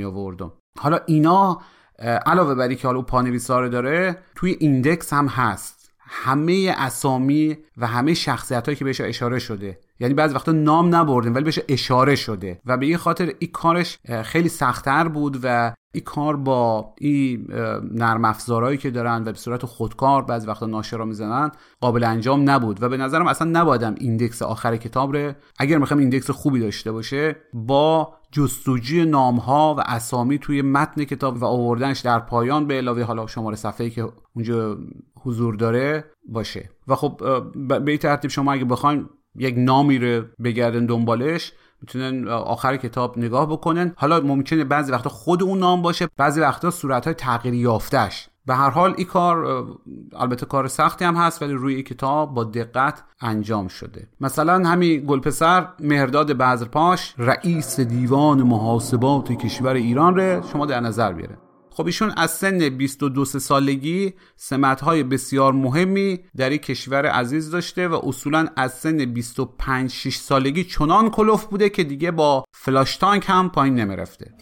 حالا 0.78 0.98
اینا 1.06 1.60
علاوه 1.98 2.54
بر 2.54 2.74
که 2.74 2.86
حالا 2.86 3.02
پانویسا 3.02 3.60
رو 3.60 3.68
داره 3.68 4.18
توی 4.34 4.56
index 4.60 5.12
هم 5.12 5.26
هست. 5.26 5.90
همه 5.98 6.74
اسامی 6.78 7.58
و 7.76 7.86
همه 7.86 8.14
شخصیت 8.14 8.66
هایی 8.66 8.76
که 8.76 8.84
بهش 8.84 9.00
اشاره 9.00 9.38
شده. 9.38 9.78
یعنی 10.00 10.14
بعضی 10.14 10.34
وقتا 10.34 10.52
نام 10.52 10.94
نبردیم 10.94 11.34
ولی 11.34 11.44
بهش 11.44 11.60
اشاره 11.68 12.14
شده. 12.14 12.60
و 12.66 12.76
به 12.76 12.86
این 12.86 12.96
خاطر 12.96 13.32
این 13.38 13.50
کارش 13.50 13.98
خیلی 14.22 14.48
سختتر 14.48 15.08
بود 15.08 15.38
و 15.42 15.74
این 15.94 16.04
کار 16.04 16.36
با 16.36 16.94
این 16.98 17.46
نرم 17.92 18.24
افزارهایی 18.24 18.78
که 18.78 18.90
دارن 18.90 19.22
و 19.22 19.24
به 19.24 19.34
صورت 19.34 19.66
خودکار 19.66 20.22
بعضی 20.22 20.46
وقتا 20.46 20.66
ناشرا 20.66 21.04
می‌زنن 21.04 21.50
قابل 21.80 22.04
انجام 22.04 22.50
نبود. 22.50 22.82
و 22.82 22.88
به 22.88 22.96
نظرم 22.96 23.26
اصلا 23.26 23.50
نبایدم 23.60 23.94
index 23.98 24.42
آخر 24.42 24.76
کتاب 24.76 25.16
رو 25.16 25.32
اگر 25.58 25.78
می‌خوایم 25.78 26.00
index 26.00 26.30
خوبی 26.30 26.60
داشته 26.60 26.92
باشه 26.92 27.36
با 27.52 28.14
جستجوی 28.32 29.04
نام 29.04 29.36
ها 29.36 29.74
و 29.78 29.82
اسامی 29.86 30.38
توی 30.38 30.62
متن 30.62 31.04
کتاب 31.04 31.42
و 31.42 31.44
آوردنش 31.44 32.00
در 32.00 32.18
پایان 32.18 32.66
به 32.66 32.74
علاوه 32.74 33.02
حالا 33.02 33.26
شماره 33.26 33.56
صفحه‌ای 33.56 33.90
که 33.90 34.08
اونجا 34.34 34.78
حضور 35.20 35.54
داره 35.54 36.04
باشه. 36.28 36.70
و 36.88 36.94
خب 36.94 37.20
به 37.68 37.90
این 37.90 37.98
ترتیب 37.98 38.30
شما 38.30 38.52
اگه 38.52 38.64
بخواین 38.64 39.08
یک 39.36 39.54
نامی 39.58 39.98
رو 39.98 40.24
بگردن 40.44 40.86
دنبالش 40.86 41.52
می‌تونن 41.82 42.28
آخر 42.28 42.76
کتاب 42.76 43.18
نگاه 43.18 43.50
بکنن. 43.50 43.92
حالا 43.96 44.20
ممکنه 44.20 44.64
بعضی 44.64 44.92
وقتا 44.92 45.10
خود 45.10 45.42
اون 45.42 45.58
نام 45.58 45.82
باشه 45.82 46.08
بعضی 46.16 46.40
وقتا 46.40 46.70
صورت 46.70 47.04
های 47.04 47.14
تغییر 47.14 47.54
یافتش 47.54 48.28
به 48.46 48.54
هر 48.54 48.70
حال 48.70 48.94
این 48.96 49.06
کار 49.06 49.66
البته 50.12 50.46
کار 50.46 50.68
سختی 50.68 51.04
هم 51.04 51.16
هست 51.16 51.42
ولی 51.42 51.52
روی 51.52 51.82
کتاب 51.82 52.34
با 52.34 52.44
دقت 52.44 53.02
انجام 53.20 53.68
شده. 53.68 54.08
مثلا 54.20 54.68
همین 54.68 55.04
گلپسر 55.06 55.68
مهرداد 55.80 56.32
بذرپاش 56.32 57.14
رئیس 57.18 57.80
دیوان 57.80 58.42
محاسبات 58.42 59.32
کشور 59.32 59.74
ایران 59.74 60.16
رو 60.16 60.42
شما 60.52 60.66
در 60.66 60.80
نظر 60.80 61.12
بیاره. 61.12 61.38
خب 61.76 61.86
ایشون 61.86 62.12
از 62.16 62.30
سن 62.30 62.68
22 62.68 63.24
سالگی 63.24 64.12
سمتهای 64.36 65.02
بسیار 65.02 65.52
مهمی 65.52 66.20
در 66.36 66.50
این 66.50 66.58
کشور 66.58 67.06
عزیز 67.06 67.50
داشته 67.50 67.88
و 67.88 68.00
اصولا 68.02 68.48
از 68.56 68.74
سن 68.74 69.04
25 69.04 69.90
6 69.90 70.16
سالگی 70.16 70.64
چنان 70.64 71.10
کلوف 71.10 71.44
بوده 71.44 71.68
که 71.68 71.84
دیگه 71.84 72.10
با 72.10 72.44
فلاش 72.56 72.96
تانک 72.96 73.24
هم 73.26 73.50
پایین 73.50 73.74
نمی‌رفته. 73.74 74.34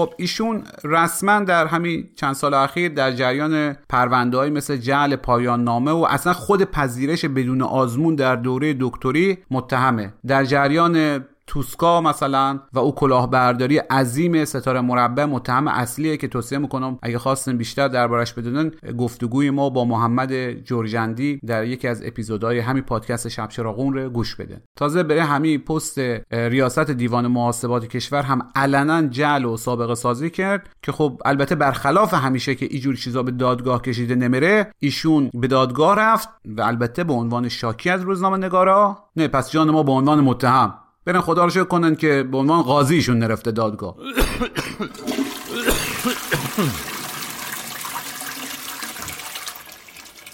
خب 0.00 0.14
ایشون 0.16 0.62
رسما 0.84 1.40
در 1.40 1.66
همین 1.66 2.08
چند 2.16 2.34
سال 2.34 2.54
اخیر 2.54 2.88
در 2.88 3.12
جریان 3.12 3.72
پرونده 3.88 4.50
مثل 4.50 4.76
جعل 4.76 5.16
پایان 5.16 5.64
نامه 5.64 5.90
و 5.90 6.06
اصلا 6.10 6.32
خود 6.32 6.64
پذیرش 6.64 7.24
بدون 7.24 7.62
آزمون 7.62 8.14
در 8.14 8.36
دوره 8.36 8.76
دکتری 8.80 9.38
متهمه. 9.50 10.12
در 10.26 10.44
جریان 10.44 11.24
توسکا 11.50 12.00
مثلا 12.00 12.60
و 12.72 12.78
او 12.78 12.94
کلاهبرداری 12.94 13.78
عظیم 13.78 14.44
ستاره 14.44 14.80
مربع 14.80 15.24
متهم 15.24 15.68
اصلیه 15.68 16.16
که 16.16 16.28
توصیه 16.28 16.58
می‌کنم 16.58 16.98
اگه 17.02 17.18
خواستن 17.18 17.56
بیشتر 17.56 17.88
دربارش 17.88 18.32
بدونن 18.32 18.70
گفتگوی 18.98 19.50
ما 19.50 19.70
با 19.70 19.84
محمد 19.84 20.52
جورجندی 20.52 21.40
در 21.46 21.64
یکی 21.64 21.88
از 21.88 22.02
اپیزودهای 22.04 22.58
همین 22.58 22.82
پادکست 22.82 23.28
شب 23.28 23.48
چراغون 23.48 23.92
رو 23.92 24.10
گوش 24.10 24.36
بده 24.36 24.62
تازه 24.76 25.02
بره 25.02 25.24
همین 25.24 25.58
پست 25.58 25.98
ریاست 26.32 26.90
دیوان 26.90 27.26
محاسبات 27.26 27.86
کشور 27.86 28.22
هم 28.22 28.48
علنا 28.54 29.02
جعل 29.02 29.44
و 29.44 29.56
سابقه 29.56 29.94
سازی 29.94 30.30
کرد 30.30 30.68
که 30.82 30.92
خب 30.92 31.20
البته 31.24 31.54
برخلاف 31.54 32.14
همیشه 32.14 32.54
که 32.54 32.66
اینجور 32.70 32.96
چیزا 32.96 33.22
به 33.22 33.30
دادگاه 33.30 33.82
کشیده 33.82 34.14
نمیره 34.14 34.72
ایشون 34.78 35.30
به 35.34 35.46
دادگاه 35.46 35.96
رفت 35.96 36.28
و 36.44 36.62
البته 36.62 37.04
به 37.04 37.12
عنوان 37.12 37.48
شاکی 37.48 37.90
از 37.90 38.02
روزنامه 38.02 38.36
نگارا 38.36 38.98
نه 39.16 39.28
پس 39.28 39.50
جان 39.50 39.70
ما 39.70 39.82
به 39.82 39.92
عنوان 39.92 40.20
متهم. 40.20 40.74
برن 41.12 41.20
خدا 41.20 41.44
رو 41.44 41.50
شکر 41.50 41.64
کنن 41.64 41.96
که 41.96 42.22
به 42.30 42.36
عنوان 42.38 42.62
قاضیشون 42.62 43.18
نرفته 43.18 43.50
دادگاه. 43.50 43.96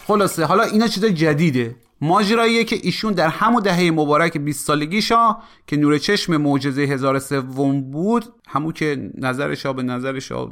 خلاصه 0.07 0.45
حالا 0.45 0.63
اینا 0.63 0.87
چیز 0.87 1.05
جدیده. 1.05 1.77
ماجراییه 2.01 2.65
که 2.65 2.77
ایشون 2.83 3.13
در 3.13 3.29
همون 3.29 3.63
دهه 3.63 3.91
مبارک 3.91 4.39
20 4.39 4.67
سالگیشا 4.67 5.37
که 5.67 5.77
نور 5.77 5.99
چشم 5.99 6.37
معجزه 6.37 6.83
هزار 6.83 7.19
سوم 7.19 7.91
بود 7.91 8.25
همون 8.49 8.73
که 8.73 9.11
نظر 9.19 9.55
شاه 9.55 9.73
به 9.73 9.83
نظر 9.83 10.19
شاه 10.19 10.49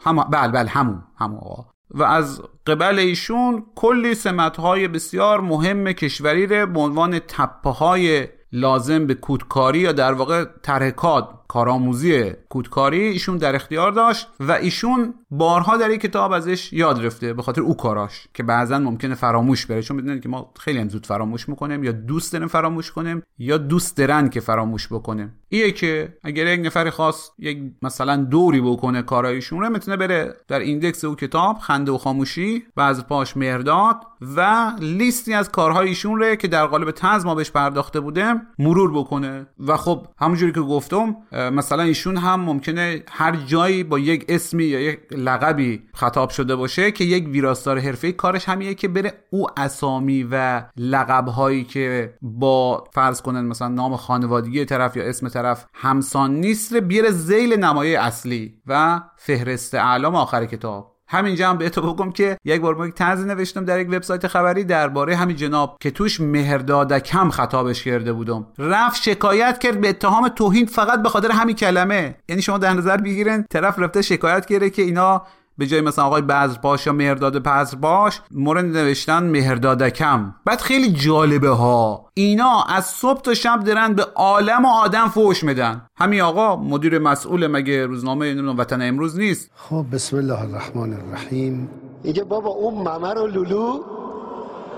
هم 0.00 0.16
بله 0.16 0.52
بله 0.52 0.68
همون 0.68 1.02
همون 1.18 1.38
آقا. 1.38 1.64
و 1.90 2.02
از 2.02 2.42
قبل 2.66 2.98
ایشون 2.98 3.64
کلی 3.74 4.14
سمتهای 4.14 4.88
بسیار 4.88 5.40
مهم 5.40 5.92
کشوری 5.92 6.46
رو 6.46 6.66
به 6.66 6.80
عنوان 6.80 7.18
تپه 7.18 7.70
های 7.70 8.28
لازم 8.52 9.06
به 9.06 9.14
کودکاری 9.14 9.78
یا 9.78 9.92
در 9.92 10.12
واقع 10.12 10.44
ترکات 10.62 11.28
کارآموزی 11.48 12.32
کودکاری 12.48 13.00
ایشون 13.00 13.36
در 13.36 13.54
اختیار 13.54 13.92
داشت 13.92 14.28
و 14.40 14.52
ایشون 14.52 15.14
بارها 15.30 15.76
در 15.76 15.88
این 15.88 15.98
کتاب 15.98 16.32
ازش 16.32 16.72
یاد 16.72 17.06
رفته 17.06 17.32
به 17.34 17.42
خاطر 17.42 17.60
او 17.60 17.76
کاراش 17.76 18.26
که 18.34 18.42
بعضا 18.42 18.78
ممکنه 18.78 19.14
فراموش 19.14 19.66
بره. 19.66 19.82
چون 19.82 19.96
می‌دونید 19.96 20.22
که 20.22 20.28
ما 20.28 20.52
خیلی 20.60 20.78
هم 20.78 20.88
زود 20.88 21.06
فراموش 21.06 21.48
می‌کنیم 21.48 21.84
یا 21.84 21.92
دوست 21.92 22.32
داریم 22.32 22.48
فراموش 22.48 22.90
کنیم 22.92 23.22
یا 23.38 23.58
دوست 23.58 23.96
دارن 23.96 24.28
که 24.28 24.40
فراموش 24.40 24.88
بکنیم. 24.88 25.34
ایه 25.48 25.72
که 25.72 26.16
اگر 26.24 26.46
یک 26.46 26.66
نفر 26.66 26.90
خاص 26.90 27.30
یک 27.38 27.58
مثلا 27.82 28.16
دوری 28.16 28.60
بکنه 28.60 29.02
کارایشون 29.02 29.60
رو 29.60 29.70
می‌تونه 29.70 29.96
بره 29.96 30.34
در 30.48 30.58
ایندکس 30.58 31.04
او 31.04 31.14
کتاب 31.14 31.58
خنده 31.58 31.92
و 31.92 31.98
خاموشی 31.98 32.64
بعض 32.76 33.04
پاش 33.04 33.36
مهرداد 33.36 33.96
و 34.36 34.72
لیستی 34.80 35.34
از 35.34 35.50
کارهای 35.50 35.88
ایشون 35.88 36.20
رو 36.20 36.34
که 36.34 36.48
در 36.48 36.66
قالب 36.66 36.90
تنز 36.90 37.24
ما 37.24 37.34
بهش 37.34 37.50
پرداخته 37.50 38.00
بودیم 38.00 38.40
مرور 38.58 38.92
بکنه. 38.92 39.46
و 39.66 39.76
خب 39.76 40.06
همونجوری 40.18 40.52
که 40.52 40.60
گفتم 40.60 41.16
مثلا 41.36 41.82
ایشون 41.82 42.16
هم 42.16 42.40
ممکنه 42.40 43.02
هر 43.10 43.36
جایی 43.36 43.84
با 43.84 43.98
یک 43.98 44.24
اسمی 44.28 44.64
یا 44.64 44.80
یک 44.80 45.00
لقبی 45.10 45.82
خطاب 45.94 46.30
شده 46.30 46.56
باشه 46.56 46.90
که 46.90 47.04
یک 47.04 47.28
ویراستار 47.28 47.78
حرفه‌ای 47.78 48.12
کارش 48.12 48.48
همیه 48.48 48.74
که 48.74 48.88
بره 48.88 49.12
او 49.30 49.46
اسامی 49.56 50.28
و 50.30 50.62
لقب 50.76 51.28
هایی 51.28 51.64
که 51.64 52.14
با 52.22 52.84
فرض 52.92 53.22
کنن 53.22 53.44
مثلا 53.44 53.68
نام 53.68 53.96
خانوادگی 53.96 54.64
طرف 54.64 54.96
یا 54.96 55.04
اسم 55.04 55.28
طرف 55.28 55.66
همسان 55.74 56.34
نیست 56.34 56.74
بیاره 56.74 57.10
زیل 57.10 57.52
نمایه 57.58 58.00
اصلی 58.00 58.54
و 58.66 59.00
فهرست 59.16 59.74
اعلام 59.74 60.14
آخر 60.14 60.46
کتاب. 60.46 60.95
همینجا 61.08 61.50
هم 61.50 61.58
بهتو 61.58 61.92
بگم 61.92 62.12
که 62.12 62.38
یک 62.44 62.60
بار 62.60 62.74
ما 62.74 62.86
یک 62.86 63.02
نوشتم 63.02 63.64
در 63.64 63.80
یک 63.80 63.88
وبسایت 63.88 64.26
خبری 64.26 64.64
درباره 64.64 65.16
همین 65.16 65.36
جناب 65.36 65.76
که 65.80 65.90
توش 65.90 66.20
مهردادکم 66.20 67.30
خطابش 67.30 67.84
کرده 67.84 68.12
بودم. 68.12 68.46
رفت 68.58 69.02
شکایت 69.02 69.58
کرد 69.58 69.80
به 69.80 69.88
اتهام 69.88 70.28
توهین 70.28 70.66
فقط 70.66 71.02
به 71.02 71.08
خاطر 71.08 71.30
همین 71.30 71.56
کلمه. 71.56 72.14
یعنی 72.28 72.42
شما 72.42 72.58
در 72.58 72.72
نظر 72.72 72.96
بگیرن 72.96 73.44
طرف 73.50 73.78
رفته 73.78 74.02
شکایت 74.02 74.46
کرده 74.46 74.70
که 74.70 74.82
اینا 74.82 75.22
به 75.58 75.66
جای 75.66 75.80
مثلا 75.80 76.04
آقای 76.04 76.22
بذرپاش 76.22 76.86
یا 76.86 76.92
مهرداد 76.92 77.42
بذرپاش 77.42 78.20
مورد 78.30 78.64
نوشتن 78.64 79.22
مهردادکم. 79.22 80.34
بعد 80.44 80.60
خیلی 80.60 80.92
جالبه 80.92 81.48
ها. 81.48 82.10
اینا 82.14 82.62
از 82.62 82.84
صبح 82.84 83.20
تا 83.20 83.34
شب 83.34 83.64
دارن 83.64 83.94
به 83.94 84.04
عالم 84.14 84.64
و 84.64 84.68
آدم 84.68 85.08
فوش 85.08 85.44
میدن. 85.44 85.86
همین 85.96 86.20
آقا 86.20 86.56
مدیر 86.56 86.98
مسئول 86.98 87.46
مگه 87.46 87.86
روزنامه 87.86 88.26
نمی‌دونم 88.26 88.58
وطن 88.58 88.82
امروز 88.82 89.18
نیست؟ 89.18 89.50
خب 89.56 89.86
بسم 89.92 90.16
الله 90.16 90.40
الرحمن 90.40 90.92
الرحیم. 90.92 91.70
میگه 92.04 92.24
بابا 92.24 92.50
اون 92.50 92.74
ممه 92.74 93.18
رو 93.18 93.26
لولو 93.26 93.84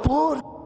برد 0.09 0.58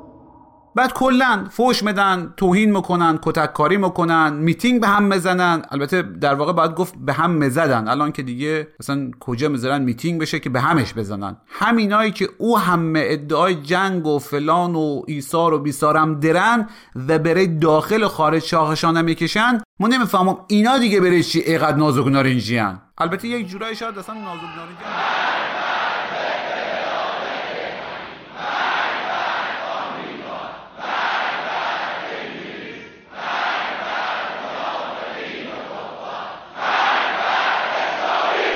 بعد 0.75 0.93
کلا 0.93 1.47
فوش 1.51 1.83
میدن 1.83 2.35
توهین 2.37 2.77
می‌کنن 2.77 3.19
کتک 3.23 3.53
کاری 3.53 3.77
می‌کنن 3.77 4.33
میتینگ 4.33 4.81
به 4.81 4.87
هم 4.87 5.03
می‌زنن. 5.03 5.63
البته 5.71 6.03
در 6.03 6.35
واقع 6.35 6.53
باید 6.53 6.75
گفت 6.75 6.95
به 6.99 7.13
هم 7.13 7.31
می‌زدن. 7.31 7.89
الان 7.89 8.13
که 8.13 8.23
دیگه 8.23 8.69
مثلا 8.81 9.11
کجا 9.21 9.49
می‌ذارن 9.49 9.83
میتینگ 9.83 10.21
بشه 10.21 10.41
که 10.41 10.51
به 10.51 10.61
همش 10.61 10.95
بزنن. 10.95 11.37
همینایی 11.49 12.11
که 12.11 12.29
او 12.39 12.59
همه 12.59 13.03
ادعای 13.07 13.55
جنگ 13.55 14.07
و 14.07 14.19
فلان 14.19 14.75
و 14.75 15.03
ایثار 15.07 15.55
و 15.55 15.59
بیسارم 15.59 16.21
دارن 16.21 16.69
و 17.09 17.19
برای 17.19 17.47
داخل 17.47 18.07
خارج 18.07 18.43
شاخشان 18.43 19.03
می‌کشن 19.03 19.61
ما 19.81 19.89
نمی‌فهمم 19.89 20.37
اینا 20.49 20.79
دیگه 20.79 21.01
برای 21.01 21.23
چی 21.23 21.41
اینقدر 21.41 21.77
نازک 21.77 22.07
نارنجیان 22.07 22.81
البته 22.99 23.29
یک 23.29 23.49
جورایی 23.49 23.77
شاید 23.77 23.99
اصلا 23.99 24.15
نازک 24.15 24.43
نارنجی 24.57 25.62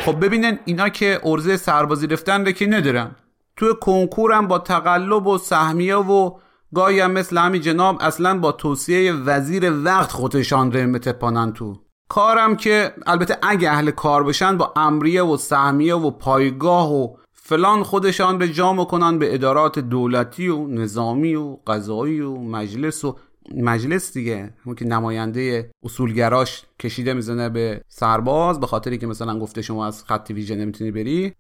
خب 0.06 0.24
ببینن 0.24 0.58
اینا 0.64 0.88
که 0.88 1.20
ارزه 1.24 1.56
سربازی 1.56 2.06
رفتن 2.06 2.46
رو 2.46 2.52
که 2.52 2.66
ندارن. 2.66 3.10
توی 3.56 3.68
کنکورم 3.80 4.48
با 4.48 4.58
تقلب 4.58 5.26
و 5.26 5.38
سهمیه 5.38 5.96
و 5.96 6.30
گاهی 6.74 7.00
هم 7.00 7.10
مثل 7.10 7.38
همین 7.38 7.62
جناب 7.62 7.98
اصلا 8.00 8.38
با 8.38 8.52
توصیه 8.52 9.12
وزیر 9.12 9.72
وقت 9.84 10.12
خودشان 10.12 10.72
رو 10.72 10.86
متپانن 10.90 11.52
تو. 11.52 11.76
کارم 12.08 12.56
که 12.56 12.94
البته 13.06 13.38
اگه 13.42 13.70
اهل 13.70 13.90
کار 13.90 14.24
بشن 14.24 14.56
با 14.56 14.72
امریه 14.76 15.22
و 15.22 15.36
سهمیه 15.36 15.94
و 15.94 16.10
پایگاه 16.10 16.92
و 16.92 17.16
فلان 17.32 17.82
خودشان 17.82 18.38
به 18.38 18.48
جا 18.48 18.74
کنن 18.74 19.18
به 19.18 19.34
ادارات 19.34 19.78
دولتی 19.78 20.48
و 20.48 20.66
نظامی 20.66 21.34
و 21.34 21.56
قضایی 21.66 22.20
و 22.20 22.36
مجلس 22.36 23.04
و 23.04 23.16
مجلس 23.54 24.12
دیگه 24.12 24.50
همون 24.64 24.76
که 24.76 24.84
نماینده 24.84 25.70
اصولگراش 25.82 26.62
کشیده 26.80 27.14
می‌زنه 27.14 27.48
به 27.48 27.80
سرباز 27.88 28.60
به 28.60 28.66
خاطری 28.66 28.98
که 28.98 29.06
مثلا 29.06 29.38
گفته 29.38 29.62
شما 29.62 29.86
از 29.86 30.04
خط 30.04 30.30
ویژه 30.30 30.54
نمی‌تونی 30.54 30.90
بری. 30.90 31.34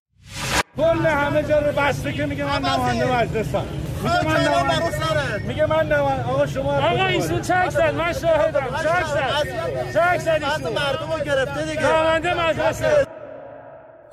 کل 0.76 1.06
همه 1.06 1.42
جا 1.42 1.58
رو 1.58 1.72
بسته 1.72 2.12
که 2.12 2.26
میگه 2.26 2.44
من 2.44 2.68
نماینده 2.70 3.14
مجلسم. 3.14 3.64
میگه 4.02 4.24
من 4.24 4.40
نماینده 4.40 5.48
میگه 5.48 5.66
من 5.66 5.86
نماینده 5.86 6.24
آقا 6.28 6.46
شما 6.46 6.72
آقا 6.72 7.06
ایشون 7.06 7.40
چک 7.40 7.70
زد 7.70 7.94
من 7.94 8.12
شاهدم. 8.12 8.66
چک 8.82 9.06
زد. 9.06 9.92
چک 9.94 10.18
زد 10.18 10.28
ایشون. 10.28 10.72
مردم 10.72 11.12
رو 11.18 11.24
گرفته 11.24 11.66
دیگه. 11.66 11.86
نماینده 11.86 12.48
مجلسه. 12.48 13.06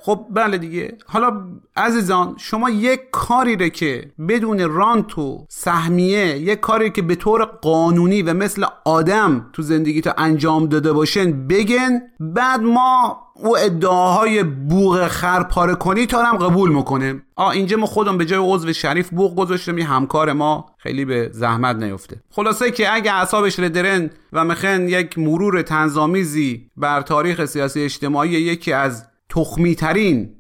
خب 0.06 0.26
بله 0.32 0.58
دیگه. 0.58 0.98
حالا 1.06 1.42
عزیزان 1.76 2.36
شما 2.38 2.70
یک 2.70 3.00
کاری 3.12 3.56
رو 3.56 3.68
که 3.68 4.12
بدون 4.30 4.70
رانت 4.70 5.18
و 5.18 5.46
سهمیه 5.50 6.38
یک 6.38 6.60
کاری 6.60 6.90
که 6.90 7.02
به 7.02 7.16
طور 7.16 7.46
قانونی 7.46 8.22
و 8.22 8.34
مثل 8.34 8.66
آدم 8.86 9.50
تو 9.54 9.62
زندگی 9.62 10.02
تو 10.02 10.14
انجام 10.18 10.66
داده 10.66 10.94
باشن 10.94 11.48
بگن 11.48 12.02
بعد 12.20 12.62
ما 12.62 13.20
او 13.36 13.58
ادعاهای 13.58 14.44
بوغ 14.44 15.08
خرپاره 15.08 15.76
کنی 15.76 16.06
تا 16.06 16.24
هم 16.24 16.38
قبول 16.38 16.72
می‌کنیم. 16.72 17.24
آ 17.36 17.50
اینجا 17.50 17.78
ما 17.78 17.86
خودم 17.86 18.18
به 18.18 18.26
جای 18.26 18.54
عضو 18.54 18.74
شریف 18.74 19.10
بوغ 19.10 19.36
گذاشتم 19.36 19.78
یه 19.78 19.86
همکار 19.86 20.34
ما 20.34 20.66
خیلی 20.78 21.06
به 21.06 21.30
زحمت 21.34 21.76
نیفته. 21.76 22.22
خلاصه 22.30 22.72
که 22.72 22.94
اگه 22.94 23.14
اعصابش 23.14 23.60
ردرن 23.60 24.10
و 24.34 24.46
مخن 24.46 24.88
یک 24.88 25.20
مرور 25.20 25.62
تنظامیزی 25.62 26.70
بر 26.78 27.02
تاریخ 27.02 27.46
سیاسی 27.46 27.82
اجتماعی 27.82 28.32
یکی 28.32 28.74
از 28.74 29.13
تخمی 29.36 29.76
ترین 29.76 30.36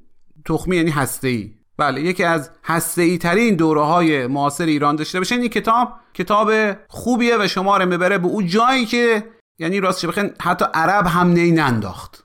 تخمی 0.45 0.75
یعنی 0.75 0.91
هسته 0.91 1.27
ای 1.27 1.51
بله 1.77 2.01
یکی 2.01 2.23
از 2.23 2.51
هسته 2.63 3.01
ای 3.01 3.17
ترین 3.17 3.55
دوره 3.55 3.81
های 3.81 4.27
معاصر 4.27 4.65
ایران 4.65 4.95
داشته 4.95 5.19
باشین 5.19 5.39
این 5.39 5.49
کتاب 5.49 5.93
کتاب 6.13 6.51
خوبیه 6.87 7.37
و 7.39 7.47
شما 7.47 7.77
رو 7.77 7.85
می‌بره 7.85 8.17
به 8.17 8.27
اون 8.27 8.47
جایی 8.47 8.85
که 8.85 9.23
یعنی 9.59 9.79
راستش 9.79 10.05
بخین 10.05 10.29
حتی 10.41 10.65
عرب 10.73 11.07
هم 11.07 11.27
نی 11.27 11.51
ننداخت. 11.51 12.23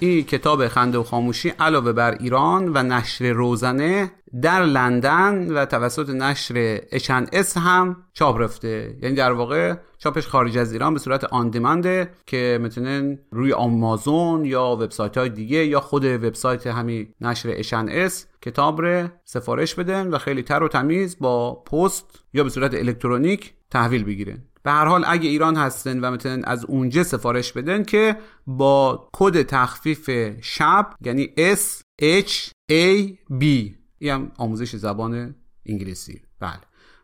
این 0.00 0.24
کتاب 0.24 0.68
خنده 0.68 0.98
و 0.98 1.02
خاموشی 1.02 1.48
علاوه 1.48 1.92
بر 1.92 2.10
ایران 2.10 2.68
و 2.74 2.82
نشر 2.82 3.32
روزنه 3.32 4.10
در 4.42 4.64
لندن 4.64 5.52
و 5.52 5.64
توسط 5.64 6.10
نشر 6.10 6.80
اس 7.32 7.56
هم 7.56 7.96
چاپ 8.12 8.40
رفته. 8.40 8.96
یعنی 9.02 9.14
در 9.14 9.32
واقع 9.32 9.74
چاپش 9.98 10.26
خارج 10.26 10.58
از 10.58 10.72
ایران 10.72 10.94
به 10.94 11.00
صورت 11.00 11.24
on 11.24 11.50
demand 11.50 12.01
ه 12.01 12.10
که 12.26 12.58
می‌تونن 12.62 13.18
روی 13.30 13.52
آمازون 13.52 14.44
یا 14.44 14.64
وبسایت 14.64 15.18
های 15.18 15.28
دیگه 15.28 15.66
یا 15.66 15.80
خود 15.80 16.04
وبسایت 16.04 16.66
همین 16.66 17.08
نشر 17.20 17.54
اس 17.90 18.26
کتاب 18.42 18.80
رو 18.80 19.08
سفارش 19.24 19.74
بدن 19.74 20.08
و 20.08 20.18
خیلی 20.18 20.42
تر 20.42 20.62
و 20.62 20.68
تمیز 20.68 21.18
با 21.18 21.54
پست 21.54 22.24
یا 22.32 22.44
به 22.44 22.50
صورت 22.50 22.74
الکترونیک 22.74 23.54
تحویل 23.70 24.04
بگیرن. 24.04 24.38
به 24.68 24.74
هر 24.74 24.84
حال 24.84 25.04
اگه 25.06 25.28
ایران 25.28 25.56
هستن 25.56 26.00
و 26.00 26.10
می‌تونن 26.10 26.44
از 26.44 26.64
اونجا 26.64 27.04
سفارش 27.04 27.52
بدن 27.52 27.84
که 27.84 28.16
با 28.46 29.08
کد 29.12 29.42
تخفیف 29.42 30.10
شب 30.40 30.90
یعنی 31.00 31.28
S 31.54 31.82
H 32.02 32.50
A 32.72 33.08
B 33.40 33.44
این 33.98 34.30
آموزش 34.36 34.76
زبان 34.76 35.34
انگلیسی. 35.66 36.22
بله. 36.40 36.60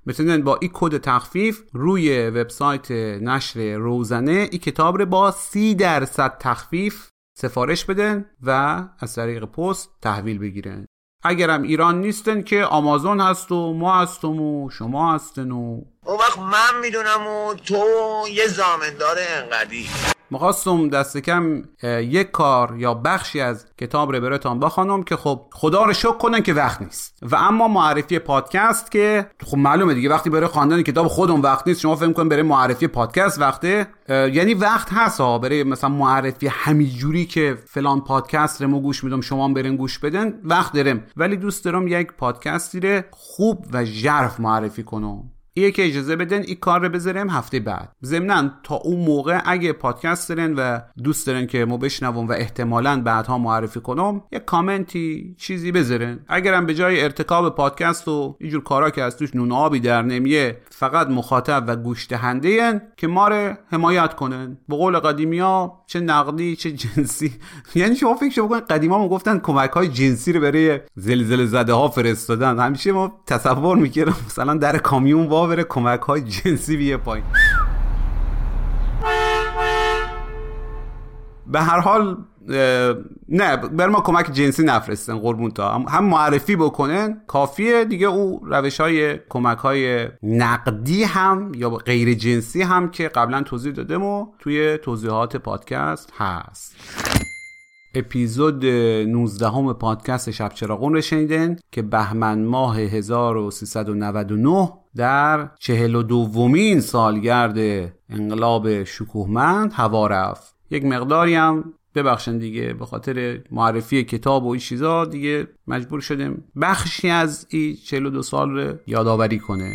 می‌تونن 0.06 0.42
با 0.42 0.58
این 0.60 0.70
کد 0.74 0.98
تخفیف 0.98 1.62
روی 1.72 2.28
وبسایت 2.28 2.90
نشر 3.20 3.76
روزنه 3.76 4.48
این 4.50 4.60
کتاب 4.60 4.98
رو 4.98 5.06
با 5.06 5.30
سی 5.30 5.74
درصد 5.74 6.36
تخفیف 6.40 7.08
سفارش 7.38 7.84
بدن 7.84 8.24
و 8.42 8.82
از 8.98 9.14
طریق 9.14 9.44
پست 9.44 9.90
تحویل 10.02 10.38
بگیرن. 10.38 10.86
اگرم 11.22 11.62
ایران 11.62 12.00
نیستن 12.00 12.42
که 12.42 12.64
آمازون 12.64 13.20
هست 13.20 13.52
و 13.52 13.72
ما 13.72 14.00
هستم 14.00 14.40
و 14.40 14.70
شما 14.70 15.14
هستن 15.14 15.50
و 15.50 15.82
اون 16.06 16.18
وقت 16.18 16.38
من 16.38 16.80
می‌دونم 16.82 17.26
و 17.26 17.54
تو 17.54 17.84
یه 18.32 18.46
زامندار 18.46 19.16
انقدی. 19.38 19.86
می‌خواستم 20.30 20.88
دست 20.88 21.18
کم 21.18 21.62
یک 21.82 22.30
کار 22.30 22.74
یا 22.78 22.94
بخشی 22.94 23.40
از 23.40 23.66
کتاب 23.78 24.12
رو 24.12 24.20
براتون 24.20 24.60
بخوانم 24.60 25.02
که 25.02 25.16
خب 25.16 25.46
خدا 25.52 25.84
رو 25.84 25.92
شکر 25.92 26.12
کنن 26.12 26.42
که 26.42 26.54
وقت 26.54 26.82
نیست. 26.82 27.18
و 27.22 27.36
اما 27.36 27.68
معرفی 27.68 28.18
پادکست 28.18 28.90
که 28.90 29.30
خب 29.46 29.56
معلومه 29.56 29.94
دیگه 29.94 30.08
وقتی 30.08 30.30
برای 30.30 30.46
خواندن 30.46 30.82
کتاب 30.82 31.08
خودم 31.08 31.42
وقت 31.42 31.68
نیست 31.68 31.80
شما 31.80 31.96
فکر 31.96 32.12
کنید 32.12 32.28
برای 32.28 32.42
معرفی 32.42 32.86
پادکست 32.86 33.40
وقته؟ 33.40 33.86
یعنی 34.08 34.54
وقت 34.54 34.92
هست 34.92 35.20
ها 35.20 35.38
برای 35.38 35.64
مثلا 35.64 35.90
معرفی 35.90 36.46
همینجوری 36.46 37.26
که 37.26 37.58
فلان 37.66 38.00
پادکست 38.00 38.62
رو 38.62 38.80
گوش 38.80 39.04
میدم 39.04 39.20
شما 39.20 39.48
برین 39.48 39.76
گوش 39.76 39.98
بدن 39.98 40.40
وقت 40.44 40.72
دارم 40.72 41.04
ولی 41.16 41.36
دوست 41.36 41.64
دارم 41.64 41.88
یک 41.88 42.12
پادکستی 42.12 42.80
رو 42.80 43.02
خوب 43.10 43.66
و 43.72 43.84
ژرف 43.84 44.40
معرفی 44.40 44.82
کنم. 44.82 45.30
ایه 45.56 45.70
که 45.70 45.86
اجازه 45.86 46.16
بدن 46.16 46.42
این 46.42 46.56
کار 46.60 46.82
رو 46.82 46.88
بذاریم 46.88 47.30
هفته 47.30 47.60
بعد. 47.60 47.92
ضمنا 48.04 48.50
تا 48.62 48.74
اون 48.74 49.00
موقع 49.00 49.40
اگه 49.44 49.72
پادکست 49.72 50.28
دارن 50.28 50.54
و 50.54 50.80
دوست 51.02 51.26
دارن 51.26 51.46
که 51.46 51.64
ما 51.64 51.76
بشنوم 51.76 52.28
و 52.28 52.32
احتمالا 52.32 53.02
بعدها 53.02 53.38
معرفی 53.38 53.80
کنم 53.80 54.22
یه 54.32 54.38
کامنتی 54.38 55.36
چیزی 55.38 55.72
بذارن 55.72 56.18
اگرم 56.28 56.66
به 56.66 56.74
جای 56.74 57.02
ارتکاب 57.02 57.54
پادکست 57.54 58.08
و 58.08 58.36
اینجور 58.40 58.62
کارا 58.62 58.90
که 58.90 59.02
از 59.02 59.16
توش 59.16 59.34
نون 59.34 59.52
آبی 59.52 59.80
در 59.80 60.02
نمیه 60.02 60.60
فقط 60.70 61.08
مخاطب 61.08 61.64
و 61.66 61.76
گوش 61.76 62.06
دهنده 62.08 62.82
که 62.96 63.06
ما 63.06 63.28
رو 63.28 63.54
حمایت 63.70 64.14
کنن. 64.14 64.58
به 64.68 64.76
قول 64.76 64.98
قدیمی 64.98 65.38
ها 65.38 65.84
چه 65.86 66.00
نقدی 66.00 66.56
چه 66.56 66.72
جنسی. 66.72 67.32
یعنی 67.74 67.96
شما 67.96 68.14
فکر 68.14 68.30
شما 68.30 68.60
قدیما 68.60 68.98
ما 68.98 69.08
گفتن 69.08 69.38
کمک 69.38 69.70
های 69.70 69.88
جنسی 69.88 70.32
رو 70.32 70.40
برای 70.40 70.80
زلزله 70.96 71.46
زده 71.46 71.72
ها 71.72 71.88
فرستادن. 71.88 72.58
همیشه 72.58 72.92
ما 72.92 73.12
تصور 73.26 73.76
می‌کردم 73.76 74.16
مثلا 74.26 74.54
در 74.54 74.78
کامیون 74.78 75.26
وا 75.44 75.50
بره 75.50 75.64
کمک 75.64 76.00
های 76.00 76.20
جنسی 76.20 76.76
بیه 76.76 76.96
پایین. 76.96 77.24
به 81.46 81.60
هر 81.60 81.80
حال 81.80 82.16
نه 83.28 83.56
بر 83.56 83.88
ما 83.88 84.00
کمک 84.00 84.32
جنسی 84.32 84.64
نفرستن 84.64 85.18
قربون 85.18 85.50
تا 85.50 85.78
هم 85.78 86.04
معرفی 86.04 86.56
بکنن 86.56 87.22
کافیه. 87.26 87.84
دیگه 87.84 88.06
او 88.06 88.40
روش 88.44 88.80
های 88.80 89.18
کمک 89.28 89.58
های 89.58 90.08
نقدی 90.22 91.04
هم 91.04 91.52
یا 91.54 91.70
غیر 91.70 92.14
جنسی 92.14 92.62
هم 92.62 92.90
که 92.90 93.08
قبلا 93.08 93.42
توضیح 93.42 93.72
دادم 93.72 94.02
و 94.02 94.26
توی 94.38 94.78
توضیحات 94.78 95.36
پادکست 95.36 96.12
هست. 96.16 96.76
اپیزود 97.94 98.66
19 98.66 99.48
همه 99.48 99.72
پادکست 99.72 100.30
شب 100.30 100.52
چراغون 100.54 100.94
رو 100.94 101.00
شنیدن 101.00 101.56
که 101.72 101.82
بهمن 101.82 102.44
ماه 102.44 102.78
1399 102.78 104.83
در 104.96 105.48
چهل 105.58 105.94
و 105.94 106.02
دومین 106.02 106.80
سالگرد 106.80 107.58
انقلاب 108.10 108.84
شکوهمند 108.84 109.72
هوا 109.76 110.06
رفت. 110.06 110.56
یک 110.70 110.84
مقداری 110.84 111.34
هم 111.34 111.74
ببخشن 111.94 112.38
دیگه 112.38 112.72
به 112.72 112.86
خاطر 112.86 113.38
معرفی 113.50 114.04
کتاب 114.04 114.44
و 114.44 114.50
این 114.50 114.60
چیزا 114.60 115.04
دیگه 115.04 115.48
مجبور 115.66 116.00
شدیم 116.00 116.44
بخشی 116.62 117.10
از 117.10 117.46
این 117.50 117.76
42 117.76 118.22
سال 118.22 118.50
رو 118.50 118.74
یادآوری 118.86 119.38
کنه. 119.38 119.74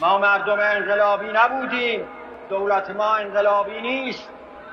ما 0.00 0.18
مردم 0.18 0.56
انقلابی 0.60 1.26
نبودیم. 1.34 2.00
دولت 2.50 2.90
ما 2.90 3.14
انقلابی 3.14 3.80
نیست. 3.82 4.28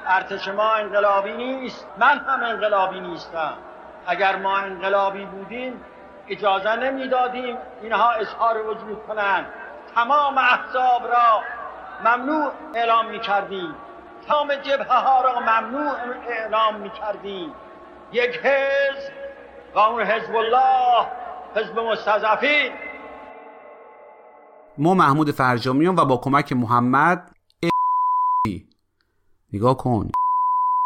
ارتش 0.07 0.47
ما 0.47 0.73
انقلابی 0.73 1.33
نیست. 1.33 1.87
من 1.99 2.17
هم 2.27 2.43
انقلابی 2.43 2.99
نیستم. 2.99 3.53
اگر 4.07 4.41
ما 4.41 4.57
انقلابی 4.57 5.25
بودیم 5.25 5.73
اجازه 6.29 6.75
نمی‌دادیم 6.75 7.55
اینها 7.83 8.11
اظهار 8.11 8.55
وجود 8.69 8.99
کنند. 9.07 9.45
تمام 9.95 10.37
احزاب 10.37 11.01
را 11.07 11.41
ممنوع 12.05 12.51
اعلام 12.75 13.11
می‌کردیم 13.11 13.75
تمام 14.27 14.55
جبهه 14.55 14.99
ها 14.99 15.21
را 15.21 15.39
ممنوع 15.39 15.95
اعلام 16.27 16.75
می‌کردیم 16.75 17.51
یک 18.11 18.37
حزب 18.37 19.13
و 19.75 19.79
اون 19.79 20.03
حزب 20.03 20.35
الله 20.35 21.07
حزب 21.55 21.79
مستضعفین. 21.79 22.71
ما 24.77 24.93
محمود 24.93 25.31
فرجامیان 25.31 25.95
و 25.95 26.05
با 26.05 26.17
کمک 26.17 26.53
محمد 26.53 27.31
نگاه 29.53 29.77
کن. 29.77 30.11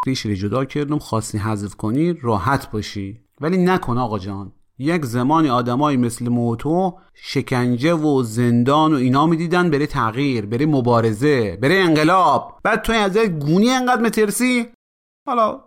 ریش 0.07 0.27
جدا 0.27 0.65
کردم 0.65 0.99
خواستی 0.99 1.37
حذف 1.37 1.75
کنی 1.75 2.13
راحت 2.13 2.71
باشی. 2.71 3.21
ولی 3.41 3.65
نکن 3.65 3.97
آقا 3.97 4.19
جان. 4.19 4.53
یک 4.79 5.05
زمانی 5.05 5.49
آدمایی 5.49 5.97
مثل 5.97 6.29
موتو 6.29 6.99
شکنجه 7.13 7.93
و 7.93 8.23
زندان 8.23 8.93
و 8.93 8.95
اینا 8.95 9.25
می‌دیدن 9.25 9.69
بره 9.69 9.87
تغییر 9.87 10.45
بره 10.45 10.65
مبارزه 10.65 11.57
بره 11.61 11.75
انقلاب. 11.75 12.59
بعد 12.63 12.81
توی 12.81 12.95
از 12.95 13.15
یک 13.15 13.29
گونی 13.29 13.69
انقدر 13.69 14.01
مترسی؟ 14.01 14.67
حالا 15.27 15.61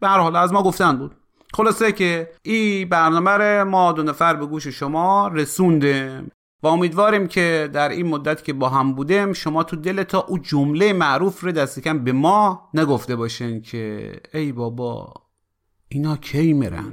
به 0.00 0.08
هر 0.08 0.18
حال 0.18 0.36
از 0.36 0.52
ما 0.52 0.62
گفتن 0.62 0.96
بود. 0.96 1.14
خلاصه 1.54 1.92
که 1.92 2.30
این 2.42 2.88
برنامه 2.88 3.64
ما 3.64 3.92
دو 3.92 4.02
نفر 4.02 4.34
به 4.34 4.46
گوش 4.46 4.66
شما 4.66 5.28
رسونده 5.28 6.24
و 6.62 6.66
امیدواریم 6.66 7.26
که 7.26 7.70
در 7.72 7.88
این 7.88 8.06
مدت 8.06 8.44
که 8.44 8.52
با 8.52 8.68
هم 8.68 8.94
بودیم 8.94 9.32
شما 9.32 9.62
تو 9.62 9.76
دل 9.76 10.02
تا 10.02 10.20
او 10.28 10.38
جمله 10.38 10.92
معروف 10.92 11.44
رو 11.44 11.52
دست 11.52 11.80
کم 11.80 12.04
به 12.04 12.12
ما 12.12 12.70
نگفته 12.74 13.16
باشین 13.16 13.62
که 13.62 14.12
ای 14.34 14.52
بابا 14.52 15.14
اینا 15.88 16.16
کی 16.16 16.52
میرن؟ 16.52 16.92